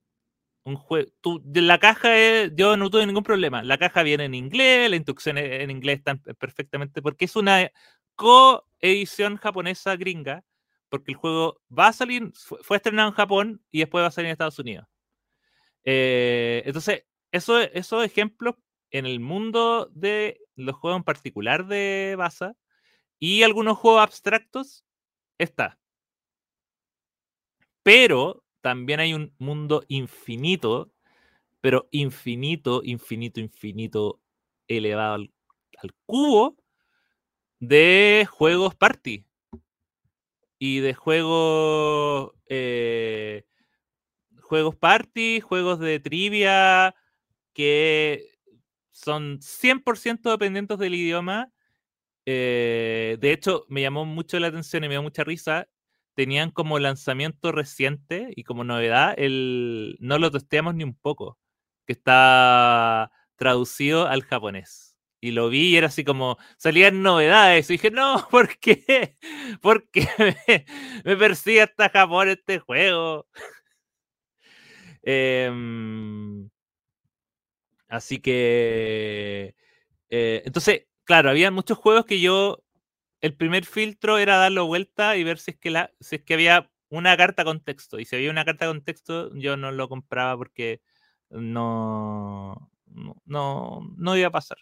[0.65, 1.11] un juego.
[1.55, 2.11] La caja
[2.55, 3.63] yo no tuve ningún problema.
[3.63, 7.71] La caja viene en inglés, la instrucción en inglés están perfectamente, porque es una
[8.17, 10.45] coedición japonesa gringa,
[10.89, 14.27] porque el juego va a salir, fue estrenado en Japón y después va a salir
[14.27, 14.87] en Estados Unidos.
[15.91, 18.57] Eh, entonces, eso, esos ejemplos
[18.91, 22.55] en el mundo de los juegos en particular de Basa
[23.19, 24.85] y algunos juegos abstractos
[25.39, 25.79] está.
[27.83, 30.93] Pero también hay un mundo infinito,
[31.63, 34.21] pero infinito, infinito, infinito,
[34.69, 35.33] elevado al,
[36.05, 36.59] cubo
[37.61, 39.25] de juegos party
[40.59, 43.47] y de juegos eh,
[44.49, 46.95] juegos party, juegos de trivia
[47.53, 48.31] que
[48.93, 51.53] son 100% dependientes del idioma.
[52.27, 55.69] Eh, de hecho, me llamó mucho la atención y me dio mucha risa.
[56.15, 61.39] Tenían como lanzamiento reciente y como novedad, el no lo testeamos ni un poco,
[61.87, 64.97] que está traducido al japonés.
[65.21, 67.71] Y lo vi y era así como, salían novedades.
[67.71, 69.17] Y dije, no, ¿por qué?
[69.61, 70.65] ¿Por qué me,
[71.05, 73.27] me persigue hasta Japón este juego?
[75.11, 76.51] Em,
[77.89, 79.55] así que,
[80.11, 82.65] eh, entonces, claro, había muchos juegos que yo,
[83.23, 86.71] el primer filtro era darlo vuelta y ver si es que, si es que había
[86.91, 88.01] una carta con texto.
[88.01, 90.83] Y si había una carta con texto, yo no lo compraba porque
[91.31, 92.71] no,
[93.27, 94.59] no, no iba a pasar.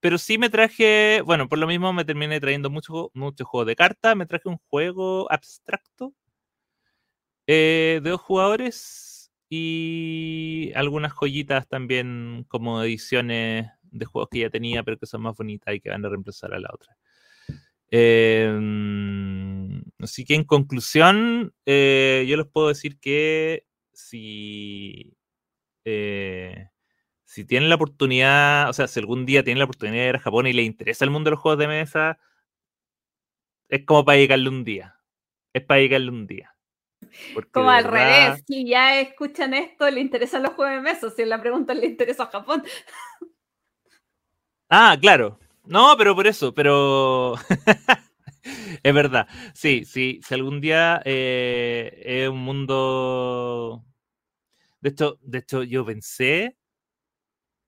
[0.00, 3.76] Pero sí me traje, bueno, por lo mismo me terminé trayendo muchos mucho juegos de
[3.76, 4.16] cartas.
[4.16, 6.14] Me traje un juego abstracto
[7.46, 9.09] eh, de dos jugadores
[9.50, 15.36] y algunas joyitas también como ediciones de juegos que ya tenía, pero que son más
[15.36, 16.96] bonitas y que van a reemplazar a la otra.
[17.90, 25.16] Em, así que en conclusión, eh, yo les puedo decir que si,
[25.84, 26.68] eh,
[27.24, 30.20] si tienen la oportunidad, o sea, si algún día tienen la oportunidad de ir a
[30.20, 32.18] Japón y les interesa el mundo de los juegos de mesa,
[33.68, 34.96] es como para llegarle un día.
[35.54, 36.54] Es para llegarle un día.
[37.52, 41.40] Como al revés, si ya escuchan esto, le interesan los juegos de mesa, si la
[41.40, 42.62] pregunta le interesa a Japón.
[44.68, 45.38] Ah, claro.
[45.64, 47.34] No, pero por eso, pero
[48.82, 49.26] es verdad.
[49.54, 53.84] Sí, sí, si algún día eh, es un mundo.
[54.80, 56.56] De hecho, de hecho, yo pensé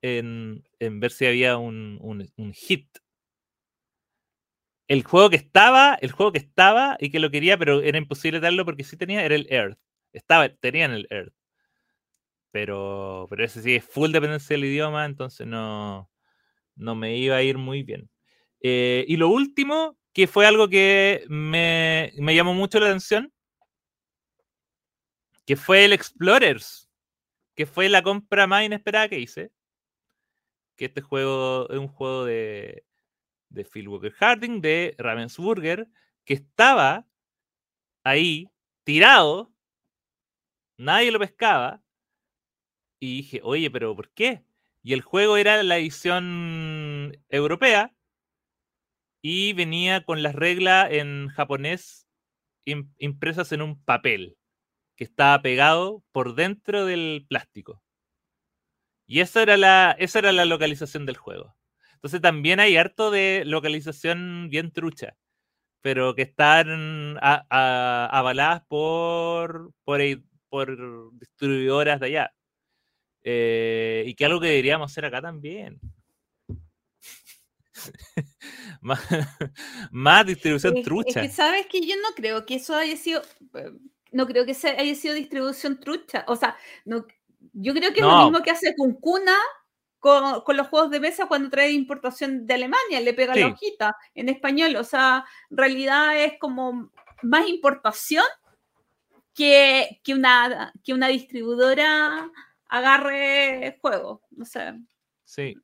[0.00, 3.01] en, ver si había un, un hit
[4.88, 8.40] el juego que estaba, el juego que estaba y que lo quería, pero era imposible
[8.40, 9.78] darlo porque sí tenía, era el Earth.
[10.12, 11.34] Estaba, tenía en el Earth.
[12.50, 16.10] Pero, pero ese sí es full dependencia del idioma, entonces no,
[16.76, 18.10] no me iba a ir muy bien.
[18.60, 23.32] Eh, y lo último, que fue algo que me, me llamó mucho la atención,
[25.46, 26.90] que fue el Explorers,
[27.54, 29.52] que fue la compra más inesperada que hice.
[30.76, 32.84] Que este juego es un juego de,
[33.52, 35.88] de Phil Walker Harding, de Ravensburger,
[36.24, 37.06] que estaba
[38.04, 38.48] ahí
[38.84, 39.52] tirado,
[40.78, 41.82] nadie lo pescaba,
[43.00, 44.44] y dije, oye, pero ¿por qué?
[44.82, 47.94] Y el juego era la edición europea
[49.22, 52.06] y venía con las reglas en japonés
[52.64, 54.36] impresas en un papel
[54.96, 57.82] que estaba pegado por dentro del plástico.
[59.06, 61.56] Y esa era la, esa era la localización del juego.
[62.02, 65.14] Entonces también hay harto de localización bien trucha,
[65.82, 70.00] pero que están avaladas por, por,
[70.48, 72.34] por distribuidoras de allá.
[73.22, 75.78] Eh, y que algo que deberíamos hacer acá también.
[78.80, 79.00] más,
[79.92, 81.20] más distribución Es- trucha.
[81.20, 83.22] Es que sabes que yo no creo que eso haya sido.
[84.10, 86.24] No creo que haya sido distribución trucha.
[86.26, 87.06] O sea, no,
[87.52, 89.36] yo creo que es lo mismo que hace con Cuna
[90.02, 93.40] con, con los juegos de mesa cuando trae importación de Alemania, le pega Sí.
[93.40, 94.74] la hojita en español.
[94.74, 96.90] O sea, en realidad es como
[97.22, 98.24] más importación
[99.32, 102.28] que, que, una, que una distribuidora
[102.68, 104.20] agarre juegos.
[104.32, 104.74] No sé,
[105.24, 105.54] Sí,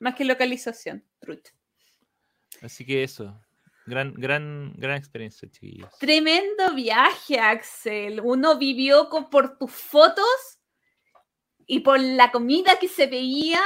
[0.00, 1.52] más que localización, trucha.
[2.60, 3.40] así que eso.
[3.86, 5.88] Gran, gran, gran experiencia, chiquillos.
[5.98, 8.20] Tremendo viaje, Axel.
[8.22, 10.60] Uno vivió con- por tus fotos
[11.72, 13.62] y por la comida que se veía.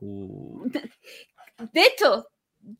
[0.00, 0.68] Uh,
[1.72, 2.26] De hecho,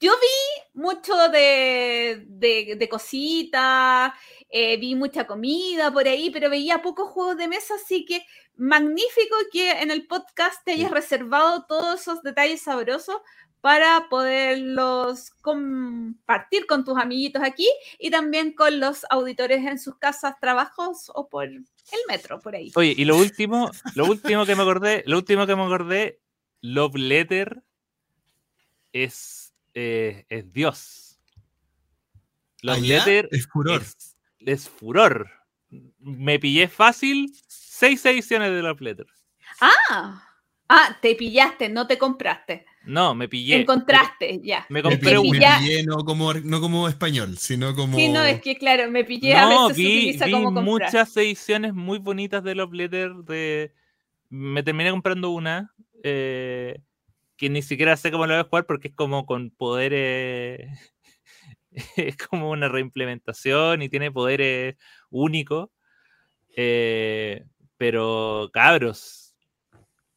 [0.00, 4.12] yo vi mucho de, de, de cositas,
[4.48, 8.26] eh, vi mucha comida por ahí, pero veía pocos juegos de mesa, así que
[8.56, 13.18] magnífico que en el podcast te hayas reservado todos esos detalles sabrosos
[13.64, 17.66] para poderlos compartir con tus amiguitos aquí
[17.98, 21.64] y también con los auditores en sus casas, trabajos o por el
[22.06, 22.70] metro, por ahí.
[22.74, 26.20] Oye, y lo último, lo último que me acordé, lo último que me acordé,
[26.60, 27.62] Love Letter
[28.92, 31.18] es, eh, es Dios.
[32.60, 33.80] Love Allá Letter es furor.
[33.80, 35.30] Es, es furor.
[36.00, 39.06] Me pillé fácil seis ediciones de Love Letter.
[39.62, 40.22] Ah,
[40.68, 42.66] ah, te pillaste, no te compraste.
[42.86, 43.56] No, me pillé.
[43.56, 44.66] Encontraste, ya.
[44.68, 47.96] Me Me compré pillé no, como, no como español, sino como.
[47.96, 50.64] Sí, no, es que claro, me pillé a veces se vi, utiliza vi como comprar.
[50.66, 53.12] muchas ediciones muy bonitas de Love Letter.
[53.14, 53.72] De...
[54.28, 56.80] Me terminé comprando una eh,
[57.36, 60.68] que ni siquiera sé cómo la voy a jugar porque es como con poderes.
[61.96, 64.76] es como una reimplementación y tiene poderes
[65.10, 65.70] únicos.
[66.56, 67.44] Eh,
[67.76, 69.34] pero cabros,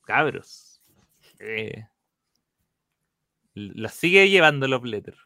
[0.05, 0.81] cabros.
[1.39, 1.87] eh,
[3.57, 5.17] la sigue llevando Love Letter.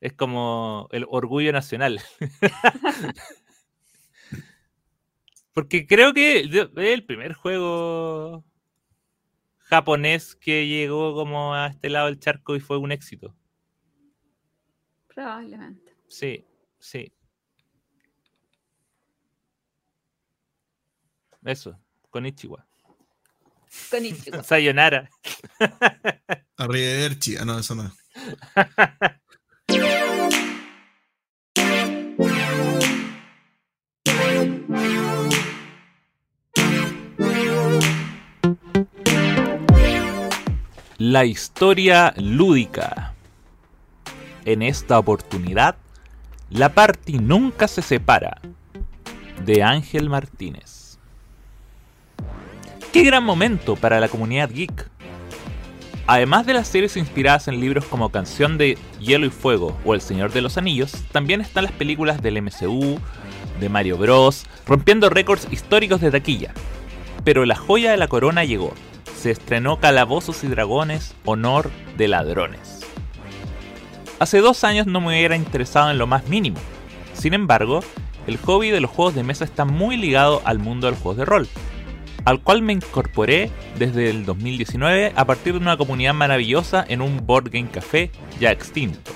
[0.00, 2.00] Es como el orgullo nacional.
[5.52, 8.44] Porque creo que es el primer juego
[9.58, 13.36] japonés que llegó como a este lado del charco y fue un éxito.
[15.06, 15.96] Probablemente.
[16.08, 16.44] Sí,
[16.78, 17.12] sí.
[21.44, 21.78] Eso,
[22.10, 22.66] con Ichiwa.
[23.90, 24.42] Con Ichigo.
[24.44, 25.08] Sayonara.
[26.56, 27.36] Arrivederci.
[27.36, 27.92] Ah, no, eso no.
[40.98, 43.14] La historia lúdica.
[44.44, 45.76] En esta oportunidad,
[46.50, 48.40] la party nunca se separa.
[49.44, 50.83] De Ángel Martínez.
[52.94, 54.88] Qué gran momento para la comunidad geek.
[56.06, 60.00] Además de las series inspiradas en libros como Canción de Hielo y Fuego o El
[60.00, 63.00] Señor de los Anillos, también están las películas del MCU,
[63.58, 66.54] de Mario Bros, rompiendo récords históricos de taquilla.
[67.24, 68.72] Pero la joya de la corona llegó.
[69.18, 72.86] Se estrenó Calabozos y Dragones, Honor de Ladrones.
[74.20, 76.58] Hace dos años no me hubiera interesado en lo más mínimo.
[77.12, 77.80] Sin embargo,
[78.28, 81.16] el hobby de los juegos de mesa está muy ligado al mundo de los juegos
[81.16, 81.48] de rol,
[82.24, 87.26] al cual me incorporé desde el 2019 a partir de una comunidad maravillosa en un
[87.26, 88.10] board game café
[88.40, 89.12] ya extinto,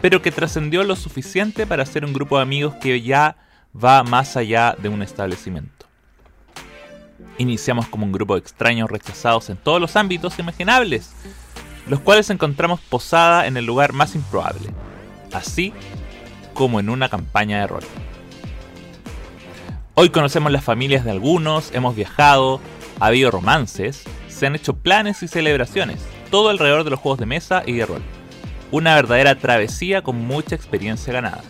[0.00, 3.36] pero que trascendió lo suficiente para ser un grupo de amigos que ya
[3.74, 5.86] va más allá de un establecimiento.
[7.38, 11.12] Iniciamos como un grupo de extraños rechazados en todos los ámbitos imaginables,
[11.88, 14.70] los cuales encontramos posada en el lugar más improbable,
[15.32, 15.72] así
[16.54, 17.84] como en una campaña de rol.
[19.96, 22.60] Hoy conocemos las familias de algunos, hemos viajado,
[22.98, 27.26] ha habido romances, se han hecho planes y celebraciones, todo alrededor de los juegos de
[27.26, 28.02] mesa y de rol.
[28.72, 31.44] Una verdadera travesía con mucha experiencia ganada.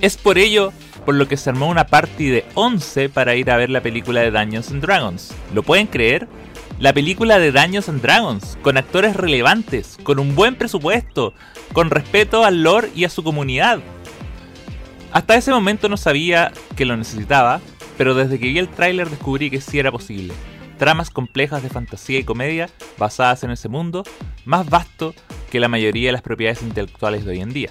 [0.00, 0.72] Es por ello
[1.06, 4.20] por lo que se armó una party de 11 para ir a ver la película
[4.20, 5.32] de Dungeons and Dragons.
[5.54, 6.26] ¿Lo pueden creer?
[6.80, 11.32] La película de Dungeons and Dragons, con actores relevantes, con un buen presupuesto,
[11.72, 13.78] con respeto al lore y a su comunidad.
[15.12, 17.60] Hasta ese momento no sabía que lo necesitaba,
[17.96, 20.34] pero desde que vi el tráiler descubrí que sí era posible.
[20.78, 22.68] Tramas complejas de fantasía y comedia
[22.98, 24.04] basadas en ese mundo,
[24.44, 25.14] más vasto
[25.50, 27.70] que la mayoría de las propiedades intelectuales de hoy en día.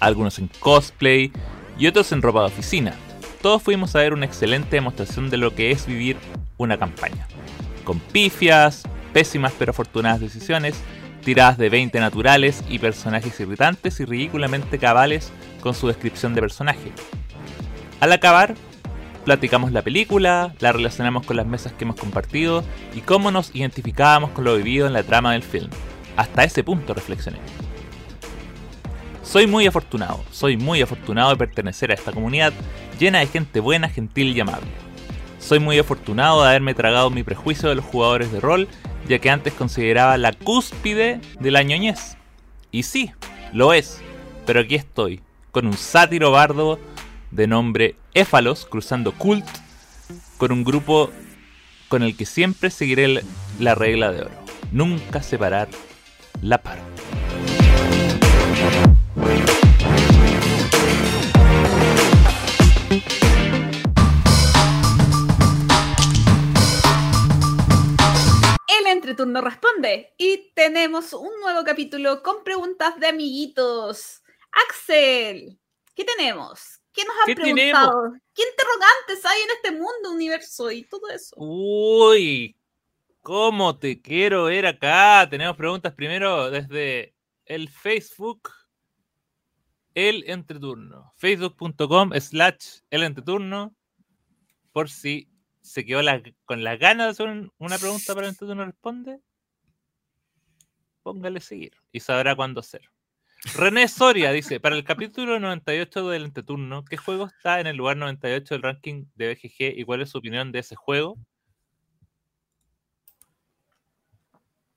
[0.00, 1.30] Algunos en cosplay
[1.78, 2.94] y otros en ropa de oficina.
[3.42, 6.16] Todos fuimos a ver una excelente demostración de lo que es vivir
[6.56, 7.28] una campaña.
[7.84, 10.82] Con pifias, pésimas pero afortunadas decisiones,
[11.24, 16.92] tiradas de 20 naturales y personajes irritantes y ridículamente cabales con su descripción de personaje.
[18.00, 18.54] Al acabar,
[19.24, 22.62] platicamos la película, la relacionamos con las mesas que hemos compartido
[22.94, 25.70] y cómo nos identificábamos con lo vivido en la trama del film.
[26.16, 27.38] Hasta ese punto reflexioné.
[29.22, 32.52] Soy muy afortunado, soy muy afortunado de pertenecer a esta comunidad
[33.00, 34.68] llena de gente buena, gentil y amable.
[35.40, 38.68] Soy muy afortunado de haberme tragado mi prejuicio de los jugadores de rol,
[39.08, 42.16] ya que antes consideraba la cúspide de la ñoñez.
[42.70, 43.12] Y sí,
[43.52, 44.00] lo es,
[44.46, 45.20] pero aquí estoy,
[45.52, 46.78] con un sátiro bardo
[47.30, 49.46] de nombre Éfalos cruzando Cult,
[50.38, 51.10] con un grupo
[51.88, 53.22] con el que siempre seguiré
[53.58, 54.44] la regla de oro.
[54.72, 55.68] Nunca separar
[56.42, 56.78] la par.
[68.84, 74.22] El entreturno responde y tenemos un nuevo capítulo con preguntas de amiguitos.
[74.52, 75.58] Axel,
[75.94, 76.82] ¿qué tenemos?
[76.92, 78.12] ¿Qué nos han ¿Qué preguntado?
[78.34, 81.34] ¿Qué interrogantes hay en este mundo, universo y todo eso?
[81.38, 82.58] Uy,
[83.22, 85.26] ¿cómo te quiero ver acá?
[85.30, 87.14] Tenemos preguntas primero desde
[87.46, 88.50] el Facebook.
[89.94, 91.14] El entreturno.
[91.16, 93.74] Facebook.com slash el entreturno.
[94.72, 95.33] Por si
[95.64, 99.18] se quedó la- con la gana de hacer un- una pregunta para el entreturno responde.
[101.02, 102.82] Póngale seguir y sabrá cuándo hacer.
[103.56, 107.96] René Soria dice, para el capítulo 98 del entreturno, ¿qué juego está en el lugar
[107.96, 111.16] 98 del ranking de BGG y cuál es su opinión de ese juego?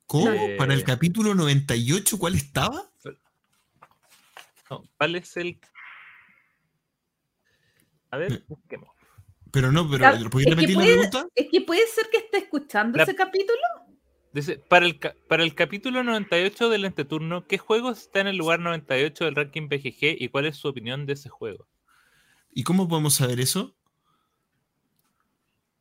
[0.06, 0.30] ¿Cómo?
[0.32, 0.56] Eh.
[0.58, 2.90] ¿Para el capítulo 98 cuál estaba?
[4.70, 5.58] No, ¿Cuál es el...?
[8.10, 8.88] A ver, Eh, busquemos.
[9.50, 11.28] Pero no, pero Claro, ¿podéis es que repetir la puede- pregunta?
[11.34, 13.58] Es que puede ser que esté escuchando La- ese capítulo.
[14.32, 18.60] Dice, para el, para el capítulo 98 del entreturno, ¿qué juego está en el lugar
[18.60, 21.66] 98 del ranking BGG y cuál es su opinión de ese juego?
[22.52, 23.74] ¿Y cómo podemos saber eso?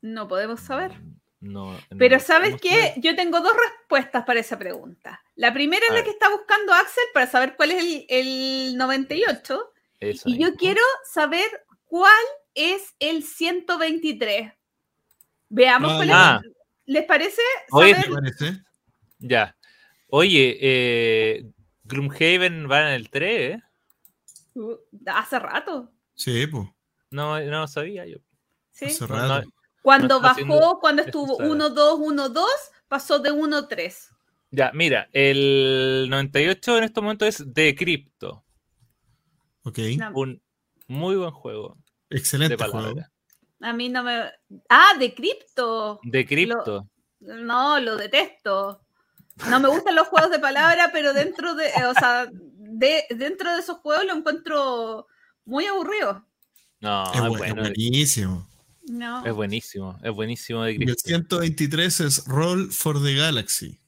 [0.02, 0.94] No podemos saber.
[1.40, 2.70] No, Pero ¿sabes qué?
[2.70, 2.94] saber.
[3.02, 5.22] Yo tengo dos respuestas para esa pregunta.
[5.36, 9.72] La primera es la que está buscando Axel para saber cuál es el, el 98.
[10.00, 10.82] Eso Y yo quiero
[11.12, 11.46] saber
[11.86, 12.14] cuál
[12.58, 14.52] es el 123.
[15.50, 16.52] Veamos Ah, cuál es.
[16.86, 17.42] ¿Les parece?
[17.72, 18.62] Oye, parece?
[19.20, 19.56] Ya.
[20.10, 21.46] Oye, eh,
[21.84, 23.62] Gloomhaven va en el 3, ¿eh?
[24.56, 24.76] Uh,
[25.06, 25.92] hace rato.
[26.16, 26.68] Sí, pues.
[27.12, 28.18] No, no lo sabía yo.
[28.72, 28.86] ¿sí?
[28.86, 29.46] Hace No, rato.
[29.46, 29.52] no,
[29.82, 31.50] Cuando no bajó, cuando estuvo saga.
[31.50, 32.46] 1, 2, 1, 2,
[32.88, 34.10] pasó de 1 a 3.
[34.52, 38.44] Ya, mira, el 98 en este momento es de Crypto.
[39.64, 39.80] Ok.
[40.14, 40.42] Un
[40.88, 41.78] muy buen juego
[42.10, 43.02] Excelente juego.
[43.62, 44.32] a mí no me.
[44.70, 46.00] Ah, de cripto.
[46.04, 46.88] De Crypto.
[47.20, 48.82] No, lo detesto.
[49.50, 53.60] No me gustan los juegos de palabra, pero dentro de, o sea, de, dentro de
[53.60, 55.08] esos juegos lo encuentro
[55.46, 56.26] muy aburrido.
[56.80, 58.48] No, es, buenísimo.
[58.88, 59.26] No.
[59.26, 61.40] es buenísimo, es buenísimo de Y el Crypto.
[61.40, 63.80] 123 es Roll for the Galaxy.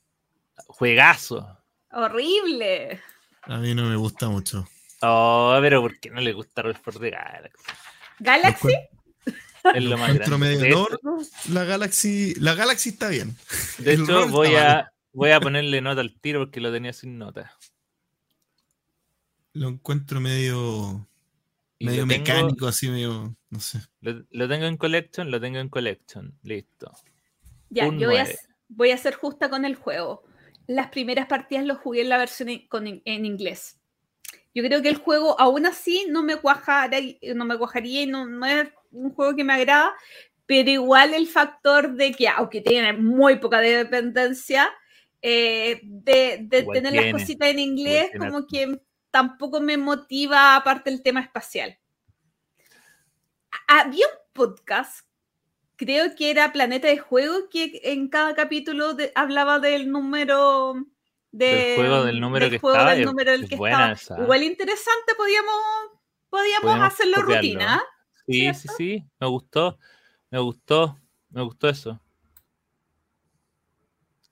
[0.68, 1.58] Juegazo.
[1.91, 3.02] Horrible.
[3.44, 4.68] A mí no me gusta mucho.
[5.02, 7.64] Oh, pero ¿por qué no le gusta Roll for the Galaxy?
[8.20, 8.74] Galaxy.
[9.76, 10.70] Es lo más encuentro grande.
[10.70, 10.88] no,
[11.50, 13.36] La Galaxy, la Galaxy está bien.
[13.80, 17.18] De El hecho, voy a, voy a ponerle nota al tiro porque lo tenía sin
[17.18, 17.52] nota.
[19.54, 21.08] Lo encuentro medio,
[21.80, 23.80] Y medio tengo- mecánico, así medio, no sé.
[24.02, 26.38] Lo, lo tengo en collection, lo tengo en collection.
[26.44, 26.91] Listo.
[27.70, 28.28] Ya, Un yo voy a,
[28.70, 30.24] voy a ser justa con el juego.
[30.68, 33.79] Las primeras partidas lo jugué en la versión con- en inglés.
[34.60, 36.98] Yo creo que el juego, aún así, no me, cuajara,
[37.34, 39.94] no me cuajaría y no, no es un juego que me agrada,
[40.45, 44.69] pero igual el factor de que, aunque tiene muy poca dependencia,
[45.22, 48.81] eh, de, tener tiene, las cositas en inglés, como que
[49.11, 51.77] tampoco me motiva, aparte el tema espacial.
[53.68, 55.06] Había un podcast
[55.77, 60.73] creo que era Planeta de Juego, que en cada capítulo de- hablaba del número
[61.32, 64.18] de, Del juego, del número que juego, estaba, del número del es que buena estaba.
[64.18, 64.24] esa.
[64.24, 65.56] Igual interesante, podíamos,
[66.30, 67.36] podíamos Podíamos hacerlo copiarlo.
[67.42, 67.84] rutina.
[68.28, 68.74] Sí, sí, ¿Cierto?
[68.78, 69.06] sí.
[69.20, 69.80] Me gustó.
[70.32, 70.98] Me gustó.
[71.30, 72.02] Me gustó eso.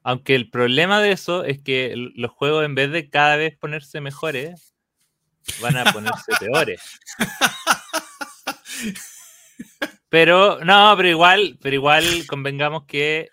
[0.03, 3.99] Aunque el problema de eso es que los juegos, en vez de cada vez ponerse
[4.01, 4.73] mejores,
[5.61, 6.81] van a ponerse peores.
[10.09, 13.29] Pero, no, pero igual, pero igual convengamos que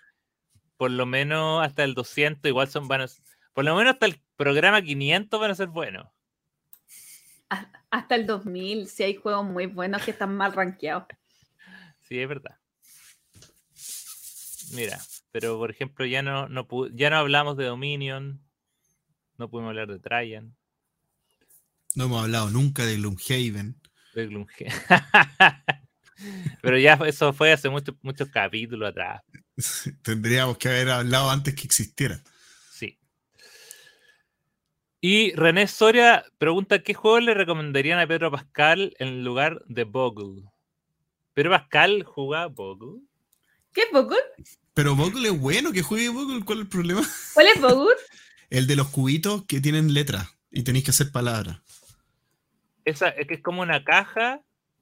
[0.77, 3.07] por lo menos hasta el 200 igual son van a,
[3.55, 6.07] por lo menos hasta el programa 500 van a ser buenos.
[7.89, 11.05] Hasta el 2000, si hay juegos muy buenos que están mal rankeados.
[12.01, 12.57] Sí, es verdad.
[14.73, 14.99] Mira,
[15.31, 18.41] pero por ejemplo, ya no, no ya no hablamos de Dominion,
[19.37, 20.53] no pudimos hablar de Traian,
[21.95, 23.79] No hemos hablado nunca de Gloomhaven.
[24.13, 24.73] de Gloomhaven.
[26.61, 29.21] Pero ya eso fue hace muchos muchos capítulos atrás.
[30.01, 32.19] Tendríamos que haber hablado antes que existiera.
[35.07, 40.41] Y René Soria pregunta: ¿qué juego le recomendarían a Pedro Pascal en lugar de Bogle?
[41.35, 43.03] ¿Pedro Pascal juega Bogle?
[43.71, 44.17] ¿Qué es Bogle?
[44.73, 47.07] Pero Bogle es bueno que juegue Bogle, ¿cuál es el problema?
[47.35, 47.95] ¿Cuál es Bogle?
[48.49, 51.61] El de los cubitos que tienen letras y tenéis que hacer palabras.
[52.83, 54.41] Esa es que es como una caja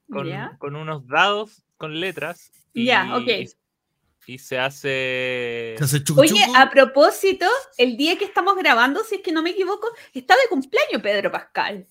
[0.10, 2.50] con, unos dados con letras.
[2.74, 3.28] Ya, ok.
[4.26, 5.76] Y se hace.
[5.78, 6.54] Se hace chucu Oye, chucu.
[6.58, 7.45] a propósito,
[7.78, 11.32] el día que estamos grabando, si es que no me equivoco, está de cumpleaños Pedro
[11.32, 11.88] Pascal.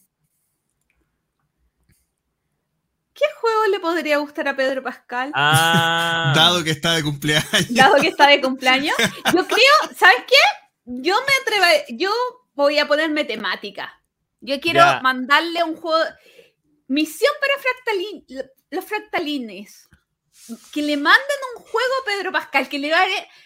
[3.14, 5.30] ¿Qué juego le podría gustar a Pedro Pascal?
[5.34, 7.46] Ah, Dado que está de cumpleaños.
[7.70, 8.96] Dado que está de cumpleaños.
[8.98, 10.36] Yo creo, ¿sabes qué?
[10.84, 12.10] Yo me atrevo, yo
[12.54, 13.92] voy a ponerme temática.
[14.40, 15.00] Yo quiero Ya.
[15.02, 16.02] mandarle un juego.
[16.88, 18.24] Misión para fractalin,
[18.70, 19.88] los fractalines.
[20.72, 22.90] Que le manden un juego a Pedro Pascal, que le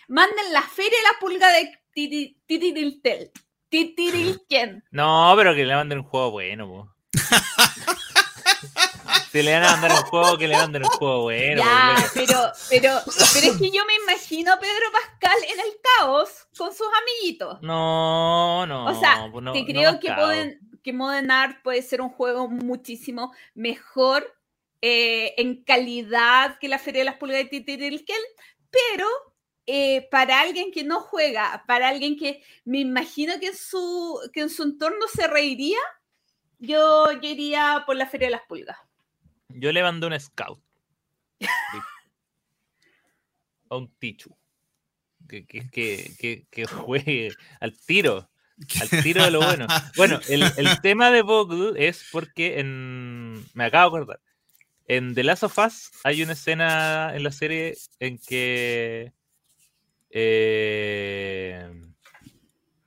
[0.08, 3.30] manden la feria de la pulga de Titi- Titiriltel.
[3.68, 4.82] Titirilken.
[4.90, 6.94] No, pero que le manden un juego bueno, po.
[9.32, 11.62] Si le van a mandar un juego, que le manden un juego bueno.
[11.62, 13.00] ya, pero, pero,
[13.34, 17.58] pero es que yo me imagino a Pedro Pascal en el caos con sus amiguitos.
[17.60, 18.86] No, no.
[18.86, 20.20] O sea, pues no- que creo que, caos.
[20.28, 24.32] Modern, que Modern Art puede ser un juego muchísimo mejor
[24.82, 28.20] eh, en calidad que la Feria de las Pulgas de Titirilkel,
[28.70, 29.06] pero
[29.66, 34.42] eh, para alguien que no juega, para alguien que me imagino que en su, que
[34.42, 35.78] en su entorno se reiría,
[36.58, 38.78] yo, yo iría por la Feria de las Pulgas.
[39.48, 40.60] Yo le mandé un scout.
[43.68, 44.36] a un Tichu.
[45.28, 48.30] Que, que, que, que, que juegue al tiro.
[48.80, 49.66] Al tiro de lo bueno.
[49.96, 53.44] Bueno, el, el tema de Bogle es porque en.
[53.54, 54.20] Me acabo de acordar.
[54.88, 59.12] En The Last of Us hay una escena en la serie en que.
[60.10, 61.70] eh,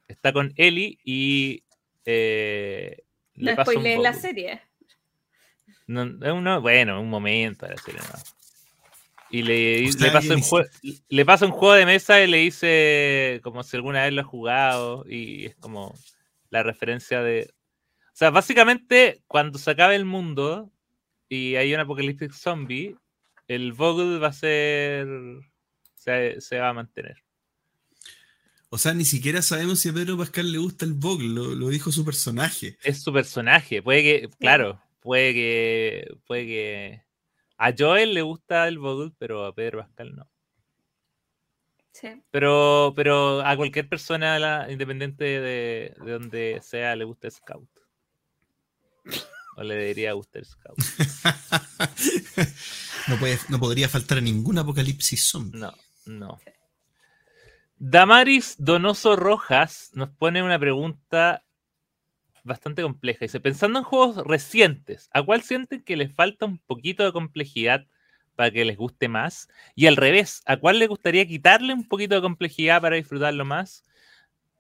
[0.08, 1.64] está con Ellie y.
[2.06, 3.04] eh,
[3.36, 4.62] le No pasa un la serie.
[5.88, 8.36] No, es uno- bueno, un momento de la serie nomás.
[9.32, 10.70] Y le, le, pasa un ni jue-
[11.10, 14.26] le pasa un juego de mesa y le dice como si alguna vez lo ha
[14.26, 15.06] jugado.
[15.08, 15.94] Y es como
[16.50, 17.52] la referencia de.
[18.08, 20.72] O sea, básicamente, cuando se acabe el mundo
[21.30, 22.96] y hay un apocalipsis zombie,
[23.48, 25.08] el Vogel va a ser.
[25.96, 27.24] Se, se va a mantener.
[28.70, 31.70] O sea, ni siquiera sabemos si a Pedro Pascal le gusta el Vogue, lo, lo
[31.70, 32.78] dijo su personaje.
[32.84, 33.82] Es su personaje.
[33.82, 36.18] Puede que, claro, puede que.
[36.26, 37.04] Puede que.
[37.58, 40.30] A Joel le gusta el Vogel, pero a Pedro Pascal no.
[41.92, 42.08] Sí.
[42.32, 47.68] Pero, pero a cualquier persona, la- independiente de, de donde sea, le gusta Scout.
[49.60, 50.78] O le debería gustar Scout.
[53.10, 55.60] no, puede, no podría faltar a ningún apocalipsis zombie.
[55.60, 55.74] No,
[56.06, 56.40] no.
[57.78, 61.44] Damaris Donoso Rojas nos pone una pregunta
[62.46, 63.26] bastante compleja.
[63.26, 67.86] Dice, pensando en juegos recientes, ¿a cuál sienten que les falta un poquito de complejidad
[68.38, 69.50] para que les guste más?
[69.76, 73.84] Y al revés, ¿a cuál les gustaría quitarle un poquito de complejidad para disfrutarlo más?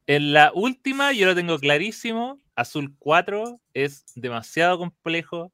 [0.07, 5.53] En la última, yo lo tengo clarísimo, Azul 4 es demasiado complejo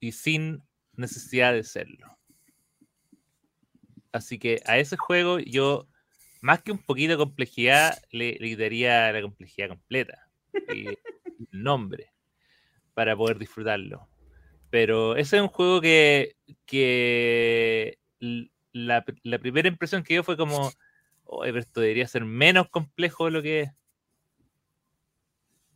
[0.00, 0.60] y sin
[0.94, 2.18] necesidad de serlo.
[4.10, 5.86] Así que a ese juego yo,
[6.40, 10.28] más que un poquito de complejidad, le, le quitaría la complejidad completa.
[10.74, 10.88] Y
[11.52, 12.12] el nombre
[12.94, 14.08] para poder disfrutarlo.
[14.70, 16.36] Pero ese es un juego que,
[18.72, 20.72] la, la primera impresión que dio fue como,
[21.24, 23.70] "Oye, pero esto debería ser menos complejo de lo que es.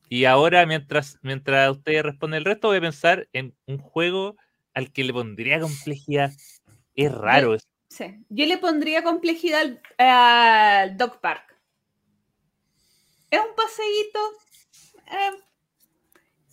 [0.09, 4.37] Y ahora, mientras, mientras ustedes responden el resto, voy a pensar en un juego
[4.75, 6.33] al que le pondría complejidad.
[6.95, 7.67] Es raro eso.
[7.89, 8.25] Sí.
[8.29, 11.57] Yo le pondría complejidad al, al Dog Park.
[13.31, 14.21] Es un paseíto
[15.07, 15.43] eh,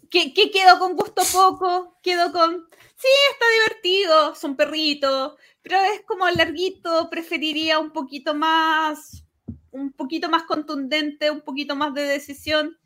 [0.09, 2.67] que, que quedo con gusto poco, quedo con...
[2.95, 9.25] Sí, está divertido, son perritos, pero es como larguito, preferiría un poquito más,
[9.71, 12.77] un poquito más contundente, un poquito más de decisión.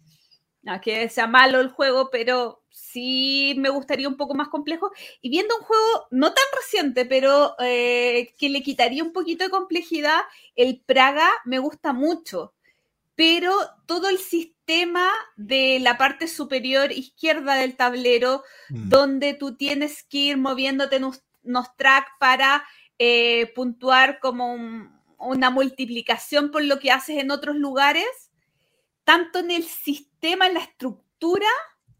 [0.68, 4.92] No es que sea malo el juego, pero sí me gustaría un poco más complejo.
[5.22, 9.50] Y viendo un juego no tan reciente, pero eh, que le quitaría un poquito de
[9.50, 10.20] complejidad,
[10.56, 12.54] el Praga me gusta mucho.
[13.16, 13.54] Pero
[13.86, 18.90] todo el sistema de la parte superior izquierda del tablero, Mm.
[18.90, 22.64] donde tú tienes que ir moviéndote en unos, unos tracks para
[23.00, 28.27] eh, puntuar como un- una multiplicación por lo que haces en otros lugares,
[29.08, 31.48] tanto en el sistema, en la estructura,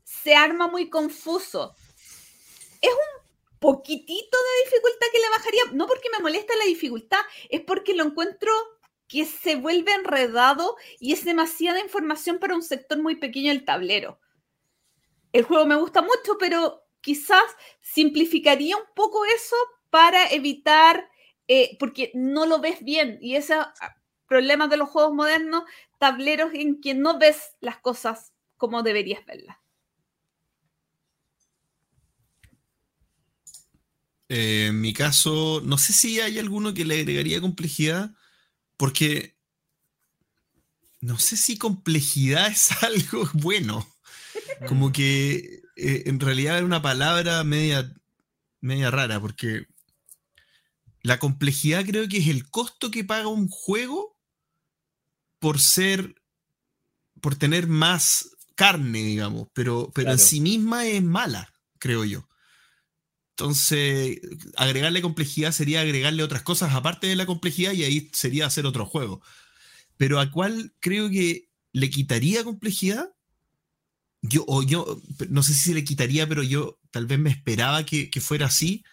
[0.04, 1.74] se arma muy confuso.
[2.82, 3.28] Es un,
[3.60, 7.20] poquitito de dificultad que le bajaría, no porque me molesta la dificultad,
[7.50, 8.52] es porque lo encuentro
[9.08, 14.20] que se vuelve enredado y es demasiada información para un sector muy pequeño del tablero.
[15.32, 17.46] El juego me gusta mucho, pero quizás
[17.80, 19.56] simplificaría un poco eso
[19.90, 21.10] para evitar,
[21.48, 23.56] eh, porque no lo ves bien y ese
[24.28, 25.64] ah, problema de los juegos modernos,
[26.00, 29.58] tableros en que no ves las cosas como deberías verlas.
[34.30, 38.12] Eh, en mi caso, no sé si hay alguno que le agregaría complejidad,
[38.76, 39.38] porque
[41.00, 43.88] no sé si complejidad es algo bueno.
[44.68, 47.94] Como que eh, en realidad es una palabra media,
[48.60, 49.68] media rara, porque
[51.02, 54.17] la complejidad creo que es el costo que paga un juego
[55.40, 56.16] por ser,
[57.22, 62.28] por tener más carne, digamos, pero, pero en sí misma es mala, creo yo.
[63.32, 64.20] Entonces,
[64.56, 68.88] agregarle complejidad sería agregarle otras cosas aparte de la complejidad y ahí sería hacer otro
[68.88, 69.22] juego.
[69.96, 73.14] Pero a cuál creo que le quitaría complejidad,
[74.24, 75.00] yo, o yo,
[75.30, 78.84] no sé si se le quitaría, pero yo tal vez me esperaba que, fuera así,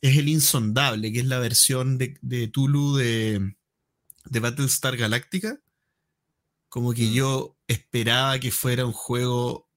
[0.00, 3.56] es el Insondable, que es la versión de, de Tulu de,
[4.24, 5.60] de Battlestar Galactica.
[6.68, 7.12] Como que mm.
[7.12, 9.68] yo esperaba que fuera un juego,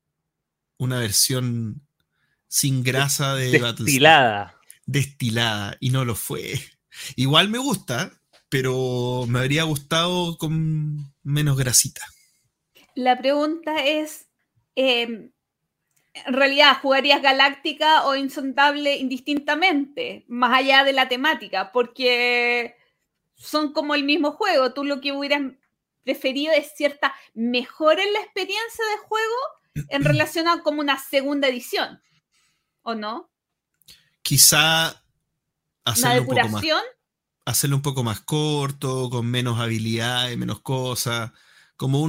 [0.77, 1.81] una versión
[2.47, 4.55] sin grasa de destilada.
[4.85, 6.59] Destilada, y no lo fue.
[7.15, 8.11] Igual me gusta,
[8.49, 12.01] pero me habría gustado con menos grasita.
[12.95, 14.27] La pregunta es,
[14.75, 15.31] em,
[16.13, 21.71] en realidad, ¿jugarías Galáctica o Insondable indistintamente, más allá de la temática?
[21.71, 22.75] Porque
[23.35, 24.73] son como el mismo juego.
[24.73, 25.41] Tú lo que hubieras
[26.03, 31.47] preferido es cierta mejora en la experiencia de juego en relación a como una segunda
[31.47, 32.01] edición.
[32.81, 33.29] ¿O no?
[34.21, 35.03] Quizá
[35.85, 36.65] hacerlo un poco más.
[37.45, 41.31] Hacerlo un poco más corto, con menos habilidades, menos cosas.
[41.77, 42.03] Como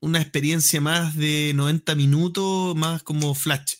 [0.00, 3.76] una experiencia más de 90 minutos, más como flash.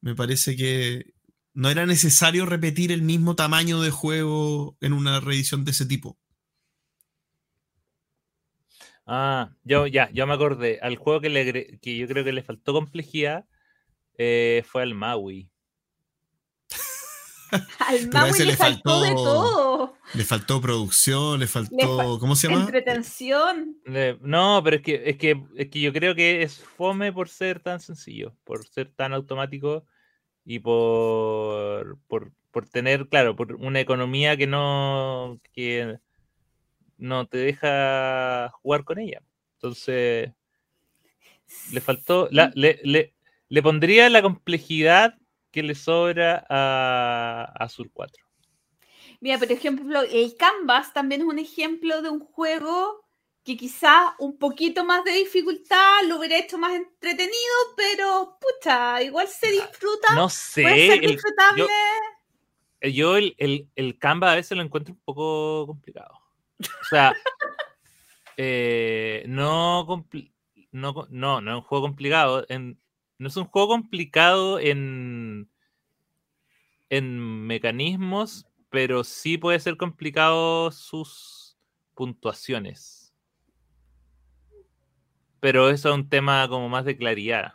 [0.00, 1.14] Me parece que
[1.54, 6.16] no era necesario repetir el mismo tamaño de juego en una reedición de ese tipo.
[9.10, 10.78] Ah, yo ya, yo me acordé.
[10.82, 13.46] Al juego que, le, que yo creo que le faltó complejidad
[14.18, 15.50] eh, fue al Maui.
[17.78, 19.94] Al Maui le, faltó, de todo.
[20.12, 22.18] Le faltó producción, le faltó.
[22.18, 22.60] ¿Cómo se llama?
[22.60, 23.78] Entretención.
[24.20, 27.60] no, pero es que, es, que, es que yo creo que es fome por ser
[27.60, 29.86] tan sencillo, por ser tan automático
[30.44, 32.32] y por, por,
[32.70, 35.98] tener, claro, por una economía que no, que
[36.98, 39.22] no te deja jugar con ella.
[39.54, 40.30] Entonces,
[41.72, 43.14] le faltó, la, le, le,
[43.48, 45.14] le pondría la complejidad
[45.50, 48.24] que le sobra a Azul 4.
[49.20, 53.04] Mira, por ejemplo, el Canvas también es un ejemplo de un juego
[53.42, 57.32] que quizá un poquito más de dificultad lo hubiera hecho más entretenido,
[57.76, 60.14] pero pucha, igual se disfruta.
[60.14, 60.62] No sé.
[60.62, 61.66] Puede ser disfrutable.
[62.92, 66.17] yo, el, el, el, Canvas a veces lo encuentro un poco complicado.
[66.60, 67.14] O sea,
[68.36, 69.86] eh, no,
[70.72, 72.44] no, no, no es un juego complicado.
[72.48, 72.80] En,
[73.18, 75.50] no es un juego complicado en,
[76.88, 81.56] en mecanismos, pero sí puede ser complicado sus
[81.94, 83.12] puntuaciones.
[85.40, 87.54] Pero eso es un tema como más de claridad.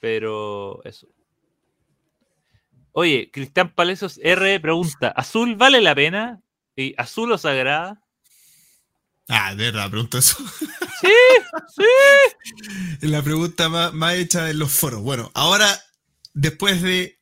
[0.00, 1.08] Pero eso.
[2.92, 6.43] Oye, Cristian Palesos R pregunta: ¿Azul vale la pena?
[6.76, 8.02] ¿Y azul os agrada?
[9.28, 10.36] Ah, de verdad, pregunto eso.
[11.00, 11.10] Sí,
[11.76, 13.06] sí.
[13.08, 15.02] La pregunta más, hecha en los foros.
[15.02, 15.66] Bueno, ahora,
[16.32, 17.20] después de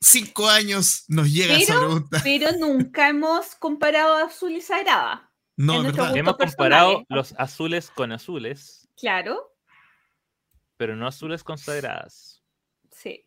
[0.00, 2.20] cinco años, nos llega esa pregunta.
[2.22, 5.30] Pero nunca hemos comparado azul y sagrada.
[5.56, 6.16] No, verdad.
[6.16, 8.88] Hemos comparado los azules con azules.
[8.96, 9.54] Claro.
[10.78, 12.42] Pero no azules con sagradas.
[12.90, 13.26] Sí.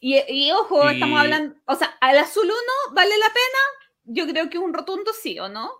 [0.00, 2.54] Y, ojo, estamos hablando, o sea, al azul 1
[2.94, 3.58] vale la pena,
[4.04, 5.70] yo creo que es un rotundo sí, ¿o no?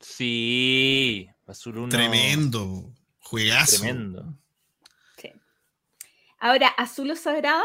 [0.00, 1.88] Sí, Azul 1.
[1.88, 2.92] Tremendo.
[3.18, 3.78] Juegazo.
[3.78, 4.38] Tremendo.
[5.18, 5.30] Sí.
[6.38, 7.64] Ahora, ¿azul o sagrada?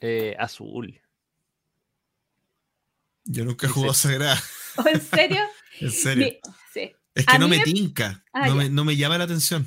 [0.00, 1.00] Eh, azul.
[3.24, 4.40] Yo nunca he jugado sagrada.
[4.84, 5.42] en serio?
[5.80, 6.38] en serio.
[6.72, 6.92] sí.
[7.14, 9.66] Es que no me, tinca, ah, no, me, no me llama la atención.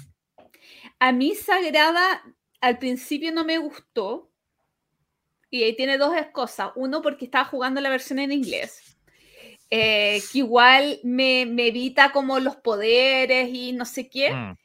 [0.97, 2.23] A mí Sagrada
[2.61, 4.32] al principio no me gustó.
[5.53, 6.71] Y ahí tiene dos cosas.
[6.75, 8.97] Uno, porque estaba jugando la versión en inglés.
[9.69, 14.33] Eh, que igual me, evita como los poderes y no sé qué.
[14.33, 14.57] Mm.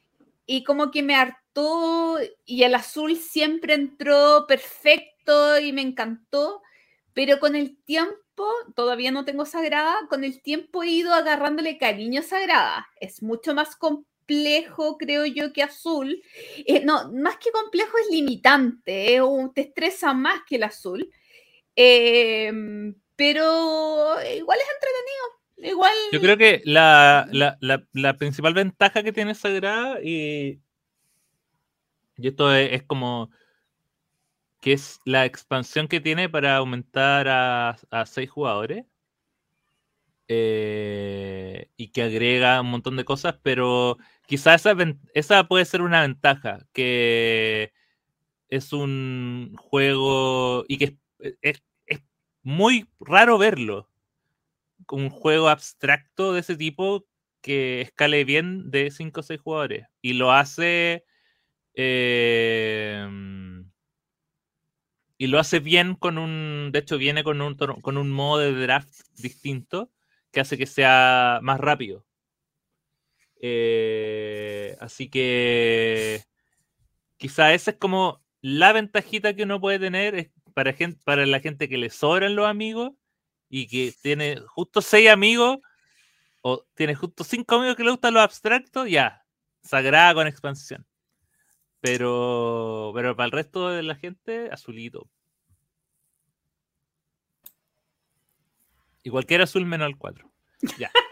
[0.47, 6.63] y como que me hartó y el azul siempre entró perfecto y me encantó,
[7.13, 12.21] pero con el tiempo, todavía no tengo Sagrada, con el tiempo he ido agarrándole cariño
[12.21, 12.89] a Sagrada.
[12.99, 14.08] Es mucho más complejo,
[14.99, 16.23] creo yo, que azul.
[16.67, 19.21] Eh, no, más que complejo es limitante,
[19.55, 21.11] te estresa más que el azul.
[21.75, 25.73] Em, pero igual es entretenido.
[25.73, 25.93] Igual...
[26.13, 30.61] Yo creo que la, principal ventaja que tiene Sagrada y,
[32.17, 33.31] y esto es, como
[34.61, 38.85] que es la expansión que tiene para aumentar a, a seis jugadores
[40.29, 43.97] eh, y que agrega un montón de cosas, pero
[44.29, 44.65] quizás
[45.15, 47.73] esa, puede ser una ventaja, que
[48.49, 50.99] es un juego y que
[51.43, 51.63] es,
[52.43, 53.91] muy raro verlo.
[54.91, 57.07] Un juego abstracto de ese tipo
[57.43, 59.87] que escale bien de 5 o 6 jugadores.
[60.03, 61.05] Y lo hace.
[61.75, 63.71] Em,
[65.19, 66.71] y lo hace bien con un.
[66.73, 69.91] De hecho, viene con un, con un modo de draft distinto
[70.33, 72.08] que hace que sea más rápido.
[73.41, 76.25] Eh, así que.
[77.17, 81.69] Quizá esa es como la ventajita que uno puede tener para, gente, para la gente
[81.69, 82.93] que le sobran los amigos
[83.49, 85.59] y que tiene justo seis amigos
[86.43, 89.25] o tiene justo cinco amigos que le gustan los abstractos, ya,
[89.63, 90.87] sagrada con expansión.
[91.81, 95.09] Pero, pero para el resto de la gente, azulito.
[99.03, 100.31] Y cualquier azul menos el 4.
[100.79, 100.91] Ya.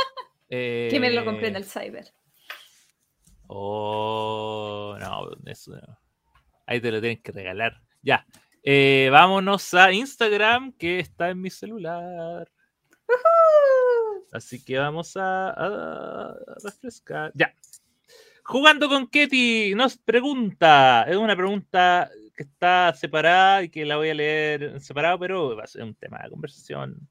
[0.49, 2.13] que me lo compré en el cyber.
[3.49, 5.99] Oh, no, eso no.
[6.67, 7.81] Ahí te lo tienes que regalar.
[8.03, 8.27] Ya.
[8.63, 12.51] Eh, vámonos a Instagram, que está en mi celular.
[14.33, 17.31] Así que vamos a, refrescar.
[17.35, 17.55] Ya.
[18.43, 21.05] Jugando con Ketty nos pregunta.
[21.09, 25.57] Es una pregunta que está separada y que la voy a leer en separado, pero
[25.57, 27.09] va a ser un tema de conversación.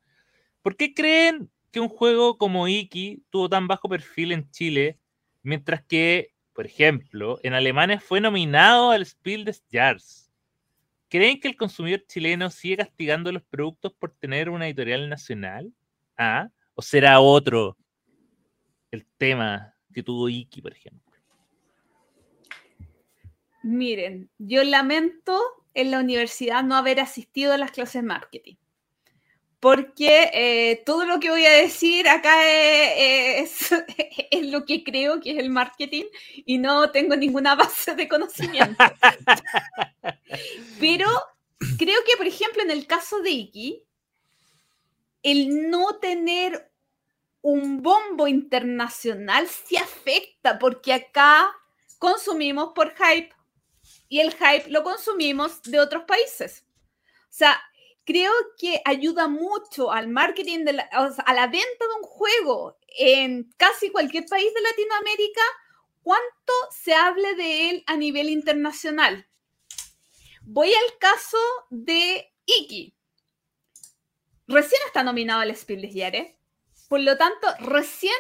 [0.61, 4.97] ¿Por qué creen que un juego como Iki tuvo tan bajo perfil en Chile,
[5.43, 10.31] mientras que, por ejemplo, en Alemania fue nominado al Spiel des Jahres?
[11.09, 15.73] ¿Creen que el consumidor chileno sigue castigando los productos por tener una editorial nacional?
[16.17, 16.47] ¿Ah?
[16.75, 17.75] ¿O será otro
[18.89, 21.19] el tema que tuvo Iki, por ejemplo?
[23.63, 25.41] Miren, yo lamento
[25.73, 28.55] en la universidad no haber asistido a las clases de marketing
[29.65, 33.73] porque eh, todo lo que voy a decir acá es,
[34.43, 36.03] lo que creo que es el marketing
[36.45, 38.83] y no tengo ninguna base de conocimiento.
[40.79, 41.07] Pero
[41.79, 43.83] creo que, por ejemplo, en el caso de Iki,
[45.23, 46.71] el no tener
[47.41, 51.51] un bombo internacional sí afecta, porque acá
[51.97, 53.33] consumimos por hype
[54.09, 56.67] y el hype lo consumimos de otros países.
[57.23, 57.59] O sea,
[58.05, 63.51] creo que ayuda mucho al marketing, de la, a la venta de un juego en
[63.57, 65.41] casi cualquier país de Latinoamérica,
[66.01, 69.27] cuánto se hable de él a nivel internacional.
[70.43, 71.39] Voy al caso
[71.71, 72.95] de Iki.
[74.47, 76.35] Recién está nominado al Spiel des Jahres,
[76.87, 78.13] por lo tanto, recién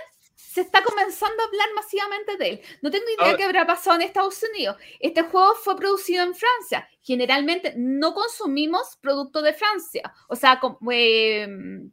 [0.55, 2.61] se está comenzando a hablar masivamente de él.
[2.81, 4.77] No tengo idea qué habrá pasado en Estados Unidos.
[5.01, 6.87] Este juego fue producido en Francia.
[7.01, 10.61] Generalmente no consumimos producto de Francia, o sea,
[10.93, 11.45] eh,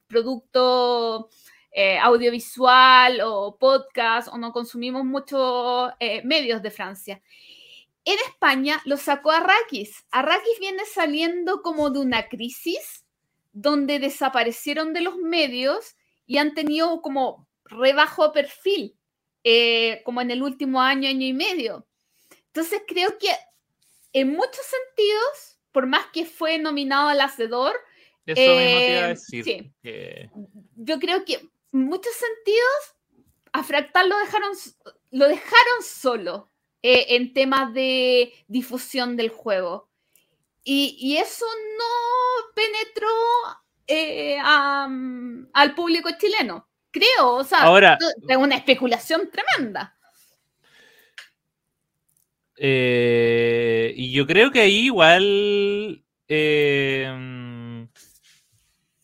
[0.06, 1.28] producto
[1.72, 7.20] eh, audiovisual o podcast, o no consumimos muchos eh, medios de Francia.
[8.04, 10.06] En España lo sacó Arrakis.
[10.12, 13.04] Arrakis viene saliendo como de una crisis
[13.52, 15.96] donde desaparecieron de los medios
[16.28, 18.96] y han tenido como rebajo perfil,
[19.44, 21.86] eh, como en el último año, año y medio.
[22.46, 23.28] Entonces creo que
[24.12, 27.74] en muchos sentidos, por más que fue nominado al Hacedor,
[28.24, 29.72] eso eh, decir.
[30.76, 32.96] Yo creo que en muchos sentidos
[33.52, 34.52] a Fractal lo dejaron,
[35.10, 36.50] lo dejaron solo
[36.82, 39.88] eh, en temas de difusión del juego.
[40.64, 41.46] Y, y eso
[41.78, 43.08] no penetró
[45.52, 47.98] al público chileno creo, o sea, Ahora,
[48.28, 49.96] es una especulación tremenda.
[52.56, 57.88] Eh, y yo creo que ahí igual eh,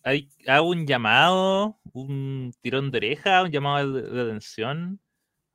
[0.04, 5.00] hay, hago un llamado, un tirón de oreja, un llamado de, atención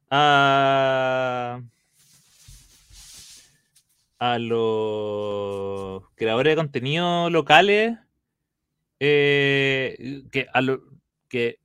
[0.09, 1.61] a,
[4.19, 7.97] a los creadores de contenido locales
[8.99, 10.83] eh, que, a lo,
[11.27, 11.59] que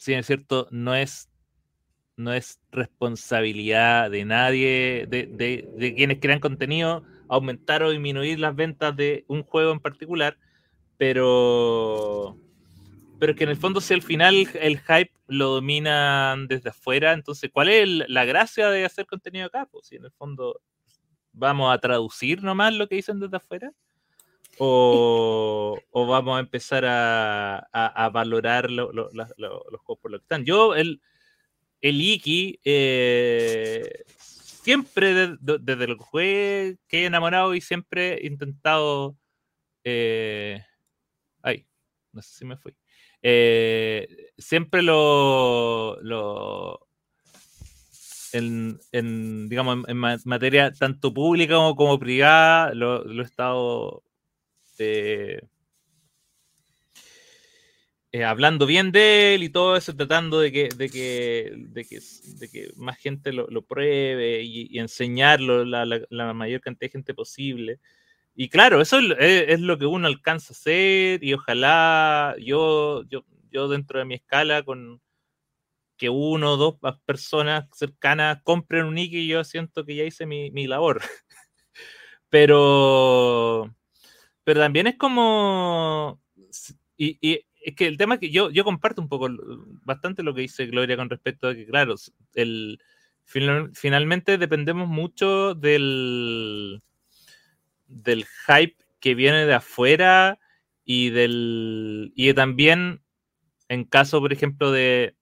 [0.00, 1.28] si es cierto, no es,
[2.16, 8.96] no es responsabilidad de nadie, de, de, quienes crean contenido, aumentar o disminuir las ventas
[8.96, 10.38] de un juego en particular,
[10.96, 12.38] pero,
[13.18, 17.50] pero que en el fondo si al final el hype lo dominan desde afuera, entonces
[17.52, 19.68] ¿cuál es la gracia de hacer contenido acá?
[19.70, 20.62] Pues si en el fondo
[21.32, 23.70] vamos a traducir nomás lo que dicen desde afuera.
[24.62, 30.44] O, vamos a empezar a, valorar los juegos por lo que están.
[30.44, 31.00] Yo, el,
[31.80, 39.16] el Iki, eh, siempre desde, lo que que he enamorado y siempre he intentado.
[39.82, 40.62] Eh,
[41.42, 41.66] ay,
[42.12, 42.76] no sé si me fui.
[43.22, 46.86] Eh, siempre lo, lo
[48.32, 54.02] en, digamos, en, materia tanto pública como, privada, lo, he estado
[54.80, 55.40] eh,
[58.12, 62.72] eh, hablando bien de él y todo eso, tratando de que, de que, de que,
[62.76, 67.78] más gente lo, pruebe y, enseñarlo la, la, mayor cantidad de gente posible.
[68.34, 73.68] Y claro, eso es, lo que uno alcanza a hacer y ojalá yo, yo, yo
[73.68, 75.00] dentro de mi escala con
[75.96, 80.50] que uno o dos personas cercanas compren un Iki yo siento que ya hice mi,
[80.50, 81.00] mi labor.
[82.30, 83.72] pero,
[84.50, 86.20] pero también es como...
[86.96, 89.28] Y, es que el tema es que yo, yo comparto un poco,
[89.84, 91.94] bastante lo que dice Gloria con respecto a que, claro,
[92.34, 92.80] el,
[93.24, 96.82] finalmente dependemos mucho del,
[97.86, 100.40] del hype que viene de afuera
[100.84, 103.02] y del y también
[103.68, 105.14] en caso, por ejemplo, de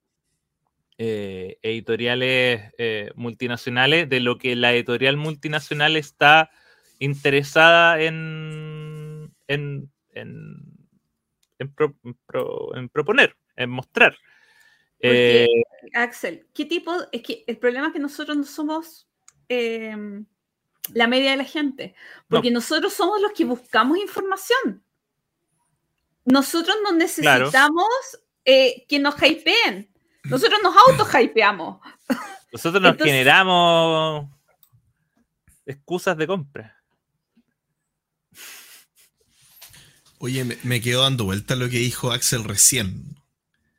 [0.97, 6.51] eh, editoriales eh, multinacionales, de lo que la editorial multinacional está
[6.99, 8.68] interesada en,
[9.49, 10.89] en, en,
[12.93, 14.17] proponer, en mostrar.
[15.01, 15.47] Eh,
[15.95, 16.93] Axel, ¿qué tipo?
[17.13, 19.09] Es que el problema es que nosotros no somos
[19.49, 20.25] em,
[20.93, 21.95] la media de la gente,
[22.29, 24.83] porque nosotros somos los que buscamos información.
[26.25, 27.87] Nosotros no necesitamos
[28.45, 29.91] que nos hypeen.
[30.25, 31.81] Nosotros nos auto-hypeamos.
[32.53, 34.29] Nosotros nos generamos
[35.67, 36.78] excusas de compra.
[40.19, 43.17] Oye, me, quedo dando vuelta lo que dijo Axel recién.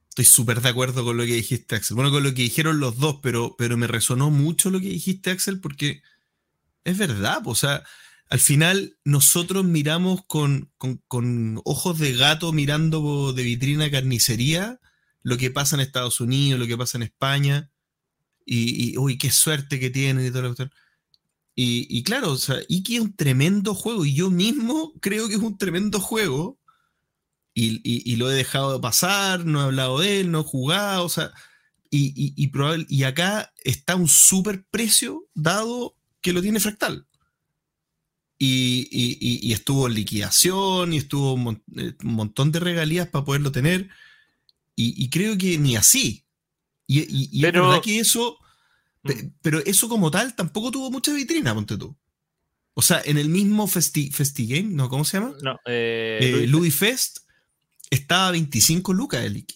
[0.09, 1.95] Estoy súper de acuerdo con lo que dijiste, Axel.
[1.95, 5.31] Bueno, con lo que dijeron los dos, pero, pero me resonó mucho lo que dijiste,
[5.31, 6.01] Axel, porque
[6.83, 7.41] es verdad.
[7.45, 7.83] O sea,
[8.29, 10.71] al final nosotros miramos con,
[11.07, 14.79] con ojos de gato mirando de vitrina carnicería
[15.21, 17.71] lo que pasa en Estados Unidos, lo que pasa en España,
[18.45, 20.69] y, uy, qué suerte que tienen y todo lo que
[21.61, 25.35] y, y, claro, o sea, Iki es un tremendo juego, y yo mismo creo que
[25.35, 26.57] es un tremendo juego,
[27.53, 31.03] y, y lo he dejado de pasar, no he hablado de él, no he jugado,
[31.03, 31.33] o sea,
[31.91, 37.07] y, probable, y acá está un super precio dado que lo tiene Fractal.
[38.37, 43.89] Y, estuvo en liquidación y estuvo un, eh, montón de regalías para poderlo tener.
[44.75, 46.25] Y, creo que ni así.
[46.87, 48.37] Y, pero, es verdad que eso,
[49.03, 49.09] mm.
[49.41, 51.95] pero eso como tal tampoco tuvo mucha vitrina, ponte tú.
[52.73, 54.09] O sea, en el mismo Festi,
[54.47, 54.87] Game, ¿no?
[54.87, 55.35] ¿Cómo se llama?
[55.41, 57.19] No, eh, eh Louis, Fest.
[57.89, 59.55] estaba 25 lucas el Iki.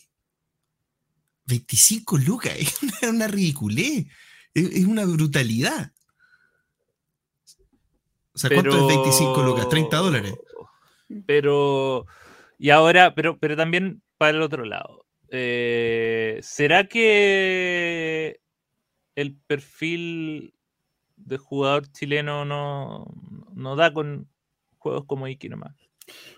[1.46, 4.08] 25 lucas, es una, una ridiculez,
[4.54, 5.94] es, una brutalidad.
[8.34, 9.70] O sea, ¿cuánto es 25 lucas?
[9.70, 10.34] 30 dólares.
[11.26, 12.06] Pero,
[12.58, 15.06] y ahora, pero, pero también para el otro lado.
[15.30, 18.40] Eh, ¿Será que
[19.16, 20.54] el perfil
[21.16, 23.06] de jugador chileno no,
[23.54, 24.30] no da con
[24.78, 25.76] juegos como Iki nomás?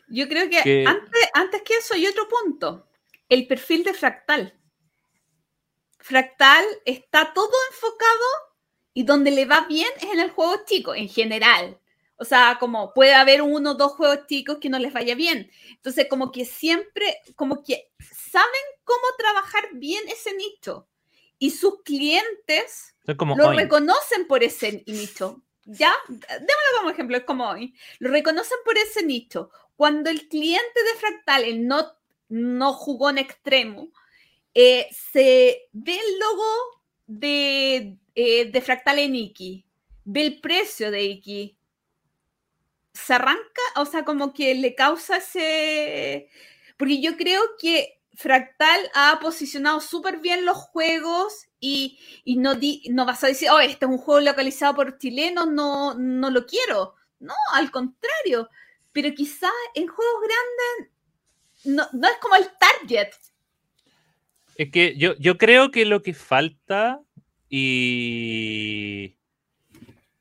[0.07, 2.87] Yo creo que, Antes, antes que eso hay otro punto.
[3.29, 4.53] El perfil de Fractal.
[5.99, 8.25] Fractal está todo enfocado
[8.93, 11.79] y donde le va bien es en el juego chico, en general.
[12.17, 15.51] O sea, como puede haber uno o dos juegos chicos que no les vaya bien.
[15.71, 20.87] Entonces, como que siempre, como que saben cómo trabajar bien ese nicho.
[21.45, 25.43] Y sus clientes lo reconocen por ese nicho.
[25.63, 25.93] ¿Ya?
[26.07, 27.75] Démoslo como ejemplo, es como hoy.
[27.99, 29.51] Lo reconocen por ese nicho.
[29.75, 31.85] Cuando el cliente de Fractal no,
[32.29, 33.91] no jugó en extremo,
[34.55, 36.51] eh, se ve el logo
[37.05, 39.67] de, eh, de Fractal en Iki,
[40.03, 41.59] ve el precio de Iki,
[42.91, 46.27] se arranca, o sea, como que le causa ese...
[46.75, 52.53] Porque yo creo que Fractal ha posicionado súper bien los juegos y, no,
[52.89, 56.45] no vas a decir, oh, este es un juego localizado por chilenos, no, no lo
[56.45, 56.95] quiero.
[57.19, 58.49] No, al contrario.
[58.91, 60.95] Pero quizás en juegos grandes
[61.65, 63.09] no, es como el target.
[64.55, 67.01] Es que yo, yo creo que lo que falta
[67.49, 69.17] y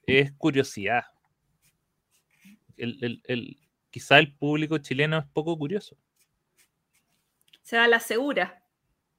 [0.06, 1.04] es curiosidad.
[2.76, 3.58] El,
[3.90, 5.96] quizá el público chileno es poco curioso.
[7.64, 8.60] Se da la segura.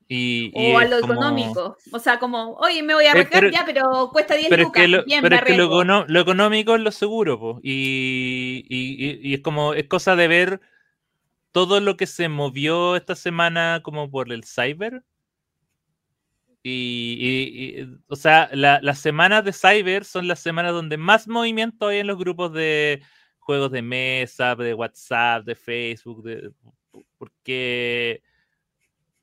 [0.08, 1.78] Y, o a lo económico.
[1.92, 4.68] O sea, como, oye, me voy a Eh, arreglar ya, pero cuesta 10 Pero es
[4.68, 4.82] lucas.
[4.84, 7.60] que, lo, Bien, pero es que lo, lo económico es lo seguro, po.
[7.64, 10.62] Y, y- es como, es cosa de ver
[11.52, 15.04] todo lo que se movió esta semana como por el cyber.
[16.62, 22.00] Y, o sea, la- las semanas de cyber son las semanas donde más movimiento hay
[22.00, 23.02] en los grupos de
[23.40, 26.52] juegos de mesa, de WhatsApp, de Facebook, de,
[27.18, 28.24] porque,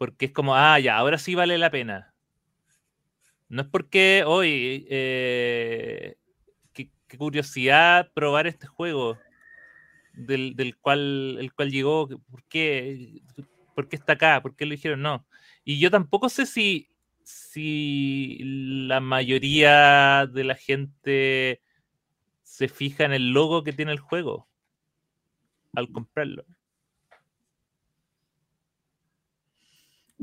[0.03, 2.13] porque es como, ah, ya, ahora sí vale la pena.
[3.49, 6.17] No es porque hoy, eh,
[6.73, 9.17] qué, curiosidad probar este juego
[10.13, 13.23] del, del cual el cual llegó, ¿por qué?
[13.77, 14.43] ¿Por qué está acá?
[14.43, 15.03] ¿Por qué lo dijeron?
[15.03, 15.25] No.
[15.65, 16.89] Y yo tampoco sé si,
[17.23, 18.41] si
[18.89, 21.63] la mayoría de la gente
[22.43, 24.49] se fija en el logo que tiene el juego
[25.75, 26.45] al comprarlo.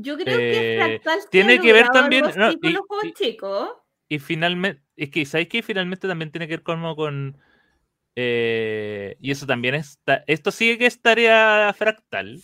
[0.02, 3.70] Yo creo Eh, que Fractal tiene que ver también- no, y- los juegos y- chicos.
[4.08, 5.62] Y finalmente, es que, ¿sabes qué?
[5.62, 7.36] Finalmente también tiene que ver como con...
[8.16, 10.00] eh, y eso también es...
[10.26, 12.40] Esto sí que es tarea fractal.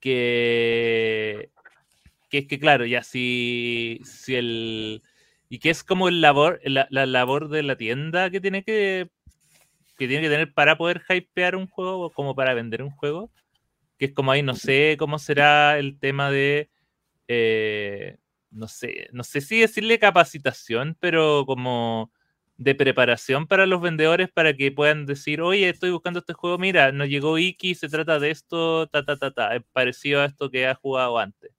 [0.00, 1.50] Que...
[2.30, 5.02] Que es que, claro, ya si, si el...
[5.48, 9.08] Y que es como el labor, la, la labor de la tienda que tiene que...
[9.96, 13.30] Que tiene que tener para poder hypear un juego o como para vender un juego.
[13.98, 16.70] Que es como ahí, no sé cómo será el tema de...
[17.28, 18.16] eh,
[18.50, 22.10] no sé, no sé si decirle capacitación, pero como
[22.56, 26.90] de preparación para los vendedores para que puedan decir, oye, estoy buscando este juego, mira,
[26.92, 30.50] nos llegó Iki, se trata de esto, ta, ta, ta, ta, es parecido a esto
[30.50, 31.52] que has jugado antes.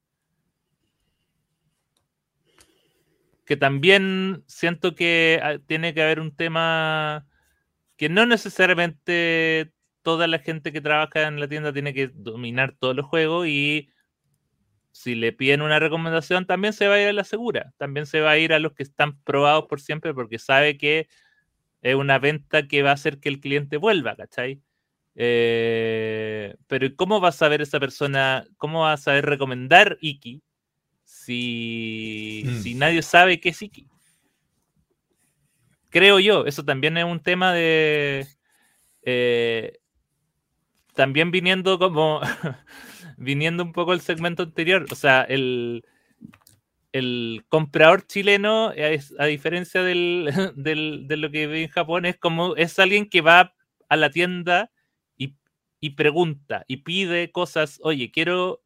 [3.45, 7.25] Que también siento que ah, tiene que haber un tema
[7.95, 9.71] que no necesariamente
[10.09, 13.89] toda la gente que trabaja en la tienda tiene que dominar todos los juegos y
[14.91, 17.73] si le piden una recomendación, también se va a ir a la segura.
[17.77, 21.07] También se va a ir a los que están probados por siempre porque sabe que
[21.83, 24.63] es una venta que va a hacer que el cliente vuelva, ¿cachai?
[25.13, 30.41] Eh, pero ¿y ¿cómo va a saber esa persona, cómo va a saber recomendar Iki
[31.03, 32.61] si, Mm.
[32.63, 33.85] si nadie sabe qué es Iki?
[35.89, 38.25] Creo yo, eso también es un tema de...
[39.03, 39.77] eh,
[40.99, 42.19] también viniendo como
[43.17, 45.85] viniendo un poco el segmento anterior, o sea, el,
[46.91, 48.73] el comprador chileno,
[49.19, 53.21] a diferencia del, del- de lo que ve en Japón, es como es alguien que
[53.21, 53.53] va
[53.89, 54.71] a la tienda
[55.17, 55.35] y,
[55.79, 58.61] y pregunta y pide cosas, oye, quiero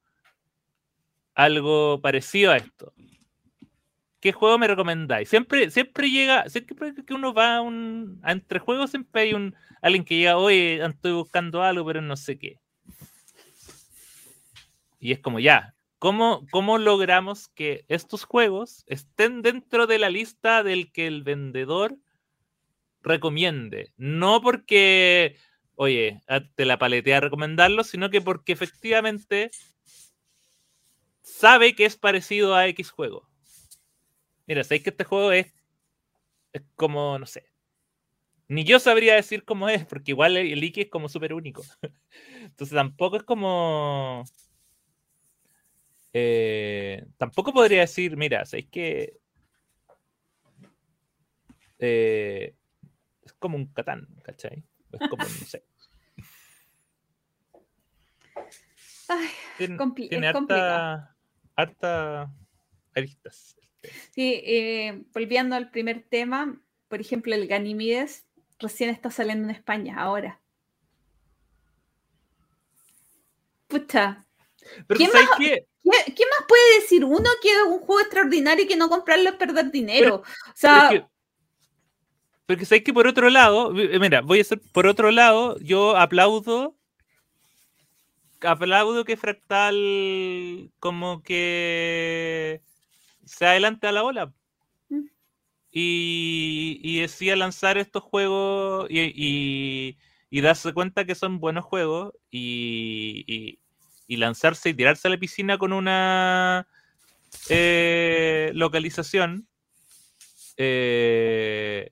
[1.36, 2.94] algo parecido a esto.
[4.24, 5.28] ¿Qué juego me recomendáis?
[5.28, 9.54] Siempre, siempre llega, siempre que uno va a, un, a entre juegos, siempre hay un
[9.82, 12.58] alguien que llega, oye, estoy buscando algo, pero no sé qué.
[14.98, 20.64] Y es como ya, ¿cómo, ¿cómo logramos que estos juegos estén dentro de la lista
[20.64, 21.98] del que el vendedor
[23.02, 23.92] recomiende?
[23.98, 25.36] No porque,
[25.76, 29.52] oye, a- te la paletea recomendarlo, sino que porque efectivamente
[31.24, 33.33] sabe que es parecido a X juego.
[34.46, 35.54] Mira, sabéis que este juego es,
[36.52, 37.46] es como, no sé.
[38.50, 41.64] Ni yo sabría decir cómo es, porque igual el, el Iki es como súper único.
[42.42, 44.24] Entonces tampoco es como.
[46.14, 49.20] eh, tampoco podría decir, mira, sabéis que.
[51.80, 52.54] eh,
[53.26, 54.64] es como un Catán, ¿cachai?
[54.92, 55.64] Es como, no sé.
[59.10, 59.78] Ay, Tiene,
[60.10, 60.74] tiene es complicado.
[60.76, 61.16] harta,
[61.56, 62.34] harta
[62.96, 63.56] aristas.
[64.16, 68.26] Sí, eh, volviendo al primer tema, por ejemplo, el Ganimides
[68.60, 70.40] recién está saliendo en España ahora.
[73.68, 74.24] Pucha,
[74.88, 75.68] Pero ¿Quién ¿sabes más- qué?
[75.84, 79.30] ¿qué, qué más puede decir uno que es un juego extraordinario y que no comprarlo
[79.30, 80.18] es perder dinero?
[80.18, 80.24] o
[80.56, 81.14] sea, Pero es que-
[82.46, 85.98] Porque sabéis que por otro lado, eh, mira, voy a hacer por otro lado, yo
[85.98, 86.76] aplaudo,
[88.42, 92.62] aplaudo que Fractal como que
[93.36, 94.34] se adelante a la ola
[94.90, 95.06] Mm.
[95.72, 99.98] y, y decía lanzar estos juegos y, y-
[100.30, 103.60] y darse cuenta que son buenos juegos y,
[104.08, 106.68] lanzarse y tirarse a la piscina con una
[107.50, 109.48] eh, localización.
[110.58, 111.92] eh,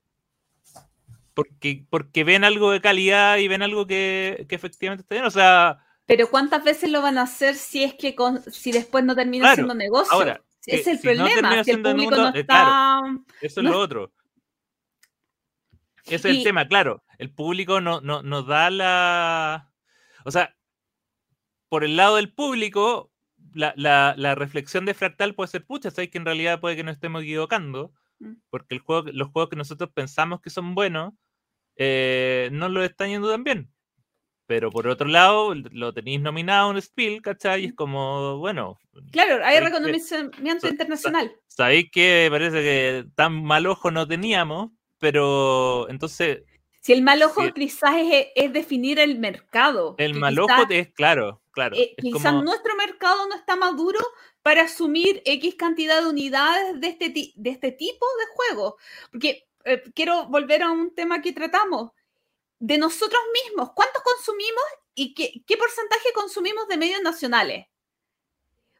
[1.34, 5.26] porque, porque ven algo de calidad y ven algo que, que efectivamente está bien.
[5.26, 9.04] O sea, pero ¿cuántas veces lo van a hacer si es que con- si después
[9.04, 10.12] no termina Claro, siendo negocio?
[10.14, 13.02] ahora, es el problema, si el público no está...
[13.42, 14.12] eso es lo otro.
[16.06, 17.04] Ese es el tema, claro.
[17.18, 19.72] El público no, no, nos da la...
[20.26, 20.56] O sea,
[21.70, 23.12] por el lado del público,
[23.54, 26.96] la, la, reflexión de Fractal puede ser, pucha, sabes que en realidad puede que nos
[26.96, 28.34] estemos equivocando, mm.
[28.50, 31.14] porque el juego, los juegos que nosotros pensamos que son buenos,
[31.76, 33.72] eh, no lo están yendo tan bien.
[34.52, 37.64] Pero por otro lado, lo tenéis nominado en Spiel, ¿cachai?
[37.64, 38.78] Y es como, bueno.
[39.14, 41.34] Claro, hay reconocimiento internacional.
[41.48, 46.44] Sabéis que parece que tan mal ojo no teníamos, pero entonces.
[46.82, 47.96] Si el mal ojo quizás
[48.36, 49.96] es, definir el mercado.
[49.98, 51.78] El mal ojo es, claro, claro.
[51.78, 54.02] Eh, quizás nuestro mercado no está maduro
[54.42, 58.76] para asumir X cantidad de unidades de este, de este tipo de juego.
[59.14, 61.92] Porque eh, quiero volver a un tema que tratamos
[62.62, 67.66] de nosotros mismos, cuántos consumimos y qué, porcentaje consumimos de medios nacionales.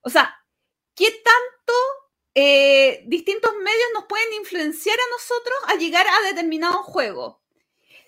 [0.04, 0.36] O sea,
[0.94, 1.74] qué tanto
[2.36, 7.38] eh, distintos medios nos pueden influenciar a nosotros a llegar a determinados juegos.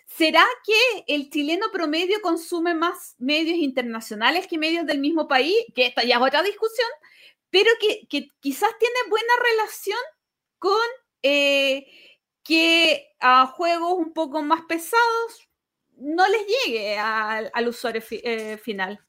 [0.06, 5.58] ¿Será que el chileno promedio consume más medios internacionales que medios del mismo país?
[5.74, 6.90] Que esta ya es otra discusión,
[7.50, 10.00] pero que, quizás tiene buena relación
[10.60, 10.88] con
[11.24, 11.88] eh,
[12.44, 15.50] que a juegos un poco más pesados
[16.00, 19.00] no les llegue al, usuario eh, final.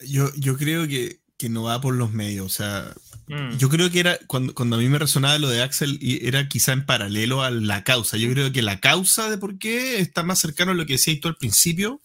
[0.00, 2.94] Yo, yo creo que, no va por los medios, o sea,
[3.28, 3.58] mm.
[3.58, 6.72] yo creo que era, cuando, cuando a mí me resonaba lo de Axel, era quizá
[6.72, 8.16] en paralelo a la causa.
[8.16, 11.20] Yo creo que la causa de por qué está más cercano a lo que decías
[11.20, 12.00] tú al principio,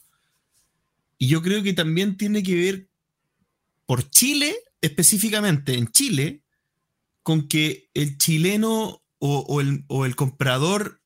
[1.18, 2.88] y yo creo que también tiene que ver
[3.86, 6.42] por Chile, específicamente en Chile,
[7.24, 11.01] con que el chileno o, el, o el comprador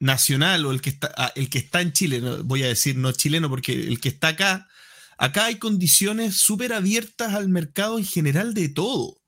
[0.00, 3.12] nacional o el que está, ah, el que está en Chile, voy a decir no
[3.12, 4.68] chileno porque el que está acá,
[5.16, 9.20] acá hay condiciones súper abiertas al mercado en general de todo.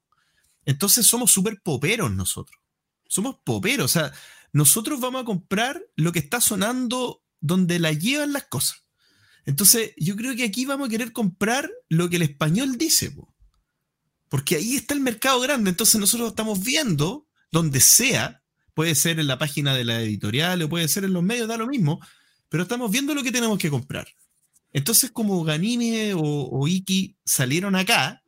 [0.64, 2.60] Entonces somos súper poperos nosotros.
[3.08, 4.12] Somos poperos, o sea,
[4.52, 8.84] nosotros vamos a comprar lo que está sonando donde la llevan las cosas.
[9.46, 13.12] Entonces, yo creo que aquí vamos a querer comprar lo que el español dice,
[14.28, 15.70] porque ahí está el mercado grande.
[15.70, 18.39] Entonces, nosotros estamos viendo donde sea
[18.80, 21.58] Puede ser en la página de la editorial o puede ser en los medios, da
[21.58, 22.00] lo mismo,
[22.48, 24.08] pero estamos viendo lo que tenemos que comprar.
[24.72, 28.22] Entonces, como Ganime o, Iki salieron acá,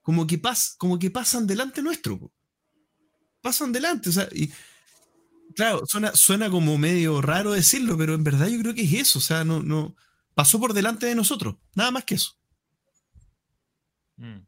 [0.00, 2.32] como que, pas, como que pasan delante nuestro.
[3.42, 4.08] Pasan delante.
[4.08, 4.50] O sea, y,
[5.54, 9.18] claro, suena, suena como medio raro decirlo, pero en verdad yo creo que es eso.
[9.18, 9.94] O sea, no, no
[10.34, 11.56] pasó por delante de nosotros.
[11.74, 12.38] Nada más que eso.
[14.16, 14.40] Mm.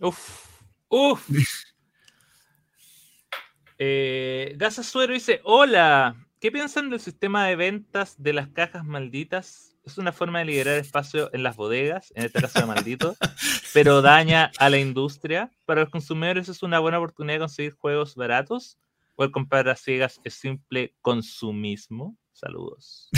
[0.00, 0.18] Uf.
[0.90, 1.30] Uf.
[3.82, 9.74] Eh, Suero dice: Hola, ¿qué piensan del sistema de ventas de las cajas malditas?
[9.86, 13.16] Es una forma de liberar espacio en las bodegas, en este caso de maldito,
[13.72, 15.50] pero daña a la industria.
[15.64, 18.78] Para los consumidores es una buena oportunidad de conseguir juegos baratos.
[19.16, 22.18] O el comprar a ciegas es simple consumismo.
[22.32, 23.08] Saludos.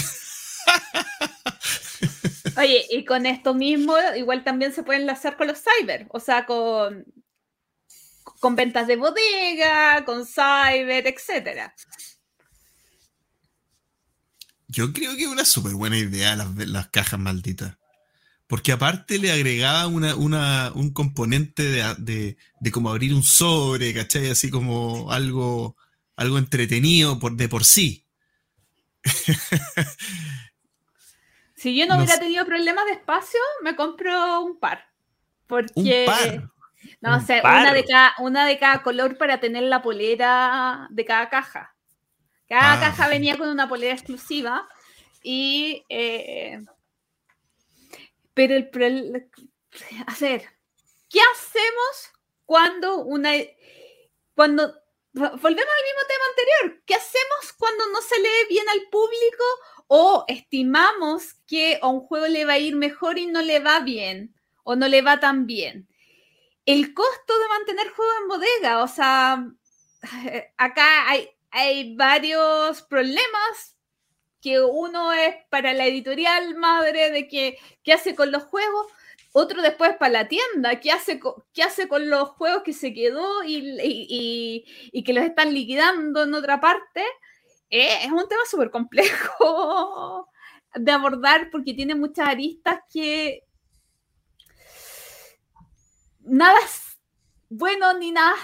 [2.57, 6.47] Oye, y con esto mismo, igual también se puede enlazar con los cyber, o sea,
[6.47, 7.05] con
[8.43, 11.73] con ventas de bodega, con cyber, etcétera.
[14.67, 17.79] Yo creo que es una súper buena idea las, las, cajas malditas.
[18.49, 24.31] Porque aparte le agregaba un componente de, de, como abrir un sobre, ¿cachai?
[24.31, 25.77] Así como algo,
[26.17, 28.09] algo entretenido por, de por sí.
[31.55, 34.85] si yo no, hubiera tenido problemas de espacio, me compro un par.
[35.47, 36.52] Porque, ¿Un par?
[37.03, 41.05] No, o sea, una de, cada, una de cada color para tener la polera de
[41.05, 41.75] cada caja.
[42.49, 44.69] Cada ah, caja venía con una polera exclusiva
[45.21, 45.85] y...
[45.89, 46.61] Eh,
[48.35, 49.29] pero el...
[50.07, 50.45] A ver,
[51.11, 52.13] ¿qué hacemos
[52.45, 53.33] cuando una...
[54.37, 54.73] Cuando...
[55.13, 56.83] Volvemos al mismo tema anterior.
[56.87, 59.45] ¿Qué hacemos cuando no se lee bien al público
[59.89, 63.81] o estimamos que a un juego le va a ir mejor y no le va
[63.81, 65.89] bien o no le va tan bien?
[66.67, 68.83] El costo de mantener juegos en bodega.
[68.83, 69.47] O sea,
[70.57, 73.77] acá hay, varios problemas
[74.41, 78.87] que uno es para la editorial madre de que, qué hace con los juegos,
[79.33, 81.21] otro después para la tienda, qué hace,
[81.53, 84.65] qué hace con los juegos que se quedó y,
[85.05, 87.05] que los están liquidando en otra parte.
[87.71, 90.29] Eh, es un tema súper complejo
[90.75, 93.45] de abordar porque tiene muchas aristas que
[96.25, 96.99] nada es
[97.49, 98.37] bueno ni nada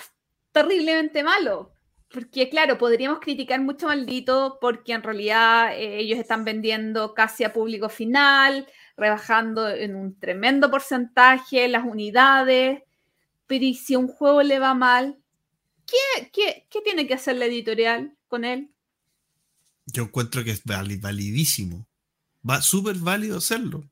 [0.52, 1.72] terriblemente malo.
[2.10, 7.52] Porque, claro, podríamos criticar mucho maldito porque en realidad eh, ellos están vendiendo casi a
[7.52, 8.66] público final,
[8.96, 12.82] rebajando en un tremendo porcentaje las unidades,
[13.46, 15.18] pero ¿y si un juego le va mal?
[15.86, 18.70] ¿Qué, qué, qué tiene que hacer la editorial con él?
[19.86, 21.86] Yo encuentro que es validísimo.
[22.48, 23.84] Va súper válido hacerlo.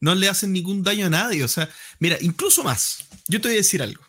[0.00, 1.42] No le hacen ningún daño a nadie.
[1.44, 1.68] O sea,
[1.98, 3.04] mira, incluso más.
[3.28, 4.04] Yo te voy a decir algo.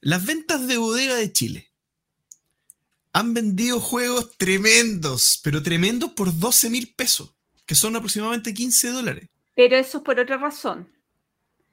[0.00, 1.68] Las ventas de bodega de Chile
[3.12, 7.34] han vendido juegos tremendos, pero tremendos por 12 mil pesos,
[7.66, 9.28] que son aproximadamente 15 dólares.
[9.56, 10.92] Pero eso es por otra razón.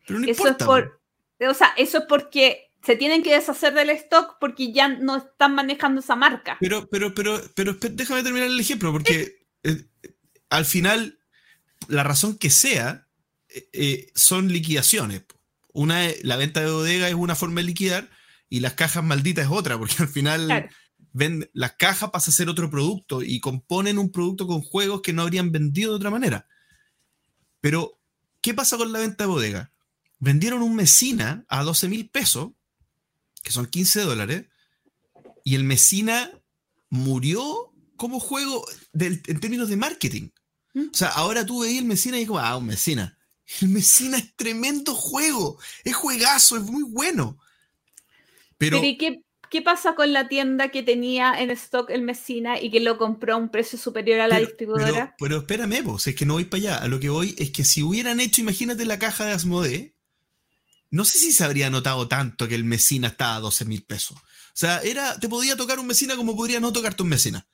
[0.07, 0.63] Pero no eso importa.
[0.63, 1.01] es por,
[1.47, 5.55] o sea, eso es porque se tienen que deshacer del stock porque ya no están
[5.55, 6.57] manejando esa marca.
[6.59, 9.85] Pero, pero, pero, pero déjame terminar el ejemplo, porque eh,
[10.49, 11.19] al final,
[11.89, 13.07] la razón que sea,
[13.49, 15.23] eh, eh, son liquidaciones.
[15.73, 18.09] Una, la venta de bodega es una forma de liquidar
[18.49, 20.69] y las cajas malditas es otra, porque al final Claro.
[21.13, 25.13] ven, las cajas pasa a ser otro producto y componen un producto con juegos que
[25.13, 26.47] no habrían vendido de otra manera.
[27.61, 27.99] Pero,
[28.41, 29.71] ¿qué pasa con la venta de bodega?
[30.19, 32.51] Vendieron un Mesina a 12 mil pesos,
[33.43, 34.45] que son 15 dólares,
[35.43, 36.31] y el Mesina
[36.89, 40.29] murió como juego del- en términos de marketing.
[40.75, 43.17] O sea, ahora tú veis el Mesina y digo, ah, un Mesina.
[43.61, 47.37] El Mesina es tremendo juego, es juegazo, es muy bueno.
[48.57, 52.59] Pero, Pero ¿y qué, qué pasa con la tienda que tenía en stock el Mesina
[52.59, 55.15] y que lo compró a un precio superior a la pero, distribuidora?
[55.17, 56.77] pero- pero espérame, vos, es que no voy para allá.
[56.77, 59.95] A lo que voy es que si hubieran hecho, imagínate la caja de Asmodee,
[60.89, 64.17] no sé si se habría notado tanto que el Mesina estaba a 12 mil pesos.
[64.17, 67.45] O sea, era, te podía tocar un Mesina como podría no tocarte un Mesina.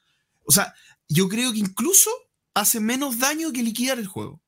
[0.45, 0.74] O sea,
[1.08, 2.11] yo creo que incluso
[2.53, 4.41] hace menos daño que liquidar el juego.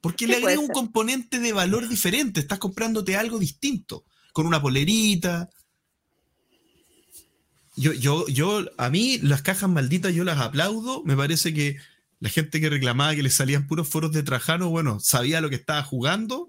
[0.00, 0.74] Porque Sí, le agrega un ser.
[0.74, 2.40] componente de valor diferente.
[2.40, 4.04] Estás comprándote algo distinto.
[4.32, 5.48] Con una polerita.
[7.76, 11.02] Yo, yo, yo, a mí, las cajas malditas, yo las aplaudo.
[11.04, 11.76] Me parece que
[12.20, 15.56] la gente que reclamaba que le salían puros foros de Trajano, bueno, sabía lo que
[15.56, 16.48] estaba jugando.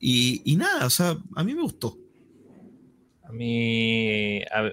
[0.00, 1.98] Y, y nada, o sea, a mí me gustó.
[3.24, 4.72] A mí, a,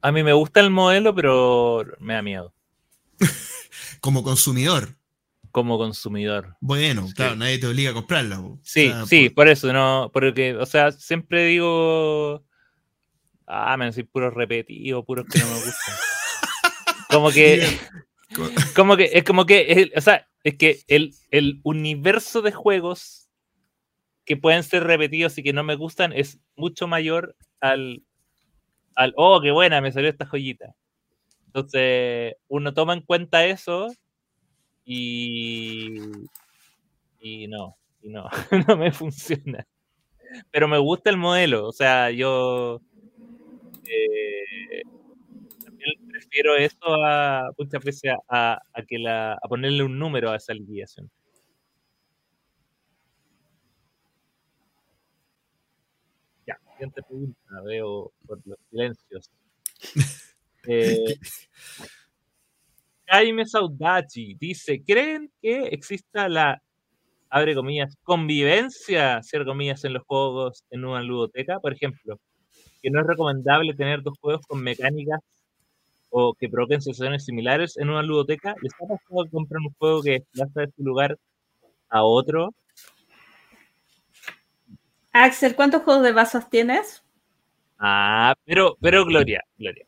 [0.00, 2.52] a mí me gusta el modelo, pero me da miedo
[4.00, 4.96] Como consumidor.
[5.50, 6.56] como consumidor.
[6.60, 7.14] Bueno, Sí.
[7.14, 8.42] claro, nadie te obliga a comprarla.
[8.62, 12.44] Sí, sea, sí, por- por eso, no, porque, o sea, siempre digo,
[13.46, 15.94] ah, me decir puros repetidos, puros que no me gustan.
[17.10, 17.66] Como que,
[18.34, 22.52] Co- como que, es como que, el- o sea, es que el, el universo de
[22.52, 23.30] juegos
[24.26, 28.02] que pueden ser repetidos y que no me gustan es mucho mayor al,
[28.94, 30.74] al oh, qué buena, me salió esta joyita.
[31.60, 33.88] Entonces, uno toma en cuenta eso
[34.84, 35.98] y,
[37.20, 38.28] y no, y no,
[38.68, 39.66] no me funciona.
[40.52, 42.80] Pero me gusta el modelo, o sea, yo
[43.86, 44.82] eh,
[45.64, 50.54] también prefiero eso a muchas veces a, que la, a ponerle un número a esa
[50.54, 51.10] liquidación.
[56.46, 59.30] Ya, siguiente pregunta, veo por los silencios.
[60.66, 61.14] Eh,
[63.06, 66.60] Jaime Saudachi dice, ¿creen que exista la,
[67.30, 71.58] abre comillas, convivencia, cierre comillas, en los juegos en una ludoteca?
[71.58, 72.20] Por ejemplo,
[72.82, 75.20] que no es recomendable tener dos juegos con mecánicas
[76.10, 78.54] o que provoquen sensaciones similares en una ludoteca.
[78.62, 81.18] ¿Les ha pasado que comprar un juego que desplaza de su lugar
[81.88, 82.54] a otro?
[85.12, 87.02] Axel, ¿cuántos juegos de vasos tienes?
[87.78, 89.86] Ah, pero, pero Gloria, Gloria.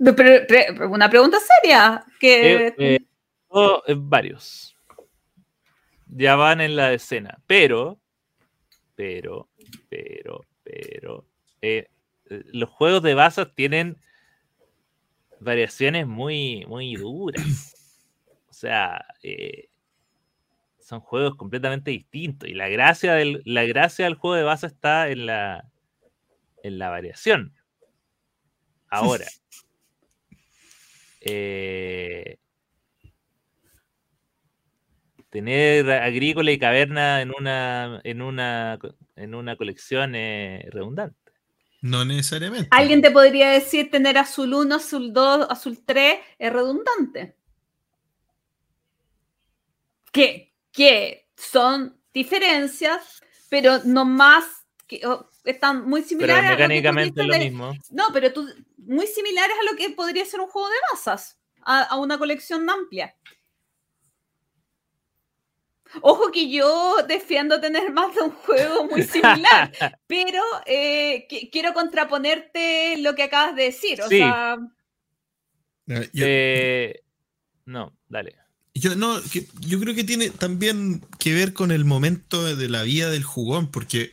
[0.00, 2.04] Una pregunta seria.
[2.18, 3.00] Que, Eh, eh,
[3.48, 4.76] oh, eh, varios.
[6.06, 7.38] Ya van en la decena.
[7.46, 8.00] Pero,
[8.94, 9.48] pero,
[9.88, 11.26] pero, pero.
[12.30, 14.00] los juegos de bazas tienen
[15.38, 17.74] variaciones muy, muy duras.
[18.48, 19.04] O sea,
[20.78, 22.48] son juegos completamente distintos.
[22.48, 25.70] Y la gracia del, la gracia del juego de baza está en la,
[26.62, 27.54] en la variación.
[28.88, 29.26] Ahora.
[31.20, 32.38] eh,
[35.30, 38.78] tener agrícola y caverna en una en una
[39.16, 41.16] en una colección eh, redundante.
[41.82, 42.68] No necesariamente.
[42.72, 47.36] Alguien te podría decir tener azul 1, azul 2, azul 3 es redundante.
[50.12, 54.44] Que, que son diferencias, pero no más
[54.86, 55.00] que
[55.44, 57.72] están muy Pero similares a lo que mecánicamente es lo de- mismo.
[57.90, 58.46] No, pero tú,
[58.78, 62.68] muy similares a lo que podría ser un juego de masas, a, a una colección
[62.68, 63.14] amplia.
[66.02, 69.72] Ojo que yo defiendo tener más de un juego muy similar,
[70.06, 74.00] pero eh, qui- quiero contraponerte lo que acabas de decir.
[74.00, 74.18] O Sí.
[74.18, 74.56] sea,
[75.88, 77.02] Eh, Yo, Eh,
[77.64, 78.36] no, dale.
[78.74, 79.20] Yo, no,
[79.66, 83.68] yo creo que tiene también que ver con el momento de la vida del jugón,
[83.72, 84.12] porque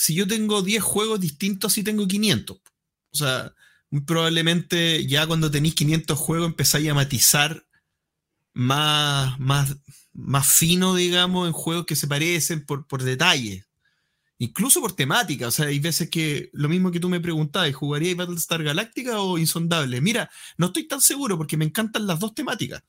[0.00, 2.56] si yo tengo 10 juegos distintos, sí tengo 500.
[2.56, 2.62] O
[3.14, 3.52] sea,
[3.90, 7.66] muy probablemente ya cuando tenéis 500 juegos empezáis a matizar
[8.54, 9.76] más, más,
[10.14, 13.66] más fino, digamos, en juegos que se parecen por, por detalle.
[14.38, 15.48] Incluso por temática.
[15.48, 19.36] O sea, hay veces que lo mismo que tú me preguntabas, ¿jugaría Battlestar Galactica o
[19.36, 20.00] Insondable?
[20.00, 22.82] Mira, no estoy tan seguro porque me encantan las dos temáticas.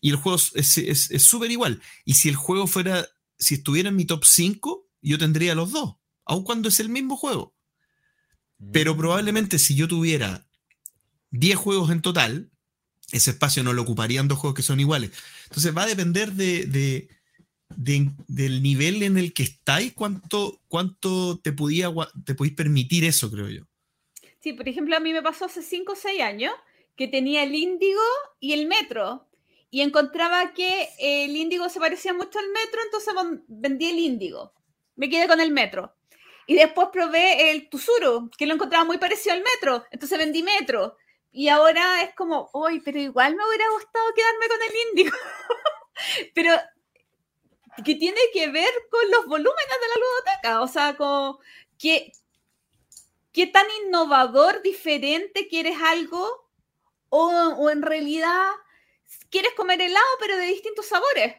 [0.00, 1.80] Y el juego es súper igual.
[2.04, 3.06] Y si el juego fuera,
[3.38, 5.94] si estuviera en mi top 5, yo tendría los dos,
[6.24, 7.54] aun cuando es el mismo juego.
[8.72, 8.98] Pero mm.
[8.98, 10.46] probablemente si yo tuviera
[11.30, 12.50] 10 juegos en total,
[13.10, 15.10] ese espacio no lo ocuparían dos juegos que son iguales.
[15.44, 17.08] Entonces va a depender de,
[17.76, 21.92] del nivel en el que estáis, cuánto, cuánto te, podía,
[22.24, 23.64] te podéis permitir eso, creo yo.
[24.40, 26.52] Sí, por ejemplo, a mí me pasó hace 5 o 6 años
[26.96, 28.00] que tenía el Índigo
[28.40, 29.28] y el Metro
[29.72, 33.14] y encontraba que el índigo se parecía mucho al metro, entonces
[33.48, 34.52] vendí el índigo.
[34.96, 35.96] Me quedé con el metro.
[36.52, 40.98] Y después probé el Tusuru, que lo encontraba muy parecido al metro, entonces vendí metro.
[41.30, 45.16] Y ahora es como, uy, pero igual me hubiera gustado quedarme con el índigo.
[46.34, 46.52] pero
[47.82, 51.38] que tiene que ver con los volúmenes de la ludoteca, o sea, con
[51.78, 52.12] qué,
[53.32, 56.50] qué tan innovador, diferente quieres algo,
[57.08, 58.50] o, o en realidad
[59.30, 61.34] quieres comer helado, pero de distintos sabores.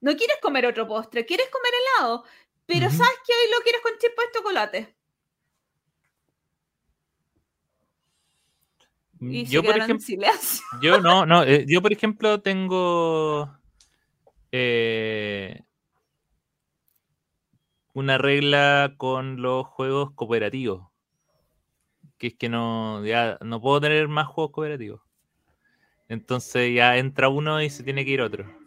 [0.00, 2.24] No quieres comer otro postre, quieres comer helado,
[2.66, 4.96] pero sabes que hoy lo quieres con chispa de chocolate.
[9.18, 10.06] Mm, yo por ejemplo,
[10.82, 13.50] yo no, no, eh, yo por ejemplo tengo
[14.52, 15.62] eh,
[17.94, 20.88] una regla con los juegos cooperativos,
[22.18, 25.00] que es que no, ya no puedo tener más juegos cooperativos.
[26.08, 28.65] Entonces ya entra uno y se tiene que ir otro.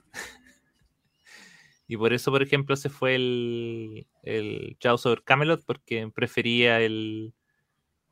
[1.89, 7.33] Y por eso, por ejemplo, se fue el, el Chaos over Camelot porque prefería el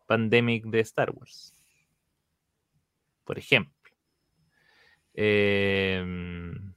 [0.08, 1.54] Pandemic de Star Wars.
[3.24, 3.94] Por ejemplo.
[5.14, 6.74] Em,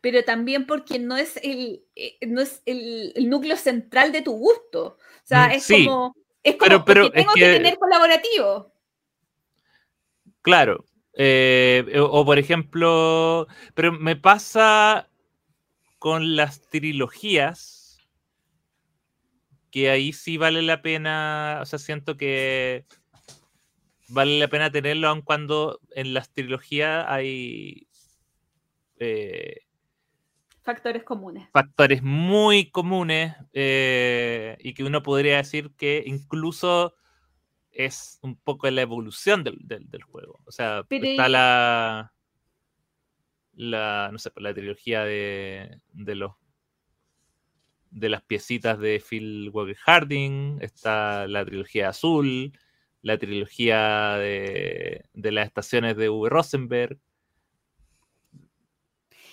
[0.00, 4.96] pero también porque no es el, eh, no es el, núcleo central de tu gusto.
[4.96, 8.72] O sea, mm, es como, es como pero, tengo que tener colaborativo.
[10.40, 15.10] Claro, eh, o, por ejemplo, pero me pasa
[15.98, 17.98] con las trilogías
[19.70, 22.86] que ahí sí vale la pena, o sea, siento que
[24.08, 27.86] vale la pena tenerlo aun cuando en las trilogías hay
[28.98, 29.60] eh,
[30.62, 31.48] factores comunes.
[31.52, 36.94] Factores muy comunes eh, y que uno podría decir que incluso
[37.70, 40.40] es un poco la evolución del, juego.
[40.44, 42.12] O sea, está la,
[43.58, 46.32] la, no sé, la trilogía de, de los
[47.90, 52.52] de las piecitas de Phil Walker Harding, está la trilogía azul,
[53.02, 56.28] la trilogía de, de las estaciones de V.
[56.28, 56.98] Rosenberg.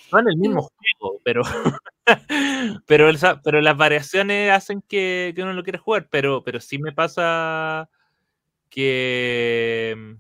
[0.10, 1.42] Son el mismo juego, pero,
[2.88, 3.12] pero,
[3.44, 7.90] pero las variaciones hacen que, que, uno lo quiera jugar, pero, pero sí me pasa
[8.70, 10.14] que mm,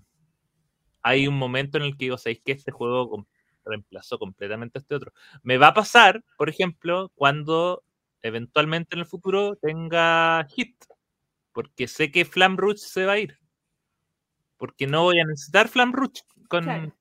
[1.04, 3.26] hay un momento en el que digo, ¿sabéis que este juego
[3.66, 5.14] reemplazó completamente a este otro?
[5.44, 7.84] Me va a pasar, por ejemplo, cuando
[8.22, 10.76] eventualmente en el futuro tenga hit,
[11.52, 13.40] porque sé que Flam Rouge se va a ir.
[14.58, 16.94] Porque no voy a necesitar Flam Rouge con...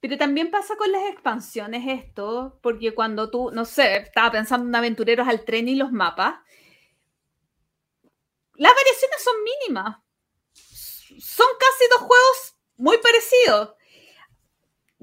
[0.00, 4.74] Pero también pasa con las expansiones esto, porque cuando tú, no sé, estaba pensando en
[4.74, 6.40] aventureros al tren y los mapas,
[8.54, 9.98] las variaciones son mínimas.
[10.52, 13.74] Son casi dos juegos muy parecidos.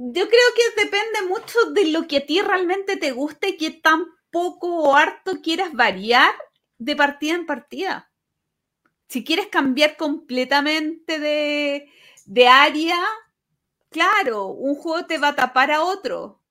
[0.02, 3.72] Yo creo que depende mucho de lo que a ti realmente te guste y que
[3.72, 6.34] tan poco o harto quieras variar
[6.78, 8.10] de partida en partida.
[9.10, 11.90] Si quieres cambiar completamente de,
[12.26, 12.98] de área,
[13.90, 16.42] claro, un juego te va a tapar a otro.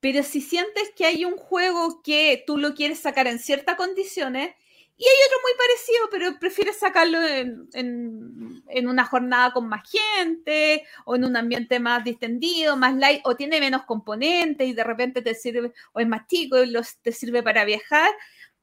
[0.00, 4.56] Pero si sientes que hay un juego que tú lo quieres sacar en ciertas condiciones,
[4.96, 11.16] y hay otro muy parecido, pero prefieres sacarlo en, una jornada con más gente o
[11.16, 15.34] en un ambiente más distendido, más light, o tiene menos componentes y de repente te
[15.34, 18.12] sirve, o es más chico y los, te sirve para viajar.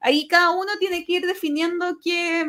[0.00, 2.46] Ahí cada uno tiene que ir definiendo qué,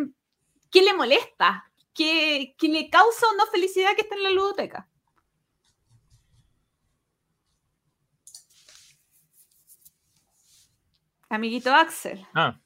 [0.70, 4.88] qué le molesta, qué, qué le causa o no felicidad que está en la ludoteca.
[11.30, 12.26] Amiguito Axel.
[12.34, 12.61] Ah.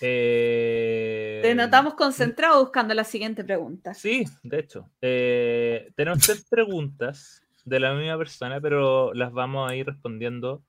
[0.00, 3.94] Eh, Te notamos concentrado buscando la siguiente pregunta.
[3.94, 4.88] Sí, de hecho.
[5.02, 10.62] Eh, tenemos tres preguntas de la misma persona, pero las vamos a ir respondiendo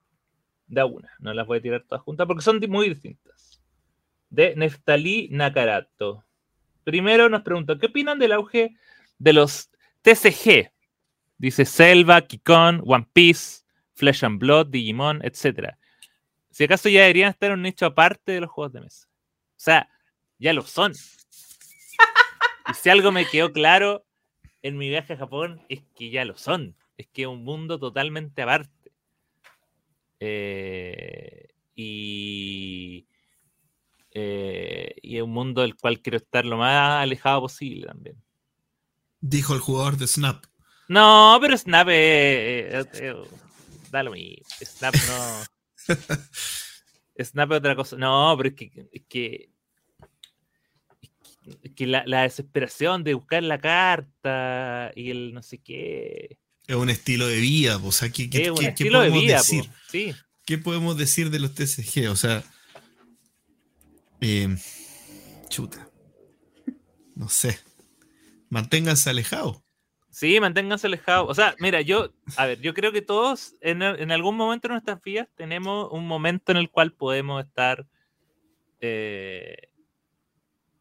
[0.68, 1.12] de a una.
[1.20, 3.62] No las voy a tirar todas juntas porque son muy distintas.
[4.30, 6.24] De Neftalí Nakarato.
[6.84, 8.76] Primero nos pregunta, ¿qué opinan del auge
[9.18, 9.70] de los
[10.02, 10.72] TCG?
[11.38, 13.64] Dice Selva, Kikon, One Piece,
[13.94, 15.76] Flesh and Blood, Digimon, etc.
[16.52, 19.08] Si acaso ya deberían estar en un nicho aparte de los juegos de mesa.
[19.08, 19.90] O sea,
[20.38, 20.94] ya lo son.
[22.70, 24.06] Y si algo me quedó claro
[24.62, 26.76] en mi viaje a Japón es que ya lo son.
[26.98, 28.92] Es que es un mundo totalmente aparte.
[30.20, 33.08] Eh, y,
[34.12, 38.22] eh, y es un mundo del cual quiero estar lo más alejado posible también.
[39.22, 40.46] Dijo el jugador de Snap.
[40.88, 42.88] No, pero Snap es,
[43.92, 44.46] da lo mismo.
[44.62, 45.59] Snap no.
[47.24, 47.98] Snap es otra cosa.
[47.98, 49.50] No, pero es que, es que
[51.76, 56.38] que la, la, desesperación de buscar la carta y el no sé qué.
[56.68, 59.26] Es un estilo de vida, o sea, ¿qué, qué, es un qué, estilo podemos de
[59.26, 59.66] vida, decir?
[59.66, 60.16] po, sí.
[60.46, 62.10] ¿Qué podemos decir de los TCG?
[62.10, 62.44] O sea,
[64.22, 64.56] eh,
[65.48, 65.90] chuta.
[67.16, 67.60] No sé.
[68.50, 69.58] Manténganse alejados.
[70.20, 71.30] Sí, manténganse alejados.
[71.30, 74.74] O sea, mira, yo, a ver, yo creo que todos en, en algún momento de
[74.74, 77.88] nuestras vidas tenemos un momento en el cual podemos estar,
[78.82, 79.70] eh,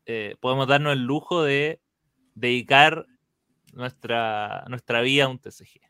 [0.07, 1.81] eh, podemos darnos el lujo de
[2.34, 3.07] dedicar
[3.75, 5.83] nuestra, nuestra vida a un TCG.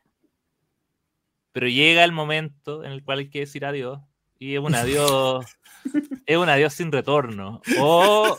[1.51, 3.99] Pero llega el momento en el cual hay que decir adiós.
[4.37, 5.43] Y es un adiós,
[6.27, 7.63] es un adiós sin retorno.
[7.79, 8.37] O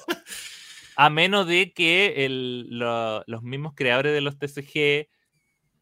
[1.01, 5.09] a menos de que el, lo, los mismos creadores de los TCG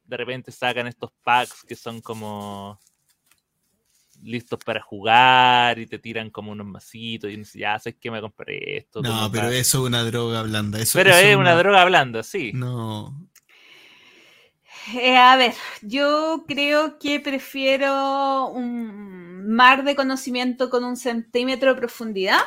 [0.04, 2.78] de repente sacan estos packs que son como
[4.22, 8.20] listos para jugar y te tiran como unos masitos y dices, ya sabes que me
[8.20, 9.02] compré esto.
[9.02, 9.56] No, pero para-".
[9.56, 10.78] eso es una droga blanda.
[10.78, 12.52] Eso, Pero eso es una droga blanda, sí.
[12.54, 13.28] No.
[14.94, 21.80] Eh, a ver, yo creo que prefiero un mar de conocimiento con un centímetro de
[21.80, 22.38] profundidad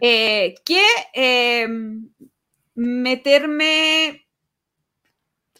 [0.00, 1.68] eh, que eh,
[2.74, 4.26] meterme,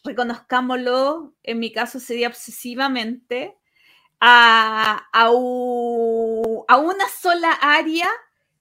[0.05, 3.57] reconozcámoslo, en mi caso sería obsesivamente,
[4.21, 8.09] a, a, u- a una sola área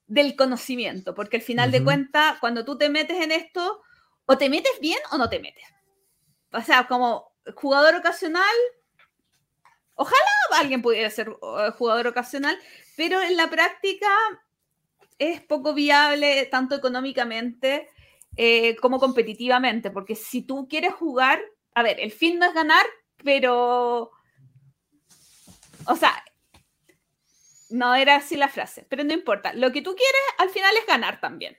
[0.08, 1.86] del conocimiento, porque al final de Ujú.
[1.86, 3.82] cuentas, cuando tú te metes en esto,
[4.26, 5.64] o te metes bien o no te metes.
[6.54, 8.56] O sea, como jugador ocasional,
[9.96, 10.18] ojalá
[10.56, 12.58] alguien pudiera ser eh, jugador ocasional,
[12.96, 14.08] pero en la práctica
[15.20, 17.90] es poco viable tanto económicamente
[18.36, 21.42] eh, como competitivamente, porque si tú quieres jugar,
[21.74, 22.86] a ver, el fin no es ganar,
[23.24, 24.12] pero,
[25.86, 26.24] o sea,
[27.70, 30.86] no era así la frase, pero no importa, lo que tú quieres al final es
[30.86, 31.58] ganar también.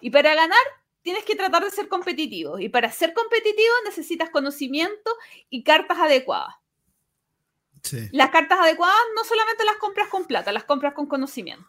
[0.00, 0.58] Y para ganar
[1.02, 5.10] tienes que tratar de ser competitivo, y para ser competitivo necesitas conocimiento
[5.50, 6.54] y cartas adecuadas.
[7.82, 8.08] Sí.
[8.10, 11.68] Las cartas adecuadas no solamente las compras con plata, las compras con conocimiento.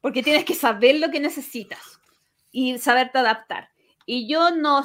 [0.00, 2.00] Porque tienes que saber lo que necesitas
[2.50, 3.68] y saberte adaptar.
[4.06, 4.82] Y yo no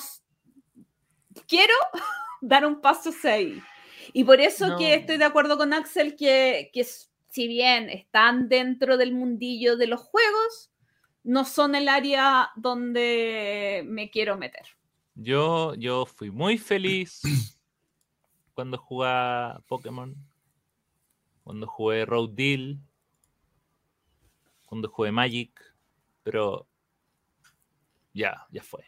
[1.48, 1.74] quiero
[2.42, 3.61] dar un paso hacia ahí.
[4.14, 4.77] Y por eso No.
[4.77, 9.88] que estoy de acuerdo con Axel que, que si bien están dentro del mundillo de
[9.88, 10.72] los juegos,
[11.24, 14.66] no son el área donde me quiero meter.
[15.16, 17.22] Yo, yo fui muy feliz
[18.53, 20.16] cuando jugaba Pokémon,
[21.44, 22.77] cuando jugué Road Deal,
[24.76, 25.52] cuando jugué Magic,
[26.22, 26.68] pero
[28.14, 28.84] ya, ya fue.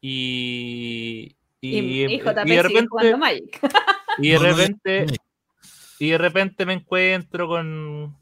[0.00, 3.60] Y, y, Y, y JP y de sigue repente, jugando Magic.
[4.18, 5.06] y de repente,
[5.98, 8.16] y de repente me encuentro con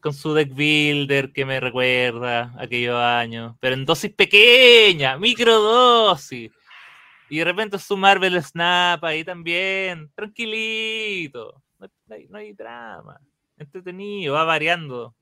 [0.00, 6.50] con su deck builder que me recuerda aquellos años, pero en dosis pequeñas, microdosis.
[7.28, 12.52] Y de repente su Marvel Snap ahí también, tranquilito, no hay, no hay- no hay
[12.54, 13.20] drama,
[13.60, 15.14] entretenido, va variando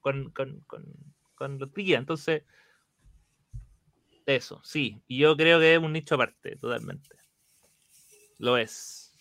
[0.00, 0.84] con, con, con,
[1.34, 1.98] con los días.
[1.98, 2.44] Entonces,
[4.26, 7.16] eso, sí, y yo creo que es un nicho aparte, totalmente.
[8.38, 9.12] Lo es.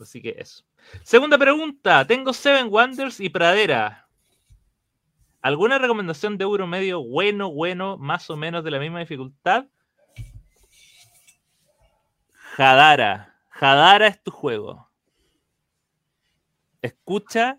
[0.00, 0.64] Así que eso.
[1.02, 2.06] Segunda pregunta.
[2.06, 4.08] Tengo Seven Wonders y Pradera.
[5.42, 9.66] ¿Alguna recomendación de euro medio bueno, bueno, más o menos de la misma dificultad?
[12.56, 13.38] Hadara.
[13.50, 14.89] Hadara es tu juego.
[16.82, 17.58] Escucha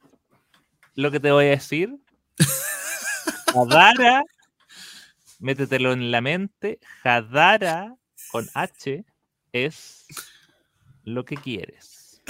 [0.95, 1.95] lo que te voy a decir.
[3.55, 4.23] Hadara.
[5.39, 6.79] Métetelo en la mente.
[7.03, 7.95] Hadara
[8.31, 9.05] con H
[9.51, 10.05] es
[11.03, 12.21] lo que quieres.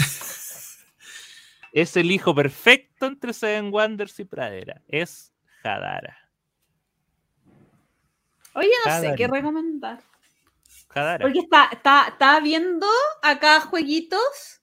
[1.74, 4.82] Es el hijo perfecto entre Seven Wonders y Pradera.
[4.88, 6.18] Es Hadara.
[8.54, 10.02] Oye, no sé qué recomendar.
[10.90, 11.24] Hadara.
[11.24, 12.88] Porque está, está, estaba viendo
[13.22, 14.61] acá jueguitos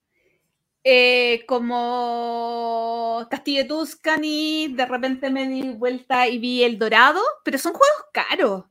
[0.91, 7.59] eh, como Castillo de Tuscany, de repente me di vuelta y vi El Dorado, pero
[7.59, 8.65] son juegos caros.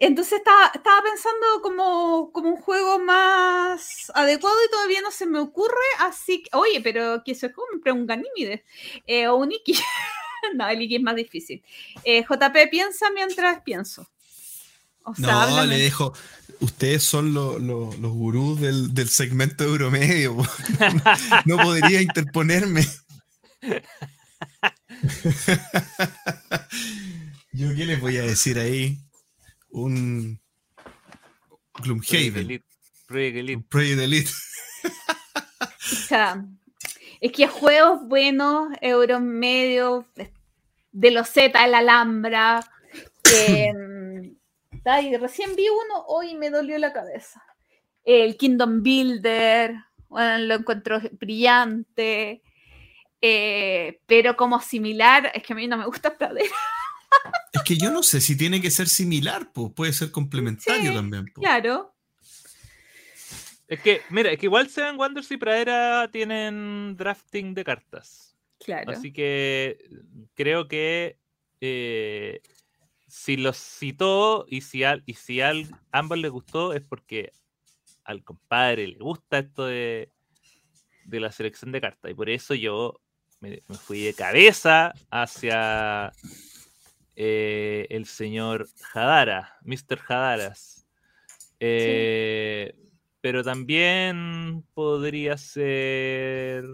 [0.00, 5.38] Entonces estaba, estaba pensando como, como un juego más adecuado y todavía no se me
[5.38, 8.64] ocurre, así que, oye, pero que se compre un Ganímide
[9.06, 9.74] eh, o un Iki.
[10.56, 11.62] no, el Iki es más difícil.
[12.02, 14.10] Eh, JP piensa mientras pienso.
[15.04, 15.76] O sea, No, háblame.
[15.76, 16.12] le dejo.
[16.60, 20.36] Ustedes son lo- lo- los gurús del, del segmento Euromedio.
[20.36, 20.46] po.
[21.46, 22.86] No podría interponerme.
[27.52, 28.98] Yo qué les voy a decir ahí.
[29.70, 30.40] Un
[31.72, 32.36] Project Gloomhaven.
[32.36, 32.64] Elite.
[33.06, 33.56] Project Elite.
[33.56, 34.30] Un Project Elite.
[34.84, 36.44] O sea,
[37.20, 40.04] es que juegos buenos, euros medios,
[40.92, 42.60] de los Z, el Alhambra.
[43.22, 43.72] que,
[44.84, 47.42] ay, recién vi uno, hoy me dolió la cabeza.
[48.04, 49.74] El Kingdom Builder,
[50.08, 52.42] bueno, lo encuentro brillante.
[53.22, 56.48] eh, pero como similar, es que a mí no me gusta Pradera.
[57.52, 60.96] Es que yo no sé si tiene que ser similar, pues puede ser complementario Sí,
[60.96, 61.26] también.
[61.26, 61.40] po.
[61.40, 61.92] Claro,
[63.66, 68.36] Es que, mira, es que igual Seven Wonders y Pradera tienen drafting de cartas.
[68.64, 68.92] claro.
[68.92, 69.78] Así que
[70.34, 71.18] creo que
[71.60, 72.40] eh,
[73.10, 77.32] si los citó y si, al, y si al, ambos les gustó es porque
[78.04, 80.10] al compadre le gusta esto de,
[81.04, 82.10] de la selección de cartas.
[82.10, 83.00] Y por eso yo
[83.40, 86.12] me, me fui de cabeza hacia
[87.16, 90.00] eh, el señor Hadara, Mr.
[90.08, 90.86] Hadaras.
[91.58, 92.74] Eh,
[93.20, 96.64] Pero también podría ser.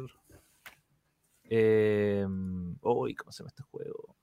[1.48, 2.26] Eh,
[2.82, 4.15] uy, ¿cómo se llama este juego?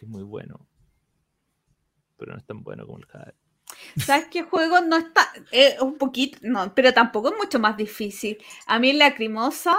[0.00, 0.66] Que es muy bueno.
[2.16, 3.34] Pero no es tan bueno como el Hadara.
[3.98, 5.30] ¿Sabes qué juego no está?
[5.52, 8.38] eh, un poquito, no, pero tampoco es mucho más difícil.
[8.66, 9.76] A mí Lacrimosa,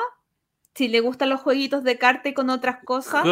[0.75, 3.23] si le gustan los jueguitos de carta y con otras cosas,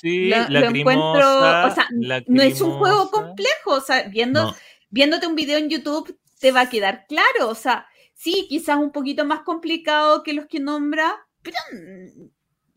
[0.00, 1.86] sí, lo, lo encuentro, o sea,
[2.26, 4.56] no es un juego complejo, o sea, viendo, No,
[4.88, 8.90] viéndote un video en YouTube te va a quedar claro, o sea, sí, quizás un
[8.90, 11.58] poquito más complicado que los que nombra, pero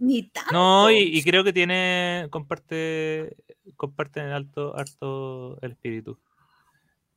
[0.03, 0.51] ni tanto.
[0.51, 2.27] No, y, y creo que tiene.
[2.29, 3.35] Comparte.
[3.77, 6.19] Comparte en alto, harto el espíritu.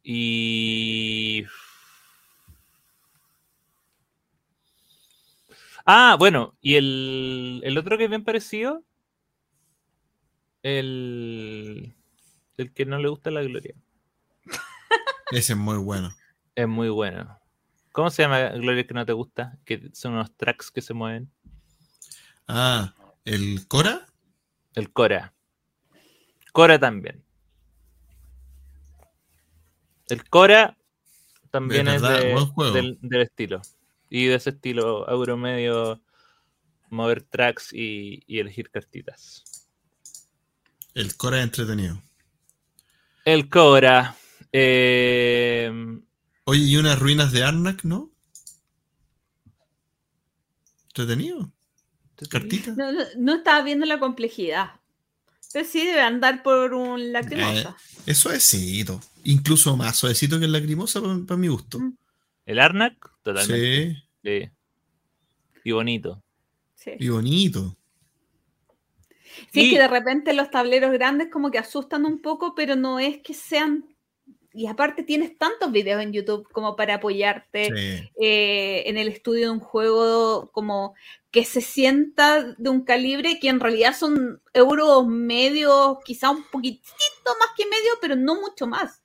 [0.02, 1.44] Y.
[5.84, 8.84] Ah, bueno, y el, el otro que es bien parecido.
[10.62, 11.94] El.
[12.56, 13.74] El que no le gusta la gloria.
[15.30, 16.10] ese es muy bueno.
[16.54, 17.38] Es muy bueno.
[17.92, 19.58] ¿Cómo se llama Gloria que no te gusta?
[19.64, 21.32] Que son unos tracks que se mueven.
[22.48, 22.94] Ah,
[23.24, 24.06] el Cora.
[24.74, 25.32] El Cora.
[26.52, 27.24] Cora también.
[30.08, 30.76] El Cora
[31.50, 32.08] también Es de-
[32.72, 33.62] del, del estilo.
[34.08, 36.00] Y de ese estilo, euro medio,
[36.90, 39.42] mover tracks y, y elegir cartitas.
[40.94, 42.00] El Cora es entretenido.
[43.24, 44.14] El Cora.
[44.52, 45.70] eh,
[46.44, 48.12] Oye, y unas ruinas de Arnak, ¿no?
[50.88, 51.52] Entretenido.
[52.30, 52.72] Cartita.
[52.76, 54.80] No, no- no estaba viendo la complejidad.
[55.52, 57.76] Pero sí debe andar por un lacrimosa.
[58.06, 59.00] Es suavecito.
[59.24, 61.78] Incluso más suavecito que el lacrimosa para mi gusto.
[61.78, 61.96] Mm.
[62.46, 63.94] el Arnak, totalmente.
[63.94, 64.50] Sí, Sí.
[65.64, 66.22] Y bonito.
[66.74, 66.92] Sí.
[66.98, 67.76] y bonito.
[69.52, 72.76] Sí, es Y- que de repente los tableros grandes como que asustan un poco, pero
[72.76, 73.84] no es que sean...
[74.58, 78.10] Y aparte tienes tantos videos en YouTube como para apoyarte Sí.
[78.18, 80.94] eh, en el estudio de un juego como
[81.30, 86.86] que se sienta de un calibre que en realidad son euros medios, quizá un poquitito
[87.38, 89.02] más que medio, pero no mucho más.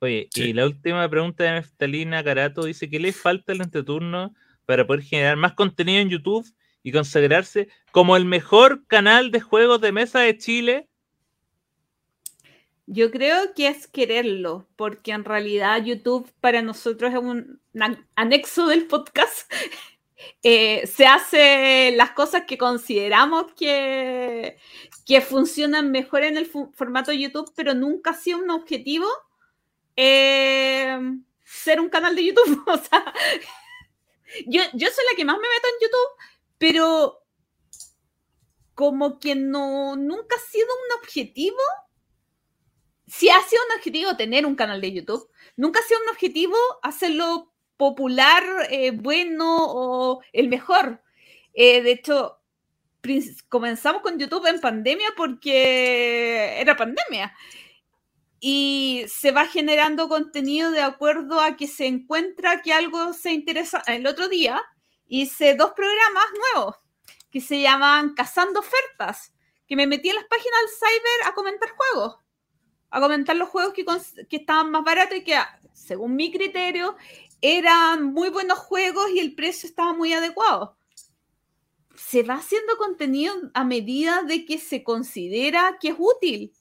[0.00, 0.48] Oye, Sí.
[0.48, 4.34] y la última pregunta de Neftalina Carato dice: ¿Qué le falta al entreturno
[4.66, 9.80] para poder generar más contenido en YouTube y consagrarse como el mejor canal de juegos
[9.80, 10.89] de mesa de Chile?
[12.86, 18.66] Yo creo que es quererlo, porque en realidad YouTube para nosotros es un an- anexo
[18.66, 19.50] del podcast.
[20.42, 24.58] Eh, se hace las cosas que consideramos que,
[25.06, 29.06] que funcionan mejor en el formato YouTube, pero nunca ha sido un objetivo
[29.96, 30.98] eh,
[31.44, 32.62] ser un canal de YouTube.
[32.68, 33.14] O sea,
[34.46, 36.24] yo, yo soy la que más me meto en YouTube,
[36.58, 37.22] pero
[38.74, 41.58] como que no, nunca ha sido un objetivo
[43.10, 46.56] si ha sido un objetivo tener un canal de YouTube, nunca ha sido un objetivo
[46.82, 51.02] hacerlo popular, eh, bueno o el mejor.
[51.52, 52.38] Eh, de hecho,
[53.48, 57.34] comenzamos con YouTube en pandemia porque era pandemia.
[58.38, 63.82] Y se va generando contenido de acuerdo a que se encuentra que algo se interesa.
[63.86, 64.62] El otro día
[65.08, 66.24] hice dos programas
[66.54, 66.76] nuevos
[67.30, 69.34] que se llaman Cazando Ofertas,
[69.66, 72.16] que me metí en las páginas del Cyber a comentar juegos,
[72.90, 73.84] a comentar los juegos que,
[74.28, 75.38] que estaban más baratos y que,
[75.72, 76.96] según mi criterio,
[77.40, 80.76] eran muy buenos juegos y el precio estaba muy adecuado.
[81.94, 86.52] Se va haciendo contenido a medida de que se considera que es útil.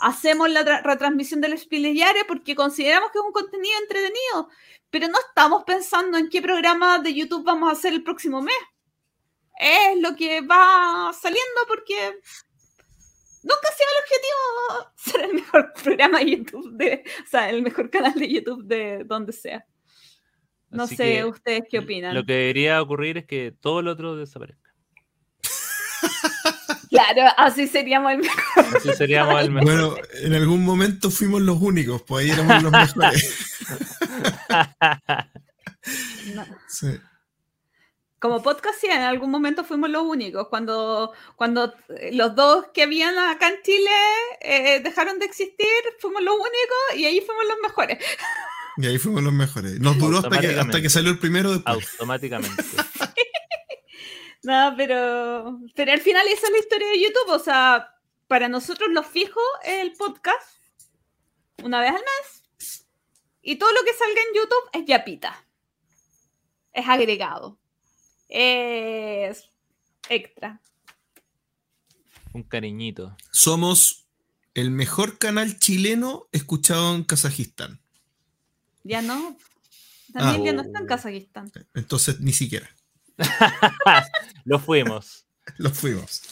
[0.00, 4.48] Hacemos la tra- retransmisión del Spielejares porque consideramos que es un contenido entretenido,
[4.90, 8.54] pero no estamos pensando en qué programa de YouTube vamos a hacer el próximo mes.
[9.58, 12.20] Es lo que va saliendo porque
[13.42, 17.62] nunca ha sido el objetivo ser el mejor programa de YouTube, de, o sea, el
[17.62, 19.64] mejor canal de YouTube de donde sea.
[20.70, 22.14] No Así sé que ustedes qué opinan.
[22.14, 24.70] Lo que debería ocurrir es que todo lo otro desaparezca.
[26.90, 28.76] Claro, así seríamos el mejor.
[28.76, 29.64] Así seríamos el mejor.
[29.64, 33.58] Bueno, en algún momento fuimos los únicos, pues ahí éramos los mejores.
[36.34, 36.46] No.
[36.68, 36.86] Sí.
[38.22, 40.46] Como podcast, sí, en algún momento fuimos los únicos.
[40.46, 43.90] Cuando, cuando eh, los dos que habían acá en Chile
[44.40, 45.66] eh, dejaron de existir,
[45.98, 47.98] fuimos los únicos y ahí fuimos los mejores.
[48.78, 49.78] Y ahí fuimos los mejores.
[49.80, 50.82] Nos duró hasta que, hasta Automáticamente.
[50.82, 51.88] que salió el primero después.
[51.92, 52.62] Automáticamente.
[54.44, 57.28] No, pero, pero al final esa es la historia de YouTube.
[57.28, 57.94] O sea,
[58.28, 60.58] para nosotros lo fijo es el podcast
[61.62, 62.86] una vez al mes.
[63.42, 65.44] Y todo lo que salga en YouTube es yapita.
[66.72, 67.58] Es agregado.
[68.34, 69.50] Es
[70.08, 70.58] extra.
[72.32, 73.14] Un cariñito.
[73.30, 74.06] Somos
[74.54, 77.80] el mejor canal chileno escuchado en Kazajistán.
[78.84, 79.36] Ya no.
[80.14, 80.44] También Ah.
[80.46, 81.52] ya no está en Kazajistán.
[81.74, 82.70] Entonces ni siquiera.
[84.46, 85.26] Lo fuimos.
[85.58, 86.22] Lo fuimos.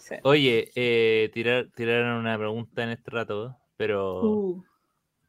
[0.00, 0.16] Sí.
[0.24, 4.64] Oye, eh, tirar, tiraron una pregunta en este rato, pero, Uh,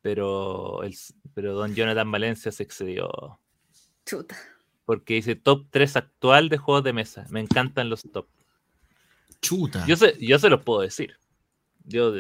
[0.02, 0.94] pero, el,
[1.34, 3.40] pero don Jonathan Valencia se excedió.
[4.06, 4.36] chuta.
[4.86, 7.26] Porque dice top 3 actual de juegos de mesa.
[7.30, 8.28] Me encantan los top.
[9.42, 9.86] Chuta.
[9.88, 11.18] Yo se, yo se los puedo decir.
[11.84, 12.14] Yo,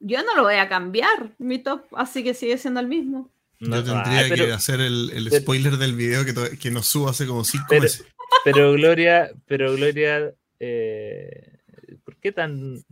[0.00, 3.30] Yo no lo voy a cambiar, mi top, así que sigue siendo el mismo.
[3.60, 6.86] no- Yo tendría pero, que hacer el, el pero- spoiler del video que, que nos
[6.86, 8.06] subo hace como cinco Pero- meses.
[8.44, 11.58] pero Gloria, pero Gloria, eh,
[12.04, 12.84] ¿por qué tan,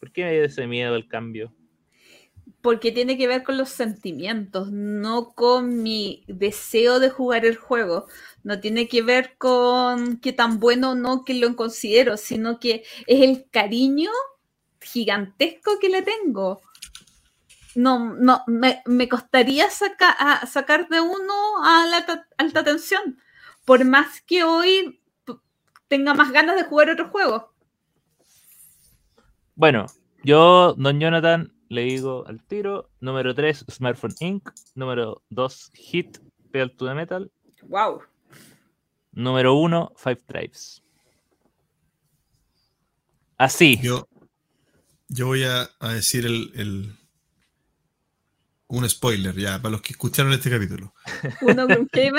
[0.00, 1.52] por qué ese miedo al cambio?
[2.64, 8.06] Porque tiene que ver con los sentimientos, no con mi deseo de jugar el juego.
[8.42, 12.82] No tiene que ver con qué tan bueno o no que lo considero, sino que
[13.06, 14.10] es el cariño
[14.80, 16.62] gigantesco que le tengo.
[17.74, 23.18] No, no, me, costaría saca- sacar de uno a la alta, alta tensión,
[23.66, 25.02] por más que hoy
[25.88, 27.52] tenga más ganas de jugar otro juego.
[29.54, 29.84] Bueno,
[30.22, 32.90] yo, don Jonathan, le digo al tiro.
[33.00, 34.50] Número 3, Smartphone Inc.
[34.74, 36.18] Número 2, Hit,
[36.50, 37.30] Pedal to the Metal.
[37.62, 38.02] Wow.
[39.12, 40.82] Número 1, Five Drives.
[43.36, 43.78] Así.
[43.82, 44.08] Yo,
[45.08, 46.98] yo voy a, a decir el, el-
[48.66, 50.94] un spoiler ya, para los que escucharon este capítulo.
[51.42, 51.66] Uno.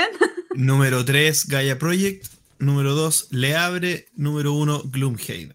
[0.56, 2.27] Número 3, Gaia Project.
[2.59, 4.07] Número 2, Le Abre.
[4.14, 5.53] Número 1, Gloomhaven.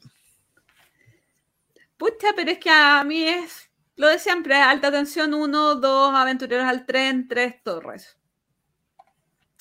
[1.97, 3.70] Pucha, pero es que a mí es
[4.01, 8.17] lo de siempre, alta tensión 1, 2, aventureros al tren, 3, torres.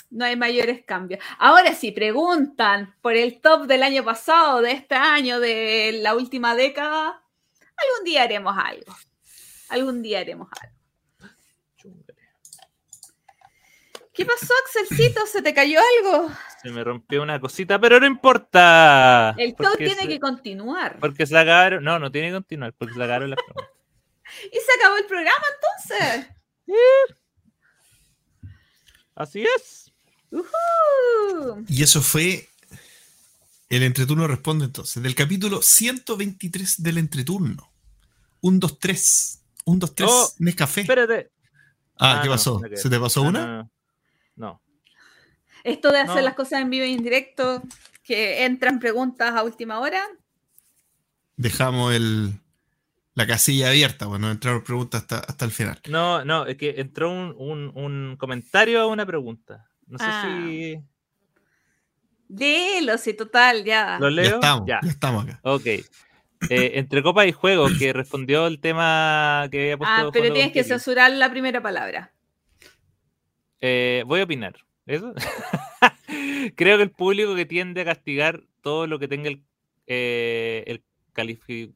[0.10, 1.22] No hay mayores cambios.
[1.38, 6.56] Ahora sí, preguntan por el top del año pasado, de este año, de la última
[6.56, 7.22] década.
[7.78, 8.96] Algún día haremos algo.
[9.70, 10.76] Algún día haremos algo.
[14.14, 15.26] ¿Qué pasó, Axelcito?
[15.28, 16.30] ¿Se te cayó algo?
[16.62, 19.34] Se me rompió una cosita, pero no importa.
[19.38, 20.98] El top tiene se- que continuar.
[21.00, 21.84] Porque se acabaron.
[21.84, 23.79] No, no tiene que continuar, porque se acabaron las preguntas.
[24.52, 26.28] Y se acabó el programa entonces.
[29.16, 29.92] Así es.
[31.68, 32.48] Y eso fue
[33.70, 37.72] el entreturno responde entonces, del capítulo 123 del entreturno.
[38.42, 39.42] Un 2 3.
[39.66, 40.82] Un 2 3 Oh, Nescafé.
[40.82, 41.32] Espérate.
[41.98, 42.62] ah, ah, ¿qué no, pasó?
[42.76, 43.46] ¿Se te pasó Ah, una?
[43.46, 43.72] No, no,
[44.36, 44.62] no.
[45.64, 46.22] Esto de hacer No.
[46.22, 47.62] las cosas en vivo y en directo,
[48.04, 50.04] que entran preguntas a última hora.
[51.36, 52.34] Dejamos el,
[53.16, 55.80] la casilla abierta, bueno, entraron preguntas hasta, hasta el final.
[55.90, 59.66] No, no, es que entró un, un- un comentario a una pregunta.
[59.88, 60.24] No sé Ah.
[60.48, 60.78] si
[62.30, 63.98] Léelo, sí, total, ya.
[64.00, 64.36] lo Ya leo.
[64.36, 64.80] estamos, Ya.
[64.84, 65.40] ya estamos acá.
[65.44, 65.66] Ok.
[65.66, 65.84] Eh,
[66.76, 69.96] entre copas y juegos, que respondió el tema que había puesto.
[69.96, 72.14] Ah, pero tienes que censurar la primera palabra.
[73.62, 74.56] Eh, voy a opinar.
[74.86, 75.14] ¿Eso?
[76.56, 79.44] Creo que el público que tiende a castigar todo lo que tenga el,
[79.88, 81.74] eh, el calificativo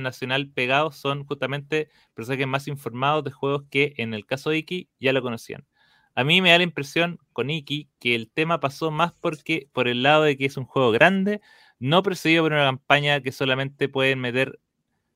[0.00, 4.88] nacional pegado son justamente personajes más informados de juegos que en el caso de Iki
[5.00, 5.66] ya lo conocían.
[6.14, 9.88] A mí me da la impresión con Iki que el tema pasó más porque por
[9.88, 11.40] el lado de que es un juego grande,
[11.78, 14.60] no precedido por una campaña que solamente pueden meter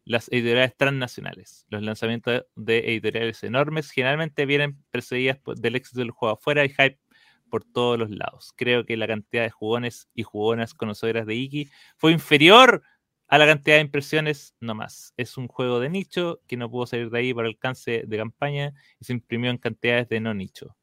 [0.05, 1.66] las editoriales transnacionales.
[1.68, 6.98] Los lanzamientos de editoriales enormes generalmente vienen precedidas del éxito del juego afuera y hype
[7.50, 8.52] por todos los lados.
[8.56, 12.82] Creo que la cantidad de jugones y jugonas conocedoras de Iki fue inferior
[13.28, 15.12] a la cantidad de impresiones, no más.
[15.16, 18.72] Es un juego de nicho que no pudo salir de ahí por alcance de campaña
[19.00, 20.76] y se imprimió en cantidades de no nicho.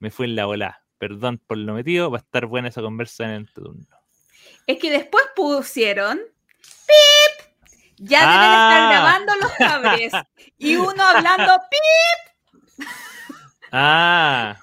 [0.00, 0.82] Me fue en la ola.
[0.98, 3.86] Perdón por lo metido, va a estar buena esa conversa en el turno.
[4.66, 6.20] Es que después pusieron
[6.58, 7.46] ¡Pip!
[7.98, 8.88] Ya deben estar ah.
[8.90, 10.12] grabando los cabres.
[10.58, 12.88] y uno hablando ¡Pip!
[13.74, 14.58] Ah,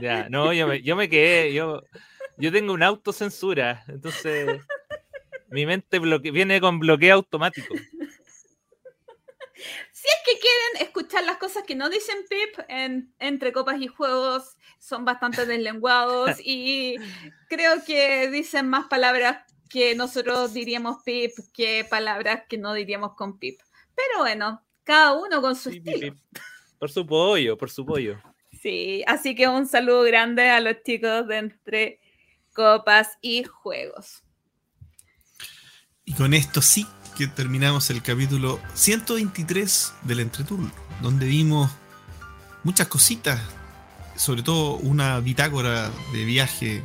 [0.00, 1.84] ya, no, yo me, yo me quedé, yo,
[2.36, 4.60] yo tengo una autocensura, entonces
[5.48, 7.74] mi mente viene con bloqueo automático.
[9.92, 13.88] Si es que quieren escuchar las cosas que no dicen Pip en, entre copas y
[13.88, 16.96] juegos, son bastante deslenguados y
[17.48, 23.38] creo que dicen más palabras que nosotros diríamos Pip que palabras que no diríamos con
[23.40, 23.60] Pip.
[23.96, 26.14] Pero bueno, cada uno con su estilo.
[26.78, 28.20] Por su pollo, por su pollo.
[28.62, 32.00] Sí, así que un saludo grande a los chicos de entre
[32.54, 34.22] copas y juegos.
[36.08, 36.86] Y con esto sí
[37.18, 40.70] que terminamos el capítulo 123 del entreturno,
[41.02, 41.70] donde vimos
[42.64, 43.38] muchas cositas,
[44.16, 46.82] sobre todo una bitácora de viaje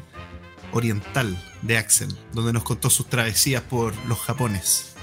[0.73, 4.93] oriental de Axel, donde nos contó sus travesías por los Japones.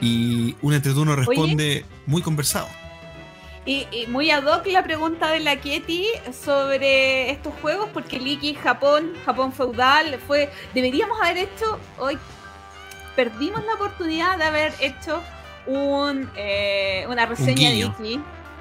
[0.00, 2.68] Y un entreturno responde muy conversado.
[3.66, 9.12] Y, muy ad hoc la pregunta de la Ketty sobre estos juegos, porque Liki Japón,
[9.26, 10.50] Japón feudal, fue.
[10.72, 12.18] Deberíamos haber hecho hoy
[13.20, 15.22] perdimos la oportunidad de haber hecho
[15.66, 18.18] un, eh, una reseña de Iki.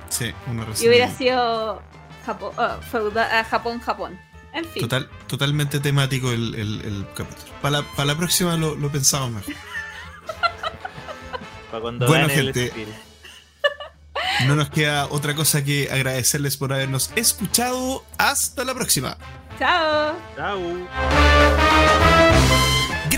[0.09, 0.85] Sí, una reseña.
[0.85, 1.81] Y hubiera sido
[2.25, 4.19] Japón, oh, ah, Japón, Japón.
[4.51, 4.81] En fin.
[4.81, 7.53] Total, totalmente temático el, el, capítulo.
[7.61, 9.55] Para la, para la próxima lo, lo pensamos mejor.
[12.07, 12.73] bueno, gente.
[14.45, 18.05] No nos queda otra cosa que agradecerles por habernos escuchado.
[18.17, 19.17] Hasta la próxima.
[19.57, 20.15] Chao.
[20.37, 20.59] Chao.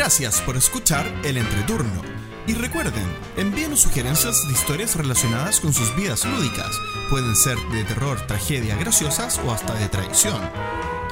[0.03, 2.01] Gracias por escuchar el entreturno.
[2.47, 3.05] Y recuerden,
[3.38, 6.75] envíenos sugerencias de historias relacionadas con sus vidas lúdicas.
[7.11, 10.41] Pueden ser de terror, tragedia, graciosas o hasta de traición.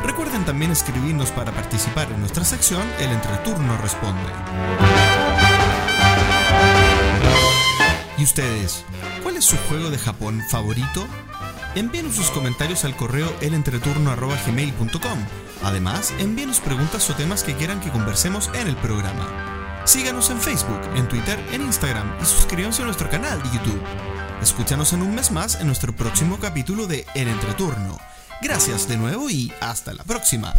[0.03, 4.32] Recuerden también escribirnos para participar en nuestra sección El Entreturno Responde.
[8.18, 8.84] ¿Y ustedes?
[9.22, 11.06] ¿Cuál es su juego de Japón favorito?
[11.76, 15.49] Envíenos sus comentarios al correo elentreturno.gmail.com.
[15.64, 19.82] Además, envíenos preguntas o temas que quieran que conversemos en el programa.
[19.86, 23.82] Síganos en Facebook, en Twitter, en Instagram y suscríbanse a nuestro canal de YouTube.
[24.42, 28.00] Escúchanos en un mes más en nuestro próximo capítulo de El Entreturno.
[28.42, 30.54] Gracias de nuevo y hasta la próxima.